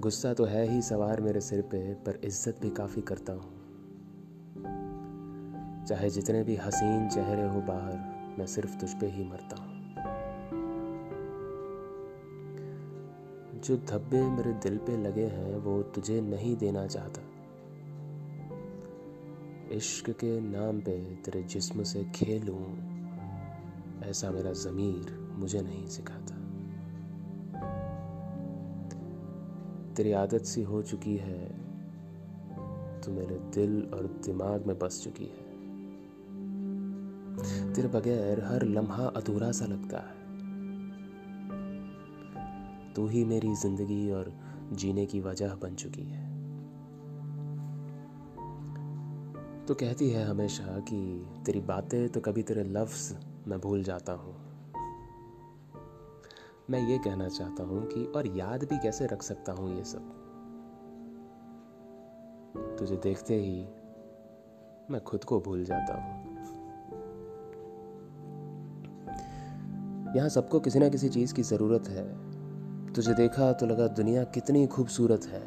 गुस्सा 0.00 0.34
तो 0.34 0.44
है 0.44 0.66
ही 0.68 0.82
सवार 0.82 1.20
मेरे 1.20 1.40
सिर 1.40 1.62
पे, 1.62 1.94
पर 1.94 2.20
इज़्ज़त 2.24 2.58
भी 2.62 2.70
काफ़ी 2.70 3.02
करता 3.02 3.32
हूँ। 3.32 3.58
चाहे 5.84 6.10
जितने 6.10 6.42
भी 6.42 6.56
हसीन 6.56 7.08
चेहरे 7.08 7.48
हो 7.48 7.60
बाहर, 7.60 7.98
मैं 8.38 8.46
सिर्फ़ 8.46 8.76
तुझ 8.76 8.90
पे 8.94 9.06
ही 9.06 9.24
मरता 9.24 9.62
हूँ। 9.62 9.67
जो 13.64 13.76
धब्बे 13.88 14.20
मेरे 14.22 14.52
दिल 14.62 14.76
पे 14.78 14.96
लगे 14.96 15.24
हैं, 15.26 15.56
वो 15.56 15.82
तुझे 15.94 16.20
नहीं 16.20 16.56
देना 16.56 16.86
चाहता। 16.86 17.22
इश्क 19.76 20.10
के 20.10 20.40
नाम 20.40 20.80
पे 20.80 20.96
तेरे 21.24 21.42
जिस्म 21.44 21.82
से 21.82 22.04
खेलूं, 22.14 22.64
ऐसा 24.08 24.30
मेरा 24.30 24.52
ज़मीर 24.52 25.16
मुझे 25.36 25.60
नहीं 25.62 25.86
सिखाता। 25.86 26.34
तेरी 29.94 30.12
आदत 30.12 30.44
सी 30.44 30.62
हो 30.62 30.82
चुकी 30.82 31.16
है 31.16 31.46
तो 33.00 33.12
मेरे 33.12 33.38
दिल 33.54 33.82
और 33.94 34.06
दिमाग 34.24 34.66
में 34.66 34.78
बस 34.78 35.00
चुकी 35.04 35.24
है। 35.24 35.46
तेरे 37.74 37.88
बगैर 37.88 38.44
हर 38.44 38.62
लम्हा 38.66 39.06
अधूरा 39.16 39.50
सा 39.52 39.66
लगता 39.66 39.98
है। 39.98 40.17
तू 42.98 43.06
ही 43.06 43.24
मेरी 43.24 43.54
ज़िंदगी 43.54 44.10
और 44.10 44.32
जीने 44.72 45.06
की 45.06 45.20
वजह 45.20 45.54
बन 45.54 45.74
चुकी 45.74 46.02
है। 46.02 46.22
तो 49.66 49.74
कहती 49.74 50.10
है 50.10 50.24
हमेशा 50.24 50.78
कि 50.78 51.26
तेरी 51.46 51.60
बातें 51.60 52.08
तो 52.08 52.20
कभी 52.20 52.42
तेरे 52.42 52.64
लफ्ज़ 52.64 53.14
मैं 53.48 53.60
भूल 53.60 53.82
जाता 53.82 54.12
हूँ। 54.12 54.34
मैं 56.70 56.88
ये 56.88 56.98
कहना 56.98 57.28
चाहता 57.28 57.62
हूँ 57.62 57.86
कि 57.86 58.04
और 58.04 58.26
याद 58.26 58.64
भी 58.64 58.78
कैसे 58.78 59.06
रख 59.06 59.22
सकता 59.22 59.52
हूँ 59.52 59.78
ये 59.78 59.84
सब? 59.84 60.02
तुझे 62.78 62.96
देखते 62.96 63.34
ही 63.34 63.60
मैं 64.90 65.00
खुद 65.00 65.24
को 65.24 65.40
भूल 65.40 65.64
जाता 65.64 65.94
हूँ। 65.94 66.36
यहाँ 70.16 70.28
सबको 70.28 70.60
किसी 70.60 70.78
ना 70.78 70.88
किसी 70.88 71.08
चीज़ 71.08 71.34
की 71.34 71.42
ज़रूरत 71.42 71.88
है। 71.88 72.27
तुझे 72.98 73.14
देखा 73.14 73.52
तो 73.52 73.66
लगा 73.66 73.86
दुनिया 73.86 74.24
कितनी 74.24 74.66
खूबसूरत 74.66 75.24
है। 75.24 75.40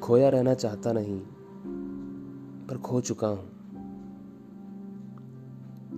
खोया 0.00 0.28
रहना 0.28 0.54
चाहता 0.54 0.92
नहीं, 0.92 1.20
पर 2.66 2.78
खो 2.78 3.00
चुका 3.00 3.26
हूँ। 3.26 3.50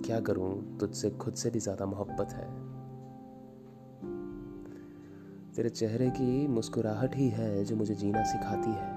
क्या 0.02 0.20
करूँ? 0.20 0.78
तुझसे 0.78 1.10
खुद 1.10 1.34
से 1.34 1.50
भी 1.50 1.60
ज़्यादा 1.60 1.86
मोहब्बत 1.86 2.28
है। 2.32 2.46
तेरे 5.54 5.68
चेहरे 5.68 6.10
की 6.10 6.46
मुस्कुराहट 6.46 7.16
ही 7.16 7.28
है 7.28 7.64
जो 7.64 7.76
मुझे 7.76 7.94
जीना 7.94 8.24
सिखाती 8.24 8.70
है। 8.70 8.88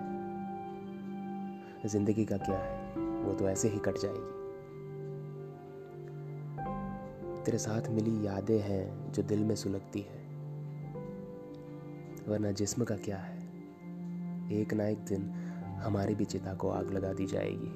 ज़िंदगी 1.88 2.25
का 2.25 2.38
क्या 2.38 2.57
है? 2.57 2.95
वो 2.97 3.34
तो 3.34 3.49
ऐसे 3.49 3.67
ही 3.67 3.79
कट 3.79 3.97
जाएगी। 3.97 4.46
तेरे 7.47 7.57
साथ 7.57 7.81
मिली 7.89 8.25
यादें 8.25 8.59
हैं 8.59 9.11
जो 9.11 9.23
दिल 9.23 9.43
में 9.43 9.55
सुलगती 9.55 9.99
है। 9.99 10.17
वरना 12.27 12.51
जिस्म 12.51 12.83
का 12.83 12.95
क्या 12.95 13.17
है? 13.17 13.37
एक 14.51 14.73
ना 14.73 14.87
एक 14.87 14.97
दिन 14.97 15.29
हमारी 15.83 16.15
भी 16.15 16.25
चिता 16.25 16.53
को 16.53 16.69
आग 16.69 16.91
लगा 16.93 17.13
दी 17.13 17.25
जाएगी। 17.25 17.71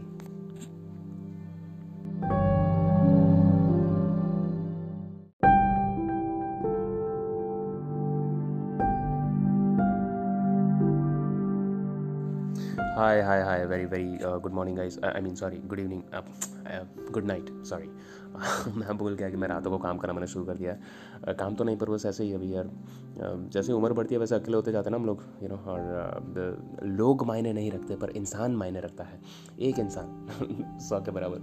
Hi 12.95 13.21
hi 13.21 13.41
hi 13.41 13.65
very 13.65 13.85
very 13.85 14.17
good 14.23 14.53
morning 14.53 14.77
guys 14.77 14.99
I 15.03 15.21
mean 15.21 15.35
sorry 15.35 15.57
good 15.57 15.79
evening 15.79 16.03
good 17.11 17.25
night 17.25 17.63
sorry 17.63 17.87
मैं 18.79 18.97
भूल 18.97 19.15
गया 19.15 19.29
कि 19.29 19.37
मैं 19.37 19.47
रातों 19.47 19.71
को 19.71 19.77
काम 19.77 19.97
करना 19.97 20.13
मैंने 20.13 20.27
शुरू 20.27 20.45
कर 20.45 20.55
दिया 20.55 20.77
uh, 21.21 21.39
काम 21.39 21.55
तो 21.55 21.63
नहीं 21.63 21.77
पर 21.77 21.89
बस 21.89 22.05
ऐसे 22.05 22.23
ही 22.23 22.33
अभी 22.33 22.55
यार। 22.55 22.65
uh, 22.65 23.53
जैसे 23.53 23.73
उम्र 23.73 23.93
बढ़ती 23.93 24.15
है 24.15 24.19
वैसे 24.19 24.35
अकेले 24.35 24.55
होते 24.55 24.71
जाते 24.71 24.89
हैं 24.89 24.91
ना 24.91 24.97
हम 24.97 25.05
लोग 25.05 25.23
यू 25.43 25.49
नो 25.49 25.55
और 25.55 25.79
uh, 26.77 26.83
लोग 26.83 27.25
मायने 27.25 27.53
नहीं 27.53 27.71
रखते 27.71 27.95
पर 27.95 28.09
इंसान 28.09 28.55
मायने 28.55 28.79
रखता 28.79 29.03
है। 29.03 29.21
एक 29.59 29.79
इंसान 29.79 30.27
सौ 30.79 31.01
के 31.01 31.11
बराबर। 31.11 31.37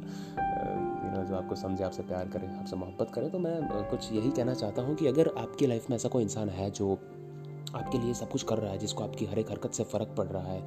यू 1.04 1.18
नो 1.18 1.24
जो 1.24 1.34
आपको 1.34 1.54
समझे 1.54 1.84
आपसे 1.84 2.02
प्यार 2.02 2.28
करे 2.28 2.46
आपसे 2.46 2.76
मोहब्बत 2.76 3.10
करे 3.14 3.28
तो 3.28 3.38
मैं 3.38 3.84
कुछ 3.90 4.12
यही 4.12 4.30
कहना 4.30 4.54
चाहता 4.54 4.82
हूँ 4.82 4.94
कि 4.94 5.06
अगर 5.06 5.30
आपकी 5.38 5.66
लाइफ 5.66 5.90
में 5.90 5.96
ऐसा 5.96 6.08
कोई 6.08 6.22
इंसान 6.22 6.48
है 6.48 6.70
जो 6.70 6.98
आपके 7.78 7.98
लिए 7.98 8.14
सब 8.14 8.30
कुछ 8.30 8.42
कर 8.42 8.58
रहा 8.58 8.72
है, 8.72 8.78
जिसको 8.78 9.04
आपकी 9.04 9.26
हर 9.26 9.38
एक 9.38 9.50
हरकत 9.50 9.72
से 9.72 9.84
फ़र्क 9.84 10.14
पड़ 10.18 10.26
रहा 10.26 10.52
है, 10.52 10.66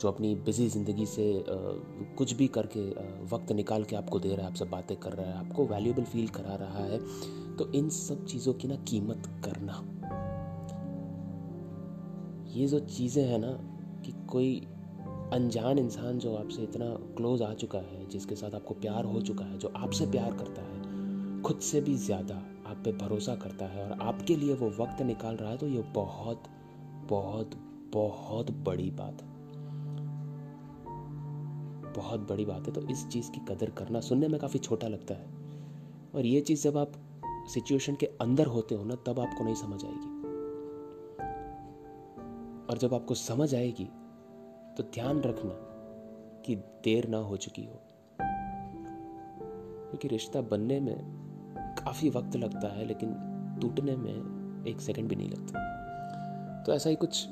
जो 0.00 0.08
अपनी 0.08 0.34
बिज़ी 0.36 0.68
ज़िंदगी 0.68 1.06
से 1.06 1.44
कुछ 2.18 2.32
भी 2.32 2.46
करके 2.48 2.88
वक्त 3.26 3.52
निकाल 3.52 3.84
के 3.84 3.96
आपको 3.96 4.18
दे 4.18 4.28
रहा 4.28 4.46
है 4.46 4.50
आपसे 4.50 4.64
बातें 4.66 4.96
कर 4.96 5.12
रहा 5.12 5.26
है, 5.26 5.38
आपको 5.38 5.66
वैल्यूबल 5.66 6.04
फील 6.04 6.28
करा 6.30 6.54
रहा 6.56 6.84
है 6.84 6.98
तो 7.56 7.70
इन 7.72 7.88
सब 7.90 8.24
चीज़ों 8.26 8.52
की 8.54 8.68
ना 8.68 8.76
कीमत 8.88 9.26
करना। 9.44 9.82
ये 12.52 12.66
जो 12.66 12.78
चीज़ें 12.80 13.24
हैं 13.24 13.38
ना, 13.38 13.52
कि 14.04 14.12
कोई 14.28 14.54
अनजान 15.32 15.78
इंसान 15.78 16.18
जो 16.18 16.34
आपसे 16.36 16.62
इतना 16.62 16.86
क्लोज 17.16 17.42
आ 17.42 17.52
चुका 17.54 17.78
है, 17.80 18.08
जिसके 18.08 18.34
साथ 18.34 18.54
आपको 18.54 18.74
प्यार 18.74 19.04
हो 19.04 19.20
चुका 19.20 19.44
है, 19.44 19.58
जो 19.58 19.72
आपसे 19.76 20.06
प्यार 20.06 20.32
करता 20.32 20.62
है, 20.62 21.42
खुद 21.42 21.60
से 21.60 21.80
भी 21.80 21.94
ज़्यादा 21.98 22.34
आप 22.72 22.78
पे 22.84 22.92
भरोसा 22.92 23.34
करता 23.34 23.64
है 23.64 23.90
और 23.90 24.00
आपके 24.00 24.36
लिए 24.36 24.54
वो 24.54 24.70
वक्त 24.70 25.02
निकाल 25.02 25.36
रहा 25.36 25.50
है 25.50 25.58
तो 25.58 25.66
ये 25.66 25.82
बहुत 25.82 26.44
बहुत 27.08 27.50
बहुत 27.92 28.50
बड़ी 28.50 28.90
बात 28.90 29.22
है। 29.22 29.32
बहुत 31.92 32.20
बड़ी 32.20 32.44
बात 32.44 32.66
है 32.66 32.72
तो 32.72 32.80
इस 32.80 33.08
चीज़ 33.08 33.30
की 33.30 33.40
कदर 33.40 33.70
करना 33.70 34.00
सुनने 34.00 34.28
में 34.28 34.40
काफ़ी 34.40 34.58
छोटा 34.58 34.88
लगता 34.88 35.14
है। 35.14 35.26
और 36.14 36.26
ये 36.26 36.40
चीज़ 36.40 36.64
जब 36.64 36.78
आप 36.78 36.92
सिचुएशन 37.26 37.94
के 37.94 38.06
अंदर 38.06 38.46
होते 38.46 38.74
हो 38.74 38.84
ना, 38.84 38.94
तब 38.94 39.20
आपको 39.20 39.44
नहीं 39.44 39.54
समझ 39.54 39.84
आएगी। 39.84 40.12
और 42.66 42.78
जब 42.78 42.94
आपको 42.94 43.14
समझ 43.14 43.54
आएगी 43.54 43.88
तो 44.76 44.82
ध्यान 44.82 45.20
रखना 45.20 45.54
कि 46.42 46.56
देर 46.56 47.08
ना 47.08 47.18
हो 47.18 47.36
चुकी 47.36 47.64
हो। 47.64 47.82
क्योंकि 49.88 50.08
रिश्ता 50.08 50.40
बनने 50.40 50.80
में 50.80 51.21
काफ़ी 51.84 52.10
वक्त 52.10 52.36
लगता 52.36 52.68
है, 52.68 52.84
लेकिन 52.84 53.14
टूटने 53.62 53.96
में 53.96 54.64
एक 54.68 54.80
सेकंड 54.80 55.08
भी 55.08 55.16
नहीं 55.16 55.30
लगता। 55.30 56.62
तो 56.66 56.72
ऐसा 56.72 56.90
ही 56.90 56.96
कुछ 56.96 57.26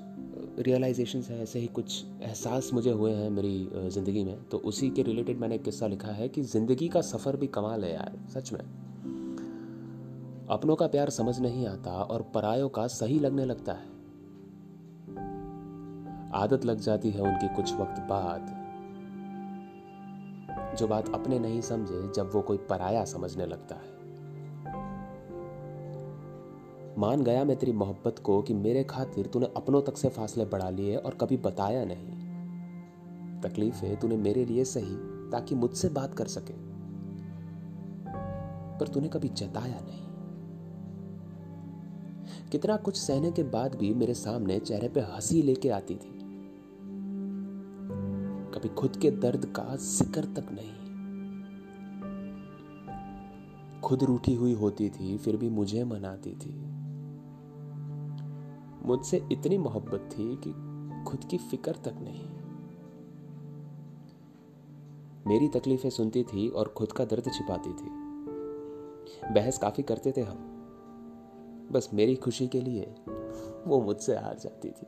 रियलाइजेशन 0.59 1.23
है, 1.23 1.43
ऐसे 1.43 1.59
ही 1.59 1.67
कुछ 1.67 2.05
एहसास 2.23 2.71
मुझे 2.75 2.91
हुए 2.91 3.13
हैं 3.13 3.31
मेरी 3.31 3.71
ज़िंदगी 3.75 4.25
में। 4.25 4.43
तो 4.45 4.59
उसी 4.59 4.91
के 4.91 5.03
रिलेटेड 5.03 5.39
मैंने 5.39 5.55
एक 5.55 5.63
किस्सा 5.63 5.87
लिखा 5.87 6.09
है 6.09 6.29
कि 6.29 6.43
ज़िंदगी 6.43 6.89
का 6.89 7.01
सफ़र 7.01 7.37
भी 7.37 7.47
कमाल 7.47 7.85
है 7.85 7.93
यार, 7.95 8.19
सच 8.29 8.53
में। 8.53 8.61
अपनों 10.51 10.77
का 10.77 10.87
प्यार 10.87 11.11
समझ 11.11 11.39
नहीं 11.41 11.67
आता 11.67 11.91
और 11.91 12.23
परायों 12.35 12.69
का 12.69 12.87
सही 12.87 13.19
लगने 13.19 13.45
लगता 13.45 13.73
है। 13.73 13.89
आदत 16.35 16.65
लग 16.65 16.81
जाती 16.81 17.11
है 17.11 17.21
उनकी 17.21 17.55
कुछ 17.57 17.73
वक्त 17.75 18.01
बाद। 18.01 18.57
जो 20.79 20.89
बात 20.89 21.15
अपने 21.15 21.39
नहीं 21.39 21.61
समझे, 21.61 22.13
जब 22.17 22.31
वो 22.35 22.43
कोई 22.43 22.57
पराया 22.57 23.05
समझने 23.05 23.47
लगता 23.47 23.75
है। 23.75 24.00
मान 27.01 27.23
गया 27.23 27.45
मैं 27.45 27.57
तेरी 27.57 27.73
मोहब्बत 27.73 28.19
को 28.19 28.43
कि 28.43 28.55
मेरे 28.55 28.85
खातिर 28.85 29.27
तूने 29.27 29.47
अपनों 29.57 29.83
तक 29.83 29.97
से 29.97 30.09
फासले 30.09 30.45
बढ़ा 30.45 30.71
लिए 30.71 30.97
और 30.97 31.15
कभी 31.15 31.37
बताया 31.37 31.85
नहीं। 31.85 32.11
तकलीफ़ 33.41 33.75
है 33.75 33.97
तूने 33.97 34.17
मेरे 34.17 34.45
लिए 34.45 34.65
सही, 34.65 34.97
ताकि 35.31 35.55
मुझसे 35.55 35.89
बात 35.89 36.15
कर 36.15 36.27
सके। 36.27 36.53
पर 38.79 38.89
तूने 38.89 39.09
कभी 39.09 39.29
जताया 39.29 39.81
नहीं। 39.81 40.07
कितना 42.51 42.77
कुछ 42.77 42.97
सहने 42.97 43.31
के 43.31 43.43
बाद 43.43 43.75
भी 43.75 43.95
मेरे 43.95 44.15
सामने 44.15 44.59
चेहरे 44.59 44.89
पे 44.89 45.01
हँसी 45.01 45.43
लेके 45.43 45.69
आती 45.69 45.95
थी। 45.95 46.19
कभी 48.55 48.69
खुद 48.69 48.97
के 48.97 49.11
दर्द 49.11 49.47
का 49.47 49.77
ज़िक्र 49.77 50.25
तक 50.25 50.47
नहीं। 50.53 50.81
खुद 53.81 54.03
रूठी 54.03 54.35
हुई 54.35 54.53
होती 54.53 54.91
थी, 54.91 55.19
फिर 55.19 55.37
भी 55.37 55.49
मुझे 55.49 55.85
मनाती 55.85 56.33
थी। 56.33 56.70
मुझसे 58.82 59.28
इतनी 59.32 59.59
मोहब्बत 59.59 60.09
थी 60.12 60.40
कि 60.44 60.52
खुद 61.11 61.24
की 61.24 61.39
फ़िक्र 61.39 61.73
तक 61.73 61.94
नहीं। 61.98 62.28
मेरी 65.27 65.48
तकलीफें 65.48 65.90
सुनती 65.90 66.23
थी 66.23 66.48
और 66.48 66.69
खुद 66.69 66.93
का 66.93 67.05
दर्द 67.05 67.24
छिपाती 67.35 67.73
थी। 67.73 68.01
बहस 69.35 69.59
काफ़ी 69.59 69.82
करते 69.82 70.12
थे 70.16 70.20
हम। 70.20 70.57
बस 71.73 71.90
मेरी 71.94 72.15
खुशी 72.15 72.48
के 72.48 72.61
लिए 72.61 72.94
वो 73.66 73.81
मुझसे 73.81 74.16
हार 74.16 74.39
जाती 74.39 74.70
थी। 74.70 74.86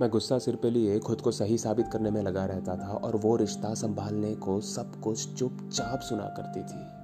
मैं 0.00 0.10
गुस्सा 0.10 0.38
सिर 0.38 0.56
पे 0.56 0.70
लिए 0.70 0.98
खुद 0.98 1.20
को 1.20 1.30
सही 1.30 1.58
साबित 1.58 1.88
करने 1.88 2.10
में 2.10 2.22
लगा 2.22 2.44
रहता 2.46 2.76
था 2.76 2.92
और 2.92 3.16
वो 3.16 3.36
रिश्ता 3.36 3.74
संभालने 3.74 4.34
को 4.34 4.60
सब 4.60 5.00
कुछ 5.00 5.34
चुपचाप 5.34 6.00
सुना 6.00 6.26
करती 6.26 6.60
थी। 6.60 6.99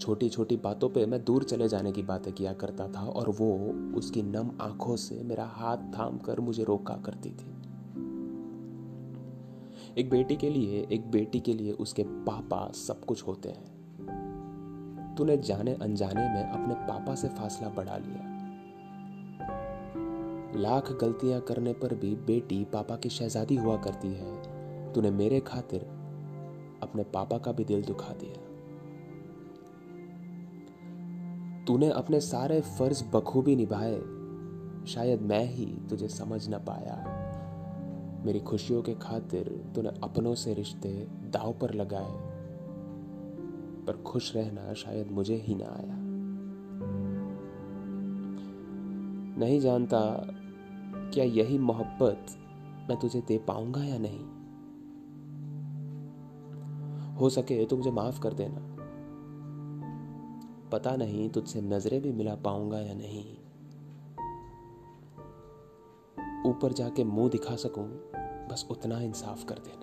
छोटी 0.00 0.28
छोटी 0.28 0.56
बातों 0.56 0.88
पे 0.88 1.06
मैं 1.06 1.24
दूर 1.24 1.44
चले 1.44 1.68
जाने 1.68 1.92
की 1.92 2.02
बातें 2.02 2.32
किया 2.32 2.52
करता 2.52 2.88
था 2.88 3.06
और 3.06 3.30
वो 3.30 3.72
उसकी 3.98 4.22
नम 4.22 4.50
आँखों 4.60 4.96
से 4.96 5.22
मेरा 5.22 5.44
हाथ 5.44 5.76
थाम 5.76 6.18
कर 6.18 6.40
मुझे 6.40 6.64
रोका 6.64 6.94
करती 6.94 7.30
थी। 7.30 7.56
एक 9.98 10.10
बेटी 10.10 10.36
के 10.36 10.50
लिए, 10.50 10.86
एक 10.92 11.10
बेटी 11.10 11.40
के 11.40 11.54
लिए 11.54 11.72
उसके 11.72 12.02
पापा 12.02 12.72
सब 12.74 13.04
कुछ 13.04 13.26
होते 13.26 13.48
हैं। 13.48 13.76
तूने 15.18 15.36
जाने 15.36 15.74
अनजाने 15.74 16.28
में 16.28 16.44
अपने 16.44 16.74
पापा 16.74 17.14
से 17.14 17.28
फासला 17.28 17.68
बढ़ा 17.68 17.96
लिया। 17.96 18.36
लाख 20.60 20.92
गलतियाँ 20.92 21.40
करने 21.40 21.72
पर 21.72 21.94
भी 21.94 22.14
बेटी 22.14 22.64
पापा 22.64 22.96
की 22.96 23.08
शहजादी 23.08 23.56
हुआ 23.56 23.76
करती 23.76 24.08
है। 24.08 24.36
तूने 24.92 25.10
मेरे 25.10 25.40
खातिर 25.40 25.80
अपने 26.82 27.04
पापा 27.04 27.38
का 27.38 27.52
भी 27.52 27.64
दिल 27.64 27.82
दुखा 27.82 28.12
दिया। 28.12 28.45
तूने 31.66 31.90
अपने 31.90 32.20
सारे 32.20 32.60
फ़र्ज़ 32.60 33.04
बखूबी 33.04 33.56
निभाए। 33.56 33.98
शायद 34.86 35.22
मैं 35.22 35.44
ही 35.44 35.66
तुझे 35.66 36.08
समझ 36.08 36.48
न 36.48 36.58
पाया। 36.58 37.26
मेरी 38.26 38.40
खुशियों 38.40 38.82
के 38.82 38.94
खातिर 38.94 39.72
तूने 39.74 39.88
अपनों 39.88 40.34
से 40.34 40.54
रिश्ते 40.54 41.08
दाव 41.10 41.52
पर 41.52 41.74
लगाए। 41.74 42.36
पर 43.86 43.96
खुश 43.96 44.36
रहना 44.36 44.74
शायद 44.74 45.10
मुझे 45.10 45.34
ही 45.34 45.54
ना 45.54 45.64
आया। 45.64 45.96
नहीं 49.38 49.60
जानता 49.60 50.26
क्या 51.14 51.24
यही 51.24 51.58
मोहब्बत 51.58 52.26
मैं 52.90 53.00
तुझे 53.00 53.20
दे 53.20 53.38
पाऊँगा 53.38 53.84
या 53.84 53.98
नहीं। 53.98 54.36
हो 57.14 57.30
सके 57.30 57.64
तो 57.64 57.76
मुझे 57.76 57.90
माफ़ 57.90 58.20
कर 58.20 58.32
देना। 58.32 58.75
पता 60.76 60.96
नहीं 60.96 61.30
तुझसे 61.30 61.60
नज़रें 61.60 62.02
भी 62.02 62.12
मिला 62.12 62.34
पाऊँगा 62.34 62.78
या 62.78 62.94
नहीं। 62.94 63.24
ऊपर 66.50 66.72
जाके 66.72 67.04
मुँह 67.04 67.28
दिखा 67.28 67.56
सकूँ, 67.56 67.88
बस 68.48 68.68
उतना 68.70 69.00
इंसाफ 69.00 69.44
कर 69.44 69.54
देना। 69.54 69.82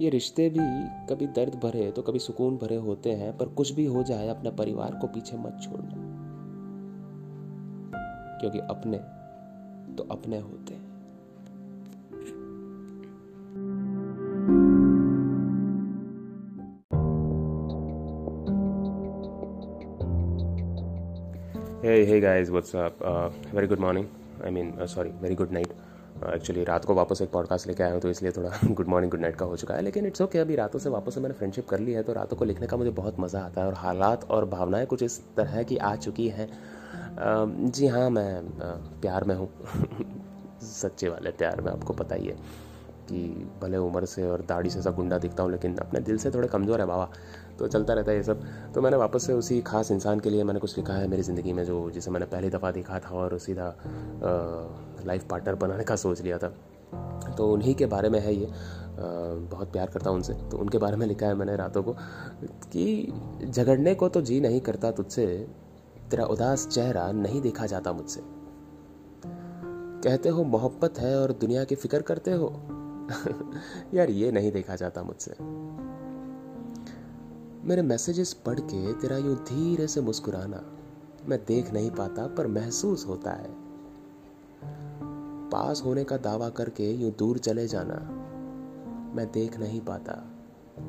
ये 0.00 0.10
रिश्ते 0.10 0.48
भी 0.50 0.60
कभी 1.06 1.26
दर्द 1.26 1.54
भरे 1.54 1.90
तो 1.90 2.02
कभी 2.02 2.18
सुकून 2.18 2.56
भरे 2.56 2.76
होते 2.76 3.12
हैं, 3.12 3.38
पर 3.38 3.48
कुछ 3.48 3.72
भी 3.72 3.86
हो 3.86 4.02
जाए, 4.02 4.28
अपने 4.28 4.50
परिवार 4.50 4.94
को 4.94 5.06
पीछे 5.06 5.36
मत 5.36 5.60
छोड़ना। 5.62 6.10
क्योंकि 8.40 8.58
अपने 8.58 8.98
तो 9.94 10.08
अपने 10.10 10.38
होते 10.38 10.74
हैं। 10.74 10.79
What's 22.00 22.74
up? 22.74 22.94
Uh, 23.02 23.28
very 23.52 23.66
good 23.66 23.78
morning. 23.78 24.08
I 24.42 24.48
mean, 24.48 24.74
uh, 24.80 24.86
sorry, 24.86 25.12
very 25.20 25.34
good 25.34 25.52
night. 25.52 25.72
Actually 26.26 26.60
uh, 26.60 26.66
रात 26.68 26.84
को 26.84 26.94
वापस 26.94 27.20
एक 27.22 27.30
पॉडकास्ट 27.30 27.66
लेके 27.66 27.82
आया 27.82 27.92
हूँ 27.92 28.00
तो 28.00 28.10
इसलिए 28.10 28.32
थोड़ा 28.32 28.50
गुड 28.70 28.88
मॉर्निंग 28.88 29.10
गुड 29.10 29.20
नाइट 29.20 29.36
का 29.36 29.46
हो 29.46 29.56
चुका 29.56 29.74
है 29.74 29.82
लेकिन 29.82 30.06
इट्स 30.06 30.22
ओके 30.22 30.30
okay, 30.30 30.44
अभी 30.46 30.56
रातों 30.56 30.78
से 30.78 30.90
वापस 30.90 31.14
से 31.14 31.20
मैंने 31.20 31.34
फ्रेंडशिप 31.34 31.68
कर 31.68 31.80
ली 31.80 31.92
है 31.92 32.02
तो 32.02 32.12
रातों 32.12 32.36
को 32.36 32.44
लिखने 32.44 32.66
का 32.66 32.76
मुझे 32.76 32.90
बहुत 32.90 33.20
मज़ा 33.20 33.40
आता 33.40 33.60
है 33.60 33.66
और 33.66 33.74
हालात 33.74 34.24
और 34.30 34.44
भावनाएँ 34.44 34.86
कुछ 34.86 35.02
इस 35.02 35.20
तरह 35.36 35.62
की 35.62 35.76
आ 35.76 35.94
चुकी 35.96 36.28
हैं 36.28 36.48
जी 37.70 37.86
हाँ 37.86 38.08
मैं 38.10 38.42
प्यार 39.00 39.24
में 39.24 39.34
हूँ 39.34 39.50
सच्चे 40.62 41.08
वाले 41.08 41.30
प्यार 41.30 41.60
में 41.60 41.72
आपको 41.72 41.92
पता 41.92 42.14
ही 42.14 42.26
है 42.26 42.36
कि 43.08 43.48
भले 43.62 43.76
उम्र 43.76 44.04
से 44.04 44.28
और 44.28 44.44
दाढ़ी 44.48 44.70
से 44.70 44.82
सब 44.82 44.96
गुंडा 44.96 45.18
दिखता 45.18 45.42
हूँ 45.42 45.50
लेकिन 45.52 45.76
अपने 45.76 46.00
दिल 46.00 46.18
से 46.18 46.30
थोड़े 46.30 46.48
कमज़ोर 46.48 46.80
है 46.80 46.86
बाबा 46.86 47.10
तो 47.60 47.68
चलता 47.68 47.94
रहता 47.94 48.10
है 48.10 48.16
ये 48.16 48.22
सब। 48.22 48.42
तो 48.74 48.80
मैंने 48.80 48.96
वापस 48.96 49.26
से 49.26 49.32
उसी 49.32 49.60
खास 49.60 49.90
इंसान 49.90 50.20
के 50.20 50.30
लिए 50.30 50.44
मैंने 50.44 50.60
कुछ 50.60 50.76
लिखा 50.78 50.92
है 50.92 51.08
मेरी 51.08 51.22
ज़िंदगी 51.22 51.52
में, 51.52 51.64
जो, 51.64 51.90
जिसे 51.90 52.10
मैंने 52.10 52.26
पहली 52.26 52.50
दफ़ा 52.50 52.70
देखा 52.70 52.98
था 52.98 53.08
और 53.08 53.38
सीधा 53.38 53.76
लाइफ 55.06 55.24
पार्टनर 55.30 55.54
बनाने 55.54 55.84
का 55.84 55.96
सोच 55.96 56.20
लिया 56.20 56.38
था। 56.38 56.48
तो 57.36 57.52
उन्हीं 57.52 57.74
के 57.74 57.86
बारे 57.86 58.08
में 58.08 58.20
है 58.20 58.34
ये। 58.34 58.52
बहुत 59.50 59.72
प्यार 59.72 59.86
करता 59.86 60.10
हूँ 60.10 60.16
उनसे। 60.16 60.32
तो 60.32 60.58
उनके 60.58 60.78
बारे 60.78 60.96
में 60.96 61.06
लिखा 61.06 61.26
है 61.26 61.34
मैंने 61.34 61.56
रातों 61.56 61.82
को 61.82 61.96
कि, 62.72 63.12
झगड़ने 63.44 63.94
को 63.94 64.08
तो 64.08 64.20
जी 64.20 64.40
नहीं 64.40 64.60
करता 64.60 64.90
तुझसे, 64.90 65.26
तेरा 66.10 66.24
उदास 66.24 66.66
चेहरा 66.66 67.12
नहीं 67.12 67.40
देखा 67.40 67.66
जाता 67.66 67.92
मुझसे। 67.92 68.20
कहते 70.04 70.28
हो 70.28 70.44
मोहब्बत 70.44 70.98
है 70.98 71.20
और 71.20 71.32
दुनिया 71.32 71.64
की 71.64 71.74
फ़िक्र 71.74 72.02
करते 72.02 72.30
हो। 72.30 72.52
यार 73.94 74.10
ये 74.10 74.32
नहीं 74.32 74.52
देखा 74.52 74.76
जाता 74.76 75.02
मुझसे। 75.02 75.30
मेरे 77.64 77.82
मैसेजेस 77.82 78.32
पढ़ 78.32 78.60
के 78.60 78.92
तेरा 78.92 79.16
यूँ 79.16 79.36
धीरे 79.36 79.86
से 79.86 80.00
मुस्कुराना 80.00 80.76
मैं 81.26 81.44
देख 81.44 81.72
नहीं 81.72 81.90
पाता, 81.90 82.26
पर 82.26 82.46
महसूस 82.46 83.06
होता 83.06 83.30
है। 83.30 83.54
पास 85.50 85.82
होने 85.84 86.04
का 86.04 86.16
दावा 86.16 86.48
करके 86.48 86.92
यूँ 86.92 87.12
दूर 87.12 87.38
चले 87.38 87.68
जाना 87.68 87.94
मैं 89.14 89.32
देख 89.32 89.60
नहीं 89.60 89.80
पाता, 89.80 90.12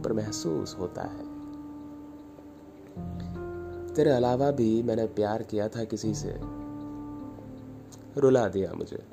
पर 0.05 0.13
महसूस 0.13 0.75
होता 0.79 1.01
है। 1.01 1.31
तेरे 3.93 4.11
अलावा 4.11 4.51
भी 4.51 4.83
मैंने 4.83 5.05
प्यार 5.05 5.43
किया 5.43 5.67
था 5.67 5.83
किसी 5.83 6.13
से। 6.15 6.39
रुला 8.17 8.47
दिया 8.47 8.73
मुझे। 8.73 9.07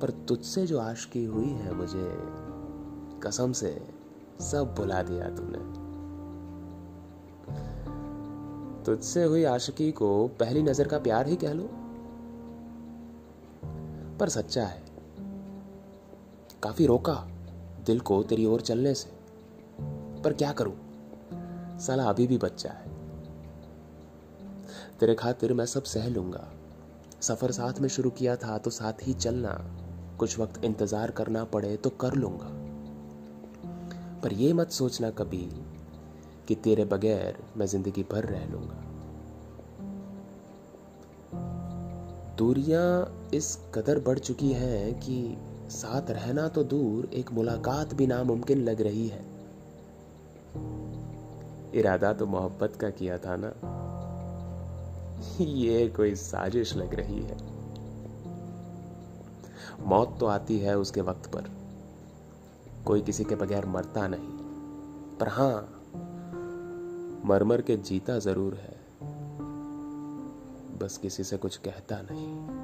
पर 0.00 0.10
तुझसे 0.28 0.66
जो 0.66 0.78
आशकी 0.78 1.24
हुई 1.24 1.48
है 1.48 1.74
मुझे, 1.74 2.18
कसम 3.22 3.52
से 3.52 3.93
सब 4.40 4.74
भुला 4.74 5.02
दिया 5.02 5.28
तूने 5.28 5.58
तुझसे 8.84 9.24
हुई 9.24 9.44
आशिकी 9.44 9.92
को 9.92 10.28
पहली 10.28 10.62
नज़र 10.62 10.88
का 10.88 10.98
प्यार 10.98 11.26
ही 11.26 11.36
कह 11.36 11.52
लो। 11.52 11.68
पर 14.18 14.28
सच्चा 14.28 14.64
है। 14.64 14.82
काफ़ी 16.62 16.86
रोका 16.86 17.14
दिल 17.86 18.00
को 18.00 18.22
तेरी 18.22 18.46
ओर 18.46 18.60
चलने 18.60 18.94
से। 18.94 19.10
पर 20.22 20.32
क्या 20.32 20.52
करूँ? 20.52 20.74
साला 21.78 22.04
अभी 22.04 22.26
भी 22.26 22.38
बच्चा 22.38 22.70
है। 22.70 22.92
तेरे 25.00 25.14
खातिर 25.14 25.52
मैं 25.52 25.66
सब 25.66 25.82
सह 25.82 26.08
लूँगा। 26.08 26.52
सफ़र 27.20 27.50
साथ 27.50 27.80
में 27.80 27.88
शुरू 27.88 28.10
किया 28.10 28.36
था 28.36 28.58
तो 28.58 28.70
साथ 28.70 28.92
ही 29.02 29.12
चलना। 29.12 29.64
कुछ 30.18 30.38
वक्त 30.38 30.64
इंतज़ार 30.64 31.10
करना 31.10 31.44
पड़े 31.44 31.76
तो 31.76 31.90
कर 31.90 32.14
लूँगा। 32.14 32.63
पर 34.24 34.32
यह 34.32 34.54
मत 34.54 34.70
सोचना 34.70 35.10
कभी 35.10 35.48
कि 36.48 36.54
तेरे 36.54 36.84
बगैर 36.84 37.38
मैं 37.56 37.66
ज़िंदगी 37.66 38.02
भर 38.02 38.24
रह 38.24 38.46
लूँगा। 38.46 38.80
दूरियाँ 42.38 43.30
इस 43.34 43.58
कदर 43.74 43.98
बढ़ 43.98 44.18
चुकी 44.18 44.52
हैं 44.52 45.00
कि 45.00 45.36
साथ 45.70 46.10
रहना 46.10 46.48
तो 46.48 46.64
दूर 46.64 47.06
एक 47.14 47.32
मुलाकात 47.32 47.94
भी 47.94 48.06
नामुमकिन 48.06 48.58
लग 48.58 48.80
रही 48.80 49.08
है। 49.08 49.24
इरादा 51.74 52.12
तो 52.12 52.26
मोहब्बत 52.26 52.76
का 52.76 52.90
किया 52.90 53.18
था 53.18 53.36
ना? 53.36 53.52
ये 55.40 55.88
कोई 55.88 56.14
साजिश 56.14 56.76
लग 56.76 56.94
रही 56.94 57.22
है। 57.22 57.36
मौत 59.86 60.16
तो 60.20 60.26
आती 60.26 60.58
है 60.58 60.78
उसके 60.78 61.00
वक्त 61.00 61.26
पर। 61.26 61.63
कोई 62.86 63.00
किसी 63.02 63.24
के 63.24 63.34
बगैर 63.34 63.66
मरता 63.66 64.06
नहीं 64.14 65.16
पर 65.20 65.28
हाँ 65.36 65.56
मरमर 67.28 67.60
के 67.66 67.76
जीता 67.88 68.18
ज़रूर 68.18 68.54
है 68.54 68.76
बस 70.78 70.98
किसी 71.02 71.24
से 71.24 71.36
कुछ 71.36 71.56
कहता 71.68 72.00
नहीं 72.10 72.62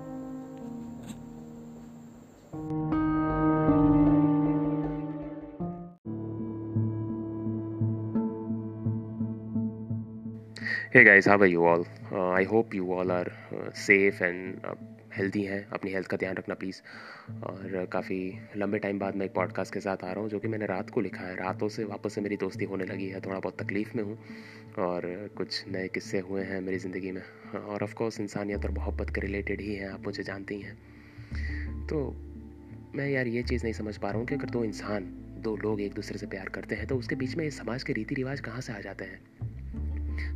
Hey 10.92 11.04
guys, 11.04 11.24
how 11.24 11.36
are 11.38 11.46
you 11.46 11.64
all? 11.64 11.84
Uh, 12.12 12.30
I 12.30 12.42
hope 12.42 12.74
you 12.74 12.92
all 12.92 13.12
are 13.12 13.32
uh, 13.56 13.72
safe 13.72 14.20
and 14.20 14.60
uh, 14.64 14.74
healthy 15.16 15.42
हैं, 15.42 15.64
अपनी 15.66 15.90
हेल्थ 15.90 16.06
का 16.06 16.16
ध्यान 16.16 16.34
रखना 16.34 16.54
प्लीज़ 16.54 16.80
और 17.44 17.86
काफ़ी 17.92 18.18
लंबे 18.56 18.78
टाइम 18.78 18.98
बाद 18.98 19.16
मैं 19.16 19.26
एक 19.26 19.32
पॉडकास्ट 19.32 19.74
के 19.74 19.80
साथ 19.80 20.04
आ 20.04 20.12
रहा 20.12 20.20
हूँ, 20.20 20.28
जो 20.30 20.38
कि 20.38 20.48
मैंने 20.48 20.66
रात 20.66 20.90
को 20.90 21.00
लिखा 21.00 21.24
है। 21.24 21.34
रातों 21.36 21.68
से 21.68 21.84
वापस 21.84 22.14
से 22.14 22.20
मेरी 22.20 22.36
दोस्ती 22.36 22.64
होने 22.64 22.84
लगी 22.84 23.08
है, 23.08 23.20
थोड़ा 23.20 23.38
बहुत 23.40 23.62
तकलीफ़ 23.62 23.96
में 23.96 24.02
हूँ 24.04 24.18
और 24.78 25.02
कुछ 25.36 25.64
नए 25.68 25.88
किस्से 25.88 26.18
हुए 26.20 26.42
हैं 26.42 26.60
मेरी 26.60 26.78
ज़िंदगी 26.78 27.12
में। 27.12 27.22
और 27.58 27.82
ऑफ़ 27.82 27.94
कोर्स 27.94 28.20
इंसानियत 28.20 28.64
और 28.64 28.70
मोहब्बत 28.70 29.10
के 29.10 29.20
रिलेटेड 29.20 29.60
ही 29.60 29.74
हैं, 29.74 29.88
आप 29.88 30.06
मुझे 30.06 30.22
जानते 30.22 30.54
ही। 30.54 30.62
हैं 30.62 31.86
तो 31.86 32.10
मैं 32.94 33.08
यार 33.08 33.26
ये 33.26 33.42
चीज़ 33.42 33.62
नहीं 33.62 33.72
समझ 33.72 33.96
पा 33.96 34.10
रहा 34.10 34.18
हूँ 34.18 34.26
कि 34.26 34.34
अगर 34.34 34.50
दो 34.50 34.64
इंसान, 34.64 35.04
दो 35.38 35.56
लोग 35.56 35.80
एक 35.80 35.92
दूसरे 35.92 36.18
से 36.18 36.26
प्यार 36.26 36.48
करते 36.48 36.74
हैं 36.74 36.86
तो 36.86 36.96
उसके 36.96 37.14
बीच 37.14 37.34
में 37.36 37.46
इस 37.46 37.58
समाज 37.58 37.82
के 37.82 37.92
रीति 37.92 38.14
रिवाज 38.14 38.40
कहाँ 38.40 38.60
से 38.60 38.72
आ 38.72 38.80
जाते 38.80 39.04
हैं? 39.04 39.20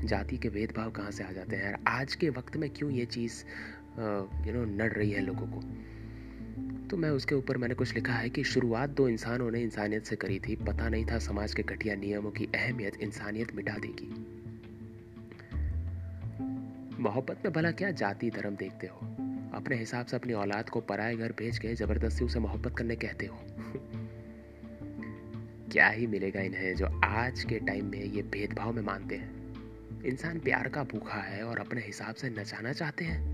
जाति 0.07 0.37
के 0.37 0.49
भेदभाव 0.49 0.91
कहाँ 0.91 1.11
से 1.11 1.25
आ 1.25 1.31
जाते 1.33 1.57
हैं? 1.57 1.75
आज 1.89 2.15
के 2.15 2.29
वक्त 2.29 2.57
में 2.57 2.71
क्यों 2.71 2.91
ये 2.91 3.05
चीज़ 3.05 3.45
यू 3.99 4.55
नो 4.55 4.65
नड़ 4.65 4.93
रही 4.93 5.11
है 5.11 5.21
लोगों 5.21 5.47
को। 5.47 5.61
तो 6.89 6.97
मैं 6.97 7.11
उसके 7.11 7.35
ऊपर 7.35 7.57
मैंने 7.57 7.75
कुछ 7.75 7.95
लिखा 7.95 8.13
है 8.13 8.31
कि 8.31 8.45
शुरुआत 8.45 8.91
दो 8.91 9.09
इंसानों 9.09 9.51
ने 9.51 9.61
इंसानियत 9.61 10.05
से 10.05 10.17
करी 10.17 10.39
थी। 10.39 10.57
पता 10.57 10.89
नहीं 10.89 11.07
था 11.07 11.19
समाज 11.19 11.55
के 11.55 11.63
घटिया 11.63 11.95
नियमों 11.95 12.31
की 12.31 12.45
अहमियत 12.45 12.97
इंसानियत 12.97 13.55
मिटा 13.55 13.73
देगी। 13.73 14.35
मोहब्बत 17.03 17.39
में 17.45 17.55
भला 17.55 17.71
क्या 17.71 17.91
जाति 17.91 18.31
धर्म 18.31 18.57
देखते 18.57 18.87
हो? 18.87 18.99
अपने 19.55 19.77
हिसाब 19.77 20.07
से 20.07 20.17
अपनी 20.17 20.33
औलाद 20.33 20.69
को 20.69 20.81
पराए 20.81 21.17
घर 21.17 21.33
भेज 21.39 21.59
के 21.59 21.75
ज़बरदस्ती 21.75 22.25
उसे 22.25 22.41
मोहब्बत 22.41 22.77
करने 22.77 22.97
कहते 22.97 23.27
हो? 23.27 23.39
क्या 25.73 25.89
ही 25.89 26.07
मिलेगा 26.07 26.41
इन्हें 26.41 26.75
जो 26.75 26.87
आज 27.05 27.45
के 27.45 27.59
टाइम 27.59 27.87
में 27.87 28.05
ये 28.05 28.23
भेदभाव 28.23 28.73
में 28.73 28.83
मानते 28.83 29.17
हैं। 29.17 29.45
इंसान 30.03 30.39
प्यार 30.41 30.69
का 30.69 30.85
भूखा 30.85 31.19
है 31.19 31.43
और 31.43 31.59
अपने 31.59 31.81
हिसाब 31.81 32.15
से 32.15 32.31
नचाना 32.31 32.73
चाहते 32.73 33.05
हैं। 33.05 33.34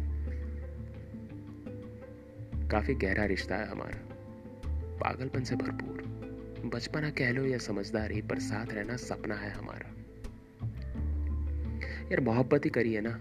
काफ़ी 2.70 2.94
गहरा 2.94 3.24
रिश्ता 3.24 3.56
है 3.56 3.66
हमारा। 3.66 4.08
पागलपन 4.96 5.44
से 5.44 5.56
भरपूर। 5.56 6.00
बचपना 6.74 7.10
कह 7.10 7.30
लो 7.30 7.44
या 7.44 7.58
समझदारी 7.58 8.22
पर 8.22 8.38
साथ 8.38 8.66
रहना 8.66 8.96
सपना 8.96 9.34
है 9.34 9.50
हमारा। 9.50 9.90
यार, 12.02 12.20
मोहब्बत 12.20 12.64
ही 12.64 12.70
करी 12.70 12.94
है 12.94 13.00
ना। 13.00 13.20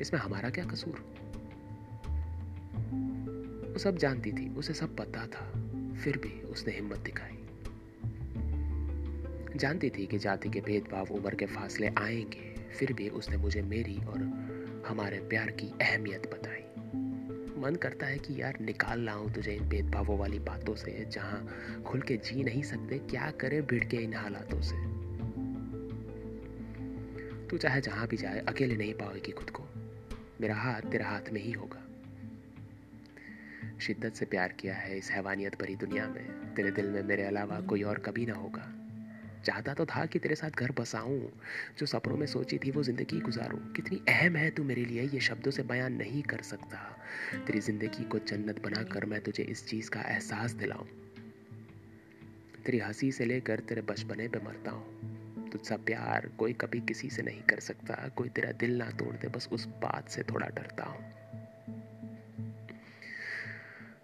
इसमें 0.00 0.20
हमारा 0.20 0.50
क्या 0.50 0.64
कसूर? 0.64 0.94
वो 3.72 3.78
सब 3.78 3.96
जानती 3.96 4.32
थी, 4.32 4.54
उसे 4.54 4.74
सब 4.74 4.96
पता 4.96 5.26
था। 5.26 5.46
फिर 5.94 6.18
भी 6.18 6.42
उसने 6.42 6.72
हिम्मत 6.72 6.98
दिखाई। 6.98 7.38
जानती 9.56 9.90
थी 9.90 10.06
कि 10.06 10.18
जाति 10.18 10.48
के 10.48 10.60
भेदभाव 10.60 11.06
उम्र 11.06 11.34
के 11.34 11.46
फासले 11.46 11.90
आएँगे। 11.98 12.54
फिर 12.78 12.92
भी 12.92 13.08
उसने 13.08 13.36
मुझे 13.36 13.62
मेरी 13.62 13.96
और 13.96 14.18
हमारे 14.88 15.18
प्यार 15.18 15.50
की 15.50 15.66
अहमियत 15.66 16.30
बताई। 16.34 16.67
मन 17.58 17.74
करता 17.74 18.06
है 18.06 18.18
कि 18.18 18.42
यार 18.42 18.58
निकाल 18.60 19.00
लाऊं 19.00 19.32
तुझे 19.32 19.52
इन 19.52 19.68
भेदभावों 19.68 20.18
वाली 20.18 20.38
बातों 20.38 20.74
से, 20.74 21.04
जहाँ 21.04 21.48
खुल 21.86 22.02
के 22.02 22.16
जी 22.16 22.44
नहीं 22.44 22.62
सकते, 22.62 22.98
क्या 22.98 23.30
करे 23.30 23.60
भिड़ 23.60 23.84
के 23.84 23.96
इन 23.96 24.14
हालातों 24.14 24.60
से? 24.60 24.98
तू 27.48 27.56
चाहे 27.56 27.80
जहाँ 27.80 28.06
भी 28.06 28.16
जाए, 28.16 28.38
अकेले 28.38 28.76
नहीं 28.76 28.94
पाएगी 28.94 29.32
खुद 29.32 29.50
को। 29.50 29.64
मेरा 30.40 30.54
हाथ 30.54 30.80
तेरा 30.80 31.06
हाथ 31.06 31.30
में 31.32 31.40
ही 31.40 31.52
होगा। 31.52 31.84
शिद्दत 33.80 34.12
से 34.12 34.24
प्यार 34.24 34.52
किया 34.52 34.74
है 34.74 34.98
इस 34.98 35.10
हैवानियत 35.10 35.62
भरी 35.62 35.76
दुनिया 35.76 36.08
में। 36.08 36.54
तेरे 36.54 36.70
दिल 36.70 36.90
में 36.90 37.02
मेरे 37.02 37.22
अलावा 37.22 37.60
कोई 37.60 37.82
और 37.82 37.98
कभी 37.98 38.26
ना 38.26 38.34
होगा। 38.34 38.77
चाहता 39.48 39.74
तो 39.74 39.86
था 39.86 40.06
कि 40.06 40.18
तेरे 40.18 40.34
साथ 40.34 40.50
घर 40.50 40.72
बसाऊं। 40.72 41.20
जो 41.78 41.86
सपनों 41.86 42.16
में 42.16 42.26
सोची 42.26 42.58
थी, 42.58 42.70
वो 42.70 42.82
ज़िंदगी 42.82 43.20
गुजारूं। 43.20 43.58
कितनी 43.58 44.00
अहम 44.08 44.36
है 44.36 44.50
तू 44.50 44.64
मेरे 44.64 44.84
लिए, 44.84 45.02
ये 45.02 45.20
शब्दों 45.20 45.50
से 45.50 45.62
बयान 45.62 45.92
नहीं 45.92 46.22
कर 46.22 46.42
सकता। 46.42 46.98
तेरी 47.46 47.60
ज़िंदगी 47.60 48.04
को 48.04 48.18
जन्नत 48.18 48.62
बनाकर 48.62 49.04
मैं 49.04 49.20
तुझे 49.20 49.42
इस 49.42 49.66
चीज़ 49.66 49.90
का 49.90 50.00
एहसास 50.00 50.52
दिलाऊं। 50.52 50.86
तेरी 52.64 52.78
हँसी 52.78 53.12
से 53.12 53.24
लेकर 53.24 53.60
तेरे 53.60 53.82
बचपने 53.82 54.28
पे 54.28 54.38
मरता 54.38 54.70
हूँ। 54.70 55.18
तुझसा 55.50 55.76
प्यार 55.76 56.28
कोई 56.38 56.52
कभी 56.52 56.80
किसी 56.80 57.10
से 57.10 57.22
नहीं 57.22 57.42
कर 57.42 57.60
सकता। 57.60 58.08
कोई 58.08 58.28
तेरा 58.28 58.52
दिल 58.52 58.76
ना 58.76 58.90
तोड़ 58.90 59.16
दे 59.16 59.28
बस 59.28 59.48
उस 59.52 59.66
बात 59.66 60.08
से 60.08 60.22
थोड़ा 60.22 60.46
डरता 60.46 60.84
हूँ। 60.84 61.12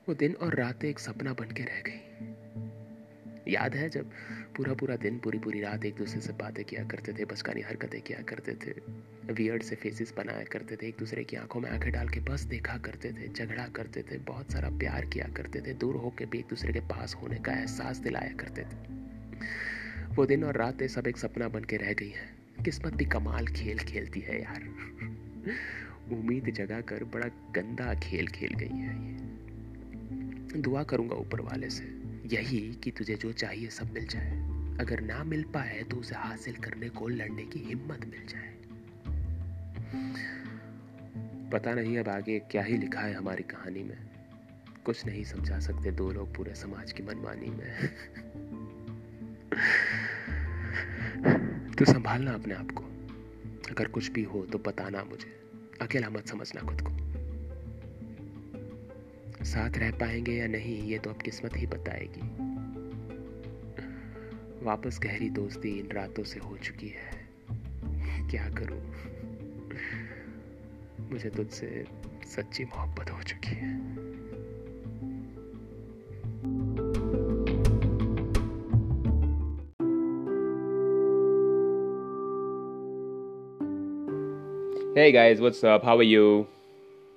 वो 0.08 0.14
दिन 0.14 0.34
और 0.34 0.54
रातें 0.54 0.88
एक 0.88 0.98
सपना 0.98 1.32
बन 1.32 1.50
के 1.50 1.62
रह 1.62 1.80
गई। 1.80 2.00
याद 3.48 3.74
है 3.74 3.88
जब 3.88 4.10
पूरा 4.56 4.74
पूरा 4.74 4.96
दिन 4.96 5.18
पूरी 5.18 5.38
पूरी 5.38 5.60
रात 5.60 5.84
एक 5.84 5.94
दूसरे 5.94 6.20
से 6.20 6.32
बातें 6.32 6.64
किया 6.64 6.84
करते 6.84 7.12
थे 7.12 7.24
बचकानी 7.24 7.60
हरकतें 7.60 8.02
किया 8.02 8.22
करते 8.22 8.52
थे। 8.52 8.74
वियर्ड 9.32 9.62
से 9.62 9.76
फेसेस 9.76 10.14
बनाया 10.16 10.44
करते 10.44 10.76
थे, 10.76 10.88
एक 10.88 10.96
दूसरे 10.98 11.24
की 11.24 11.36
आँखों 11.36 11.60
में 11.60 11.70
आँखें 11.70 11.92
डाल 11.92 12.08
के 12.08 12.20
बस 12.20 12.42
देखा 12.42 12.78
करते 12.78 13.12
थे, 13.12 13.28
झगड़ा 13.28 13.66
करते 13.68 14.02
थे, 14.02 14.18
बहुत 14.18 14.52
सारा 14.52 14.68
प्यार 14.70 15.06
किया 15.06 15.28
करते 15.36 15.60
थे, 15.60 15.74
दूर 15.74 15.94
होकर 15.94 16.26
भी 16.26 16.38
एक 16.38 16.46
दूसरे 16.50 16.72
के 16.72 16.80
पास 16.80 17.14
होने 17.14 17.36
का 17.36 17.52
एहसास 17.52 17.96
दिलाया 17.96 18.32
करते 18.32 18.62
थे। 18.62 19.04
वो 20.14 20.26
दिन 20.26 20.44
और 20.44 20.56
रातें 20.56 20.88
सब 20.88 21.06
एक 21.06 21.16
सपना 21.16 21.48
बन 21.48 21.64
के 21.64 21.76
रह 21.76 21.92
गई 21.92 22.08
हैं। 22.08 22.36
किस्मत 22.64 22.94
भी 22.94 23.04
कमाल 23.04 23.46
खेल 23.46 23.78
खेलती 23.78 24.20
है 24.20 24.42
यार। 24.42 24.62
उम्मीद 26.12 26.50
जगा 26.50 26.80
कर 26.80 27.04
बड़ा 27.04 27.28
गंदा 27.28 27.94
खेल 27.94 28.28
खेल 28.28 28.54
गई 28.54 28.76
है 28.76 29.06
ये। 29.06 29.18
दुआ 30.60 30.82
करूँगा 30.82 31.14
ऊपर 31.16 31.40
वाले 31.40 31.70
से। 31.70 32.03
यही 32.34 32.74
कि 32.74 32.90
तुझे 32.90 33.14
जो 33.14 33.32
चाहिए 33.32 33.68
सब 33.68 33.92
मिल 33.92 34.06
जाए। 34.06 34.30
अगर 34.80 35.00
ना 35.00 35.24
मिल 35.24 35.42
पाए 35.42 35.82
तो 35.82 35.96
उसे 35.96 36.14
हासिल 36.14 36.54
करने 36.54 36.88
को 36.88 37.08
लड़ने 37.08 37.42
की 37.42 37.58
हिम्मत 37.58 38.04
मिल 38.06 38.26
जाए। 38.26 38.54
पता 41.50 41.74
नहीं 41.74 41.98
अब 41.98 42.08
आगे 42.08 42.38
क्या 42.38 42.62
ही 42.62 42.78
लिखा 42.78 43.00
है 43.00 43.14
हमारी 43.14 43.42
कहानी 43.42 43.82
में। 43.82 44.10
कुछ 44.84 45.06
नहीं 45.06 45.24
समझा 45.24 45.60
सकते 45.60 45.90
दो 45.90 46.12
लोग 46.12 46.36
पूरे 46.36 46.54
समाज 46.54 46.92
की 46.92 47.02
मनमानी 47.02 47.50
में। 47.50 47.88
तो 51.78 51.84
संभालना 51.84 52.30
अपने 52.30 52.54
आप 52.54 52.68
को। 52.70 52.82
अगर 53.70 53.88
कुछ 53.88 54.10
भी 54.10 54.22
हो 54.22 54.46
तो 54.46 54.58
बताना 54.58 55.04
मुझे। 55.04 55.50
अकेला 55.82 56.10
मत 56.10 56.28
समझना 56.28 56.60
खुद 56.60 56.80
को। 56.80 57.03
साथ 59.44 59.78
रह 59.78 59.90
पाएँगे 59.90 60.32
या 60.32 60.46
नहीं 60.46 60.76
ये 60.82 60.98
तो 60.98 61.10
अब 61.10 61.22
किस्मत 61.22 61.56
ही 61.56 61.66
बताएगी 61.66 62.22
वापस 64.64 64.98
गहरी 65.02 65.28
दोस्ती 65.30 65.78
इन 65.78 65.90
रातों 65.92 66.24
से 66.24 66.40
हो 66.40 66.56
चुकी 66.56 66.88
है 66.88 67.22
क्या 68.30 68.48
करूँ 68.58 68.80
मुझे 71.10 71.30
तुझसे 71.30 71.84
सच्ची 72.26 72.64
मोहब्बत 72.64 73.10
हो 73.10 73.22
चुकी 73.22 73.56
है 73.56 73.72
Hey 84.96 85.10
guys, 85.10 85.40
what's 85.40 85.64
up? 85.64 85.82
How 85.82 85.98
are 85.98 86.04
you? 86.04 86.46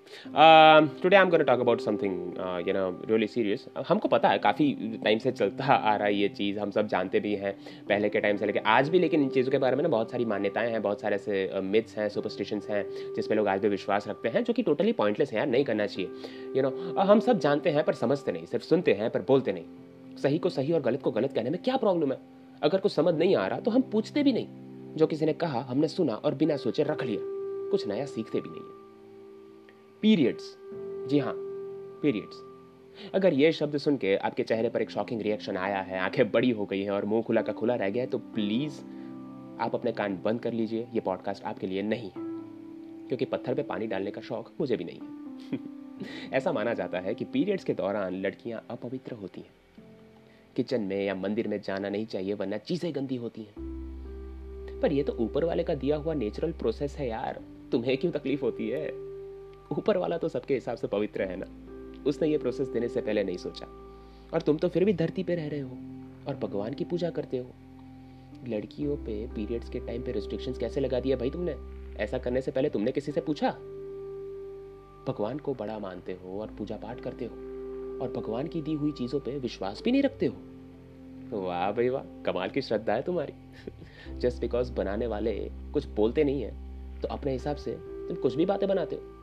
Today 0.08 1.18
I'm 1.18 1.30
going 1.30 1.40
to 1.40 1.46
talk 1.46 1.60
about 1.60 1.82
something, 1.82 2.38
uh, 2.40 2.58
you 2.66 2.74
know, 2.74 3.84
हमको 3.88 4.08
पता 4.08 4.30
है 4.30 4.38
काफ़ी 4.38 5.00
टाइम 5.04 5.20
से 5.20 5.32
चलता 5.32 5.66
आ 5.66 5.96
रहा 5.96 6.08
है 6.08 6.16
ये 6.16 6.28
चीज़ 6.30 6.60
हम 6.60 6.72
सब 6.72 6.88
जानते 6.88 7.20
भी 7.20 7.34
हैं 7.36 7.54
पहले 7.90 8.10
के 8.10 8.20
टाइम 8.20 8.38
से 8.38 8.46
लेकर 8.46 8.62
आज 8.66 8.90
भी 8.90 9.00
लेकिन 9.00 9.24
इन 9.24 9.30
चीज़ों 9.30 9.52
के 9.52 9.58
बारे 9.58 9.76
में 9.76 9.84
ना 9.84 9.90
बहुत 9.90 10.12
सारी 10.12 10.26
मान्यताएँ 10.26 10.72
हैं 10.72 10.82
बहुत 10.82 11.02
सारे 11.02 11.16
ऐसे 11.16 11.62
मिथ्स 11.64 11.98
हैं 11.98 12.08
सुपरस्टिशंस 12.10 12.68
हैं 12.70 12.84
जिसमें 13.16 13.38
लोग 13.38 13.48
आज 13.48 13.62
भी 13.62 13.70
विश्वास 13.70 14.08
रखते 14.08 14.30
हैं 14.30 14.44
जो 14.44 14.54
कि 14.54 14.64
टोटली 14.64 14.92
पॉइंटलेस 14.94 15.32
है 15.32 15.38
यार 15.38 15.48
नहीं 15.48 15.64
करना 15.64 15.86
चाहिए। 15.86 16.12
यू 16.56 16.62
नो 16.62 16.70
हम 17.02 17.20
सब 17.20 17.40
जानते 17.40 17.70
हैं 17.70 17.84
पर 17.84 17.94
समझते 17.94 18.32
नहीं 18.32 18.46
सिर्फ़ 18.46 18.66
सुनते 18.66 18.94
हैं 18.94 19.10
पर 19.10 19.22
बोलते 19.28 19.52
नहीं। 19.52 20.16
सही 20.18 20.38
को 20.38 20.50
सही 20.50 20.74
और 20.74 20.82
गलत 20.82 21.02
को 21.02 21.12
गलत 21.12 21.34
कहने 21.34 21.50
में 21.50 21.62
क्या 21.64 21.78
प्रॉब्लम 21.78 22.12
है? 22.12 22.18
अगर 22.64 22.80
कुछ 22.80 22.92
समझ 22.92 23.16
नहीं 23.16 23.36
आ 23.36 23.48
रहा 23.48 23.60
तो 23.60 23.72
हम 23.72 23.82
पूछते 23.82 24.24
भी 24.24 24.34
नहीं। 24.34 24.96
जो 24.96 25.08
किसी 25.08 25.26
ने 25.26 25.34
कहा 25.34 25.62
हमने 25.62 25.88
सुना 25.88 26.14
और 26.16 26.36
बिना 26.36 26.58
सोचे 26.58 26.84
रख 26.84 27.04
लिया 27.04 27.20
कुछ 27.72 27.88
नया 27.88 28.06
सीखते 28.06 28.40
भी 28.40 28.50
नहीं 28.50 28.62
है। 28.62 28.87
पीरियड्स 30.02 30.58
जी 31.10 31.20
हाँ 31.20 31.34
पीरियड्स 32.02 32.44
अगर 33.14 33.34
ये 33.34 33.52
शब्द 33.52 33.78
सुन 33.78 33.98
के 33.98 34.16
आपके 34.16 34.44
चेहरे 34.44 34.70
पर 34.70 34.82
एक 34.82 34.90
शॉकिंग 34.90 35.22
रिएक्शन 35.22 35.58
आया 35.58 35.82
है, 35.82 36.00
आँखें 36.00 36.32
बड़ी 36.32 36.52
हो 36.52 36.66
गई 36.66 36.82
हैं 36.82 36.92
और 36.92 37.06
मुँह 37.06 37.22
खुला 37.22 37.42
का 37.42 37.54
खुला 37.54 37.76
रह 37.76 37.90
गया 37.90 38.04
है 38.04 38.10
तो 38.10 38.18
प्लीज़ 38.18 38.80
आप 39.60 39.72
अपने 39.74 39.92
कान 39.92 40.20
बंद 40.26 40.40
कर 40.40 40.54
लीजिए। 40.54 40.88
ये 40.94 41.00
पॉडकास्ट 41.00 41.44
आपके 41.44 41.68
लिए 41.68 41.82
नहीं 41.82 42.08
है, 42.08 42.26
क्योंकि 43.08 43.26
पत्थर 43.26 43.54
पे 43.54 43.64
पानी 43.64 43.88
डालने 43.88 44.12
का 44.12 44.22
शौक 44.22 44.52
मुझे 44.60 44.78
भी 44.78 44.84
नहीं 44.84 45.00
है। 45.00 45.60
ऐसा 46.34 46.52
माना 46.52 46.74
जाता 46.74 47.00
है 47.00 47.16
कि 47.16 47.26
पीरियड्स 47.26 47.64
के 47.64 47.74
दौरान 47.74 48.22
लड़कियाँ 48.22 48.66
अपवित्र 48.70 49.16
होती 49.16 49.42
हैं। 49.42 49.50
किचन 50.56 50.82
में 50.82 51.06
या 51.06 51.16
मंदिर 51.16 51.48
में 51.48 51.62
जाना 51.62 51.90
नहीं 51.90 52.06
चाहिए, 52.06 52.34
वरना 52.34 52.58
चीज़ें 52.58 52.96
गंदी 52.96 53.16
होती 53.16 53.42
हैं। 53.42 53.54
पर 54.82 54.94
यह 54.94 55.04
तो 55.04 55.14
ऊपर 55.14 55.44
वाले 55.44 55.64
का 55.64 55.76
दिया 55.76 55.98
हुआ 55.98 56.14
नेचुरल 56.14 56.52
प्रोसेस 56.52 56.96
है 56.96 57.10
यार। 57.10 57.42
तुम्हें 57.72 57.98
क्यों 57.98 58.12
तकलीफ़ 58.12 58.42
होती 58.42 58.70
है? 58.70 59.07
ऊपर 59.72 59.98
वाला 59.98 60.18
तो 60.18 60.30
सबके 60.30 60.54
हिसाब 60.54 60.78
से 60.78 60.88
पवित्र 60.88 61.22
है 61.22 61.36
ना। 61.40 61.46
उसने 62.10 62.28
ये 62.28 62.38
प्रोसेस 62.38 62.68
देने 62.68 62.88
से 62.88 63.02
पहले 63.02 63.24
नहीं 63.24 63.38
सोचा। 63.38 63.66
और 64.34 64.42
तुम 64.42 64.58
तो 64.58 64.70
फिर 64.70 64.86
भी 64.86 64.94
धरती 64.94 65.24
पे 65.24 65.36
रह 65.36 65.48
रहे 65.48 65.60
हो 65.60 65.78
और 66.28 66.36
भगवान 66.36 66.74
की 66.74 66.84
पूजा 66.84 67.10
करते 67.10 67.38
हो। 67.38 67.46
लड़कियों 68.48 68.98
पे 68.98 69.28
पीरियड्स 69.28 69.70
के 69.70 69.80
टाइम 69.80 70.02
पे 70.02 70.12
रिस्ट्रिक्शंस 70.12 70.58
कैसे 70.58 70.82
लगा 70.82 71.00
दिया 71.00 71.18
भाई 71.18 71.30
तुमने? 71.30 71.56
ऐसा 71.98 72.18
करने 72.18 72.42
से 72.42 72.52
पहले 72.52 72.70
तुमने 72.70 72.92
किसी 72.92 73.12
से 73.12 73.22
पूछा? 73.22 73.52
भगवान 75.08 75.38
को 75.38 75.54
बड़ा 75.54 75.80
मानते 75.80 76.12
हो 76.14 76.42
और 76.42 76.48
पूजा 76.48 76.78
पाठ 76.78 77.02
करते 77.02 77.26
हो 77.26 77.36
और 78.02 78.14
भगवान 78.18 78.48
की 78.48 78.62
दी 78.62 78.74
हुई 78.74 78.92
चीज़ों 78.92 79.20
पे 79.20 79.40
विश्वास 79.40 79.82
भी 79.86 79.92
नहीं 79.92 80.04
रखते 80.04 80.26
हो। 80.26 80.36
वाह 81.42 81.72
भाई 81.72 81.90
वाह, 81.90 82.24
कमाल 82.24 82.50
की 82.50 82.62
श्रद्धा 82.62 82.94
है 82.94 83.02
तुम्हारी। 83.02 83.34
जस्ट 84.20 84.42
बिकॉज़ 84.42 84.74
बनाने 84.74 85.08
वाले 85.08 85.52
कुछ 85.74 85.86
बोलते 85.86 86.24
नहीं 86.24 86.42
है 86.42 86.68
तो 87.02 87.08
अपने 87.08 87.32
हिसाब 87.32 87.56
से 87.56 87.72
तुम 87.82 88.18
कुछ 88.18 88.36
भी 88.36 88.46
बातें 88.46 88.70
बनाते 88.70 88.96
हो। 88.96 89.17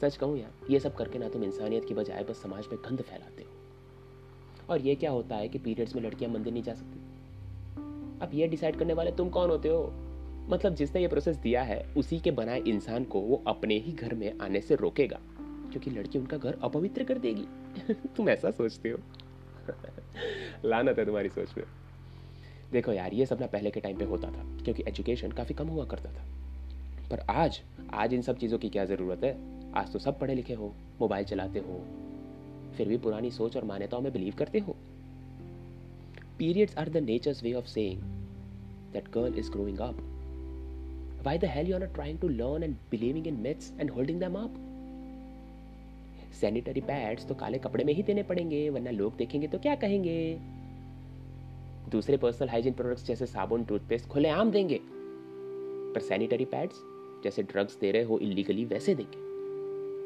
सच 0.00 0.16
कहूँ 0.16 0.38
यार, 0.38 0.52
ये 0.70 0.80
सब 0.80 0.96
करके 0.96 1.18
ना 1.18 1.28
तुम 1.28 1.44
इंसानियत 1.44 1.84
की 1.84 1.94
बजाय 1.94 2.24
बस 2.24 2.42
समाज 2.42 2.66
में 2.72 2.78
गंद 2.88 3.02
फैलाते 3.02 3.42
हो। 3.42 3.48
और 4.70 4.80
ये 4.80 4.94
क्या 4.94 5.10
होता 5.10 5.36
है 5.36 5.48
कि 5.48 5.58
पीरियड्स 5.58 5.94
में 5.96 6.02
लड़कियाँ 6.02 6.32
मंदिर 6.32 6.52
नहीं 6.52 6.62
जा 6.62 6.74
सकती? 6.74 7.00
अब 8.20 8.30
ये 8.34 8.48
डिसाइड 8.48 8.78
करने 8.78 8.92
वाले 8.92 9.12
तुम 9.12 9.28
कौन 9.28 9.50
होते 9.50 9.68
हो? 9.68 9.90
मतलब 10.50 10.74
जिसने 10.74 11.00
ये 11.00 11.08
प्रोसेस 11.08 11.36
दिया 11.36 11.62
है, 11.62 11.94
उसी 11.96 12.18
के 12.18 12.30
बनाए 12.30 12.60
इंसान 12.60 13.04
को 13.04 13.20
वो 13.20 13.44
अपने 13.46 13.78
ही 13.78 13.92
घर 13.92 14.14
में 14.14 14.38
आने 14.38 14.60
से 14.60 14.74
रोकेगा, 14.74 15.20
क्योंकि 15.70 15.90
लड़की 15.90 16.18
उनका 16.18 16.36
घर 16.36 16.58
अपवित्र 16.62 17.04
कर 17.04 17.18
देगी। 17.18 17.44
तुम 18.16 18.28
ऐसा 18.28 18.50
सोचते 18.50 18.88
हो? 18.88 18.98
लानत 20.64 20.98
है 20.98 21.06
तुम्हारी 21.06 21.28
सोच 21.28 21.54
में। 21.58 21.64
देखो 22.72 22.92
यार, 22.92 23.12
ये 23.12 23.26
सब 23.26 23.40
ना 23.40 23.46
पहले 23.46 23.70
के 23.70 23.80
टाइम 23.80 23.96
पे 23.96 24.04
होता 24.04 24.28
था, 24.28 24.64
क्योंकि 24.64 24.84
एजुकेशन 24.88 25.32
काफ़ी 25.32 25.54
कम 25.54 25.68
हुआ 25.68 25.84
करता 25.84 26.12
था। 26.12 26.24
पर 27.10 27.20
आज 27.30 27.60
आज 27.92 28.12
इन 28.14 28.22
सब 28.22 28.38
चीज़ों 28.38 28.58
की 28.58 28.68
क्या 28.68 28.84
ज़रूरत 28.84 29.24
है? 29.24 29.36
आज 29.74 29.92
तो 29.92 29.98
सब 29.98 30.18
पढ़े 30.18 30.34
लिखे 30.34 30.54
हो, 30.54 30.72
मोबाइल 31.00 31.24
चलाते 31.24 31.58
हो, 31.58 31.80
फिर 32.76 32.88
भी 32.88 32.96
पुरानी 32.98 33.30
सोच 33.30 33.56
और 33.56 33.64
मान्यताओं 33.64 34.00
में 34.00 34.12
बिलीव 34.12 34.34
करते 34.38 34.58
हो। 34.58 34.76
Periods 36.38 36.76
are 36.78 36.88
the 36.88 36.96
nature's 36.96 37.42
way 37.42 37.52
of 37.52 37.66
saying 37.66 38.02
that 38.92 39.08
girl 39.08 39.38
is 39.38 39.50
growing 39.50 39.78
up 39.78 40.06
Why 41.24 41.32
the 41.38 41.48
hell 41.48 41.66
you 41.68 41.74
are 41.76 41.80
not 41.80 41.90
trying 41.96 42.18
to 42.20 42.28
learn 42.36 42.62
and 42.66 42.76
believing 42.92 43.26
in 43.30 43.40
myths 43.46 43.66
and 43.80 43.90
holding 43.96 44.20
them 44.20 44.36
up? 44.36 44.54
Sanitary 46.40 46.80
pads 46.80 47.26
तो 47.26 47.34
काले 47.34 47.58
कपड़े 47.58 47.84
में 47.84 47.92
ही 47.94 48.02
देने 48.02 48.22
पड़ेंगे, 48.22 48.70
वरना 48.70 48.90
लोग 48.90 49.16
देखेंगे 49.16 49.46
तो 49.46 49.58
क्या 49.58 49.74
कहेंगे? 49.74 50.38
दूसरे 51.90 52.16
पर्सनल 52.16 52.48
हाइजीन 52.48 52.72
प्रोडक्ट्स 52.72 53.06
जैसे 53.06 53.26
साबुन 53.26 53.64
टूथपेस्ट 53.64 54.08
खुले 54.08 54.28
आम 54.28 54.50
देंगे। 54.50 54.80
पर 55.94 56.00
सैनिटरी 56.00 56.44
पैड्स 56.44 56.80
जैसे 57.24 57.42
ड्रग्स 57.42 57.78
दे 57.78 57.90
रहे 57.90 58.02
हो 58.02 58.18
इलीगली 58.18 58.64
वैसे 58.64 58.94
देंगे। 58.94 59.18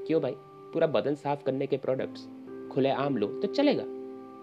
क्यों 0.07 0.23
भाई? 0.23 0.35
पूरा 0.39 0.87
बदन 0.87 1.15
साफ़ 1.15 1.45
करने 1.45 1.67
के 1.67 1.77
प्रोडक्ट्स 1.77 2.29
खुले 2.73 2.91
आम 2.91 3.17
लो 3.17 3.27
तो 3.27 3.49
चलेगा। 3.49 3.85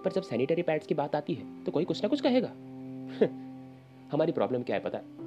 पर 0.04 0.12
जब 0.12 0.22
सैनिटरी 0.22 0.62
पैड्स 0.62 0.88
की 0.88 0.94
बात 0.94 1.16
आती 1.16 1.34
है 1.34 1.64
तो 1.64 1.72
कोई 1.72 1.86
कुछ 1.86 2.04
ना 2.04 2.10
कुछ 2.10 2.22
कहेगा। 2.22 2.50
हमारी 4.12 4.32
प्रॉब्लम 4.32 4.64
क्या 4.64 4.76
है 4.76 4.82
पता? 4.82 4.98
है 4.98 5.22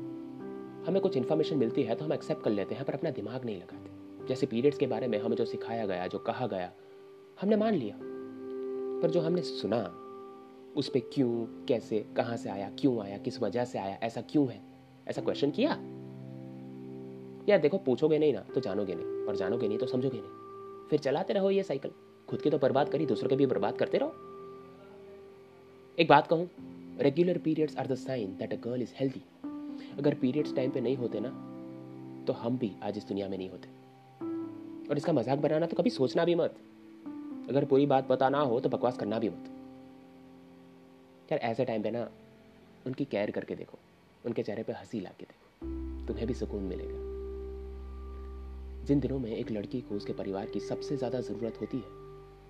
हमें 0.85 1.03
कुछ 1.03 1.17
इन्फॉर्मेशन 1.17 1.57
मिलती 1.57 1.83
है 1.83 1.95
तो 1.95 2.05
हम 2.05 2.13
एक्सेप्ट 2.13 2.43
कर 2.43 2.51
लेते 2.51 2.75
हैं, 2.75 2.85
पर 2.85 2.93
अपना 2.93 3.11
दिमाग 3.11 3.45
नहीं 3.45 3.57
लगाते। 3.57 3.95
जैसे 4.27 4.47
पीरियड्स 4.47 4.79
के 4.79 4.87
बारे 4.87 5.09
में 5.09 5.19
हमें 5.19 5.37
जो 5.37 5.45
सिखाया 5.45 5.87
गया, 5.87 6.07
जो 6.07 6.19
कहा 6.19 6.47
गया, 6.47 6.73
हमने 7.41 7.57
मान 7.57 7.75
लिया। 7.75 7.97
पर 9.03 9.11
जो 9.11 9.21
हमने 9.21 9.43
सुना, 9.43 10.01
उस 10.77 10.89
पर 10.89 11.11
क्यों, 11.15 11.47
कैसे, 11.67 12.07
कहाँ 12.17 12.37
से 12.37 12.49
आया, 12.51 12.71
क्यों 12.79 13.01
आया, 13.01 13.19
किस 13.19 13.43
वजह 13.43 13.65
से 13.65 13.79
आया, 13.79 13.99
ऐसा 14.03 14.21
क्यों 14.21 14.49
है? 14.49 14.61
ऐसा 15.09 15.23
क्वेश्चन 15.23 15.51
किया? 15.51 15.77
यार 17.49 17.59
देखो, 17.59 17.79
पूछोगे 17.79 18.19
नहीं 18.19 18.33
ना 18.33 18.41
तो 18.55 18.61
जानोगे 18.61 18.95
नहीं, 18.95 19.27
और 19.27 19.37
जानोगे 19.37 19.69
नहीं 19.69 19.79
तो 19.79 19.87
समझोगे 19.87 20.19
नहीं। 20.19 20.89
फिर 20.91 20.99
चलाते 21.01 21.33
रहो 21.33 21.51
ये 21.51 21.63
साइकिल 21.63 21.91
खुद 22.29 22.43
की 22.43 22.51
तो 22.51 22.59
बर्बाद 22.59 22.89
करी, 22.89 23.07
दूसरों 23.07 23.29
के 23.31 23.37
भी 23.37 23.47
बर्बाद 23.47 23.77
करते 23.79 23.99
रहो। 23.99 24.13
एक 25.99 26.09
बात 26.09 26.27
कहूँ 26.27 26.49
regular 27.01 27.39
periods 27.39 27.77
are 27.77 27.87
the 27.87 27.95
sign 27.97 28.37
that 28.37 28.53
a 28.53 28.57
girl 28.65 28.83
is 28.83 28.93
healthy 28.97 29.23
अगर 29.99 30.15
पीरियड्स 30.15 30.55
टाइम 30.57 30.71
पे 30.71 30.81
नहीं 30.81 30.97
होते 30.97 31.21
ना 31.21 31.29
तो 32.27 32.33
हम 32.33 32.59
भी 32.59 32.71
आज 32.83 32.99
इस 32.99 33.05
दुनिया 33.05 33.29
में 33.29 33.37
नहीं 33.39 33.49
होते। 33.51 33.69
और 34.91 34.97
इसका 34.97 35.13
मज़ाक 35.13 35.39
बनाना 35.39 35.67
तो 35.67 35.77
कभी 35.77 35.91
सोचना 35.91 36.25
भी 36.25 36.35
मत। 36.35 36.57
अगर 37.51 37.65
पूरी 37.65 37.87
बात 37.87 38.09
पता 38.09 38.29
ना 38.29 38.41
हो 38.41 38.61
तो 38.61 38.69
बकवास 38.69 38.99
करना 38.99 39.19
भी 39.19 39.29
मत। 39.29 39.51
यार 41.33 41.41
ऐसे 41.41 41.65
टाइम 41.65 41.83
पे 41.83 41.91
ना, 41.91 42.09
उनकी 42.87 43.05
केयर 43.05 43.31
करके 43.31 43.55
देखो, 43.55 43.79
उनके 44.25 44.43
चेहरे 44.43 44.63
पे 44.63 44.73
हँसी 44.73 45.01
ला 45.01 45.11
के 45.11 45.25
देखो, 45.25 46.07
तुम्हें 46.07 46.27
भी 46.27 46.35
सुकून 46.35 46.63
मिलेगा। 46.63 47.14
जिन 48.85 49.01
दिनों 49.01 49.19
में 49.19 49.37
एक 49.37 49.51
लड़की 49.51 49.81
को 49.81 49.95
उसके 49.95 50.13
परिवार 50.13 50.47
की 50.47 50.61
सबसे 50.61 50.97
ज़्यादा 50.97 51.21
ज़रूरत 51.21 51.61
होती 51.61 51.77
है, 51.77 51.85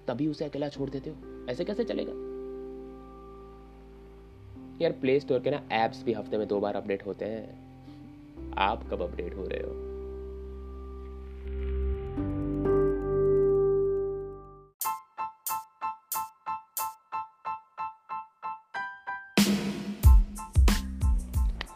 तभी 0.06 0.26
उसे 0.26 0.44
अकेला 0.44 0.68
छोड़ 0.68 0.90
देते 0.90 1.10
हो। 1.10 1.46
ऐसे 1.50 1.64
कैसे 1.64 1.84
चलेगा? 1.84 2.12
यार 4.82 4.92
प्ले 4.92 5.20
स्टोर 5.20 5.40
के 5.40 5.50
ना 5.50 5.68
एप्स 5.72 6.02
भी 6.02 6.12
हफ़्ते 6.12 6.38
में 6.38 6.48
दो 6.48 6.60
बार 6.60 6.76
अपडेट 6.76 7.06
होते 7.06 7.24
हैं। 7.24 8.54
आप 8.58 8.88
कब 8.90 9.02
अपडेट 9.02 9.36
हो 9.36 9.46
रहे 9.46 9.60
हो? 9.60 9.93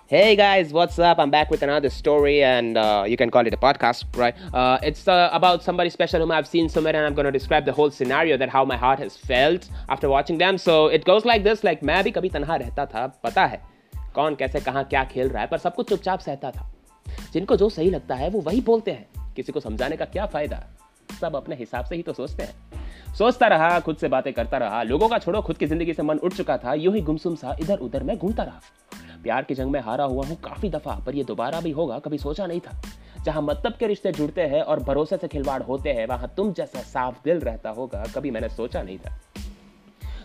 Hey 0.07 0.35
guys, 0.35 0.71
what's 0.71 0.99
up? 0.99 1.17
I'm 1.17 1.31
back 1.31 1.49
with 1.49 1.63
another 1.63 1.89
story, 1.89 2.43
and 2.43 2.77
uh, 2.77 3.03
you 3.07 3.17
can 3.17 3.31
call 3.31 3.47
it 3.47 3.53
a 3.53 3.57
podcast, 3.57 4.05
right? 4.15 4.35
Uh, 4.53 4.77
it's 4.83 5.07
uh, 5.07 5.29
about 5.33 5.63
somebody 5.63 5.89
special 5.89 6.21
whom 6.21 6.31
I've 6.31 6.47
seen 6.47 6.69
somewhere, 6.69 6.95
and 6.95 7.05
I'm 7.05 7.15
going 7.15 7.25
to 7.25 7.31
describe 7.31 7.65
the 7.65 7.71
whole 7.71 7.89
scenario 7.89 8.37
that 8.37 8.49
how 8.49 8.63
my 8.63 8.77
heart 8.77 8.99
has 8.99 9.17
felt 9.17 9.69
after 9.89 10.09
watching 10.09 10.37
them. 10.37 10.57
So 10.57 10.87
it 10.87 11.05
goes 11.05 11.25
like 11.25 11.43
this: 11.43 11.63
like 11.63 11.83
मैं 11.83 12.03
भी 12.03 12.11
कभी 12.11 12.29
तनहा 12.29 12.55
रहता 12.55 12.85
था, 12.85 13.07
पता 13.23 13.45
है 13.45 13.61
कौन 14.15 14.35
कैसे 14.35 14.59
कहाँ 14.59 14.83
क्या 14.83 15.03
खेल 15.03 15.29
रहा 15.29 15.41
है, 15.41 15.47
पर 15.47 15.57
सब 15.57 15.75
कुछ 15.75 15.89
चुपचाप 15.89 16.19
सहता 16.19 16.51
था. 16.51 16.71
जिनको 17.33 17.55
जो 17.57 17.69
सही 17.69 17.89
लगता 17.89 18.15
है 18.15 18.29
वो 18.29 18.41
वही 18.41 18.61
बोलते 18.61 18.91
हैं. 18.91 19.33
किसी 19.35 19.51
को 19.51 19.59
समझाने 19.59 19.97
का 19.97 20.05
क्या 20.05 20.25
फायदा? 20.25 20.63
सब 21.21 21.35
अपने 21.35 21.55
हिसाब 21.55 21.85
से 21.85 21.95
ही 21.95 22.01
तो 22.01 22.13
सोचते 22.13 22.43
हैं. 22.43 22.66
सोचता 23.18 23.46
रहा, 23.46 23.80
खुद 23.80 23.96
से 23.96 24.08
बातें 24.08 24.32
करता 24.32 24.58
रहा। 24.58 24.82
लोगों 24.82 25.08
का 25.08 25.18
छोड़ो, 25.18 25.42
खुद 25.42 25.56
की 25.56 25.66
ज़िंदगी 25.66 25.94
से 25.94 26.02
मन 26.02 26.18
उठ 26.18 26.34
चुका 26.34 26.56
था। 26.58 26.74
यूँ 26.74 26.94
ही 26.94 27.00
गुमसुम 27.00 27.34
सा 27.34 27.56
इधर 27.60 27.78
उधर 27.78 28.02
मैं 28.02 28.18
घूमता 28.18 28.42
रहा। 28.42 28.60
प्यार 29.22 29.42
की 29.42 29.54
जंग 29.54 29.70
में 29.70 29.80
हारा 29.80 30.04
हुआ 30.04 30.26
हूँ 30.26 30.36
काफ़ी 30.36 30.70
दफ़ा, 30.70 30.94
पर 31.06 31.14
यह 31.14 31.24
दोबारा 31.24 31.60
भी 31.60 31.70
होगा, 31.70 31.98
कभी 31.98 32.18
सोचा 32.18 32.46
नहीं 32.46 32.60
था। 32.60 32.82
जहाँ 33.24 33.42
मतलब 33.42 33.72
के 33.72 33.86
रिश्ते 33.86 34.12
जुड़ते 34.12 34.42
हैं 34.42 34.62
और 34.62 34.80
भरोसे 34.80 35.16
से 35.16 35.28
खिलवाड़ 35.28 35.62
होते 35.62 35.92
हैं, 35.92 36.06
वहाँ 36.06 36.32
तुम 36.36 36.52
जैसा 36.52 36.80
साफ़ 36.80 37.16
दिल 37.24 37.40
रहता 37.40 37.70
होगा, 37.70 38.04
कभी 38.14 38.30
मैंने 38.30 38.48
सोचा 38.48 38.82
नहीं 38.82 38.98
था। 38.98 39.18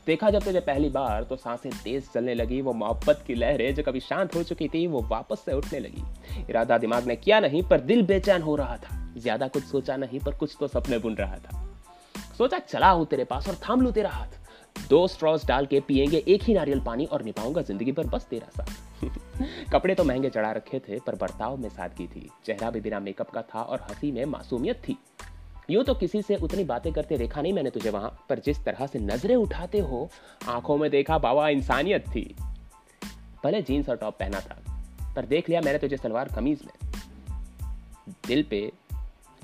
देखा 0.07 0.29
जब 0.29 0.43
तुझे 0.43 0.59
पहली 0.59 0.89
बार 0.89 1.23
तो 1.23 1.35
साँसें 1.35 1.71
तेज 1.83 2.09
चलने 2.13 2.33
लगी, 2.33 2.61
वो 2.61 2.73
मोहब्बत 2.73 3.23
की 3.27 3.35
लहरें 3.35 3.75
जो 3.75 3.83
कभी 3.83 3.99
शांत 3.99 4.35
हो 4.35 4.43
चुकी 4.43 4.67
थी, 4.67 4.87
वो 4.87 5.01
वापस 5.01 5.39
से 5.39 5.53
उठने 5.53 5.79
लगी। 5.79 6.03
इरादा 6.49 6.77
दिमाग 6.77 7.07
ने 7.07 7.15
किया 7.15 7.39
नहीं, 7.39 7.63
पर 7.63 7.79
दिल 7.79 8.05
बेचैन 8.05 8.41
हो 8.41 8.55
रहा 8.55 8.77
था। 8.77 9.13
ज़्यादा 9.17 9.47
कुछ 9.47 9.63
सोचा 9.63 9.97
नहीं, 9.97 10.19
पर 10.19 10.31
कुछ 10.31 10.57
तो 10.59 10.67
सपने 10.67 10.97
बुन 10.97 11.15
रहा 11.15 11.35
था। 11.35 11.72
सोचा, 12.37 12.59
चला 12.59 12.89
हूँ 12.89 13.05
तेरे 13.05 13.23
पास 13.23 13.47
और 13.49 13.55
थाम 13.63 13.81
लू 13.81 13.91
तेरा 13.91 14.09
हाथ। 14.09 14.89
दो 14.89 15.07
स्ट्रॉस 15.07 15.45
डाल 15.45 15.65
के 15.65 15.79
पिएँगे 15.79 16.23
एक 16.27 16.43
ही 16.43 16.53
नारियल 16.53 16.79
पानी 16.79 17.05
और 17.05 17.23
निभाऊँगा 17.23 17.61
ज़िंदगी 17.61 17.91
पर 17.91 18.07
बस 18.07 18.25
तेरा 18.25 18.47
साथ 18.51 18.81
कपड़े 19.71 19.95
तो 19.95 20.03
महँगे 20.03 20.29
चढ़ा 20.29 20.51
रखे 20.51 20.79
थे, 20.79 20.99
पर 20.99 21.15
बर्ताव 21.15 21.57
में 21.57 21.69
सादगी 21.69 22.07
थी। 22.07 22.29
चेहरा 22.45 22.69
भी 22.69 22.81
बिना 22.81 22.99
मेकअप 22.99 23.29
का 23.29 23.41
था 23.41 23.61
और 23.61 23.81
हँसी 23.81 24.11
में 24.11 24.23
मासूमियत 24.25 24.81
थी। 24.87 24.97
यूँ 25.69 25.83
तो 25.83 25.93
किसी 25.93 26.21
से 26.21 26.35
उतनी 26.35 26.63
बातें 26.63 26.91
करते 26.93 27.17
देखा 27.17 27.41
नहीं 27.41 27.53
मैंने 27.53 27.69
तुझे 27.69 27.89
वहाँ, 27.89 28.25
पर 28.29 28.39
जिस 28.39 28.63
तरह 28.65 28.87
से 28.87 28.99
नज़रें 28.99 29.35
उठाते 29.35 29.79
हो, 29.79 30.09
आँखों 30.47 30.77
में 30.77 30.89
देखा 30.91 31.17
बाबा 31.17 31.47
इंसानियत 31.49 32.07
थी। 32.07 32.35
भले 33.43 33.61
जीन्स 33.61 33.89
और 33.89 33.95
टॉप 33.95 34.17
पहना 34.19 34.39
था, 34.39 34.57
पर 35.15 35.25
देख 35.25 35.49
लिया 35.49 35.61
मैंने 35.61 35.79
तुझे 35.79 35.97
सलवार 35.97 36.29
कमीज 36.35 36.63
में। 36.63 36.91
दिल 38.27 38.43
पे 38.43 38.71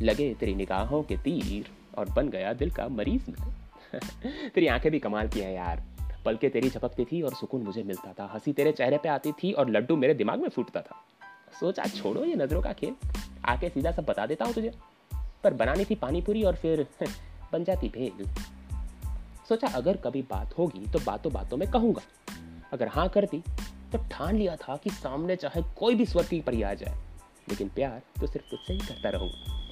लगे 0.01 0.33
तेरी 0.33 0.55
निगाहों 0.55 1.03
के 1.03 1.17
तीर। 1.17 1.69
और 1.99 2.09
बन 2.09 2.29
गया 2.29 2.53
दिल 2.53 2.71
का 2.71 2.87
मरीज़ 2.87 3.31
में। 3.31 3.53
तेरी 4.49 4.67
आँखें 4.67 4.91
भी 4.91 4.99
कमाल 4.99 5.27
की 5.27 5.39
हैं 5.39 5.53
यार। 5.53 5.83
पलके 6.25 6.49
तेरी 6.49 6.69
झपकती 6.69 7.05
थी 7.05 7.21
और 7.21 7.33
सुकून 7.33 7.61
मुझे 7.61 7.83
मिलता 7.83 8.13
था। 8.19 8.31
हँसी 8.33 8.53
तेरे 8.53 8.71
चेहरे 8.71 8.97
पे 8.97 9.09
आती 9.09 9.31
थी 9.31 9.51
और 9.51 9.69
लड्डू 9.69 9.95
मेरे 9.95 10.13
दिमाग 10.13 10.39
में 10.39 10.49
फूटता 10.49 10.81
था। 10.81 11.05
सोचा 11.59 11.83
छोड़ो 11.83 12.25
ये 12.25 12.35
नज़रों 12.35 12.61
का 12.61 12.73
खेल। 12.73 12.95
आके 13.45 13.69
सीधा 13.69 13.91
सब 13.91 14.05
बता 14.05 14.25
देता 14.25 14.45
हूँ 14.45 14.53
तुझे। 14.53 14.71
पर 15.43 15.53
बनानी 15.53 15.85
थी 15.85 15.95
पानी 15.95 16.21
पूरी 16.21 16.43
और 16.43 16.55
फिर 16.55 16.87
बन 17.53 17.63
जाती 17.63 17.89
भेल। 17.89 18.27
सोचा, 19.49 19.67
अगर 19.67 19.97
कभी 19.97 20.21
बात 20.21 20.57
होगी 20.57 20.91
तो 20.91 20.99
बातों 20.99 21.33
बातों 21.33 21.57
में 21.57 21.71
कहूँगा। 21.71 22.01
अगर 22.73 22.87
हाँ 22.87 23.09
करती 23.09 23.43
तो 23.91 23.97
ठान 24.11 24.35
लिया 24.35 24.55
था 24.55 24.77
कि 24.77 24.89
सामने 24.89 25.35
चाहे 25.35 25.61
कोई 25.61 25.95
भी 25.95 26.05
स्वर्ग 26.05 26.27
की 26.27 26.41
परी 26.41 26.61
आ 26.61 26.73
जाए। 26.73 26.95
लेकिन 27.49 27.69
प्यार 27.69 28.01
तो 28.21 28.27
सिर्फ़ 28.27 28.47
तुझसे 28.51 28.73
ही 28.73 28.79
करता 28.79 29.09
रहूँगा। 29.09 29.68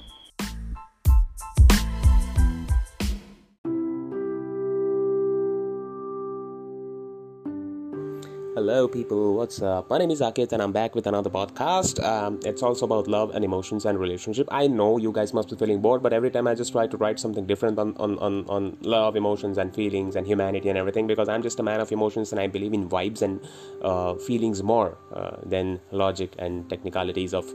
Hello, 8.58 8.88
people. 8.88 9.36
What's 9.36 9.62
up? 9.62 9.88
My 9.88 9.98
name 9.98 10.10
is 10.10 10.20
Akit, 10.20 10.50
and 10.50 10.60
I'm 10.60 10.72
back 10.72 10.96
with 10.96 11.06
another 11.06 11.30
podcast. 11.30 12.02
Um, 12.04 12.40
it's 12.44 12.60
also 12.60 12.86
about 12.86 13.06
love 13.06 13.30
and 13.32 13.44
emotions 13.44 13.84
and 13.84 14.00
relationship. 14.00 14.48
I 14.50 14.66
know 14.66 14.98
you 14.98 15.12
guys 15.12 15.32
must 15.32 15.50
be 15.50 15.54
feeling 15.54 15.80
bored, 15.80 16.02
but 16.02 16.12
every 16.12 16.32
time 16.32 16.48
I 16.48 16.56
just 16.56 16.72
try 16.72 16.88
to 16.88 16.96
write 16.96 17.20
something 17.20 17.46
different 17.46 17.78
on, 17.78 17.96
on, 17.98 18.18
on, 18.18 18.44
on 18.48 18.76
love, 18.80 19.14
emotions, 19.14 19.58
and 19.58 19.72
feelings, 19.72 20.16
and 20.16 20.26
humanity, 20.26 20.68
and 20.70 20.76
everything, 20.76 21.06
because 21.06 21.28
I'm 21.28 21.40
just 21.40 21.60
a 21.60 21.62
man 21.62 21.78
of 21.78 21.92
emotions, 21.92 22.32
and 22.32 22.40
I 22.40 22.48
believe 22.48 22.72
in 22.72 22.88
vibes 22.88 23.22
and 23.22 23.40
uh, 23.80 24.14
feelings 24.14 24.60
more 24.60 24.98
uh, 25.12 25.36
than 25.44 25.78
logic 25.92 26.32
and 26.36 26.68
technicalities 26.68 27.34
of 27.34 27.46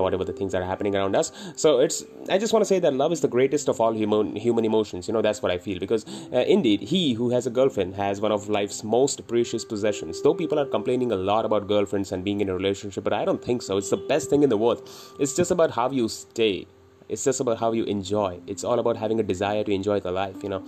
whatever 0.00 0.24
the 0.24 0.32
things 0.32 0.52
that 0.52 0.62
are 0.62 0.66
happening 0.66 0.96
around 0.96 1.14
us. 1.14 1.32
So 1.56 1.80
it's 1.80 2.04
i 2.30 2.38
just 2.38 2.52
want 2.52 2.62
to 2.62 2.66
say 2.66 2.78
that 2.78 2.94
love 2.94 3.12
is 3.12 3.20
the 3.20 3.28
greatest 3.28 3.68
of 3.68 3.80
all 3.80 3.92
human 3.92 4.36
human 4.36 4.64
emotions 4.64 5.08
you 5.08 5.14
know 5.14 5.22
that's 5.22 5.42
what 5.42 5.52
i 5.52 5.58
feel. 5.58 5.78
Because 5.78 6.06
uh, 6.32 6.44
indeed 6.56 6.80
he 6.80 7.14
who 7.14 7.30
has 7.30 7.46
a 7.46 7.50
girlfriend 7.50 7.94
has 7.96 8.20
one 8.20 8.32
of 8.32 8.48
life's 8.48 8.82
most 8.84 9.26
precious 9.26 9.64
possessions. 9.64 10.22
Though 10.22 10.34
people 10.34 10.58
are 10.58 10.66
complaining 10.66 11.12
a 11.12 11.16
lot 11.16 11.44
about 11.44 11.68
girlfriends 11.68 12.12
and 12.12 12.24
being 12.24 12.40
in 12.40 12.48
a 12.48 12.54
relationship 12.54 13.04
but 13.04 13.12
i 13.12 13.24
don't 13.24 13.44
think 13.44 13.62
so. 13.62 13.76
It's 13.76 13.90
the 13.90 13.96
best 13.96 14.30
thing 14.30 14.42
in 14.42 14.48
the 14.48 14.56
world. 14.56 14.88
It's 15.18 15.34
just 15.34 15.50
about 15.50 15.72
how 15.72 15.90
you 15.90 16.08
stay. 16.08 16.66
It's 17.08 17.24
just 17.24 17.40
about 17.40 17.58
how 17.58 17.72
you 17.72 17.84
enjoy. 17.84 18.40
It's 18.46 18.64
all 18.64 18.78
about 18.78 18.96
having 18.96 19.20
a 19.20 19.22
desire 19.22 19.64
to 19.64 19.72
enjoy 19.72 20.00
the 20.00 20.12
life 20.12 20.42
you 20.42 20.48
know 20.48 20.64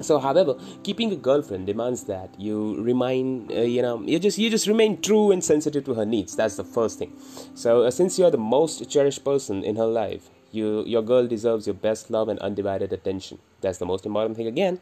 so 0.00 0.18
however 0.18 0.54
keeping 0.82 1.12
a 1.12 1.16
girlfriend 1.16 1.66
demands 1.66 2.04
that 2.04 2.38
you 2.38 2.80
remain 2.82 3.48
uh, 3.50 3.60
you 3.60 3.82
know 3.82 4.00
you 4.02 4.18
just 4.18 4.38
you 4.38 4.50
just 4.50 4.66
remain 4.66 5.00
true 5.00 5.30
and 5.30 5.42
sensitive 5.42 5.84
to 5.84 5.94
her 5.94 6.04
needs. 6.04 6.36
That's 6.36 6.56
the 6.56 6.64
first 6.64 6.98
thing. 6.98 7.12
So 7.54 7.82
uh, 7.82 7.90
since 7.90 8.18
you're 8.18 8.30
the 8.30 8.38
most 8.38 8.88
cherished 8.90 9.24
person 9.24 9.64
in 9.64 9.76
her 9.76 9.86
life 9.86 10.30
you 10.50 10.84
your 10.86 11.02
girl 11.02 11.26
deserves 11.26 11.66
your 11.66 11.74
best 11.74 12.10
love 12.10 12.28
and 12.28 12.38
undivided 12.40 12.92
attention. 12.92 13.38
That's 13.60 13.78
the 13.78 13.86
most 13.86 14.06
important 14.06 14.36
thing 14.36 14.46
again. 14.46 14.80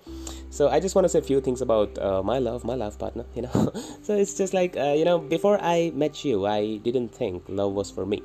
So 0.51 0.69
i 0.69 0.79
just 0.81 0.95
want 0.95 1.05
to 1.05 1.09
say 1.09 1.19
a 1.19 1.23
few 1.23 1.41
things 1.41 1.61
about 1.61 1.99
uh, 1.99 2.23
my 2.23 2.39
love 2.39 2.65
my 2.65 2.75
love 2.75 2.99
partner 2.99 3.25
you 3.35 3.43
know. 3.43 3.73
So 4.03 4.15
it's 4.15 4.35
just 4.35 4.55
like 4.55 4.77
uh, 4.77 4.95
you 4.97 5.05
know 5.05 5.19
before 5.19 5.59
i 5.61 5.91
met 5.95 6.25
you 6.25 6.47
i 6.47 6.77
didn't 6.85 7.09
think 7.09 7.43
love 7.49 7.73
was 7.73 7.91
for 7.91 8.07
me 8.07 8.23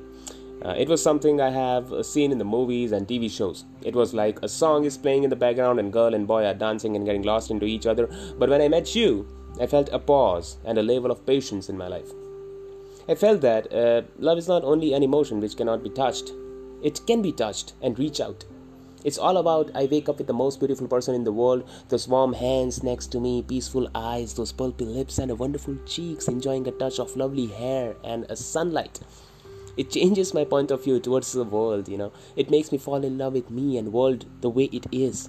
uh, 0.64 0.74
it 0.78 0.88
was 0.88 1.02
something 1.02 1.40
I 1.40 1.50
have 1.50 2.06
seen 2.06 2.30
in 2.30 2.38
the 2.38 2.44
movies 2.44 2.92
and 2.92 3.06
TV 3.06 3.30
shows. 3.30 3.64
It 3.82 3.94
was 3.96 4.14
like 4.14 4.38
a 4.42 4.48
song 4.48 4.84
is 4.84 4.96
playing 4.96 5.24
in 5.24 5.30
the 5.30 5.36
background 5.36 5.80
and 5.80 5.92
girl 5.92 6.14
and 6.14 6.26
boy 6.26 6.44
are 6.44 6.54
dancing 6.54 6.94
and 6.94 7.04
getting 7.04 7.22
lost 7.22 7.50
into 7.50 7.66
each 7.66 7.86
other. 7.86 8.06
But 8.38 8.48
when 8.48 8.62
I 8.62 8.68
met 8.68 8.94
you, 8.94 9.26
I 9.60 9.66
felt 9.66 9.88
a 9.92 9.98
pause 9.98 10.58
and 10.64 10.78
a 10.78 10.82
level 10.82 11.10
of 11.10 11.26
patience 11.26 11.68
in 11.68 11.76
my 11.76 11.88
life. 11.88 12.10
I 13.08 13.16
felt 13.16 13.40
that 13.40 13.72
uh, 13.72 14.02
love 14.18 14.38
is 14.38 14.46
not 14.46 14.62
only 14.62 14.92
an 14.92 15.02
emotion 15.02 15.40
which 15.40 15.56
cannot 15.56 15.82
be 15.82 15.90
touched, 15.90 16.30
it 16.82 17.00
can 17.06 17.22
be 17.22 17.32
touched 17.32 17.72
and 17.82 17.98
reach 17.98 18.20
out. 18.20 18.44
It's 19.04 19.18
all 19.18 19.38
about 19.38 19.72
I 19.74 19.86
wake 19.86 20.08
up 20.08 20.18
with 20.18 20.28
the 20.28 20.32
most 20.32 20.60
beautiful 20.60 20.86
person 20.86 21.16
in 21.16 21.24
the 21.24 21.32
world, 21.32 21.68
those 21.88 22.06
warm 22.06 22.32
hands 22.32 22.84
next 22.84 23.08
to 23.08 23.20
me, 23.20 23.42
peaceful 23.42 23.88
eyes, 23.96 24.34
those 24.34 24.52
pulpy 24.52 24.84
lips, 24.84 25.18
and 25.18 25.36
wonderful 25.36 25.76
cheeks, 25.86 26.28
enjoying 26.28 26.68
a 26.68 26.70
touch 26.70 27.00
of 27.00 27.16
lovely 27.16 27.48
hair 27.48 27.96
and 28.04 28.26
a 28.28 28.36
sunlight 28.36 29.00
it 29.76 29.90
changes 29.90 30.34
my 30.34 30.44
point 30.44 30.70
of 30.70 30.84
view 30.84 31.00
towards 31.00 31.32
the 31.32 31.44
world 31.44 31.88
you 31.88 31.96
know. 31.96 32.12
It 32.36 32.50
makes 32.50 32.72
me 32.72 32.78
fall 32.78 33.04
in 33.04 33.18
love 33.18 33.32
with 33.34 33.50
me 33.50 33.78
and 33.78 33.92
world 33.92 34.26
the 34.40 34.50
way 34.50 34.64
it 34.64 34.86
is. 34.92 35.28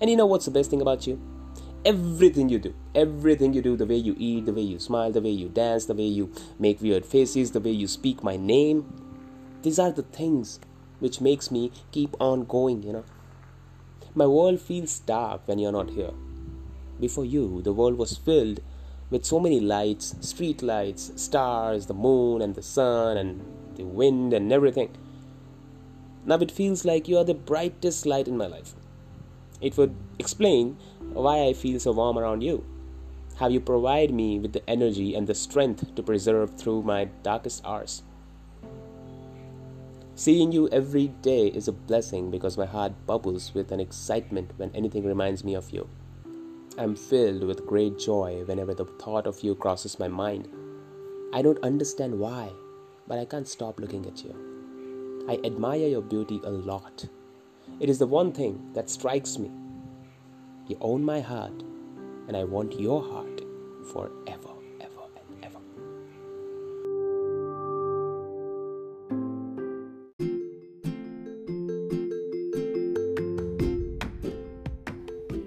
And 0.00 0.08
you 0.08 0.16
know 0.16 0.26
what's 0.26 0.44
the 0.46 0.50
best 0.50 0.70
thing 0.70 0.80
about 0.80 1.06
you? 1.06 1.20
Everything 1.84 2.48
you 2.48 2.58
do. 2.58 2.74
Everything 2.94 3.52
you 3.52 3.62
do 3.62 3.76
the 3.76 3.86
way 3.86 3.96
you 3.96 4.14
eat 4.18 4.46
the 4.46 4.52
way 4.52 4.62
you 4.62 4.78
smile 4.78 5.10
the 5.10 5.20
way 5.20 5.30
you 5.30 5.48
dance 5.48 5.86
the 5.86 5.94
way 5.94 6.04
you 6.04 6.32
make 6.58 6.80
weird 6.80 7.04
faces 7.04 7.52
the 7.52 7.60
way 7.60 7.70
you 7.70 7.86
speak 7.86 8.22
my 8.22 8.36
name. 8.36 8.84
These 9.62 9.78
are 9.78 9.90
the 9.90 10.02
things 10.02 10.60
which 11.00 11.20
makes 11.20 11.50
me 11.50 11.72
keep 11.90 12.16
on 12.20 12.44
going 12.44 12.82
you 12.82 12.92
know. 12.92 13.04
My 14.14 14.26
world 14.26 14.60
feels 14.60 14.98
dark 15.00 15.42
when 15.46 15.58
you're 15.58 15.72
not 15.72 15.90
here. 15.90 16.12
Before 17.00 17.24
you 17.24 17.62
the 17.62 17.72
world 17.72 17.96
was 17.96 18.16
filled 18.16 18.60
with 19.10 19.24
so 19.24 19.40
many 19.40 19.60
lights 19.60 20.14
street 20.20 20.62
lights, 20.62 21.12
stars, 21.16 21.86
the 21.86 21.94
moon, 21.94 22.40
and 22.40 22.54
the 22.54 22.62
sun, 22.62 23.16
and 23.16 23.44
the 23.76 23.84
wind, 23.84 24.32
and 24.32 24.52
everything. 24.52 24.90
Now 26.24 26.36
it 26.36 26.50
feels 26.50 26.84
like 26.84 27.08
you 27.08 27.18
are 27.18 27.24
the 27.24 27.34
brightest 27.34 28.06
light 28.06 28.28
in 28.28 28.36
my 28.36 28.46
life. 28.46 28.74
It 29.60 29.76
would 29.76 29.94
explain 30.18 30.78
why 31.12 31.44
I 31.44 31.52
feel 31.52 31.80
so 31.80 31.92
warm 31.92 32.18
around 32.18 32.42
you. 32.42 32.64
How 33.36 33.48
you 33.48 33.60
provide 33.60 34.12
me 34.12 34.38
with 34.38 34.52
the 34.52 34.68
energy 34.68 35.14
and 35.14 35.26
the 35.26 35.34
strength 35.34 35.94
to 35.94 36.02
preserve 36.02 36.58
through 36.58 36.82
my 36.82 37.06
darkest 37.22 37.64
hours. 37.64 38.02
Seeing 40.14 40.52
you 40.52 40.68
every 40.68 41.08
day 41.08 41.46
is 41.46 41.66
a 41.66 41.72
blessing 41.72 42.30
because 42.30 42.58
my 42.58 42.66
heart 42.66 42.92
bubbles 43.06 43.54
with 43.54 43.72
an 43.72 43.80
excitement 43.80 44.50
when 44.58 44.70
anything 44.74 45.04
reminds 45.04 45.42
me 45.42 45.54
of 45.54 45.70
you. 45.70 45.88
I'm 46.78 46.94
filled 46.94 47.44
with 47.44 47.66
great 47.66 47.98
joy 47.98 48.44
whenever 48.46 48.74
the 48.74 48.84
thought 48.84 49.26
of 49.26 49.42
you 49.42 49.54
crosses 49.54 49.98
my 49.98 50.08
mind. 50.08 50.48
I 51.32 51.42
don't 51.42 51.62
understand 51.64 52.18
why, 52.18 52.50
but 53.08 53.18
I 53.18 53.24
can't 53.24 53.48
stop 53.48 53.80
looking 53.80 54.06
at 54.06 54.24
you. 54.24 55.26
I 55.28 55.38
admire 55.44 55.88
your 55.88 56.00
beauty 56.00 56.40
a 56.44 56.50
lot. 56.50 57.06
It 57.80 57.90
is 57.90 57.98
the 57.98 58.06
one 58.06 58.32
thing 58.32 58.70
that 58.74 58.88
strikes 58.88 59.38
me. 59.38 59.50
You 60.68 60.76
own 60.80 61.04
my 61.04 61.20
heart, 61.20 61.62
and 62.28 62.36
I 62.36 62.44
want 62.44 62.78
your 62.78 63.02
heart 63.02 63.42
forever. 63.92 64.49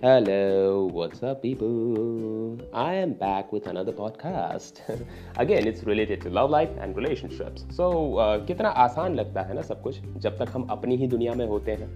Hello, 0.04 0.90
what's 0.92 1.24
up, 1.24 1.42
people? 1.42 2.60
I 2.74 2.96
am 2.96 3.14
back 3.14 3.54
with 3.54 3.68
another 3.68 3.94
podcast. 3.94 4.82
Again, 5.38 5.66
it's 5.66 5.86
related 5.86 6.20
to 6.24 6.30
love 6.30 6.50
life 6.50 6.72
and 6.82 6.94
relationships. 6.98 7.64
So, 7.70 8.18
uh, 8.18 8.46
कितना 8.48 8.70
आसान 8.86 9.16
लगता 9.16 9.42
है 9.42 9.56
ना 9.56 9.62
सब 9.62 9.82
कुछ 9.82 10.00
जब 10.18 10.38
तक 10.38 10.52
हम 10.54 10.68
अपनी 10.72 10.96
ही 10.96 11.08
दुनिया 11.08 11.34
में 11.34 11.46
होते 11.48 11.72
हैं 11.72 11.90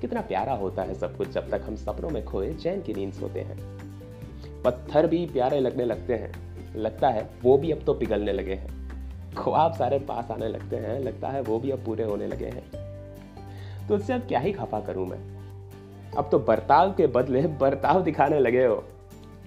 कितना 0.00 0.20
प्यारा 0.20 0.54
होता 0.54 0.82
है 0.82 0.94
सब 0.94 1.16
कुछ 1.16 1.28
जब 1.28 1.50
तक 1.50 1.62
हम 1.66 1.76
सपनों 1.76 2.10
में 2.10 2.24
खोए 2.24 2.52
चैन 2.54 2.82
की 2.82 2.94
नींद 2.94 3.12
सोते 3.12 3.40
हैं 3.40 3.58
पत्थर 4.62 5.06
भी 5.06 5.24
प्यारे 5.26 5.60
लगने 5.60 5.84
लगते 5.84 6.14
हैं 6.14 6.32
लगता 6.76 7.08
है 7.08 7.28
वो 7.42 7.58
भी 7.58 7.72
अब 7.72 7.84
तो 7.86 7.94
पिघलने 7.94 8.32
लगे 8.32 8.54
हैं 8.54 9.34
ख्वाब 9.38 9.72
सारे 9.72 9.98
पास 9.98 10.30
आने 10.30 10.48
लगते 10.48 10.76
हैं 10.76 11.00
लगता 11.00 11.28
है 11.28 11.42
वो 11.42 11.58
भी 11.58 11.70
अब 11.70 11.84
पूरे 11.84 12.04
होने 12.04 12.26
लगे 12.26 12.50
हैं 12.50 12.70
तो 13.88 13.94
उससे 13.94 14.12
अब 14.12 14.28
क्या 14.28 14.40
ही 14.40 14.52
खफा 14.52 14.80
करूँ 14.80 15.06
मैं 15.06 15.39
अब 16.16 16.28
तो 16.32 16.38
बर्ताव 16.38 16.92
के 16.92 17.06
बदले 17.06 17.42
बर्ताव 17.42 18.02
दिखाने 18.02 18.40
लगे 18.40 18.64
हो। 18.64 18.84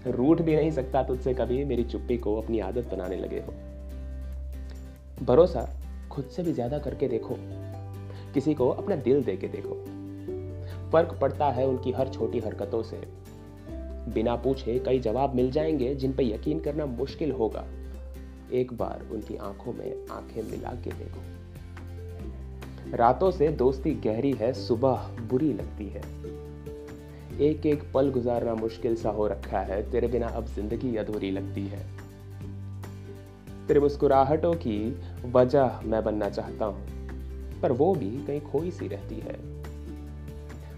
रूठ 0.07 0.41
भी 0.41 0.55
नहीं 0.55 0.71
सकता 0.71 1.03
तुझसे 1.03 1.33
कभी 1.33 1.65
मेरी 1.65 1.83
चुप्पी 1.83 2.17
को 2.17 2.35
अपनी 2.41 2.59
आदत 2.59 2.93
बनाने 2.93 3.15
लगे 3.15 3.39
हो। 3.39 3.53
भरोसा 5.25 5.69
खुद 6.11 6.25
से 6.25 6.43
भी 6.43 6.53
ज़्यादा 6.53 6.79
करके 6.79 7.07
देखो। 7.07 7.35
किसी 8.33 8.53
को 8.53 8.69
अपना 8.69 8.95
दिल 8.95 9.23
दे 9.23 9.37
के 9.37 9.47
देखो। 9.47 9.75
फ़र्क 10.91 11.17
पड़ता 11.21 11.45
है 11.45 11.67
उनकी 11.67 11.91
हर 11.91 12.09
छोटी 12.09 12.39
हरकतों 12.39 12.83
से। 12.83 13.01
बिना 14.13 14.35
पूछे 14.35 14.79
कई 14.79 14.99
जवाब 14.99 15.35
मिल 15.35 15.51
जाएँगे 15.51 15.95
जिन 15.95 16.13
पर 16.13 16.23
यकीन 16.23 16.59
करना 16.59 16.85
मुश्किल 16.85 17.31
होगा। 17.31 17.65
एक 18.53 18.73
बार 18.73 19.07
उनकी 19.11 19.35
आँखों 19.35 19.73
में 19.73 20.07
आँखें 20.11 20.43
मिला 20.43 20.69
के 20.69 20.89
देखो। 20.89 21.21
रातों 22.97 23.31
से 23.31 23.47
दोस्ती 23.47 23.91
गहरी 23.91 24.31
है, 24.31 24.53
सुबह 24.53 25.09
बुरी 25.21 25.53
लगती 25.53 25.87
है। 25.89 26.22
एक 27.41 27.65
एक 27.65 27.83
पल 27.93 28.09
गुजारना 28.09 28.55
मुश्किल 28.55 28.95
सा 28.95 29.09
हो 29.09 29.27
रखा 29.27 29.59
है। 29.59 29.91
तेरे 29.91 30.07
बिना 30.07 30.27
अब 30.27 30.45
ज़िंदगी 30.45 30.95
अधूरी 30.95 31.31
लगती 31.31 31.67
है। 31.67 31.85
तेरे 33.67 33.79
मुस्कुराहटों 33.79 34.53
की 34.53 35.01
वजह 35.25 35.79
मैं 35.83 36.03
बनना 36.03 36.29
चाहता 36.29 36.65
हूँ, 36.65 36.85
पर 37.61 37.71
वो 37.71 37.95
भी 37.95 38.09
कहीं 38.09 38.41
खोई 38.41 38.71
सी 38.71 38.87
रहती 38.87 39.15
है। 39.15 39.35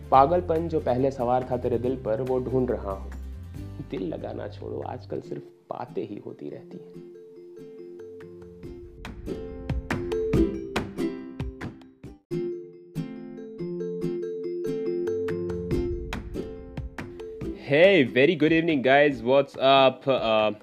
पागलपन 0.10 0.68
जो 0.68 0.80
पहले 0.80 1.12
सवार 1.12 1.48
था 1.52 1.58
तेरे 1.58 1.78
दिल 1.78 1.96
पर, 1.96 2.22
वो 2.22 2.40
ढूंढ 2.40 2.72
रहा 2.72 2.92
हूँ। 2.92 3.12
दिल 3.92 4.08
लगाना 4.08 4.48
छोड़ो, 4.48 4.82
आजकल 4.82 5.22
सिर्फ़ 5.22 5.44
बातें 5.44 6.08
ही 6.08 6.22
होती 6.26 6.50
रहती 6.50 6.78
हैं। 6.78 7.15
Hey 17.66 18.04
very 18.04 18.36
good 18.36 18.52
evening 18.52 18.84
guys 18.84 19.24
what's 19.24 19.56
up 19.58 20.02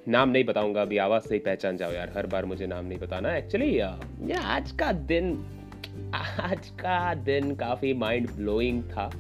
नाम 0.09 0.29
नहीं 0.29 0.45
बताऊँगा 0.45 0.83
अभी 0.83 0.99
आवाज़ 0.99 1.23
से 1.23 1.35
ही 1.35 1.39
पहचान 1.39 1.77
जाओ 1.77 1.93
यार 1.93 2.13
हर 2.17 2.27
बार 2.27 2.45
मुझे 2.45 2.67
नाम 2.67 2.85
नहीं 2.85 2.99
बताना। 2.99 3.37
एक्चुअली 3.37 3.81
uh, 3.81 4.39
आज 4.39 4.73
का 4.73 4.93
दिन 4.93 5.45
आज 6.15 6.69
का 6.69 7.15
दिन 7.15 7.55
काफ़ी 7.55 7.95
माइंड 7.95 8.31
ब्लोइंग 8.31 8.83
था। 8.83 9.13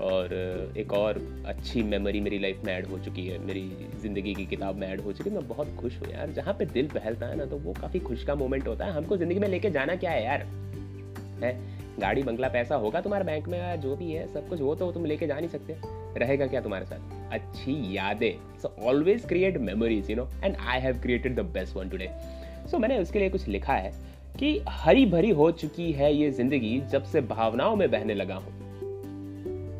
और 0.00 0.26
uh, 0.26 0.78
एक 0.78 0.92
और 0.92 1.42
अच्छी 1.46 1.82
मेमोरी 1.82 2.20
मेरी 2.20 2.38
लाइफ 2.38 2.60
में 2.64 2.72
ऐड 2.72 2.86
हो 2.86 2.98
चुकी 2.98 3.26
है। 3.26 3.38
मेरी 3.38 3.88
ज़िंदगी 4.02 4.34
की 4.34 4.46
किताब 4.46 4.76
में 4.76 4.88
ऐड 4.88 5.00
हो 5.00 5.12
चुकी 5.12 5.30
है। 5.30 5.36
मैं 5.36 5.48
बहुत 5.48 5.76
खुश 5.80 6.00
हूँ 6.00 6.12
यार। 6.12 6.30
जहाँ 6.30 6.54
पे 6.54 6.64
दिल 6.64 6.88
बहलता 6.94 7.26
है 7.26 7.36
ना 7.36 7.44
तो 7.44 7.56
वो 7.56 7.72
काफ़ी 7.72 8.00
खुश 8.00 8.24
का 8.24 8.34
मोमेंट 8.34 8.68
होता 8.68 8.84
है। 8.84 8.92
हमको 8.92 9.16
ज़िंदगी 9.16 9.38
में 9.38 9.48
लेके 9.48 9.70
जाना 9.70 9.96
क्या 9.96 10.10
है 10.10 10.24
यार? 10.24 10.40
है? 11.44 11.58
गाड़ी 12.00 12.22
बंगला 12.22 12.48
पैसा 12.48 12.74
होगा 12.74 13.00
तुम्हारे 13.00 13.24
बैंक 13.24 13.48
में 13.48 13.80
जो 13.80 13.96
भी 13.96 14.12
है 14.12 14.26
सब 14.34 14.48
कुछ 14.48 14.60
वो 14.60 14.74
तो 14.74 14.92
तुम 14.92 15.04
लेके 15.04 15.26
जा 15.26 15.38
नहीं 15.38 15.48
सकते। 15.48 16.03
रहेगा 16.18 16.46
क्या 16.46 16.60
तुम्हारे 16.60 16.84
साथ? 16.84 17.12
अच्छी 17.32 17.74
यादें। 17.96 18.58
So 18.62 18.74
always 18.82 19.26
create 19.26 19.56
memories 19.60 20.10
you 20.10 20.16
know 20.16 20.28
and 20.44 20.56
I 20.58 20.80
have 20.80 20.98
created 21.02 21.36
the 21.36 21.44
best 21.54 21.76
one 21.76 21.88
today 21.88 22.10
so 22.70 22.78
मैंने 22.78 22.98
उसके 22.98 23.18
लिए 23.18 23.30
कुछ 23.30 23.48
लिखा 23.48 23.74
है 23.74 23.92
कि 24.38 24.58
हरी 24.68 25.06
भरी 25.06 25.30
हो 25.30 25.50
चुकी 25.52 25.90
है 25.92 26.14
ये 26.14 26.30
ज़िंदगी 26.30 26.80
जब 26.92 27.04
से 27.04 27.20
भावनाओं 27.20 27.76
में 27.76 27.90
बहने 27.90 28.14
लगा 28.14 28.34
हूँ। 28.34 28.52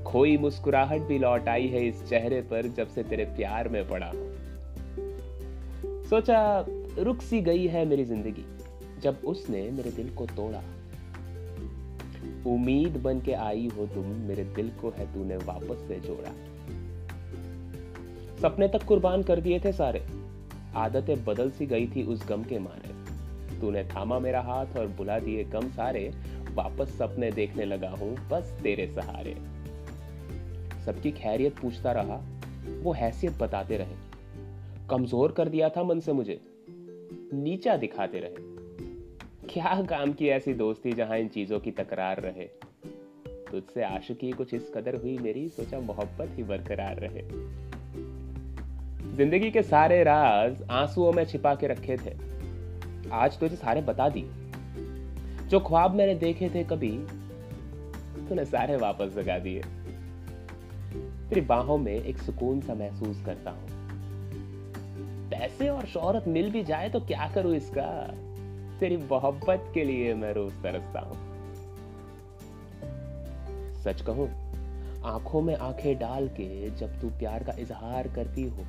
खोई 0.05 0.37
मुस्कुराहट 0.37 1.01
भी 1.01 1.19
लौट 1.19 1.49
आई 1.49 1.67
है 1.69 1.87
इस 1.87 2.05
चेहरे 2.09 2.41
पर 2.51 2.67
जब 2.69 2.89
से 2.89 3.03
तेरे 3.03 3.25
प्यार 3.37 3.69
में 3.69 3.87
पड़ा 3.89 4.07
हूँ। 4.07 4.33
सोचा 6.11 6.65
रुक 6.99 7.23
सी 7.23 7.41
गई 7.41 7.67
है 7.67 7.85
मेरी 7.85 8.05
ज़िंदगी, 8.05 8.45
जब 9.03 9.21
उसने 9.25 9.63
मेरे 9.71 9.91
दिल 9.91 10.11
को 10.11 10.27
तोड़ा। 10.27 10.63
उम्मीद 12.47 12.97
बन 12.97 13.21
के 13.21 13.33
आई 13.33 13.69
हो 13.77 13.87
तुम, 13.87 14.07
मेरे 14.07 14.45
दिल 14.45 14.71
को 14.71 14.91
है 14.91 15.15
तूने 15.15 15.37
वापस 15.37 15.89
से 15.89 16.01
जोड़ा। 16.01 16.33
सपने 18.43 18.69
तक 18.69 18.83
कुर्बान 18.83 19.23
कर 19.23 19.41
दिए 19.41 19.61
थे 19.61 19.73
सारे। 19.73 20.07
आदतें 20.77 21.25
बदल 21.25 21.51
सी 21.51 21.67
गई 21.67 21.87
थी 21.87 22.03
उस 22.03 22.29
गम 22.29 22.43
के 22.43 22.59
मारे। 22.59 22.95
तूने 23.61 23.85
थामा 23.85 24.19
मेरा 24.19 24.41
हाथ 24.41 24.67
और 24.79 24.87
बुला 24.87 25.19
दिए 25.19 25.45
गम 25.45 25.69
सारे। 25.71 26.15
वापस 26.55 26.99
सपने 26.99 27.31
देखने 27.31 27.65
लगा 27.65 27.91
हूँ, 27.91 28.29
बस 28.29 28.59
तेरे 28.63 28.87
सहारे। 28.87 29.37
सबकी 30.85 31.13
खैरियत 31.13 31.59
पूछता 31.59 31.93
रहा, 31.93 32.23
वो 32.83 32.93
हैसियत 32.93 33.39
बताते 33.39 33.77
रहे। 33.77 33.95
कमज़ोर 34.91 35.33
कर 35.33 35.49
दिया 35.49 35.69
था 35.69 35.83
मन 35.83 36.01
से 36.01 36.13
मुझे। 36.13 36.41
नीचा 37.35 37.77
दिखाते 37.77 38.19
रहे। 38.19 38.54
क्या 39.51 39.83
काम 39.83 40.13
की 40.13 40.29
ऐसी 40.29 40.55
दोस्ती 40.55 40.93
जहाँ 40.93 41.19
इन 41.19 41.29
चीज़ों 41.29 41.61
की 41.61 41.71
तकरार 41.71 42.21
रहे? 42.21 42.45
तुझसे 43.51 43.83
आशिकी 43.83 44.31
कुछ 44.31 44.55
इस 44.55 44.73
कदर 44.75 44.95
हुई 44.95 45.19
मेरी, 45.19 45.49
सोचा 45.49 45.81
मोहब्बत 45.81 46.31
ही 46.37 46.43
बरकरार 46.43 46.97
रहे। 46.97 47.23
ज़िंदगी 49.17 49.51
के 49.51 49.63
सारे 49.63 50.05
राज 50.05 50.63
आंसुओं 50.71 51.13
में 51.13 51.25
छिपा 51.25 51.55
के 51.55 51.67
रखे 51.67 51.97
थे। 51.97 52.17
आज 53.13 53.39
तुझे 53.39 53.57
सारे 53.57 53.81
बता 53.81 54.09
दिए 54.09 54.31
जो 55.49 55.61
ख्वाब 55.61 55.95
मैंने 55.95 56.15
देखे 56.15 56.51
थे 56.51 56.65
कभी, 56.65 56.99
तूने 58.29 58.45
सारे 58.45 58.77
वापस 58.77 59.15
जगा 59.15 59.39
दिए। 59.39 59.63
तेरी 61.29 61.41
बाहों 61.41 61.79
में 61.79 61.95
एक 61.95 62.19
सुकून 62.19 62.61
सा 62.61 62.75
महसूस 62.75 63.25
करता 63.25 63.51
हूँ। 63.51 63.69
पैसे 65.31 65.69
और 65.69 65.87
शोहरत 65.87 66.25
मिल 66.29 66.51
भी 66.51 66.65
जाए 66.65 66.89
तो 66.91 67.01
क्या 67.01 67.33
करूँ 67.35 67.55
इसका? 67.57 68.15
तेरी 68.81 68.97
मोहब्बत 68.97 69.71
के 69.75 69.85
लिए 69.85 70.15
मैं 70.15 70.33
रोज 70.35 70.53
तरसता 70.63 71.01
हूँ। 71.01 71.19
सच 73.85 74.01
कहूँ, 74.01 74.29
आँखों 75.05 75.41
में 75.43 75.57
आँखें 75.57 75.99
डाल 75.99 76.29
के 76.29 76.71
जब 76.71 77.01
तू 77.01 77.09
प्यार 77.09 77.45
का 77.45 77.53
इजहार 77.59 78.09
करती 78.09 78.43
हो, 78.43 78.65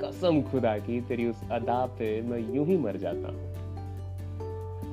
कसम 0.00 0.42
खुदा 0.42 0.78
की 0.78 1.00
तेरी 1.00 1.26
उस 1.26 1.42
अदा 1.50 1.86
पे 1.86 2.22
मैं 2.22 2.38
यूँ 2.54 2.66
ही 2.66 2.76
मर 2.76 2.96
जाता 2.96 3.28
हूँ। 3.28 3.50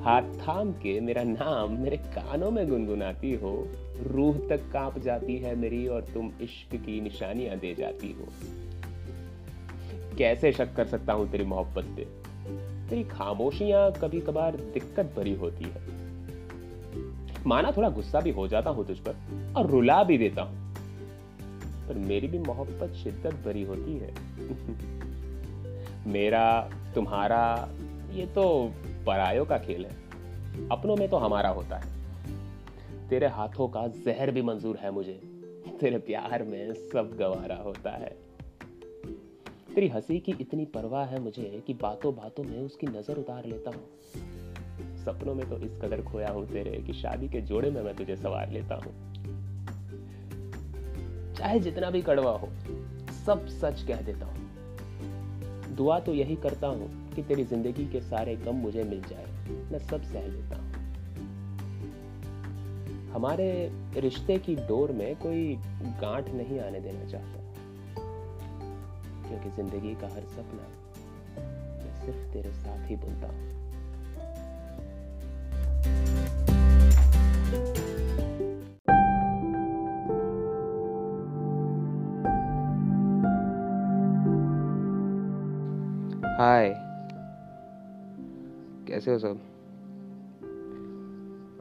हाथ 0.02 0.22
थाम 0.22 0.72
के 0.72 1.00
मेरा 1.00 1.22
नाम 1.22 1.72
मेरे 1.72 1.96
कानों 1.96 2.50
में 2.50 2.68
गुनगुनाती 2.68 3.34
हो, 3.34 3.68
रूह 4.06 4.38
तक 4.48 4.70
काँप 4.72 4.98
जाती 4.98 5.38
है 5.38 5.54
मेरी 5.56 5.86
और 5.86 6.04
तुम 6.04 6.32
इश्क 6.40 6.76
की 6.76 7.00
निशानियाँ 7.00 7.58
दे 7.58 7.74
जाती 7.74 8.12
हो। 8.12 8.28
कैसे 10.18 10.52
शक 10.52 10.74
कर 10.74 10.86
सकता 10.86 11.12
हूँ 11.12 11.30
तेरी 11.30 11.44
मोहब्बत 11.44 11.84
पे? 11.96 12.19
तेरी 12.90 13.04
खामोशियाँ 13.04 13.92
कभी 13.92 14.20
कभार 14.20 14.56
दिक्कत 14.56 15.14
भरी 15.16 15.34
होती 15.34 15.64
है। 15.64 16.00
माना 17.46 17.72
थोड़ा 17.72 17.88
गुस्सा 17.88 18.20
भी 18.20 18.30
हो 18.30 18.48
जाता 18.48 18.70
हूँ 18.70 18.86
तुझ 18.86 18.98
पर 18.98 19.16
और 19.56 19.66
रुला 19.66 20.04
भी 20.04 20.18
देता 20.18 20.42
हूँ। 20.42 20.74
पर 21.88 21.94
मेरी 21.94 22.26
भी 22.28 22.38
मोहब्बत 22.38 22.92
शिद्दत 22.92 23.30
भरी 23.30 23.62
होती 23.62 23.98
है। 23.98 24.14
मेरा, 26.06 26.70
तुम्हारा, 26.94 27.68
ये 28.12 28.26
तो 28.26 28.72
परायों 29.06 29.44
का 29.44 29.58
खेल 29.58 29.86
है। 29.86 29.96
अपनों 30.72 30.96
में 30.96 31.08
तो 31.08 31.16
हमारा 31.16 31.48
होता 31.48 31.76
है। 31.76 32.00
तेरे 33.08 33.26
हाथों 33.26 33.68
का 33.68 33.86
जहर 33.86 34.30
भी 34.30 34.42
मंजूर 34.42 34.76
है 34.76 34.90
मुझे। 34.90 35.20
तेरे 35.80 35.98
प्यार 35.98 36.42
में 36.42 36.74
सब 36.74 37.16
गवारा 37.18 37.56
होता 37.56 37.90
है। 37.90 38.29
तेरी 39.74 39.88
हँसी 39.88 40.18
की 40.20 40.32
इतनी 40.40 40.64
परवाह 40.64 41.06
है 41.06 41.20
मुझे 41.20 41.62
कि 41.66 41.74
बातों 41.74 42.14
बातों 42.14 42.44
में 42.44 42.58
उसकी 42.58 42.86
नज़र 42.86 43.16
उतार 43.16 43.44
लेता 43.44 43.70
हूँ। 43.70 43.84
सपनों 44.96 45.34
में 45.34 45.48
तो 45.50 45.58
इस 45.58 45.76
कदर 45.82 46.02
खोया 46.02 46.28
हूँ 46.28 46.46
तेरे 46.48 46.70
कि 46.70 46.92
शादी 46.92 47.28
के 47.28 47.40
जोड़े 47.40 47.70
में 47.70 47.82
मैं 47.82 47.94
तुझे 47.96 48.16
सवार 48.16 48.50
लेता 48.50 48.74
हूँ। 48.74 48.92
चाहे 51.34 51.60
जितना 51.60 51.90
भी 51.90 52.02
कड़वा 52.02 52.32
हो, 52.32 52.48
सब 53.26 53.46
सच 53.46 53.82
कह 53.82 54.00
देता 54.00 54.26
हूँ। 54.26 54.48
दुआ 55.76 55.98
तो 56.00 56.14
यही 56.14 56.36
करता 56.36 56.66
हूँ 56.66 57.14
कि 57.14 57.22
तेरी 57.22 57.44
ज़िंदगी 57.44 57.86
के 57.86 58.00
सारे 58.00 58.36
गम 58.36 58.54
मुझे 58.54 58.84
मिल 58.84 59.02
जाए। 59.02 59.26
मैं 59.72 59.78
सब 59.78 60.02
सह 60.02 60.26
लेता 60.26 60.56
हूँ। 60.56 60.70
हमारे 63.10 63.72
रिश्ते 63.96 64.38
की 64.38 64.56
डोर 64.56 64.92
में 64.92 65.16
कोई 65.16 65.56
गांठ 65.82 66.28
नहीं 66.28 66.60
आने 66.60 66.80
देना 66.80 67.04
चाहता। 67.04 67.39
क्योंकि 69.30 69.50
ज़िंदगी 69.56 69.94
का 69.94 70.08
हर 70.14 70.24
सपना 70.28 70.62
मैं 71.78 71.94
सिर्फ़ 71.96 72.32
तेरे 72.32 72.52
साथ 72.52 72.88
ही 72.90 72.96
बुनता 72.96 73.26
हूँ। 73.26 73.48
हाय 86.38 86.72
कैसे 88.88 89.10
हो 89.10 89.18
सब? 89.18 89.40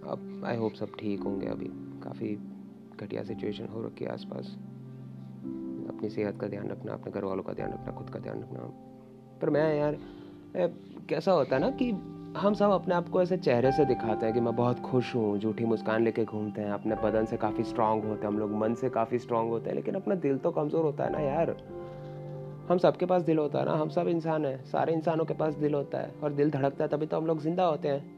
अब 0.10 0.44
आई 0.46 0.58
होप 0.58 0.74
सब 0.74 0.96
ठीक 1.00 1.24
होंगे 1.24 1.48
अभी। 1.48 1.70
काफ़ी 2.04 2.36
घटिया 3.00 3.24
सिचुएशन 3.24 3.68
हो 3.68 3.86
रखी 3.86 4.06
है 4.06 4.12
आसपास। 4.12 4.56
अपनी 5.90 6.10
सेहत 6.10 6.38
का 6.42 6.48
ध्यान 6.48 6.70
रखना, 6.70 6.94
अपने 6.94 7.12
घर 7.12 7.26
वालों 7.26 7.44
का 7.44 7.54
ध्यान 7.54 7.72
रखना, 7.72 7.94
खुद 7.94 8.10
का 8.10 8.20
ध्यान 8.20 8.42
रखना। 8.42 8.60
पर 9.42 9.50
मैं 9.50 9.76
यार 9.76 9.98
कैसा 11.10 11.32
होता 11.32 11.56
है 11.56 11.62
ना 11.62 11.70
कि 11.72 11.90
हम 12.38 12.54
सब 12.54 12.72
अपने 12.72 12.96
आप 12.96 13.08
को 13.10 13.22
ऐसे 13.22 13.38
चेहरे 13.38 13.72
से 13.72 13.86
दिखाते 13.86 14.26
हैं 14.26 14.34
कि 14.34 14.40
मैं 14.40 14.56
बहुत 14.56 14.80
खुश 14.80 15.14
हूँ, 15.16 15.38
झूठी 15.40 15.66
मुस्कान 15.66 16.04
लेके 16.04 16.26
घूमते 16.26 16.62
हैं, 16.62 16.72
अपने 16.72 16.96
बदन 16.96 17.26
से 17.26 17.38
काफ़ी 17.38 17.64
स्ट्रांग 17.64 18.04
होते 18.04 18.22
हैं, 18.22 18.28
हम 18.28 18.40
लोग 18.40 18.52
मन 18.52 18.74
से 18.74 18.90
काफ़ी 18.90 19.20
स्ट्रांग 19.20 19.50
होते 19.50 19.70
हैं, 19.70 19.76
लेकिन 19.76 19.96
अपना 19.96 20.16
दिल 20.16 20.38
तो 20.38 20.52
कमज़ोर 20.52 20.84
होता 20.86 21.04
है 21.04 21.12
ना 21.12 21.20
यार। 21.20 21.56
हम 22.70 22.78
सबके 22.78 23.06
पास 23.06 23.22
दिल 23.22 23.38
होता 23.38 23.60
है 23.60 23.66
ना, 23.66 23.74
हम 23.74 23.90
सब 23.90 24.08
इंसान 24.08 24.46
हैं, 24.46 24.64
सारे 24.66 24.94
इंसानों 24.94 25.26
के 25.26 25.34
पास 25.34 25.54
दिल 25.56 25.74
होता 25.74 25.98
है, 25.98 26.14
और 26.24 26.34
दिल 26.34 26.52
धड़कता 26.52 26.84
है 26.84 26.90
तभी 26.90 27.06
तो 27.06 27.18
हम 27.18 27.26
लोग 27.26 27.42
ज़िंदा 27.42 27.66
होते 27.66 27.88
हैं। 27.88 28.18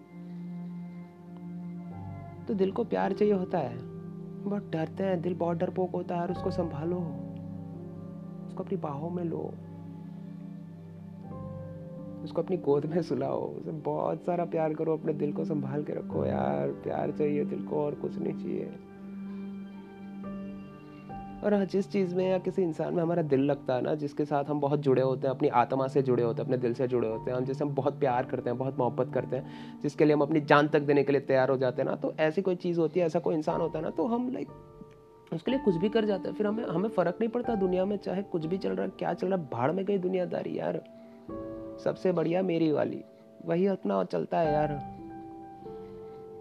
तो 2.45 2.53
दिल 2.53 2.72
को 2.72 2.84
प्यार 2.84 3.14
चाहिए 3.14 3.34
होता 3.34 3.57
है, 3.57 3.76
बहुत 4.43 4.69
डरते 4.72 5.03
हैं, 5.03 5.22
दिल 5.22 5.34
बहुत 5.35 5.57
डरपोक 5.57 5.91
होता 5.91 6.15
है, 6.15 6.22
और 6.22 6.31
उसको 6.31 6.52
संभालो। 6.52 6.99
उसको 8.52 8.64
अपनी 8.64 8.78
बाहों 8.78 9.10
में 9.10 9.23
लो। 9.23 9.53
उसको 12.23 12.41
अपनी 12.41 12.57
गोद 12.57 12.86
में 12.86 13.02
सुलाओ। 13.02 13.41
उसे 13.41 13.72
बहुत 13.72 14.22
सारा 14.22 14.45
प्यार 14.45 14.73
करो, 14.73 14.98
अपने 14.98 15.14
दिल 15.14 15.34
को 15.34 15.45
संभाल 15.45 15.84
के 15.84 15.94
रखो 15.94 16.26
यार। 16.26 16.68
प्यार 16.68 17.11
चाहिए 17.11 17.45
दिल 17.45 17.64
को 17.64 17.76
और 17.76 17.95
कुछ 17.95 18.19
नहीं 18.19 18.34
चाहिए। 18.34 18.73
और 21.44 21.53
हाँ 21.53 21.65
जिस 21.65 21.91
चीज़ 21.91 22.15
में 22.15 22.30
या 22.30 22.38
किसी 22.38 22.61
इंसान 22.61 22.94
में 22.94 23.03
हमारा 23.03 23.22
दिल 23.22 23.40
लगता 23.40 23.76
है 23.76 23.82
ना, 23.82 23.95
जिसके 23.95 24.26
साथ 24.26 24.44
हम 24.44 24.60
बहुत 24.60 24.80
जुड़े 24.80 25.02
होते 25.02 25.28
हैं, 25.28 25.36
अपनी 25.36 25.48
आत्मा 25.48 25.88
से 25.88 26.02
जुड़े 26.02 26.23
होते 26.23 26.41
हैं, 26.41 26.45
अपने 26.45 26.57
दिल 26.57 26.73
से 26.73 26.88
जुड़े 26.88 27.07
होते 27.07 27.32
हैं, 27.32 27.38
हम 27.38 27.45
जिसे 27.45 27.65
हम 27.65 27.76
बहुत 27.76 27.99
प्यार 27.99 28.26
करते 28.26 28.49
हैं, 28.49 28.60
बहुत 28.60 28.78
मोहब्बत 28.80 29.14
करते 29.14 29.36
हैं, 29.36 29.80
जिसके 29.84 30.06
लिए 30.06 30.14
हम 30.14 30.22
अपनी 30.22 30.41
जान 30.41 30.68
तक 30.68 30.80
देने 30.80 31.03
के 31.03 31.11
लिए 31.11 31.22
तैयार 31.22 31.49
हो 31.49 31.57
जाते 31.57 31.82
हैं 31.82 31.90
ना 31.90 31.95
तो 31.95 32.14
ऐसी 32.19 32.41
कोई 32.41 32.56
चीज़ 32.56 32.80
होती 32.80 32.99
है, 32.99 33.06
ऐसा 33.06 33.19
कोई 33.19 33.36
इंसान 33.36 33.61
होता 33.61 33.80
है 33.80 33.86
ना 33.86 33.91
तो 33.91 34.07
हम 34.07 34.32
लाइक 34.32 34.48
उसके 35.34 35.52
लिए 35.52 35.60
कुछ 35.60 35.76
भी 35.76 35.90
कर 35.90 36.06
जाते 36.06 36.30
हैं। 36.30 36.36
फिर 36.36 36.48
हमें 36.48 36.66
हमें 36.66 36.90
फ़र्क 36.90 37.18
नहीं 37.20 37.30
पड़ता 37.30 37.56
दुनिया 37.56 37.86
में 37.86 37.98
चाहे 37.98 38.24
कुछ 38.24 38.45
भी 38.45 38.58
चल 38.58 38.70
रहा 38.70 38.86
है, 38.86 38.91
क्या 38.99 39.14
चल 39.14 39.28
रहा 39.28 39.40
है, 39.40 39.49
भाड़ 39.52 39.72
में 39.72 39.86
गई 39.86 39.98
दुनियादारी 39.98 40.60
यार। 40.60 40.84
सबसे 41.84 42.12
बढ़िया 42.12 42.41
मेरी 42.41 42.72
वाली। 42.72 43.03
वही 43.45 43.68
अपना 43.68 44.03
चलता 44.03 44.40
है 44.40 44.53
यार। 44.53 44.98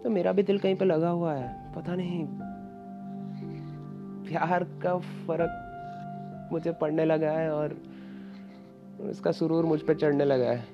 तो 0.03 0.09
मेरा 0.09 0.31
भी 0.31 0.43
दिल 0.43 0.59
कहीं 0.59 0.75
पे 0.75 0.85
लगा 0.85 1.09
हुआ 1.09 1.33
है, 1.33 1.73
पता 1.73 1.95
नहीं। 1.95 2.27
प्यार 4.27 4.63
का 4.63 4.97
फ़र्क 4.97 5.67
मुझे 6.51 6.71
पड़ने 6.71 7.05
लगा 7.05 7.31
है 7.31 7.51
और 7.51 7.77
इसका 9.01 9.31
सुरूर 9.31 9.65
मुझ 9.65 9.81
पर 9.81 9.95
चढ़ने 9.95 10.25
लगा 10.25 10.51
है। 10.51 10.65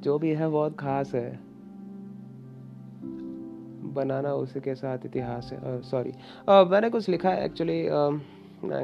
जो 0.00 0.18
भी 0.18 0.30
है 0.30 0.48
बहुत 0.48 0.76
खास 0.76 1.14
है। 1.14 1.51
बनाना 3.94 4.32
उसी 4.34 4.60
के 4.60 4.74
साथ 4.74 5.06
इतिहास 5.06 5.50
है 5.52 5.80
सॉरी 5.82 6.12
मैंने 6.70 6.90
कुछ 6.90 7.08
लिखा 7.08 7.30
है 7.30 7.44
एक्चुअली 7.44 7.82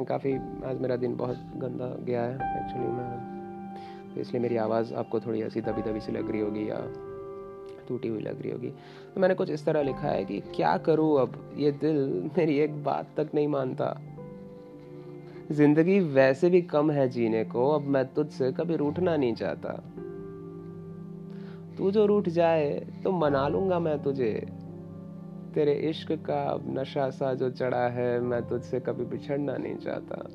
काफ़ी, 0.05 0.33
आज 0.65 0.79
मेरा 0.81 0.95
दिन 0.95 1.15
बहुत 1.15 1.37
गंदा 1.57 1.87
गया 2.05 2.23
है 2.23 2.33
एक्चुअली 2.57 2.87
मैं 2.87 4.13
तो 4.13 4.21
इसलिए 4.21 4.41
मेरी 4.41 4.57
आवाज़ 4.57 4.93
आपको 4.93 5.19
थोड़ी 5.19 5.41
ऐसी 5.41 5.61
दबी 5.61 5.81
दबी 5.81 5.99
सी 5.99 6.11
लग 6.11 6.31
रही 6.31 6.41
होगी 6.41 6.69
या 6.69 6.79
टूटी 7.87 8.07
हुई 8.07 8.21
लग 8.21 8.41
रही 8.41 8.51
होगी. 8.51 8.67
तो 9.13 9.21
मैंने 9.21 9.35
कुछ 9.35 9.49
इस 9.49 9.65
तरह 9.65 9.81
लिखा 9.81 10.07
है 10.07 10.25
कि 10.25 10.39
क्या 10.55 10.75
करूँ 10.77 11.19
अब? 11.21 11.37
ये 11.57 11.71
दिल 11.71 12.29
मेरी 12.37 12.57
एक 12.59 12.83
बात 12.83 13.07
तक 13.17 13.29
नहीं 13.35 13.47
मानता. 13.47 13.95
ज़िंदगी 15.51 15.99
वैसे 15.99 16.49
भी 16.49 16.61
कम 16.63 16.91
है 16.91 17.07
जीने 17.09 17.43
को, 17.45 17.69
अब 17.69 17.87
मैं 17.87 18.05
तुझसे 18.13 18.51
कभी 18.51 18.75
रूठना 18.75 19.15
नहीं 19.17 19.33
चाहता. 19.33 19.71
तू 21.77 21.91
जो 21.91 22.05
रूठ 22.05 22.29
जाए 22.29 22.69
तो 23.03 23.11
मना 23.11 23.47
लूँगा 23.47 23.79
मैं 23.79 24.01
तुझे. 24.03 24.33
तेरे 25.59 25.73
इश्क 25.73 26.11
का 26.11 26.63
नशा 26.67 27.09
सा 27.09 27.33
जो 27.33 27.49
चढ़ा 27.49 27.87
है, 27.87 28.19
मैं 28.19 28.47
तुझसे 28.47 28.79
कभी 28.79 29.05
बिछड़ना 29.05 29.57
नहीं 29.57 29.75
चाहता। 29.75 30.29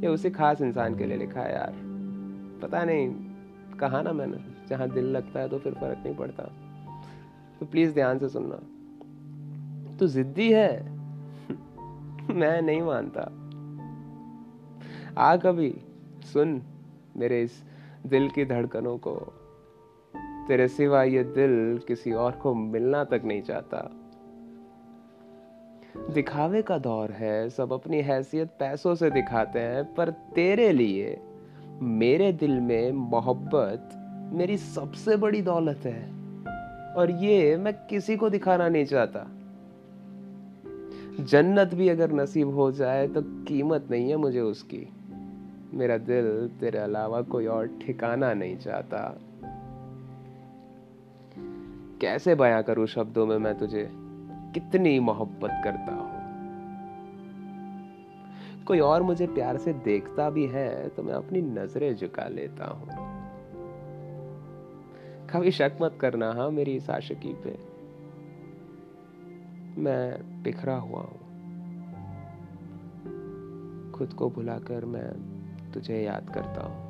ये 0.00 0.06
उसी 0.06 0.30
खास 0.30 0.60
इंसान 0.60 0.98
के 0.98 1.06
लिए 1.06 1.16
लिखा 1.16 1.40
है 1.40 1.54
यार। 1.54 1.72
पता 2.62 2.84
नहीं, 2.84 3.14
कहा 3.78 4.02
ना 4.02 4.12
मैंने, 4.12 4.36
जहाँ 4.68 4.90
दिल 4.90 5.04
लगता 5.04 5.40
है 5.40 5.48
तो 5.48 5.58
फिर 5.58 5.74
फ़र्क 5.74 5.98
नहीं 6.04 6.16
पड़ता। 6.16 6.42
तो 7.60 7.66
प्लीज़ 7.66 7.94
ध्यान 7.94 8.18
से 8.18 8.28
सुनना। 8.28 8.60
तू 9.98 10.06
जिद्दी 10.06 10.52
है? 10.52 10.92
मैं 12.34 12.62
नहीं 12.62 12.82
मानता। 12.82 13.22
आ 15.22 15.36
कभी, 15.36 15.80
सुन 16.32 16.62
मेरे 17.16 17.42
इस 17.42 17.64
दिल 18.06 18.30
की 18.30 18.44
धड़कनों 18.44 18.98
को। 18.98 19.32
तेरे 20.48 20.68
सिवा 20.68 21.02
ये 21.02 21.24
दिल 21.24 21.80
किसी 21.88 22.12
और 22.12 22.32
को 22.32 22.54
मिलना 22.54 23.04
तक 23.04 23.22
नहीं 23.24 23.42
चाहता। 23.42 23.90
दिखावे 26.14 26.62
का 26.62 26.78
दौर 26.78 27.10
है, 27.10 27.50
सब 27.50 27.72
अपनी 27.72 28.00
हैसियत 28.00 28.48
पैसों 28.48 28.94
से 28.94 29.10
दिखाते 29.10 29.58
हैं, 29.58 29.94
पर 29.94 30.10
तेरे 30.10 30.72
लिए, 30.72 31.20
मेरे 31.82 32.32
दिल 32.32 32.60
में 32.60 32.92
मोहब्बत 32.92 33.88
मेरी 34.32 34.56
सबसे 34.56 35.16
बड़ी 35.16 35.42
दौलत 35.42 35.80
है, 35.84 36.02
और 36.94 37.10
ये 37.10 37.56
मैं 37.56 37.72
किसी 37.72 38.16
को 38.16 38.30
दिखाना 38.30 38.68
नहीं 38.68 38.84
चाहता। 38.84 39.26
जन्नत 41.20 41.74
भी 41.74 41.88
अगर 41.88 42.12
नसीब 42.12 42.54
हो 42.54 42.72
जाए 42.72 43.08
तो 43.08 43.22
कीमत 43.22 43.88
नहीं 43.90 44.10
है 44.10 44.16
मुझे 44.16 44.40
उसकी। 44.40 44.88
मेरा 45.74 45.98
दिल 45.98 46.50
तेरे 46.60 46.78
अलावा 46.78 47.22
कोई 47.22 47.46
और 47.46 47.66
ठिकाना 47.66 48.34
नहीं 48.34 48.56
चाहता। 48.56 49.20
कैसे 52.02 52.34
बयां 52.34 52.62
करूँ 52.62 52.86
शब्दों 52.86 53.26
में 53.26 53.38
मैं 53.38 53.58
तुझे? 53.58 53.88
कितनी 54.54 55.00
मोहब्बत 55.00 55.50
करता 55.64 55.94
हूँ। 55.94 56.22
कोई 58.64 58.80
और 58.80 59.02
मुझे 59.02 59.26
प्यार 59.26 59.56
से 59.56 59.72
देखता 59.72 60.30
भी 60.30 60.46
है 60.46 60.88
तो 60.88 61.02
मैं 61.02 61.14
अपनी 61.14 61.42
नज़रें 61.42 61.94
झुका 61.94 62.28
लेता 62.28 62.66
हूँ। 62.66 62.88
कभी 65.30 65.50
शक 65.50 65.72
मत 65.82 65.98
करना 66.00 66.32
हाँ 66.32 66.50
मेरी 66.50 66.72
इस 66.72 66.90
आशिकी 66.90 67.34
पे। 67.34 67.58
मैं 69.80 70.22
बिखरा 70.42 70.76
हुआ 70.76 71.00
हूँ। 71.00 71.18
खुद 73.92 74.12
को 74.12 74.30
भुलाकर 74.30 74.84
मैं 74.84 75.08
तुझे 75.72 76.02
याद 76.02 76.30
करता 76.34 76.66
हूँ। 76.66 76.81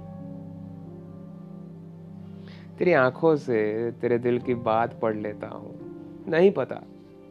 तेरी 2.83 2.93
आँखों 2.93 3.37
से 3.37 3.91
तेरे 3.91 4.19
दिल 4.19 4.39
की 4.39 4.55
बात 4.55 5.01
पढ़ 5.01 5.17
लेता 5.17 5.49
हूँ। 5.49 5.75
नहीं 6.29 6.51
पता 6.51 6.83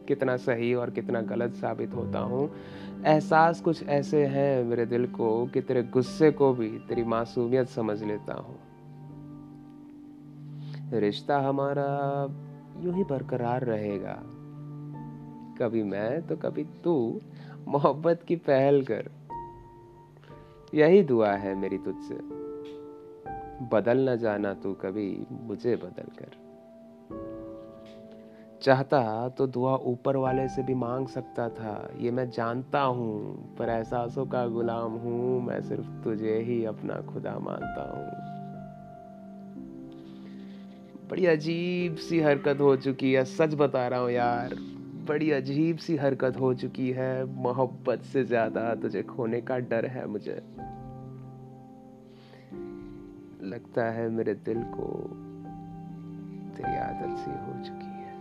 कितना 0.08 0.36
सही 0.36 0.74
और 0.74 0.90
कितना 0.90 1.20
गलत 1.20 1.54
साबित 1.54 1.94
होता 1.94 2.18
हूँ। 2.18 2.50
एहसास 3.04 3.60
कुछ 3.60 3.82
ऐसे 3.82 4.26
हैं 4.26 4.64
मेरे 4.64 4.86
दिल 4.86 5.06
को 5.06 5.46
कि 5.46 5.60
तेरे 5.60 5.82
गुस्से 5.82 6.30
को 6.30 6.52
भी 6.52 6.68
तेरी 6.68 7.04
मासूमियत 7.04 7.68
समझ 7.68 8.02
लेता 8.02 8.34
हूँ। 8.34 8.58
रिश्ता 10.92 11.38
हमारा 11.38 12.22
यूँ 12.80 12.94
ही 12.94 13.04
बरकरार 13.04 13.64
रहेगा। 13.64 14.22
कभी 15.58 15.82
मैं 15.82 16.26
तो 16.26 16.36
कभी 16.36 16.64
तू 16.64 17.20
मोहब्बत 17.68 18.22
की 18.28 18.36
पहल 18.36 18.82
कर। 18.82 19.10
यही 20.74 21.02
दुआ 21.02 21.32
है 21.32 21.54
मेरी 21.54 21.78
तुझसे। 21.78 22.31
बदल 23.62 24.08
न 24.08 24.16
जाना 24.16 24.54
तू 24.54 24.72
कभी 24.72 25.26
मुझे 25.30 25.76
बदल 25.76 26.02
कर। 26.02 26.30
चाहता 28.62 29.28
तो 29.28 29.46
दुआ 29.46 29.76
ऊपर 29.76 30.16
वाले 30.16 30.48
से 30.48 30.62
भी 30.62 30.74
मांग 30.74 31.06
सकता 31.06 31.48
था, 31.48 31.90
ये 31.98 32.10
मैं 32.10 32.30
जानता 32.30 32.80
हूँ, 32.80 33.34
पर 33.58 33.68
एहसासों 33.68 34.26
का 34.26 34.46
गुलाम 34.46 34.92
हूँ, 34.92 35.42
मैं 35.42 35.60
सिर्फ़ 35.62 36.04
तुझे 36.04 36.38
ही 36.38 36.64
अपना 36.64 36.94
खुदा 36.94 37.38
मानता 37.38 37.82
हूँ। 37.82 38.32
बड़ी 41.10 41.26
अजीब 41.26 41.96
सी 41.96 42.20
हरकत 42.20 42.60
हो 42.60 42.76
चुकी 42.76 43.12
है, 43.12 43.24
सच 43.24 43.54
बता 43.54 43.88
रहा 43.88 44.00
हूँ 44.00 44.10
यार। 44.10 44.54
बड़ी 45.08 45.30
अजीब 45.30 45.76
सी 45.76 45.96
हरकत 45.96 46.36
हो 46.40 46.54
चुकी 46.54 46.90
है, 46.90 47.24
मोहब्बत 47.24 48.02
से 48.02 48.24
ज़्यादा 48.24 48.74
तुझे 48.74 49.02
खोने 49.02 49.40
का 49.40 49.58
डर 49.58 49.86
है 49.86 50.06
मुझे। 50.06 50.42
लगता 53.42 53.84
है 53.92 54.08
मेरे 54.10 54.34
दिल 54.48 54.62
को 54.74 54.88
तेरी 56.56 56.76
आदत 56.78 57.16
सी 57.22 57.30
हो 57.30 57.54
चुकी 57.64 57.90
है 58.02 58.12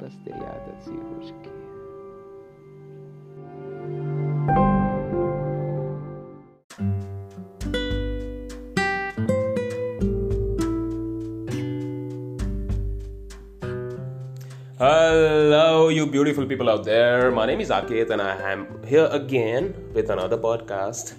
बस 0.00 0.16
तेरी 0.24 0.44
आदत 0.44 0.82
सी 0.84 0.96
हो 0.96 1.20
चुकी 1.28 1.50
है 1.50 1.64
Hello, 14.78 15.88
you 15.88 16.06
beautiful 16.06 16.44
people 16.46 16.68
out 16.68 16.84
there. 16.84 17.30
My 17.30 17.46
name 17.46 17.60
is 17.60 17.70
Aket, 17.70 18.10
and 18.10 18.20
I 18.20 18.52
am 18.52 18.66
here 18.84 19.08
again 19.10 19.72
with 19.94 20.10
another 20.10 20.36
podcast. 20.36 21.14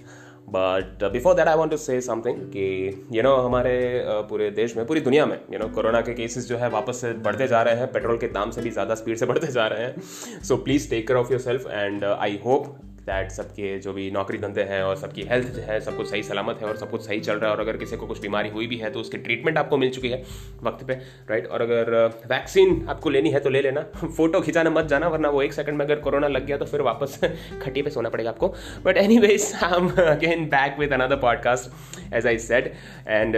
But 0.50 1.04
before 1.12 1.34
that 1.34 1.48
I 1.48 1.56
want 1.56 1.72
to 1.72 1.78
say 1.78 2.02
something 2.02 2.38
कि 2.38 3.08
यू 3.12 3.24
नो 3.24 3.36
हमारे 3.36 4.06
uh, 4.08 4.30
पूरे 4.30 4.52
देश 4.52 4.78
में 4.78 4.86
पूरी 4.86 5.02
दुनिया 5.02 5.26
में 5.26 5.40
यू 5.54 5.60
नो 5.60 5.68
कोरोना 5.68 6.02
के 6.02 6.14
cases 6.14 6.48
जो 6.48 6.58
है 6.58 6.70
वापस 6.70 7.02
से 7.02 7.14
बढ़ते 7.14 7.48
जा 7.48 7.62
रहे 7.62 7.76
हैं 7.76 7.92
पेट्रोल 7.92 8.18
के 8.18 8.28
दाम 8.28 8.52
से 8.52 8.62
भी 8.62 8.70
ज़्यादा 8.70 8.96
स्पीड 8.96 9.18
से 9.18 9.26
बढ़ते 9.32 9.48
जा 9.48 9.68
रहे 9.68 9.84
हैं। 9.84 10.02
So 10.44 10.58
please 10.58 10.90
take 10.90 11.08
care 11.08 11.20
of 11.20 11.32
yourself 11.42 11.68
and 11.72 12.04
I 12.04 12.40
hope 12.46 12.78
that 13.08 13.32
सबके 13.32 13.80
जो 13.80 13.94
भी 13.94 14.12
नौकरी 14.12 14.38
धंधे 14.38 14.62
हैं 14.62 14.84
और 14.84 14.96
सबकी 14.96 15.24
हेल्थ 15.24 15.60
है 15.60 15.80
सब 15.80 15.98
कुछ 15.98 16.10
सही 16.10 16.24
सलामत 16.24 16.58
है 16.62 16.68
और 16.68 16.78
सब 16.78 16.92
कुछ 16.92 17.02
सही 17.02 17.20
चल 17.20 17.34
रहा 17.34 17.50
है 17.50 17.56
और 17.56 17.62
अगर 17.62 17.78
किसी 17.78 17.98
को 17.98 18.08
कुछ 18.08 18.22
बीमारी 18.22 18.50
हुई 18.50 18.68
भी 18.68 18.78
है 18.78 18.92
तो 18.92 19.00
उसकी 19.00 19.18
ट्रीटमेंट 19.18 19.58
आपको 19.58 19.78
मिल 19.78 19.90
चुकी 19.90 20.10
है 20.10 20.24
वक्त 20.64 20.86
पे 20.86 20.94
राइट 21.30 21.48
और 21.48 21.62
अगर 21.62 22.06
वैक्सीन 22.06 22.86
आपको 22.90 23.10
लेनी 23.10 23.30
है 23.30 23.40
तो 23.40 23.50
ले 23.50 23.62
लेना 23.62 23.82
फ़ोटो 24.18 24.42
खिंचाना 24.42 24.70
मत 24.70 24.86
जाना 24.86 25.08
वरना 25.08 25.30
वो 25.30 25.42
एक 25.42 25.54
सेकंड 25.54 25.78
में 25.78 25.86
अगर 25.86 25.96
कोरोना 25.96 26.28
लग 26.28 26.46
गया 26.46 26.58
तो 26.58 26.66
फिर 26.66 26.82
वापस 26.82 27.20
खट्टी 27.64 27.82
पे 27.82 27.90
सोना 27.90 28.10
पड़ेगा 28.10 28.30
आपको। 28.30 28.56
But 28.84 28.98
anyways 29.20 29.54
I 29.64 29.78
am 29.78 29.90
again 29.90 30.46
back 30.46 30.80
with 30.80 30.94
another 30.94 31.16
podcast 31.16 31.70
as 32.14 32.28
I 32.28 32.38
said 32.38 32.74
and 33.08 33.36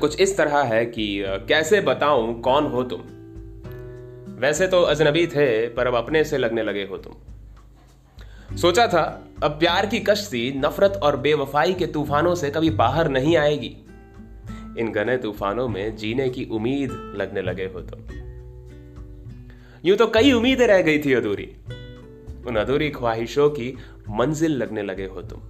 कुछ 0.00 0.20
इस 0.20 0.36
तरह 0.36 0.62
है 0.62 0.86
कि 0.86 1.24
uh, 1.28 1.48
कैसे 1.48 1.80
बताऊँ 1.80 2.40
कौन 2.40 2.66
हो 2.66 2.82
तुम? 2.82 3.00
वैसे 4.40 4.66
तो 4.66 4.82
अजनबी 4.82 5.26
थे 5.26 5.68
पर 5.68 5.86
अब 5.86 5.94
अपने 5.94 6.24
से 6.24 6.38
लगने 6.38 6.62
लगे 6.62 6.84
हो 6.84 6.96
तुम। 6.96 7.12
सोचा 8.56 8.86
था, 8.86 9.02
अब 9.42 9.50
प्यार 9.50 9.86
की 9.86 9.98
कश्ती 10.00 10.52
नफरत 10.56 10.98
और 11.02 11.16
बेवफाई 11.16 11.72
के 11.74 11.86
तूफानों 11.86 12.34
से 12.34 12.50
कभी 12.50 12.70
बाहर 12.70 13.08
नहीं 13.08 13.36
आएगी। 13.36 13.76
इन 14.78 14.92
घने 14.92 15.16
तूफानों 15.16 15.68
में 15.68 15.96
जीने 15.96 16.28
की 16.28 16.44
उम्मीद 16.44 16.92
लगने 17.16 17.42
लगे 17.42 17.64
हो 17.64 17.80
तो 17.80 17.98
यूँ 19.84 19.96
तो 19.96 20.06
कई 20.06 20.32
उम्मीदें 20.32 20.66
रह 20.66 20.82
गई 20.82 20.98
थी 20.98 21.12
अधूरी। 21.12 21.50
उन 22.46 22.56
अधूरी 22.56 22.90
ख्वाहिशों 22.90 23.50
की 23.50 23.76
मंजिल 24.10 24.56
लगने 24.56 24.82
लगे 24.82 25.06
हो 25.06 25.22
तुम। 25.22 25.40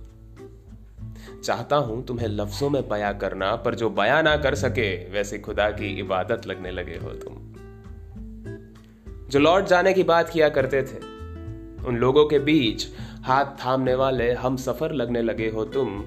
चाहता 1.42 1.76
हूँ 1.76 2.04
तुम्हें 2.06 2.28
लफ्जों 2.28 2.70
में 2.70 2.82
बया 2.88 3.12
करना, 3.12 3.54
पर 3.56 3.74
जो 3.74 3.90
बया 3.90 4.20
ना 4.22 4.36
कर 4.36 4.54
सके, 4.54 5.10
वैसे 5.10 5.38
खुदा 5.38 5.70
की 5.70 5.98
इबादत 6.00 6.46
लगने 6.46 6.70
लगे 6.70 6.96
हो 6.96 7.10
तुम। 7.10 7.34
जो 9.30 9.38
लौट 9.38 9.66
जाने 9.66 9.92
की 9.92 10.02
बात 10.02 10.30
किया 10.30 10.48
करते 10.48 10.82
थे 10.82 11.11
उन 11.86 11.96
लोगों 11.96 12.24
के 12.26 12.38
बीच 12.38 12.86
हाथ 13.22 13.44
थामने 13.44 13.94
वाले 13.94 14.32
हम 14.32 14.56
सफ़र 14.56 14.92
लगने 14.92 15.22
लगे 15.22 15.48
हो 15.48 15.64
तुम। 15.64 16.04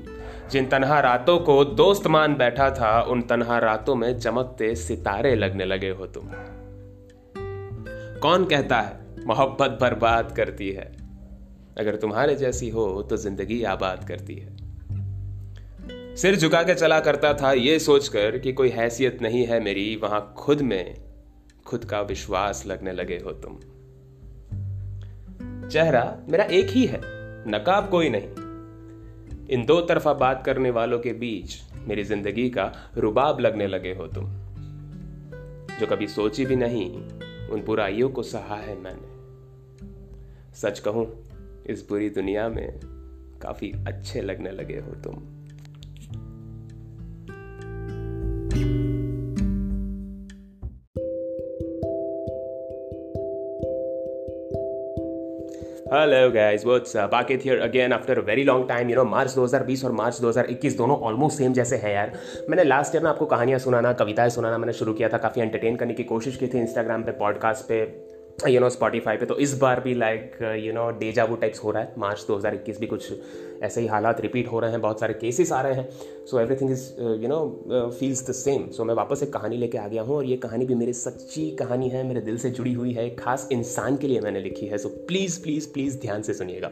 जिन 0.52 0.66
तनहा 0.66 1.00
रातों 1.00 1.40
को 1.40 1.66
दोस्त 1.66 2.08
मान 2.08 2.36
बैठा 2.36 2.70
था, 2.70 3.02
उन 3.02 3.22
तनहा 3.22 3.60
रातों 3.60 3.96
में 3.96 4.20
चमकते 4.20 4.76
सितारे 4.76 5.36
लगने 5.36 5.66
लगे 5.66 5.90
हो 5.90 6.06
तुम। 6.06 6.30
कौन 8.20 8.46
कहता 8.46 8.82
है, 8.82 9.00
मोहब्बत 9.28 9.78
बर्बाद 9.82 10.34
करती 10.36 10.70
है? 10.72 10.96
अगर 11.78 11.96
तुम्हारे 11.96 12.36
जैसी 12.36 12.70
हो 12.70 13.02
तो 13.04 13.18
ज़िंदगी 13.18 13.64
आबाद 13.64 14.08
करती 14.08 14.36
है। 14.36 14.56
सिर 16.16 16.36
झुका 16.36 16.64
के 16.64 16.74
चला 16.76 17.00
करता 17.00 17.34
था, 17.34 17.52
ये 17.52 17.80
सोचकर 17.80 18.38
कि 18.38 18.54
कोई 18.54 18.70
हैसियत 18.70 19.22
नहीं 19.22 19.46
है 19.46 19.60
मेरी, 19.60 19.96
वहाँ 19.96 20.34
खुद 20.38 20.62
में 20.62 20.96
खुद 21.66 21.86
का 21.86 22.02
विश्वास 22.02 22.64
लगने 22.68 22.92
लगे 22.92 23.18
हो 23.18 23.32
तुम। 23.32 23.60
चेहरा 25.72 26.18
मेरा 26.30 26.44
एक 26.44 26.68
ही 26.68 26.86
है, 26.86 27.00
नकाब 27.48 27.90
कोई 27.90 28.10
नहीं। 28.10 28.28
इन 29.48 29.66
दो 29.66 29.82
तरफा 29.82 30.14
बात 30.14 30.44
करने 30.46 30.70
वालों 30.70 31.00
के 31.00 31.14
बीच 31.14 31.62
मेरी 31.88 32.04
ज़िंदगी 32.04 32.50
का 32.50 32.92
रुबाब 32.98 33.40
लगने 33.40 33.68
लगे 33.68 33.94
हो 33.94 34.08
तुम। 34.08 34.26
जो 35.80 35.88
कभी 35.88 36.08
सोची 36.08 36.46
भी 36.46 36.56
नहीं, 36.56 36.92
उन 37.48 37.64
बुराइयों 37.66 38.10
को 38.10 38.24
सहा 38.24 38.56
है 38.56 38.80
मैंने। 38.80 39.14
सच 40.56 40.80
कहूँ, 40.80 41.08
इस 41.66 41.90
बुरी 41.90 42.10
दुनिया 42.10 42.50
में 42.50 42.80
काफ़ी 43.42 43.72
अच्छे 43.88 44.22
लगने 44.22 44.52
लगे 44.52 44.80
हो 44.80 44.92
तुम। 44.92 45.35
Hello 55.96 56.32
guys 56.32 56.66
what's 56.66 56.98
up 56.98 57.12
bucket 57.12 57.44
here 57.44 57.60
again 57.60 57.94
after 57.94 58.20
very 58.20 58.44
long 58.44 58.68
time 58.70 58.90
you 58.90 58.96
know 58.96 59.04
March 59.04 59.36
2020 59.36 59.84
और 59.86 59.92
मार्च 59.92 60.22
2021 60.22 60.78
दोनों 60.78 60.98
ऑलमोस्ट 60.98 61.38
सेम 61.38 61.54
जैसे 61.54 61.76
हैं 61.76 61.94
यार। 61.94 62.12
मैंने 62.50 62.64
लास्ट 62.64 62.96
ईयर 62.96 63.04
में 63.04 63.10
आपको 63.10 63.26
कहानियाँ 63.26 63.60
सुनाना, 63.60 63.94
कविताएँ 63.94 64.30
सुनाना 64.30 64.58
मैंने 64.58 64.74
शुरू 64.74 64.94
किया 64.94 65.10
था। 65.10 65.18
काफ़ी 65.18 65.42
एंटरटेन 65.42 65.76
करने 65.76 65.94
की 65.94 66.04
कोशिश 66.04 66.38
की 66.38 66.48
थी 66.48 66.60
इंस्टाग्राम 66.60 67.04
पे 67.04 67.12
पॉडकास्ट 67.12 67.68
पे। 67.68 68.15
यू 68.40 68.60
नो 68.60 68.70
स्पॉटीफाई 68.70 69.18
पे 69.18 69.26
तो 69.26 69.36
इस 69.38 69.54
बार 69.58 69.80
भी 69.80 69.94
like 69.94 70.38
you 70.60 70.74
know 70.74 70.90
deja vu 71.00 71.36
types 71.36 71.64
हो 71.64 71.72
रहा 71.72 71.84
है। 71.84 71.94
मार्च 71.98 72.26
2021 72.28 72.80
भी 72.80 72.88
कुछ 72.88 73.12
ऐसे 73.64 73.82
ही 73.82 73.88
हालात 73.88 74.20
रिपीट 74.22 74.48
हो 74.48 74.60
रहे 74.60 74.72
हैं, 74.72 74.82
बहुत 74.82 75.00
सारे 75.00 75.14
केसेस 75.14 75.52
आ 75.52 75.62
रहे 75.62 75.74
हैं। 75.74 76.26
So 76.26 76.40
everything 76.40 76.72
is 76.72 76.84
you 77.22 77.28
know 77.28 77.90
feels 78.00 78.28
the 78.30 78.34
same 78.34 78.70
so 78.72 78.84
मैं 78.86 78.94
वापस 78.94 79.24
एक 79.24 79.34
कहानी 79.34 79.58
लेके 79.58 79.78
आ 79.78 79.88
गया 79.88 80.02
हूँ 80.02 80.16
और 80.18 80.26
ये 80.26 80.38
कहानी 80.38 80.66
भी 80.66 80.76
मेरी 80.76 80.94
सच्ची 80.94 81.50
कहानी 81.52 81.90
है, 81.90 82.04
मेरे 82.04 82.22
दिल 82.22 82.38
से 82.38 82.50
जुड़ी 82.52 82.74
हुई 82.74 82.94
है, 82.94 83.06
एक 83.06 83.20
खास 83.20 83.48
इंसान 83.52 83.98
के 83.98 84.08
लिए 84.08 84.22
मैंने 84.22 84.40
लिखी 84.40 84.66
है। 84.66 84.78
सो 84.78 84.90
प्लीज़ 85.08 85.42
प्लीज़ 85.44 85.72
प्लीज़ 85.74 86.00
ध्यान 86.00 86.22
से 86.22 86.34
सुनिएगा। 86.34 86.72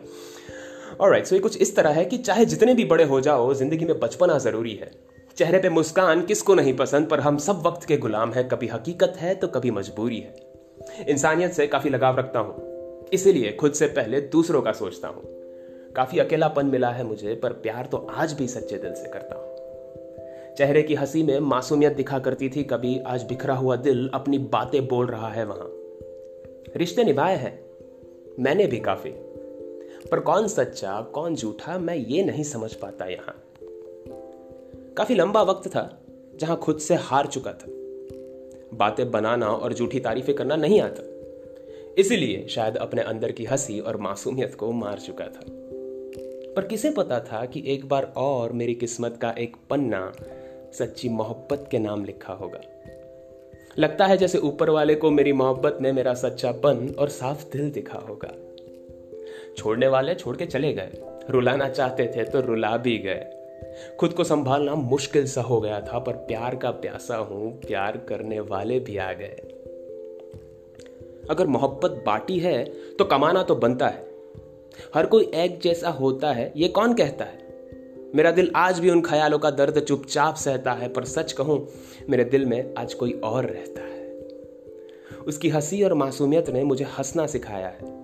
और 1.00 1.12
राइट 1.12 1.26
सो 1.26 1.36
ये 1.36 1.42
कुछ 1.42 1.58
इस 1.58 1.76
तरह 1.76 1.90
है 1.90 2.06
कि 2.06 2.18
चाहे 2.20 2.46
जितने 2.46 2.74
भी 2.74 2.86
बड़े 2.86 3.04
हो 3.06 3.22
जाओ, 3.22 3.54
ज़िंदगी 3.54 3.86
में 3.86 4.00
बचपना 4.00 4.38
ज़रूरी 4.40 4.76
है। 4.76 4.92
चेहरे 5.38 5.60
पे 5.60 5.70
मुस्कान 5.72 6.22
किसको 6.22 6.56
नहीं 6.56 6.74
पसंद, 6.78 7.08
पर 7.08 7.20
हम 7.20 7.38
सब 7.40 7.64
वक्त 7.66 7.88
के 7.88 7.98
गुलाम 7.98 8.34
हैं। 8.34 8.48
कभी 8.50 8.68
हकीकत 8.68 9.14
है 9.18 9.36
तो 9.36 9.48
कभी 9.48 9.72
मजबूरी 9.72 10.20
है। 10.20 10.52
इंसानियत 11.08 11.52
से 11.52 11.68
काफ़ी 11.68 11.90
लगाव 11.90 12.18
रखता 12.20 12.40
हूँ। 12.40 12.74
इसीलिए 13.14 13.52
खुद 13.52 13.72
से 13.72 13.88
पहले 13.88 14.22
दूसरों 14.22 14.62
का 14.62 14.72
सोचता 14.72 15.08
हूँ। 15.08 15.24
काफ़ी 15.96 16.20
अकेलापन 16.20 16.66
मिला 16.66 16.90
है 16.90 17.04
मुझे, 17.04 17.36
पर 17.36 17.54
प्यार 17.54 17.86
तो 17.86 17.98
आज 17.98 18.34
भी 18.34 18.48
सच्चे 18.48 18.78
दिल 18.78 18.94
से 18.94 19.10
करता 19.10 19.36
हूँ। 19.36 19.54
चेहरे 20.56 20.84
की 20.84 20.96
हँसी 20.96 21.24
में 21.24 21.40
मासूमियत 21.40 21.94
दिखा 21.94 22.20
करती 22.20 22.50
थी, 22.50 22.64
कभी 22.64 23.00
आज 23.00 23.24
बिखरा 23.24 23.56
हुआ 23.56 23.76
दिल 23.76 24.10
अपनी 24.14 24.38
बातें 24.38 24.88
बोल 24.88 25.08
रहा 25.08 25.30
है 25.30 25.46
वहाँ। 25.46 25.72
रिश्ते 26.78 27.04
निभाए 27.04 27.36
हैं, 27.36 27.66
मैंने 28.40 28.68
भी 28.68 28.80
काफ़ी। 28.80 29.12
पर 30.12 30.20
कौन 30.20 30.48
सच्चा, 30.48 31.02
कौन 31.02 31.36
झूठा, 31.36 31.78
मैं 31.78 31.96
ये 31.96 32.24
नहीं 32.24 32.44
समझ 32.44 32.74
पाता 32.74 33.06
यहाँ। 33.06 33.44
काफ़ी 34.98 35.16
लंबा 35.16 35.42
वक्त 35.42 35.68
था, 35.68 36.02
जहाँ 36.36 36.58
खुद 36.58 36.78
से 36.78 36.96
हार 36.96 37.28
चुका 37.28 37.52
था। 37.52 37.83
बातें 38.78 39.12
बनाना 39.12 39.48
और 39.48 39.74
झूठी 39.74 40.00
तारीफें 40.00 40.36
करना 40.36 40.56
नहीं 40.56 40.82
आता। 40.82 41.04
इसीलिए 41.98 42.48
शायद 42.48 42.78
अपने 42.78 43.02
अंदर 43.02 43.32
की 43.32 43.46
हँसी 43.46 43.80
और 43.80 43.98
मासूमियत 43.98 44.56
को 44.56 44.72
मार 44.72 45.00
चुका 45.00 45.26
था। 45.26 45.40
पर 46.56 46.68
किसे 46.70 46.92
पता 46.92 47.20
था 47.20 47.46
कि 47.46 47.64
एक 47.68 47.86
बार 47.86 48.14
और 48.18 48.52
मेरी 48.52 48.76
किस्मत 48.76 49.20
का 49.22 49.32
एक 49.32 49.58
पन्ना 49.70 50.14
सच्ची 50.74 51.10
मोहब्बत 51.10 51.68
के 51.72 51.80
नाम 51.80 52.06
लिखा 52.06 52.34
होगा। 52.34 52.62
लगता 53.80 54.06
है 54.06 54.18
जैसे 54.18 54.38
ऊपर 54.38 54.70
वाले 54.70 54.96
को 54.96 55.12
मेरी 55.12 55.34
मोहब्बत 55.34 55.78
ने 55.82 55.92
मेरा 55.92 56.14
सच्चापन 56.14 56.96
और 57.00 57.10
साफ़ 57.10 57.46
दिल 57.52 57.72
दिखा 57.72 58.00
होगा। 58.00 58.32
छोड़ने 59.58 59.88
वाले 59.88 60.16
छोड़ 60.16 60.38
के 60.38 60.46
चले 60.46 60.74
गए। 60.74 60.90
रुलाना 61.30 61.70
चाहते 61.70 62.14
थे 62.16 62.24
तो 62.24 62.42
रुला 62.42 62.78
भी 62.78 62.98
गए। 62.98 63.43
खुद 64.00 64.14
को 64.14 64.24
संभालना 64.24 64.76
मुश्किल 64.76 65.28
सा 65.28 65.42
हो 65.42 65.62
गया 65.62 65.82
था, 65.82 66.00
पर 66.00 66.14
प्यार 66.14 66.56
का 66.56 66.72
प्यासा 66.72 67.16
हूँ, 67.16 67.60
प्यार 67.60 67.98
करने 67.98 68.40
वाले 68.40 68.80
भी 68.80 68.98
आ 68.98 69.14
गए। 69.14 69.42
अगर 71.30 71.48
मोहब्बत 71.48 72.04
बाटी 72.06 72.40
है 72.40 72.64
तो 73.00 73.06
कमाना 73.06 73.44
तो 73.44 73.56
बनता 73.56 73.88
है। 73.88 74.08
हर 74.96 75.06
कोई 75.06 75.32
एक 75.36 75.60
जैसा 75.62 75.90
होता 75.90 76.32
है, 76.32 76.54
ये 76.58 76.68
कौन 76.68 76.94
कहता 76.94 77.26
है? 77.26 77.44
मेरा 78.16 78.32
दिल 78.32 78.52
आज 78.56 78.80
भी 78.80 78.90
उन 78.90 79.02
ख्यालों 79.02 79.40
का 79.40 79.52
दर्द 79.52 79.80
चुपचाप 79.80 80.36
सहता 80.36 80.72
है, 80.72 80.88
पर 80.88 81.06
सच 81.06 81.32
कहूँ, 81.32 81.68
मेरे 82.10 82.24
दिल 82.24 82.46
में 82.46 82.74
आज 82.78 82.94
कोई 82.94 83.12
और 83.14 83.46
रहता 83.46 83.82
है। 83.82 83.94
उसकी 85.28 85.50
हँसी 85.50 85.84
और 85.84 85.94
मासूमियत 85.94 86.50
ने 86.50 86.64
मुझे 86.64 86.86
हंसना 86.86 87.28
सिखाया 87.28 87.68
है। 87.68 88.04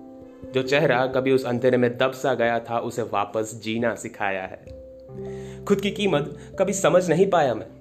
जो 0.52 0.62
चेहरा 0.62 1.06
कभी 1.06 1.32
उस 1.32 1.46
अंधेरे 1.46 1.76
में 1.76 1.98
दब 1.98 2.12
सा 2.12 2.34
गया 2.34 2.58
था, 2.58 2.78
उसे 2.78 3.02
वापस 3.02 3.60
जीना 3.64 3.94
सिखाया 3.94 4.42
है। 4.42 4.79
खुद 5.68 5.80
की 5.80 5.90
कीमत 5.90 6.36
कभी 6.58 6.72
समझ 6.72 7.08
नहीं 7.08 7.30
पाया 7.30 7.54
मैं। 7.54 7.80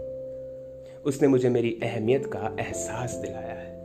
उसने 1.01 1.27
मुझे 1.27 1.49
मेरी 1.49 1.79
अहमियत 1.83 2.25
का 2.25 2.55
एहसास 2.59 3.13
दिलाया 3.13 3.53
है। 3.53 3.79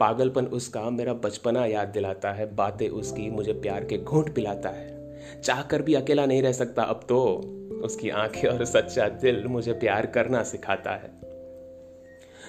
पागलपन 0.00 0.44
उसका 0.44 0.90
मेरा 0.90 1.12
बचपना 1.12 1.66
याद 1.66 1.88
दिलाता 1.88 2.32
है। 2.32 2.54
बातें 2.54 2.88
उसकी 2.88 3.30
मुझे 3.30 3.52
प्यार 3.52 3.84
के 3.84 3.98
घूंट 3.98 4.34
पिलाता 4.34 4.68
है। 4.68 5.16
चाह 5.44 5.62
कर 5.62 5.82
भी 5.82 5.94
अकेला 5.94 6.26
नहीं 6.26 6.42
रह 6.42 6.52
सकता। 6.52 6.82
अब 6.82 7.00
तो 7.08 7.24
उसकी 7.82 8.10
आँखें 8.10 8.48
और 8.48 8.64
सच्चा 8.64 9.08
दिल 9.08 9.44
मुझे 9.44 9.72
प्यार 9.72 10.06
करना 10.06 10.42
सिखाता 10.42 10.90
है। 10.90 11.20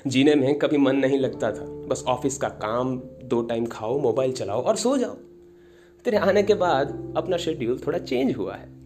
जीने 0.07 0.35
में 0.35 0.59
कभी 0.59 0.77
मन 0.77 0.95
नहीं 0.95 1.19
लगता 1.19 1.51
था। 1.51 1.65
बस 1.65 2.03
ऑफ़िस 2.07 2.37
का 2.37 2.49
काम, 2.49 3.01
दो 3.23 3.41
टाइम 3.41 3.65
खाओ, 3.65 3.99
मोबाइल 3.99 4.31
चलाओ 4.31 4.61
और 4.61 4.75
सो 4.75 4.97
जाओ। 4.97 5.17
तेरे 6.05 6.17
आने 6.17 6.43
के 6.43 6.53
बाद 6.53 7.13
अपना 7.17 7.37
शेड्यूल 7.37 7.81
थोड़ा 7.87 7.99
चेंज 7.99 8.35
हुआ 8.37 8.55
है। 8.55 8.80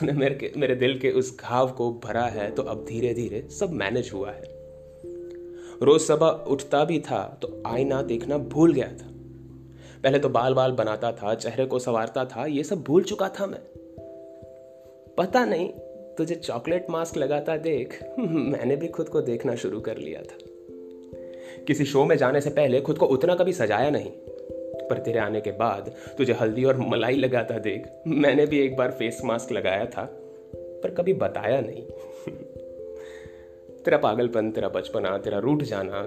तूने 0.00 0.12
मेरे 0.12 0.34
के, 0.34 0.52
मेरे 0.56 0.74
दिल 0.74 0.98
के 0.98 1.10
उस 1.10 1.38
घाव 1.40 1.70
को 1.70 2.00
भरा 2.04 2.24
है 2.24 2.50
तो 2.50 2.62
अब 2.62 2.84
धीरे 2.84 3.14
धीरे 3.14 3.48
सब 3.50 3.70
मैनेज 3.70 4.10
हुआ 4.14 4.30
है। 4.30 4.42
रोज 5.82 6.00
सुबह 6.00 6.26
उठता 6.26 6.84
भी 6.84 7.00
था 7.00 7.38
तो 7.42 7.62
आईना 7.66 8.02
देखना 8.02 8.38
भूल 8.38 8.72
गया 8.72 8.88
था। 8.88 9.10
पहले 10.02 10.18
तो 10.18 10.28
बाल 10.28 10.54
बाल 10.54 10.72
बनाता 10.72 11.12
था, 11.12 11.34
चेहरे 11.34 11.66
को 11.66 11.78
संवारता 11.78 12.24
था, 12.24 12.46
ये 12.46 12.64
सब 12.64 12.82
भूल 12.82 13.02
चुका 13.02 13.28
था 13.28 13.46
मैं। 13.46 13.60
पता 15.18 15.44
नहीं, 15.44 15.68
तुझे 16.18 16.34
चॉकलेट 16.34 16.90
मास्क 16.90 17.16
लगाता 17.16 17.56
देख, 17.56 18.04
मैंने 18.18 18.76
भी 18.76 18.88
खुद 18.88 19.08
को 19.08 19.20
देखना 19.20 19.54
शुरू 19.54 19.80
कर 19.80 19.98
लिया 19.98 20.22
था। 20.22 20.36
किसी 21.66 21.84
शो 21.84 22.04
में 22.04 22.16
जाने 22.16 22.40
से 22.40 22.50
पहले 22.50 22.80
खुद 22.80 22.98
को 22.98 23.06
उतना 23.06 23.34
कभी 23.34 23.52
सजाया 23.52 23.90
नहीं। 23.90 24.10
पर 24.90 24.98
तेरे 24.98 25.18
आने 25.18 25.40
के 25.40 25.50
बाद 25.50 25.92
तुझे 26.18 26.32
हल्दी 26.32 26.64
और 26.64 26.76
मलाई 26.78 27.16
लगाता 27.16 27.58
देख। 27.58 27.86
मैंने 28.06 28.46
भी 28.46 28.60
एक 28.60 28.76
बार 28.76 28.90
फेस 28.90 29.20
मास्क 29.24 29.52
लगाया 29.52 29.86
था, 29.86 30.04
पर 30.82 30.90
कभी 30.90 31.12
बताया 31.14 31.60
नहीं। 31.60 31.82
तेरा 33.84 33.98
पागलपन, 33.98 34.50
तेरा 34.50 34.68
बचपना, 34.68 35.18
तेरा 35.18 35.38
रूठ 35.38 35.62
जाना, 35.62 36.02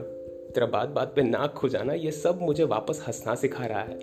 तेरा 0.50 0.66
बात 0.66 0.90
बात 0.90 1.14
पे 1.16 1.22
नाक 1.22 1.54
खो 1.54 1.70
जाना 1.70 1.94
ये 1.94 2.12
सब 2.12 2.40
मुझे 2.42 2.64
वापस 2.64 3.04
हंसना 3.08 3.36
सिखा 3.36 3.66
रहा 3.66 3.82
है। 3.82 4.00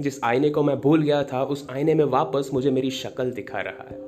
जिस 0.00 0.24
आईने 0.24 0.50
को 0.50 0.62
मैं 0.62 0.76
भूल 0.80 1.02
गया 1.02 1.22
था, 1.24 1.42
उस 1.44 1.66
आईने 1.70 1.94
में 1.94 2.04
वापस 2.04 2.50
मुझे 2.52 2.70
मेरी 2.70 2.90
शक्ल 2.90 3.30
दिखा 3.30 3.60
रहा 3.60 3.88
है। 3.90 3.98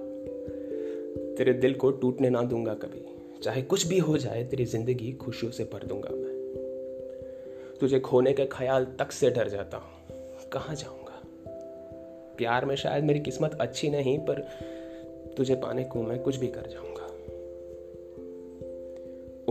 तेरे 1.35 1.53
दिल 1.53 1.75
को 1.75 1.91
टूटने 1.91 2.31
ना 2.31 2.43
दूँगा 2.43 2.75
कभी। 2.75 3.05
चाहे 3.43 3.63
कुछ 3.63 3.87
भी 3.87 3.99
हो 3.99 4.19
जाए, 4.19 4.45
तेरी 4.45 4.65
ज़िंदगी 4.65 5.13
खुशियों 5.13 5.53
से 5.53 5.65
भर 5.65 5.87
दूँगा 5.87 6.11
मैं। 6.11 6.36
तुझे 7.81 8.01
खोने 8.01 8.33
के 8.33 8.47
ख्याल 8.47 8.85
तक 8.85 9.13
से 9.13 9.31
डर 9.31 9.49
जाता 9.49 9.77
हूँ। 9.77 9.93
कहाँ 10.53 10.75
जाऊँगा? 10.75 11.23
प्यार 12.39 12.65
में 12.65 12.77
शायद 12.77 13.05
मेरी 13.05 13.21
किस्मत 13.21 13.59
अच्छी 13.61 13.91
नहीं, 13.91 14.19
पर 14.19 14.49
तुझे 15.37 15.55
पाने 15.55 15.85
को 15.85 16.03
मैं 16.03 16.19
कुछ 16.19 16.37
भी 16.37 16.47
कर 16.47 16.67
जाऊँगा। 16.67 17.07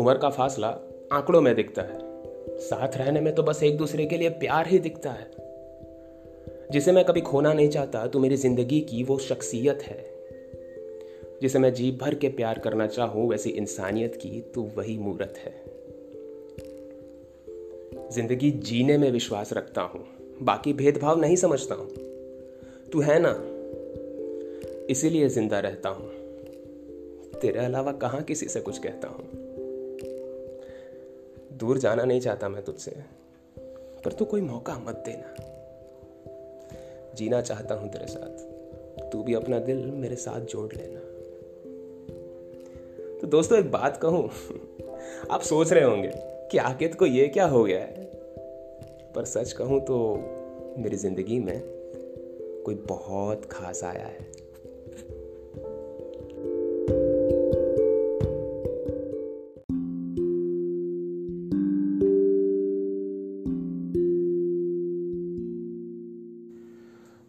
उम्र 0.01 0.17
का 0.17 0.29
फासला 0.29 0.67
आंकड़ों 1.13 1.41
में 1.41 1.55
दिखता 1.55 1.81
है। 1.81 1.99
साथ 2.59 2.97
रहने 2.97 3.21
में 3.21 3.35
तो 3.35 3.43
बस 3.43 3.63
एक 3.63 3.77
दूसरे 3.77 4.05
के 4.05 4.17
लिए 4.17 4.29
प्यार 4.29 4.67
ही 4.67 4.79
दिखता 4.79 5.11
है। 5.11 5.31
जिसे 6.71 6.91
मैं 6.91 7.05
कभी 7.05 7.21
खोना 7.21 7.53
नहीं 7.53 7.69
चाहता 7.69 8.07
तो 8.07 8.19
मेरी 8.19 8.35
ज़िंदगी 8.35 8.81
की 8.81 9.03
वो 9.03 9.17
शख्सियत 9.17 9.83
है। 9.83 10.15
जिसे 11.41 11.59
मैं 11.59 11.73
जी 11.73 11.91
भर 11.91 12.15
के 12.15 12.27
प्यार 12.27 12.59
करना 12.59 12.87
चाहूँ, 12.87 13.29
वैसी 13.29 13.49
इंसानियत 13.49 14.15
की 14.15 14.41
तो 14.41 14.63
वही 14.63 14.97
मूर्त 14.97 15.33
है। 15.37 15.64
ज़िंदगी 18.15 18.51
जीने 18.51 18.97
में 18.97 19.11
विश्वास 19.11 19.53
रखता 19.53 19.81
हूँ। 19.81 20.05
बाकी 20.41 20.73
भेदभाव 20.73 21.21
नहीं 21.21 21.35
समझता 21.35 21.75
हूँ। 21.75 21.89
तू 22.91 23.01
है 23.01 23.19
ना? 23.19 23.39
इसीलिए 24.89 25.29
ज़िंदा 25.29 25.59
रहता 25.59 25.89
हूँ। 25.89 26.09
तेरे 27.41 27.59
अलावा 27.59 27.91
कहाँ 27.91 28.21
किसी 28.21 28.45
से 28.45 28.61
कुछ 28.61 28.77
कहता 28.77 29.07
हूँ? 29.07 29.27
दूर 31.57 31.77
जाना 31.77 32.03
नहीं 32.03 32.19
चाहता 32.19 32.49
मैं 32.49 32.63
तुझसे, 32.63 32.91
पर 34.05 34.11
तू 34.11 34.25
कोई 34.25 34.41
मौका 34.41 34.77
मत 34.79 35.03
देना। 35.05 35.33
जीना 37.15 37.41
चाहता 37.41 37.75
हूँ 37.75 37.89
तेरे 37.89 38.07
साथ। 38.07 39.09
तू 39.11 39.23
भी 39.23 39.33
अपना 39.33 39.59
दिल 39.59 39.77
मेरे 39.77 40.15
साथ 40.15 40.41
जोड़ 40.41 40.73
लेना। 40.75 40.99
तो 43.21 43.27
दोस्तों, 43.27 43.59
एक 43.59 43.71
बात 43.71 43.97
कहूँ, 43.97 44.29
आप 45.31 45.41
सोच 45.41 45.73
रहे 45.73 45.83
होंगे 45.83 46.11
कि 46.51 46.57
आकित 46.57 46.95
को 46.95 47.05
ये 47.05 47.27
क्या 47.27 47.45
हो 47.45 47.63
गया 47.63 47.79
है? 47.79 48.04
पर 49.15 49.25
सच 49.25 49.51
कहूँ 49.51 49.79
तो 49.79 50.15
मेरी 50.77 50.95
ज़िंदगी 50.95 51.39
में 51.39 51.61
कोई 52.65 52.75
बहुत 52.75 53.45
खास 53.45 53.83
आया 53.83 54.05
है। 54.05 54.35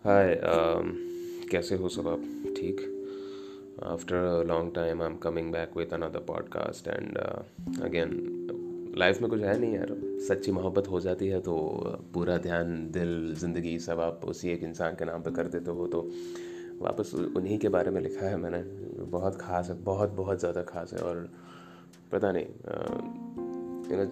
हाय 0.05 0.35
um, 0.35 1.51
कैसे 1.51 1.75
हो 1.75 1.89
सब 1.89 2.09
आप? 2.09 2.21
ठीक? 2.57 2.93
After 3.83 4.45
long 4.47 4.75
time 4.75 5.03
I 5.03 5.09
am 5.09 5.17
coming 5.17 5.53
back 5.53 5.77
with 5.77 5.87
another 5.87 6.19
podcast 6.19 6.89
and 6.89 7.19
again 7.83 8.45
life 8.97 9.20
में 9.23 9.28
कुछ 9.31 9.40
है 9.40 9.59
नहीं 9.60 9.74
यार। 9.74 9.94
सच्ची 10.28 10.52
मोहब्बत 10.52 10.89
हो 10.89 11.01
जाती 11.01 11.27
है 11.28 11.40
तो 11.40 11.55
पूरा 12.14 12.36
ध्यान, 12.39 12.90
दिल, 12.90 13.35
ज़िंदगी 13.35 13.78
सब 13.78 14.01
आप 14.01 14.20
उसी 14.24 14.48
एक 14.51 14.62
इंसान 14.64 14.94
के 14.94 15.05
नाम 15.05 15.23
पे 15.23 15.31
कर 15.31 15.47
देते 15.48 15.70
हो 15.70 15.86
तो 15.86 16.01
वापस 16.81 17.14
उन्हीं 17.14 17.59
के 17.59 17.68
बारे 17.68 17.90
में 17.90 18.01
लिखा 18.01 18.27
है 18.27 18.36
मैंने। 18.36 18.62
बहुत 19.06 19.36
ख़ास 19.40 19.68
है, 19.70 19.82
बहुत 19.82 20.10
बहुत 20.12 20.39
ज़्यादा 20.40 20.62
ख़ास 20.64 20.93
है 20.94 21.01
और 21.01 21.28
पता 22.12 22.32
नहीं 22.32 22.44
यू 23.90 24.06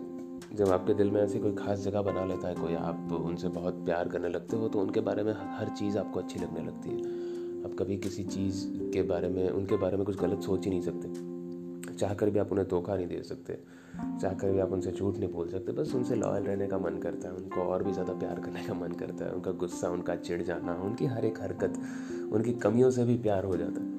जब 0.55 0.71
आपके 0.73 0.95
दिल 0.95 1.11
में 1.11 1.21
ऐसी 1.23 1.39
कोई 1.39 1.53
खास 1.55 1.79
जगह 1.81 2.03
बना 2.03 2.25
लेता 2.25 2.49
है, 2.49 2.55
कोई 2.55 2.75
आप 2.75 3.13
उनसे 3.15 3.49
बहुत 3.51 3.85
प्यार 3.85 4.09
करने 4.09 4.29
लगते 4.29 4.57
हो 4.57 4.69
तो 4.69 4.81
उनके 4.81 5.01
बारे 5.01 5.23
में 5.23 5.33
हर 5.33 5.69
चीज़ 5.79 5.99
आपको 5.99 6.21
अच्छी 6.21 6.41
लगने 6.41 6.65
लगती 6.67 6.91
है। 6.91 7.65
आप 7.65 7.77
कभी 7.79 7.97
किसी 7.99 8.25
चीज़ 8.25 8.65
के 8.93 9.03
बारे 9.05 9.29
में, 9.29 9.49
उनके 9.51 9.77
बारे 9.77 9.97
में 9.97 10.05
कुछ 10.07 10.21
गलत 10.21 10.43
सोच 10.43 10.65
ही 10.65 10.71
नहीं 10.71 10.83
सकते। 10.83 11.95
चाह 11.95 12.15
कर 12.15 12.31
भी 12.31 12.39
आप 12.39 12.53
उन्हें 12.53 12.69
धोखा 12.69 12.97
नहीं 12.97 13.07
दे 13.07 13.23
सकते। 13.23 13.59
चाह 14.21 14.35
कर 14.35 14.53
भी 14.53 14.59
आप 14.59 14.73
उनसे 14.73 14.93
झूठ 14.93 15.17
नहीं 15.17 15.33
बोल 15.33 15.49
सकते, 15.49 15.73
बस 15.73 15.95
उनसे 15.95 16.15
लॉयल 16.15 16.43
रहने 16.43 16.67
का 16.67 16.79
मन 16.79 16.99
करता 16.99 17.29
है, 17.29 17.35
उनको 17.35 17.61
और 17.61 17.83
भी 17.83 17.93
ज़्यादा 17.93 18.13
प्यार 18.13 18.41
करने 18.41 18.65
का 18.65 18.75
मन 18.75 18.93
करता 18.93 19.25
है, 19.25 19.31
उनका 19.31 19.51
गुस्सा, 19.51 19.89
उनका 19.89 20.17
चिड़ 20.17 20.43
जाना, 20.43 20.75
उनकी 20.75 21.07
हर 21.07 21.25
एक 21.25 21.41
हरकत, 21.41 21.79
उनकी 22.33 22.53
कमियों 22.53 22.91
से 22.91 23.05
भी 23.05 23.17
प्यार 23.17 23.45
हो 23.45 23.57
जाता 23.57 23.81
है। 23.81 23.93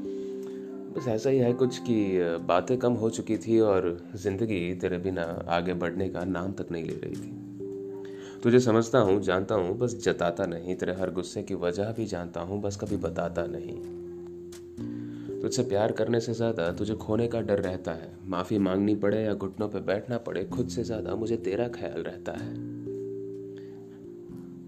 बस 0.94 1.08
ऐसा 1.08 1.30
ही 1.30 1.38
है 1.38 1.54
कुछ 1.54 1.78
कि 1.78 2.20
बातें 2.48 2.78
कम 2.78 2.94
हो 2.94 3.10
चुकी 3.10 3.38
थी 3.38 3.60
और 3.60 4.08
ज़िंदगी 4.16 4.74
तेरे 4.76 4.98
बिना 4.98 5.46
आगे 5.48 5.74
बढ़ने 5.74 6.10
का 6.10 6.24
नाम 6.24 6.52
तक 6.52 6.68
नहीं 6.72 6.84
ले 6.84 6.94
रही 6.94 7.16
थी। 7.16 8.42
तुझे 8.44 8.60
समझता 8.60 9.00
हूँ, 9.00 9.22
जानता 9.22 9.56
हूँ, 9.56 9.78
बस 9.78 9.96
जताता 10.04 10.46
नहीं, 10.46 10.76
तेरे 10.76 10.94
हर 10.94 11.12
गुस्से 11.12 11.44
की 11.44 11.56
वजह 11.56 11.92
भी 11.92 12.06
जानता 12.06 12.42
हूँ, 12.42 12.62
बस 12.62 12.78
कभी 12.78 12.98
बताता 12.98 13.46
नहीं। 13.46 13.95
तुझसे 15.46 15.64
प्यार 15.64 15.92
करने 15.92 16.20
से 16.20 16.34
ज़्यादा 16.34 16.72
तुझे 16.72 16.94
खोने 16.94 17.28
का 17.28 17.42
डर 17.42 17.60
रहता 17.60 17.92
है। 17.92 18.18
माफ़ी 18.28 18.58
मांगनी 18.58 18.96
पड़े 18.96 19.24
या 19.24 19.34
घुटनों 19.34 19.70
पर 19.70 19.80
बैठना 19.80 20.18
पड़े, 20.18 20.46
खुद 20.46 20.68
से 20.68 20.84
ज़्यादा 20.84 21.16
मुझे 21.16 21.38
तेरा 21.38 21.68
ख्याल 21.68 22.02
रहता 22.02 22.32
है। 22.32 22.54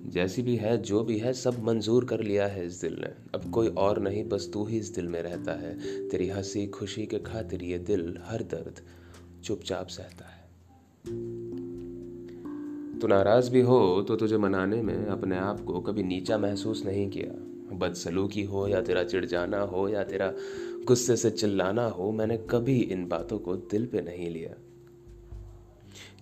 जैसी 0.10 0.42
भी 0.42 0.56
है, 0.56 0.78
जो 0.78 1.04
भी 1.04 1.18
है, 1.18 1.34
सब 1.34 1.64
मंजूर 1.64 2.06
कर 2.06 2.22
लिया 2.22 2.48
है 2.48 2.66
इस 2.66 2.82
दिल 2.82 2.94
ने। 2.94 3.10
अब 3.36 3.52
कोई 3.52 3.68
और 3.68 4.00
नहीं, 4.00 4.30
बस 4.30 4.50
तू 4.54 4.66
ही 4.66 4.78
इस 4.78 4.96
दिल 4.96 5.08
में 5.08 5.22
रहता 5.22 5.52
है। 5.52 5.76
तेरी 6.10 6.30
हँसी, 6.30 6.68
खुशी 6.68 7.06
के 7.06 7.20
खातिर 7.20 7.64
ये 7.64 7.78
दिल 7.78 8.18
हर 8.24 8.42
दर्द 8.42 8.82
चुपचाप 9.44 9.88
सहता 9.88 10.26
है। 10.26 10.50
तू 13.00 13.08
नाराज़ 13.08 13.52
भी 13.52 13.62
हो 13.62 14.02
तो 14.02 14.16
तुझे 14.16 14.38
मनाने 14.38 14.82
में 14.82 15.06
अपने 15.06 15.38
आप 15.38 15.60
को 15.60 15.82
कभी 15.82 16.04
नीचा 16.04 16.38
महसूस 16.38 16.86
नहीं 16.86 17.10
किया। 17.10 17.57
बदसलूकी 17.74 18.44
हो 18.44 18.68
या 18.68 18.82
तेरा 18.82 19.04
चिढ़ 19.04 19.26
जाना 19.26 19.60
हो 19.60 19.90
या 19.90 20.04
तेरा 20.04 20.34
गुस्से 20.86 21.16
से 21.16 21.30
चिल्लाना 21.30 21.86
हो, 21.86 22.12
मैंने 22.12 22.38
कभी 22.38 22.80
इन 22.80 23.08
बातों 23.08 23.40
को 23.40 23.56
दिल 23.56 23.86
पे 23.86 24.02
नहीं 24.02 24.30
लिया। 24.30 24.54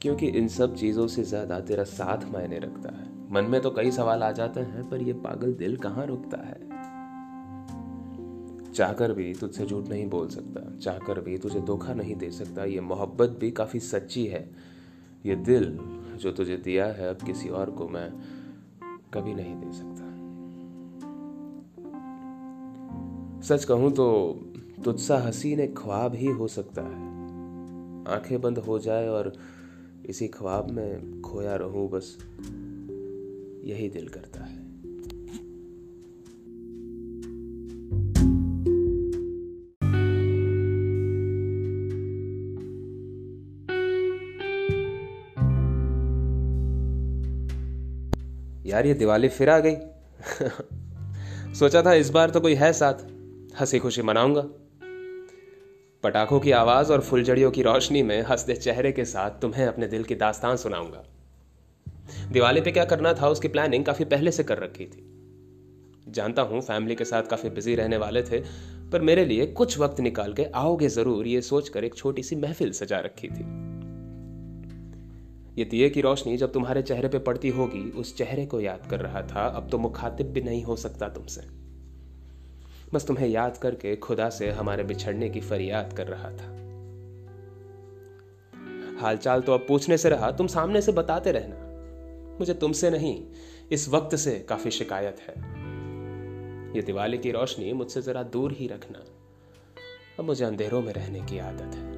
क्योंकि 0.02 0.28
इन 0.28 0.48
सब 0.48 0.76
चीज़ों 0.76 1.08
से 1.08 1.24
ज़्यादा 1.24 1.60
तेरा 1.60 1.84
साथ 1.84 2.18
मायने 2.34 2.60
रखता 2.60 2.96
है। 2.96 3.34
मन 3.34 3.44
में 3.44 3.62
तो 3.62 3.72
कई 3.72 3.92
सवाल 3.92 4.24
आ 4.24 4.32
जाते 4.32 4.60
हैं, 4.60 4.90
पर 4.90 5.02
यह 5.02 5.14
पागल 5.14 5.54
दिल 5.54 5.78
कहाँ 5.78 6.06
रुकता 6.06 6.38
है? 6.38 6.76
चाहकर 8.74 9.14
भी 9.14 9.34
तुझसे 9.34 9.66
झूठ 9.66 9.88
नहीं 9.88 10.10
बोल 10.10 10.28
सकता, 10.28 10.78
चाहकर 10.78 11.22
भी 11.22 11.38
तुझे 11.38 11.60
धोखा 11.60 11.94
नहीं 11.94 12.16
दे 12.16 12.32
सकता। 12.32 12.66
ये 12.66 12.80
मोहब्बत 12.80 13.30
भी 13.30 13.52
काफ़ी 13.52 13.80
सच्ची 13.80 14.26
है। 14.26 14.50
ये 15.26 15.36
दिल 15.36 15.80
जो 16.18 16.32
तुझे 16.32 16.58
दिया 16.58 16.86
है, 16.86 17.10
अब 17.10 17.26
किसी 17.26 17.50
और 17.50 17.70
को 17.70 17.88
मैं 17.88 18.12
कभी 19.14 19.34
नहीं 19.34 19.56
दे 19.56 19.72
सकता। 19.72 20.05
सच 23.50 23.64
कहूँ 23.66 23.92
तो 23.92 24.34
तुझसा 24.86 25.18
हसीन 25.18 25.60
एक 25.60 25.78
ख्वाब 25.78 26.16
ही 26.16 26.26
हो 26.26 26.48
सकता 26.48 26.82
है। 26.82 27.16
आँखें 28.16 28.42
बंद 28.42 28.58
हो 28.58 28.80
जाए 28.80 29.08
और 29.08 29.34
इसी 30.06 30.28
ख्वाब 30.28 30.72
में 30.72 31.22
खोया 31.22 31.56
रहूँ, 31.56 31.90
बस 31.90 32.18
यही 33.64 33.90
दिल 33.90 34.08
करता 34.08 34.44
है। 34.44 34.56
यार, 48.66 48.86
ये 48.86 48.94
दिवाली 48.94 49.30
फिर 49.30 49.50
आ 49.50 49.60
गई। 49.60 49.76
सोचा 51.54 51.82
था 51.82 51.94
इस 51.94 52.10
बार 52.10 52.30
तो 52.30 52.42
कोई 52.42 52.54
है 52.54 52.74
साथ। 52.74 53.15
हँसी 53.60 53.80
खुशी 53.80 54.02
मनाऊँगा। 54.02 54.42
पटाखों 56.04 56.40
की 56.40 56.52
आवाज़ 56.52 56.92
और 56.94 57.02
फुलझड़ियों 57.02 57.52
की 57.52 57.62
रोशनी 57.62 58.04
में 58.04 58.22
हँसते 58.22 58.56
चेहरे 58.56 58.92
के 58.92 59.06
साथ 59.06 59.32
तुम्हें 59.42 59.66
अपने 59.66 59.88
दिल 59.88 60.04
की 60.04 60.16
दास्तान 60.16 60.58
सुनाऊँगा। 60.58 61.04
दिवाली 62.32 62.62
पे 62.62 62.72
क्या 62.72 62.86
करना 62.86 63.14
था, 63.14 63.30
उसकी 63.30 63.48
प्लानिंग 63.48 63.86
काफ़ी 63.86 64.06
पहले 64.06 64.32
से 64.32 64.44
कर 64.44 64.58
रखी 64.58 64.86
थी। 64.86 65.12
जानता 66.08 66.42
हूँ 66.42 66.62
फैमिली 66.62 66.96
के 66.96 67.06
साथ 67.06 67.24
काफ़ी 67.24 67.50
बिज़ी 67.50 67.76
रहने 67.76 67.98
वाले 67.98 68.24
थे, 68.24 68.40
पर 68.92 69.02
मेरे 69.02 69.26
लिए 69.26 69.46
कुछ 69.46 69.80
वक्त 69.80 70.00
निकाल 70.00 70.34
के 70.34 70.44
आओगे 70.44 70.88
ज़रूर, 70.88 71.28
ये 71.28 71.42
सोचकर 71.42 71.84
एक 71.84 71.96
छोटी 71.96 72.24
सी 72.24 72.36
महफिल 72.36 72.72
सजा 72.72 73.00
रखी 73.00 73.28
थी। 73.28 73.44
ये 75.62 75.66
दिए 75.66 75.90
की 75.90 76.02
रोशनी 76.02 76.38
जब 76.38 76.52
तुम्हारे 76.52 76.82
चेहरे 76.82 77.08
पे 77.08 77.20
पड़ती 77.20 77.50
होगी, 77.50 77.92
उस 77.92 78.18
चेहरे 78.18 78.46
को 78.46 78.60
याद 78.62 78.88
कर 78.90 79.00
रहा 79.00 79.22
था, 79.22 79.48
अब 79.48 79.70
तो 79.70 79.78
मुखातिब 79.78 80.28
भी 80.28 80.42
नहीं 80.42 80.64
हो 80.64 80.76
सकता 80.76 81.10
तुमसे। 81.10 81.65
बस 82.96 83.08
तुम्हें 83.08 83.28
याद 83.28 83.58
करके 83.58 83.96
खुदा 83.96 84.30
से 84.30 84.52
हमारे 84.52 84.84
बिछड़ने 84.84 85.30
की 85.30 85.42
फरियाद 85.42 85.94
कर 85.94 86.08
रहा 86.08 86.32
था। 86.32 86.56
हालचाल 89.02 89.42
तो 89.42 89.54
अब 89.54 89.66
पूछने 89.68 89.98
से 89.98 90.10
रहा, 90.10 90.32
तुम 90.32 90.48
सामने 90.48 90.82
से 90.82 90.92
बताते 90.92 91.32
रहना। 91.32 91.66
मुझे 92.40 92.54
तुमसे 92.54 92.90
नहीं, 92.90 93.26
इस 93.72 93.90
वक्त 93.90 94.16
से 94.16 94.40
काफ़ी 94.40 94.72
शिकायत 94.72 95.18
है। 95.20 95.36
ये 96.76 96.82
दिवाली 96.82 97.18
की 97.18 97.32
रोशनी 97.32 97.74
मुझसे 97.74 98.02
जरा 98.02 98.24
दूर 98.24 98.52
ही 98.52 98.68
रखना। 98.68 99.00
अब 100.20 100.26
मुझे 100.26 100.46
अंधेरों 100.46 100.82
में 100.82 100.94
रहने 100.94 101.22
की 101.22 101.40
आदत 101.40 101.76
है। 101.76 101.95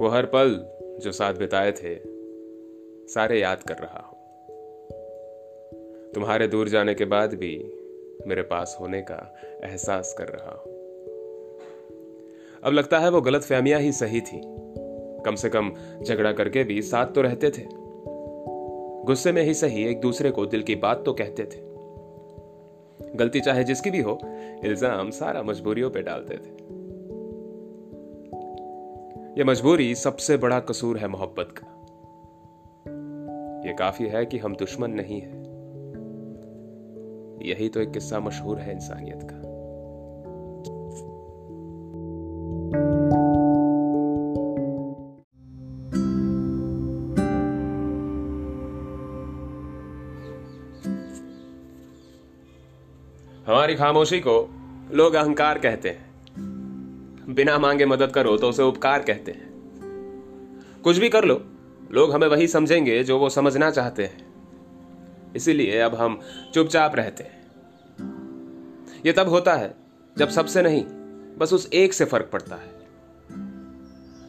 वो 0.00 0.08
हर 0.08 0.26
पल 0.26 0.66
जो 1.02 1.12
साथ 1.12 1.34
बिताए 1.34 1.72
थे, 1.72 1.94
सारे 3.08 3.40
याद 3.40 3.62
कर 3.62 3.74
रहा 3.74 4.06
हूँ। 4.06 4.16
तुम्हारे 6.14 6.48
दूर 6.48 6.68
जाने 6.68 6.94
के 6.94 7.04
बाद 7.04 7.34
भी 7.34 7.72
मेरे 8.26 8.42
पास 8.42 8.76
होने 8.80 9.02
का 9.02 9.34
एहसास 9.64 10.14
कर 10.18 10.28
रहा 10.28 10.50
हूँ। 10.50 10.74
अब 12.62 12.72
लगता 12.72 12.98
है 12.98 13.10
वो 13.10 13.20
गलत 13.20 13.42
फहमियाँ 13.42 13.80
ही 13.80 13.92
सही 13.92 14.20
थी। 14.20 14.40
कम 15.26 15.34
से 15.34 15.48
कम 15.48 15.72
झगड़ा 16.02 16.32
करके 16.32 16.64
भी 16.64 16.82
साथ 16.82 17.06
तो 17.06 17.22
रहते 17.22 17.50
थे। 17.50 17.64
गुस्से 19.06 19.32
में 19.32 19.42
ही 19.42 19.54
सही 19.54 19.84
एक 19.86 20.00
दूसरे 20.00 20.30
को 20.30 20.46
दिल 20.46 20.62
की 20.62 20.74
बात 20.74 21.02
तो 21.04 21.12
कहते 21.12 21.44
थे। 21.44 21.64
गलती 23.16 23.40
चाहे 23.40 23.64
जिसकी 23.64 23.90
भी 23.90 24.00
हो, 24.00 24.18
इल्ज़ाम 24.64 25.10
सारा 25.10 25.42
मजबूरियों 25.42 25.90
पे 25.90 26.02
डालते 26.02 26.34
थे। 26.34 26.75
ये 29.38 29.44
मजबूरी 29.44 29.94
सबसे 29.94 30.36
बड़ा 30.36 30.60
कसूर 30.60 30.98
है 30.98 31.08
मोहब्बत 31.08 31.54
का। 31.58 31.66
ये 33.68 33.76
काफ़ी 33.76 34.06
है 34.06 34.26
कि 34.26 34.38
हम 34.38 34.56
दुश्मन 34.56 34.90
नहीं 34.90 35.20
है। 35.20 35.38
यही 37.48 37.68
तो 37.68 37.80
एक 37.80 37.90
किस्सा 37.90 38.20
मशहूर 38.20 38.58
है 38.58 38.72
इंसानियत 38.72 39.20
का। 39.22 39.36
हमारी 53.52 53.74
खामोशी 53.74 54.20
को 54.20 54.50
लोग 54.92 55.14
अहंकार 55.14 55.58
कहते 55.58 55.88
हैं। 55.88 56.05
बिना 57.28 57.58
मांगे 57.58 57.86
मदद 57.86 58.10
करो 58.10 58.36
तो 58.36 58.48
उसे 58.48 58.62
उपकार 58.62 59.02
कहते 59.02 59.32
हैं। 59.32 59.56
कुछ 60.84 60.98
भी 60.98 61.08
कर 61.08 61.24
लो, 61.24 61.44
लोग 61.90 62.12
हमें 62.12 62.28
वही 62.28 62.48
समझेंगे 62.48 63.04
जो 63.04 63.18
वो 63.18 63.30
समझना 63.30 63.70
चाहते 63.70 64.04
हैं। 64.04 64.26
इसीलिए 65.36 65.78
अब 65.78 65.94
हम 65.94 66.20
चुपचाप 66.54 66.96
रहते 66.96 67.24
हैं। 67.24 67.46
ये 69.06 69.12
तब 69.12 69.28
होता 69.28 69.54
है 69.54 69.74
जब 70.18 70.28
सबसे 70.28 70.62
नहीं, 70.62 70.84
बस 71.38 71.52
उस 71.52 71.70
एक 71.72 71.92
से 71.92 72.04
फ़र्क 72.04 72.30
पड़ता 72.32 72.56
है। 72.56 72.76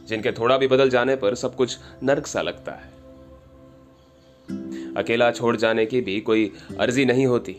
जिनके 0.06 0.32
थोड़ा 0.32 0.58
भी 0.58 0.68
बदल 0.68 0.90
जाने 0.90 1.16
पर 1.16 1.34
सब 1.34 1.54
कुछ 1.54 1.78
नर्क 2.02 2.26
सा 2.26 2.42
लगता 2.42 2.72
है। 2.72 2.98
अकेला 4.94 5.30
छोड़ 5.30 5.56
जाने 5.56 5.86
की 5.86 6.00
भी 6.00 6.20
कोई 6.20 6.52
अर्जी 6.80 7.04
नहीं 7.04 7.26
होती। 7.26 7.56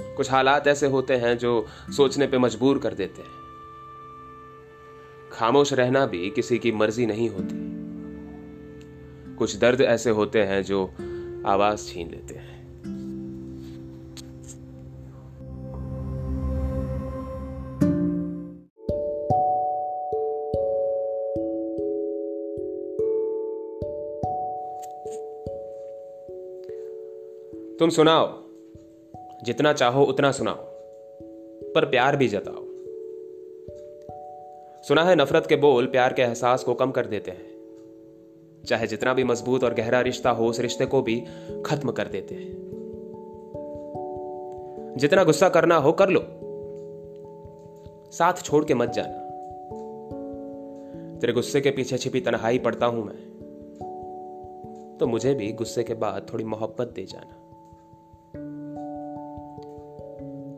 कुछ 0.00 0.30
हालात 0.30 0.68
ऐसे 0.68 0.86
होते 0.86 1.14
हैं 1.14 1.38
जो 1.38 1.66
सोचने 1.96 2.26
पे 2.26 2.38
मजबूर 2.38 2.78
कर 2.78 2.94
देते 2.94 3.22
हैं। 3.22 3.37
खामोश 5.38 5.72
रहना 5.72 6.06
भी 6.06 6.30
किसी 6.30 6.58
की 6.58 6.72
मर्ज़ी 6.72 7.06
नहीं 7.06 7.28
होती। 7.28 7.68
कुछ 9.36 9.56
दर्द 9.56 9.80
ऐसे 9.80 10.10
होते 10.10 10.42
हैं 10.42 10.62
जो 10.62 10.94
आवाज़ 11.46 11.88
छीन 11.88 12.10
लेते 12.10 12.34
हैं। 12.34 12.58
तुम 27.78 27.90
सुनाओ। 27.90 28.42
जितना 29.44 29.72
चाहो 29.72 30.04
उतना 30.04 30.32
सुनाओ। 30.32 30.64
पर 31.74 31.84
प्यार 31.84 32.16
भी 32.16 32.28
जताओ। 32.28 32.67
सुना 34.88 35.04
है 35.04 35.16
नफरत 35.16 35.46
के 35.46 35.56
बोल 35.56 35.86
प्यार 35.86 36.12
के 36.12 36.22
एहसास 36.22 36.64
को 36.64 36.74
कम 36.74 36.90
कर 36.90 37.06
देते 37.06 37.30
हैं। 37.30 37.46
चाहे 38.66 38.86
जितना 38.86 39.14
भी 39.14 39.24
मज़बूत 39.24 39.64
और 39.64 39.74
गहरा 39.74 40.00
रिश्ता 40.00 40.30
हो, 40.30 40.46
उस 40.46 40.60
रिश्ते 40.60 40.86
को 40.86 41.02
भी 41.02 41.24
खत्म 41.66 41.92
कर 41.92 42.08
देते 42.08 42.34
हैं। 42.34 42.50
जितना 44.96 45.24
गुस्सा 45.24 45.48
करना 45.48 45.76
हो, 45.76 45.92
कर 45.92 46.08
लो। 46.08 46.20
साथ 48.10 48.32
छोड़ 48.32 48.64
के 48.64 48.74
मत 48.74 48.88
जाना। 48.88 49.18
तेरे 51.18 51.32
गुस्से 51.32 51.60
के 51.60 51.70
पीछे 51.70 51.98
छिपी 51.98 52.20
तनहाई 52.20 52.58
पड़ता 52.58 52.86
हूँ 52.86 53.04
मैं। 53.04 53.38
तो 55.00 55.06
मुझे 55.06 55.34
भी 55.34 55.52
गुस्से 55.52 55.84
के 55.84 55.94
बाद 55.94 56.26
थोड़ी 56.32 56.44
मोहब्बत 56.44 56.92
दे 56.96 57.04
जाना। 57.04 57.34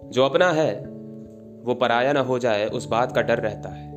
जो 0.09 0.25
अपना 0.25 0.51
है, 0.51 0.87
वो 1.65 1.75
पराया 1.75 2.13
ना 2.13 2.21
हो 2.21 2.39
जाए, 2.39 2.67
उस 2.67 2.89
बात 2.89 3.13
का 3.13 3.23
डर 3.23 3.39
रहता 3.39 3.69
है। 3.69 3.90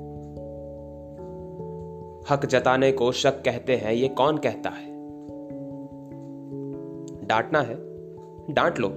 हक 2.30 2.46
जताने 2.46 2.92
को 2.92 3.12
शक 3.12 3.44
कहते 3.44 3.76
हैं, 3.76 3.94
ये 3.94 4.08
कौन 4.08 4.38
कहता 4.38 4.70
है? 4.70 4.94
डांटना 7.28 7.62
है, 7.62 7.76
डांट 8.54 8.80
लो। 8.80 8.90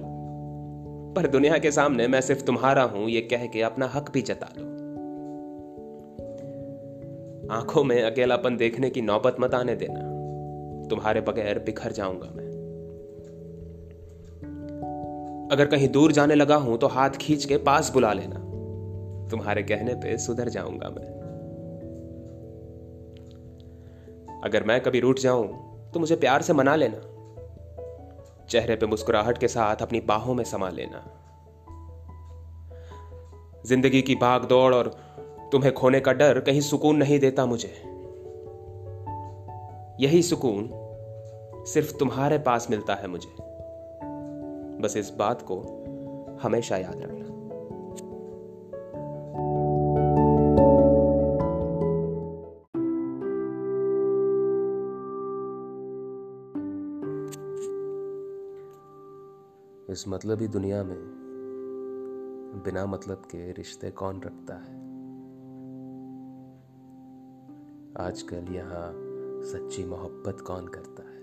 पर 1.13 1.27
दुनिया 1.27 1.57
के 1.57 1.71
सामने 1.71 2.07
मैं 2.07 2.21
सिर्फ़ 2.21 2.43
तुम्हारा 2.43 2.83
हूँ, 2.83 3.09
ये 3.09 3.21
कह 3.21 3.45
के 3.45 3.61
अपना 3.61 3.87
हक 3.87 4.11
भी 4.11 4.21
जता 4.21 4.47
लो। 4.57 4.77
आँखों 7.53 7.83
में 7.83 8.03
अकेलापन 8.03 8.57
देखने 8.57 8.89
की 8.89 9.01
नौबत 9.01 9.35
मत 9.39 9.53
आने 9.53 9.75
देना। 9.75 9.99
तुम्हारे 10.89 11.21
बगैर 11.21 11.59
बिखर 11.59 11.91
जाऊँगा 11.91 12.27
मैं। 12.35 12.47
अगर 15.51 15.65
कहीं 15.65 15.89
दूर 15.89 16.11
जाने 16.11 16.35
लगा 16.35 16.55
हूँ 16.55 16.77
तो 16.77 16.87
हाथ 16.87 17.09
खींच 17.09 17.45
के 17.45 17.57
पास 17.57 17.93
बुला 17.93 18.13
लेना। 18.13 18.35
तुम्हारे 19.27 19.63
कहने 19.63 19.93
पे 19.93 20.17
सुधर 20.17 20.49
जाऊँगा 20.49 20.89
मैं। 20.89 21.16
अगर 24.47 24.63
मैं 24.63 24.79
कभी 24.81 24.99
रूठ 24.99 25.19
जाऊँ 25.19 25.47
तो 25.91 25.99
मुझे 25.99 26.15
प्यार 26.15 26.41
से 26.41 26.53
मना 26.53 26.75
लेना। 26.75 26.99
चेहरे 28.49 28.75
पे 28.75 28.85
मुस्कुराहट 28.85 29.37
के 29.37 29.47
साथ 29.47 29.81
अपनी 29.81 29.99
बाहों 29.99 30.33
में 30.33 30.43
समा 30.43 30.69
लेना। 30.69 31.03
ज़िंदगी 33.65 34.01
की 34.01 34.15
भाग 34.15 34.45
दौड़ 34.45 34.73
और 34.75 34.87
तुम्हें 35.51 35.73
खोने 35.73 35.99
का 35.99 36.13
डर 36.13 36.39
कहीं 36.39 36.61
सुकून 36.61 36.97
नहीं 36.97 37.19
देता 37.19 37.45
मुझे। 37.45 37.73
यही 39.99 40.21
सुकून 40.23 40.69
सिर्फ़ 41.65 41.97
तुम्हारे 41.97 42.37
पास 42.39 42.67
मिलता 42.69 42.93
है 42.93 43.07
मुझे। 43.07 43.29
बस 44.81 44.97
इस 44.97 45.09
बात 45.09 45.41
को 45.41 45.59
हमेशा 46.41 46.77
याद 46.77 47.01
रखना। 47.01 47.26
इस 59.97 60.07
मतलबी 60.07 60.47
दुनिया 60.47 60.83
में 60.83 60.97
बिना 62.65 62.85
मतलब 62.85 63.17
के 63.17 63.51
रिश्ते 63.51 63.91
कौन 63.91 64.21
रखता 64.21 64.55
है? 64.55 64.75
आजकल 68.07 68.53
यहाँ 68.53 68.93
सच्ची 69.43 69.85
मोहब्बत 69.85 70.41
कौन 70.41 70.67
करता 70.67 71.03
है? 71.03 71.17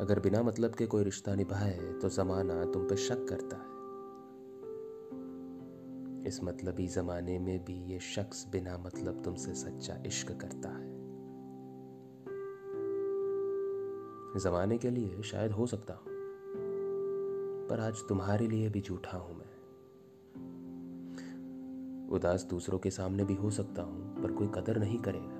अगर 0.00 0.20
बिना 0.20 0.42
मतलब 0.42 0.74
के 0.74 0.86
कोई 0.86 1.04
रिश्ता 1.04 1.34
निभाए 1.34 1.78
तो 2.02 2.08
जमाना 2.08 2.64
तुम 2.64 2.88
पे 2.88 2.96
शक 2.96 3.26
करता 3.28 3.56
है। 3.56 3.78
इस 6.26 6.40
मतलबी 6.44 6.86
जमाने 6.86 7.38
में 7.38 7.64
भी 7.64 7.92
ये 7.92 7.98
शख्स 7.98 8.48
बिना 8.48 8.78
मतलब 8.78 9.22
तुमसे 9.22 9.54
सच्चा 9.54 10.02
इश्क 10.06 10.32
करता 10.32 10.68
है। 10.68 10.97
जमाने 14.38 14.78
के 14.78 14.90
लिए 14.90 15.22
शायद 15.22 15.52
हो 15.52 15.66
सकता 15.66 15.94
हूँ। 15.94 16.04
पर 17.68 17.80
आज 17.80 17.96
तुम्हारे 18.08 18.48
लिए 18.48 18.68
भी 18.68 18.80
झूठा 18.80 19.18
हूँ 19.18 19.38
मैं। 19.38 19.48
उदास 22.08 22.44
दूसरों 22.44 22.78
के 22.78 22.90
सामने 22.90 23.24
भी 23.24 23.34
हो 23.34 23.50
सकता 23.50 23.82
हूँ, 23.82 24.22
पर 24.22 24.32
कोई 24.32 24.48
कदर 24.54 24.78
नहीं 24.78 24.98
करेगा। 24.98 25.38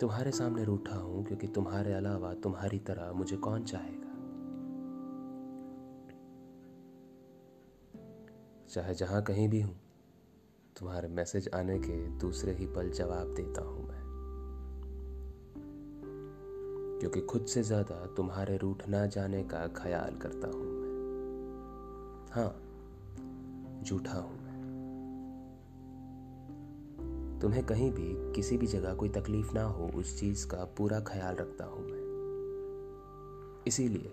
तुम्हारे 0.00 0.30
सामने 0.30 0.64
रूठा 0.64 0.96
हूँ, 0.96 1.24
क्योंकि 1.24 1.46
तुम्हारे 1.46 1.92
अलावा 1.92 2.34
तुम्हारी 2.34 2.78
तरह 2.78 3.12
मुझे 3.12 3.36
कौन 3.36 3.64
चाहेगा? 3.64 4.02
चाहे 8.68 8.94
जहाँ 8.94 9.22
कहीं 9.22 9.48
भी 9.48 9.60
हूँ, 9.60 9.80
तुम्हारे 10.78 11.08
मैसेज 11.08 11.50
आने 11.54 11.78
के 11.78 12.08
दूसरे 12.08 12.52
ही 12.52 12.66
पल 12.66 12.90
जवाब 12.90 13.34
देता 13.34 13.62
हूँ 13.62 13.88
मैं। 13.88 14.01
क्योंकि 17.02 17.20
खुद 17.20 17.44
से 17.44 17.62
ज़्यादा 17.62 18.06
तुम्हारे 18.16 18.56
रूठ 18.56 18.88
ना 18.88 19.06
जाने 19.06 19.42
का 19.42 19.66
ख्याल 19.66 20.14
करता 20.16 20.48
हूँ 20.48 20.64
मैं। 20.64 20.90
हाँ 22.32 22.62
झूठा 23.84 24.12
हूँ 24.12 24.42
तुम्हें 27.40 27.66
कहीं 27.66 27.90
भी 27.92 28.32
किसी 28.32 28.56
भी 28.56 28.66
जगह 28.66 28.94
कोई 28.94 29.08
तकलीफ़ 29.08 29.52
ना 29.52 29.64
हो, 29.64 29.90
उस 29.94 30.20
चीज़ 30.20 30.46
का 30.46 30.64
पूरा 30.64 31.00
ख्याल 31.00 31.34
रखता 31.34 31.64
हूँ 31.64 31.84
मैं। 31.84 32.02
इसीलिए, 33.66 34.12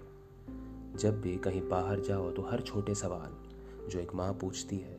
जब 0.95 1.21
भी 1.21 1.37
कहीं 1.37 1.69
बाहर 1.69 1.99
जाओ 1.99 2.31
तो 2.31 2.41
हर 2.41 2.61
छोटे 2.61 2.95
सवाल 2.95 3.31
जो 3.89 3.99
एक 3.99 4.15
माँ 4.15 4.33
पूछती 4.33 4.77
है, 4.77 4.97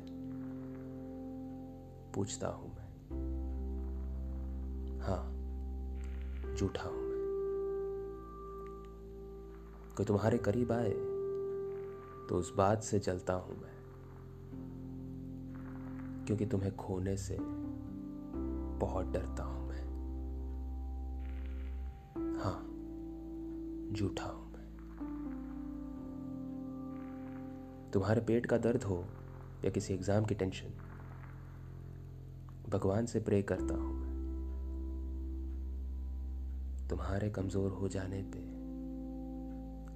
पूछता 2.14 2.48
हूँ 2.48 2.76
मैं। 2.76 2.88
हाँ 5.00 5.22
झूठा 6.56 6.88
हूँ। 6.88 7.00
मैं 7.02 7.09
कोई 9.96 10.06
तुम्हारे 10.06 10.38
करीब 10.38 10.72
आए 10.72 10.90
तो 12.28 12.36
उस 12.36 12.54
बात 12.54 12.82
से 12.82 12.98
चलता 12.98 13.32
हूँ 13.32 13.56
मैं। 13.56 13.78
क्योंकि 16.26 16.46
तुम्हें 16.46 16.76
खोने 16.76 17.16
से 17.16 17.36
बहुत 18.78 19.06
डरता 19.06 19.42
हूँ 19.42 19.68
मैं। 19.68 19.84
हाँ 22.40 22.66
झूठा 23.94 24.26
हूँ 24.26 24.52
मैं। 24.52 24.68
तुम्हारे 27.92 28.20
पेट 28.20 28.46
का 28.46 28.58
दर्द 28.58 28.84
हो 28.84 29.04
या 29.64 29.70
किसी 29.70 29.94
एग्ज़ाम 29.94 30.24
की 30.24 30.34
टेंशन, 30.34 30.68
भगवान 32.68 33.06
से 33.06 33.20
प्रे 33.20 33.42
करता 33.42 33.74
हूँ 33.74 33.94
मैं। 33.94 34.10
तुम्हारे 36.88 37.30
कमज़ोर 37.30 37.70
हो 37.70 37.88
जाने 37.88 38.22
पे 38.22 38.59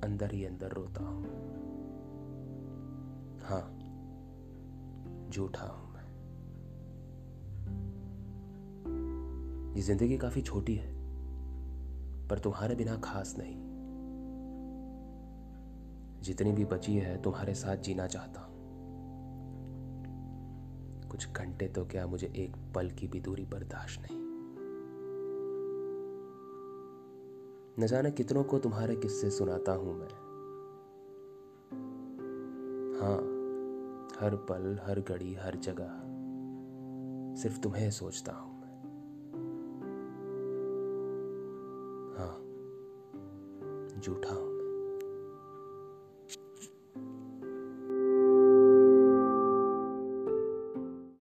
अंदर 0.05 0.32
ही 0.32 0.44
अंदर 0.44 0.72
रोता 0.72 1.05
हूँ। 1.05 1.24
हाँ 3.43 3.81
झूठा 5.31 5.66
हूँ 5.66 5.93
मैं। 5.93 6.02
ये 9.76 9.82
ज़िंदगी 9.82 10.18
काफ़ी 10.18 10.43
छोटी 10.43 10.74
है, 10.74 10.93
पर 12.28 12.39
तुम्हारे 12.39 12.74
बिना 12.74 12.97
खास 12.97 13.35
नहीं। 13.39 13.62
जितनी 16.22 16.52
भी 16.52 16.64
बची 16.64 16.94
है, 16.94 17.22
तुम्हारे 17.22 17.55
साथ 17.55 17.76
जीना 17.76 18.06
चाहता 18.06 18.40
हूँ। 18.40 18.52
कुछ 21.10 21.28
घंटे 21.32 21.68
तो 21.68 21.85
क्या 21.85 22.06
मुझे 22.06 22.32
एक 22.36 22.56
पल 22.74 22.90
की 22.90 23.06
भी 23.09 23.20
दूरी 23.20 23.44
बर्दाश्त 23.44 24.01
नहीं। 24.01 24.23
न 27.78 27.86
जाने 27.86 28.10
कितनों 28.10 28.44
को 28.44 28.59
तुम्हारे 28.59 28.96
किस्से 28.96 29.30
सुनाता 29.30 29.72
हूँ 29.72 29.98
मैं। 29.98 30.24
हाँ 33.01 33.16
हर 34.20 34.36
पल, 34.36 34.78
हर 34.86 35.01
घड़ी, 35.01 35.34
हर 35.34 35.55
जगह 35.55 36.02
सिर्फ़ 37.42 37.60
तुम्हें 37.60 37.90
सोचता 37.90 38.32
हूँ 38.32 38.60
मैं। 38.60 38.76
हाँ 42.18 42.40
झूठा 44.01 44.34
हूँ। 44.34 44.53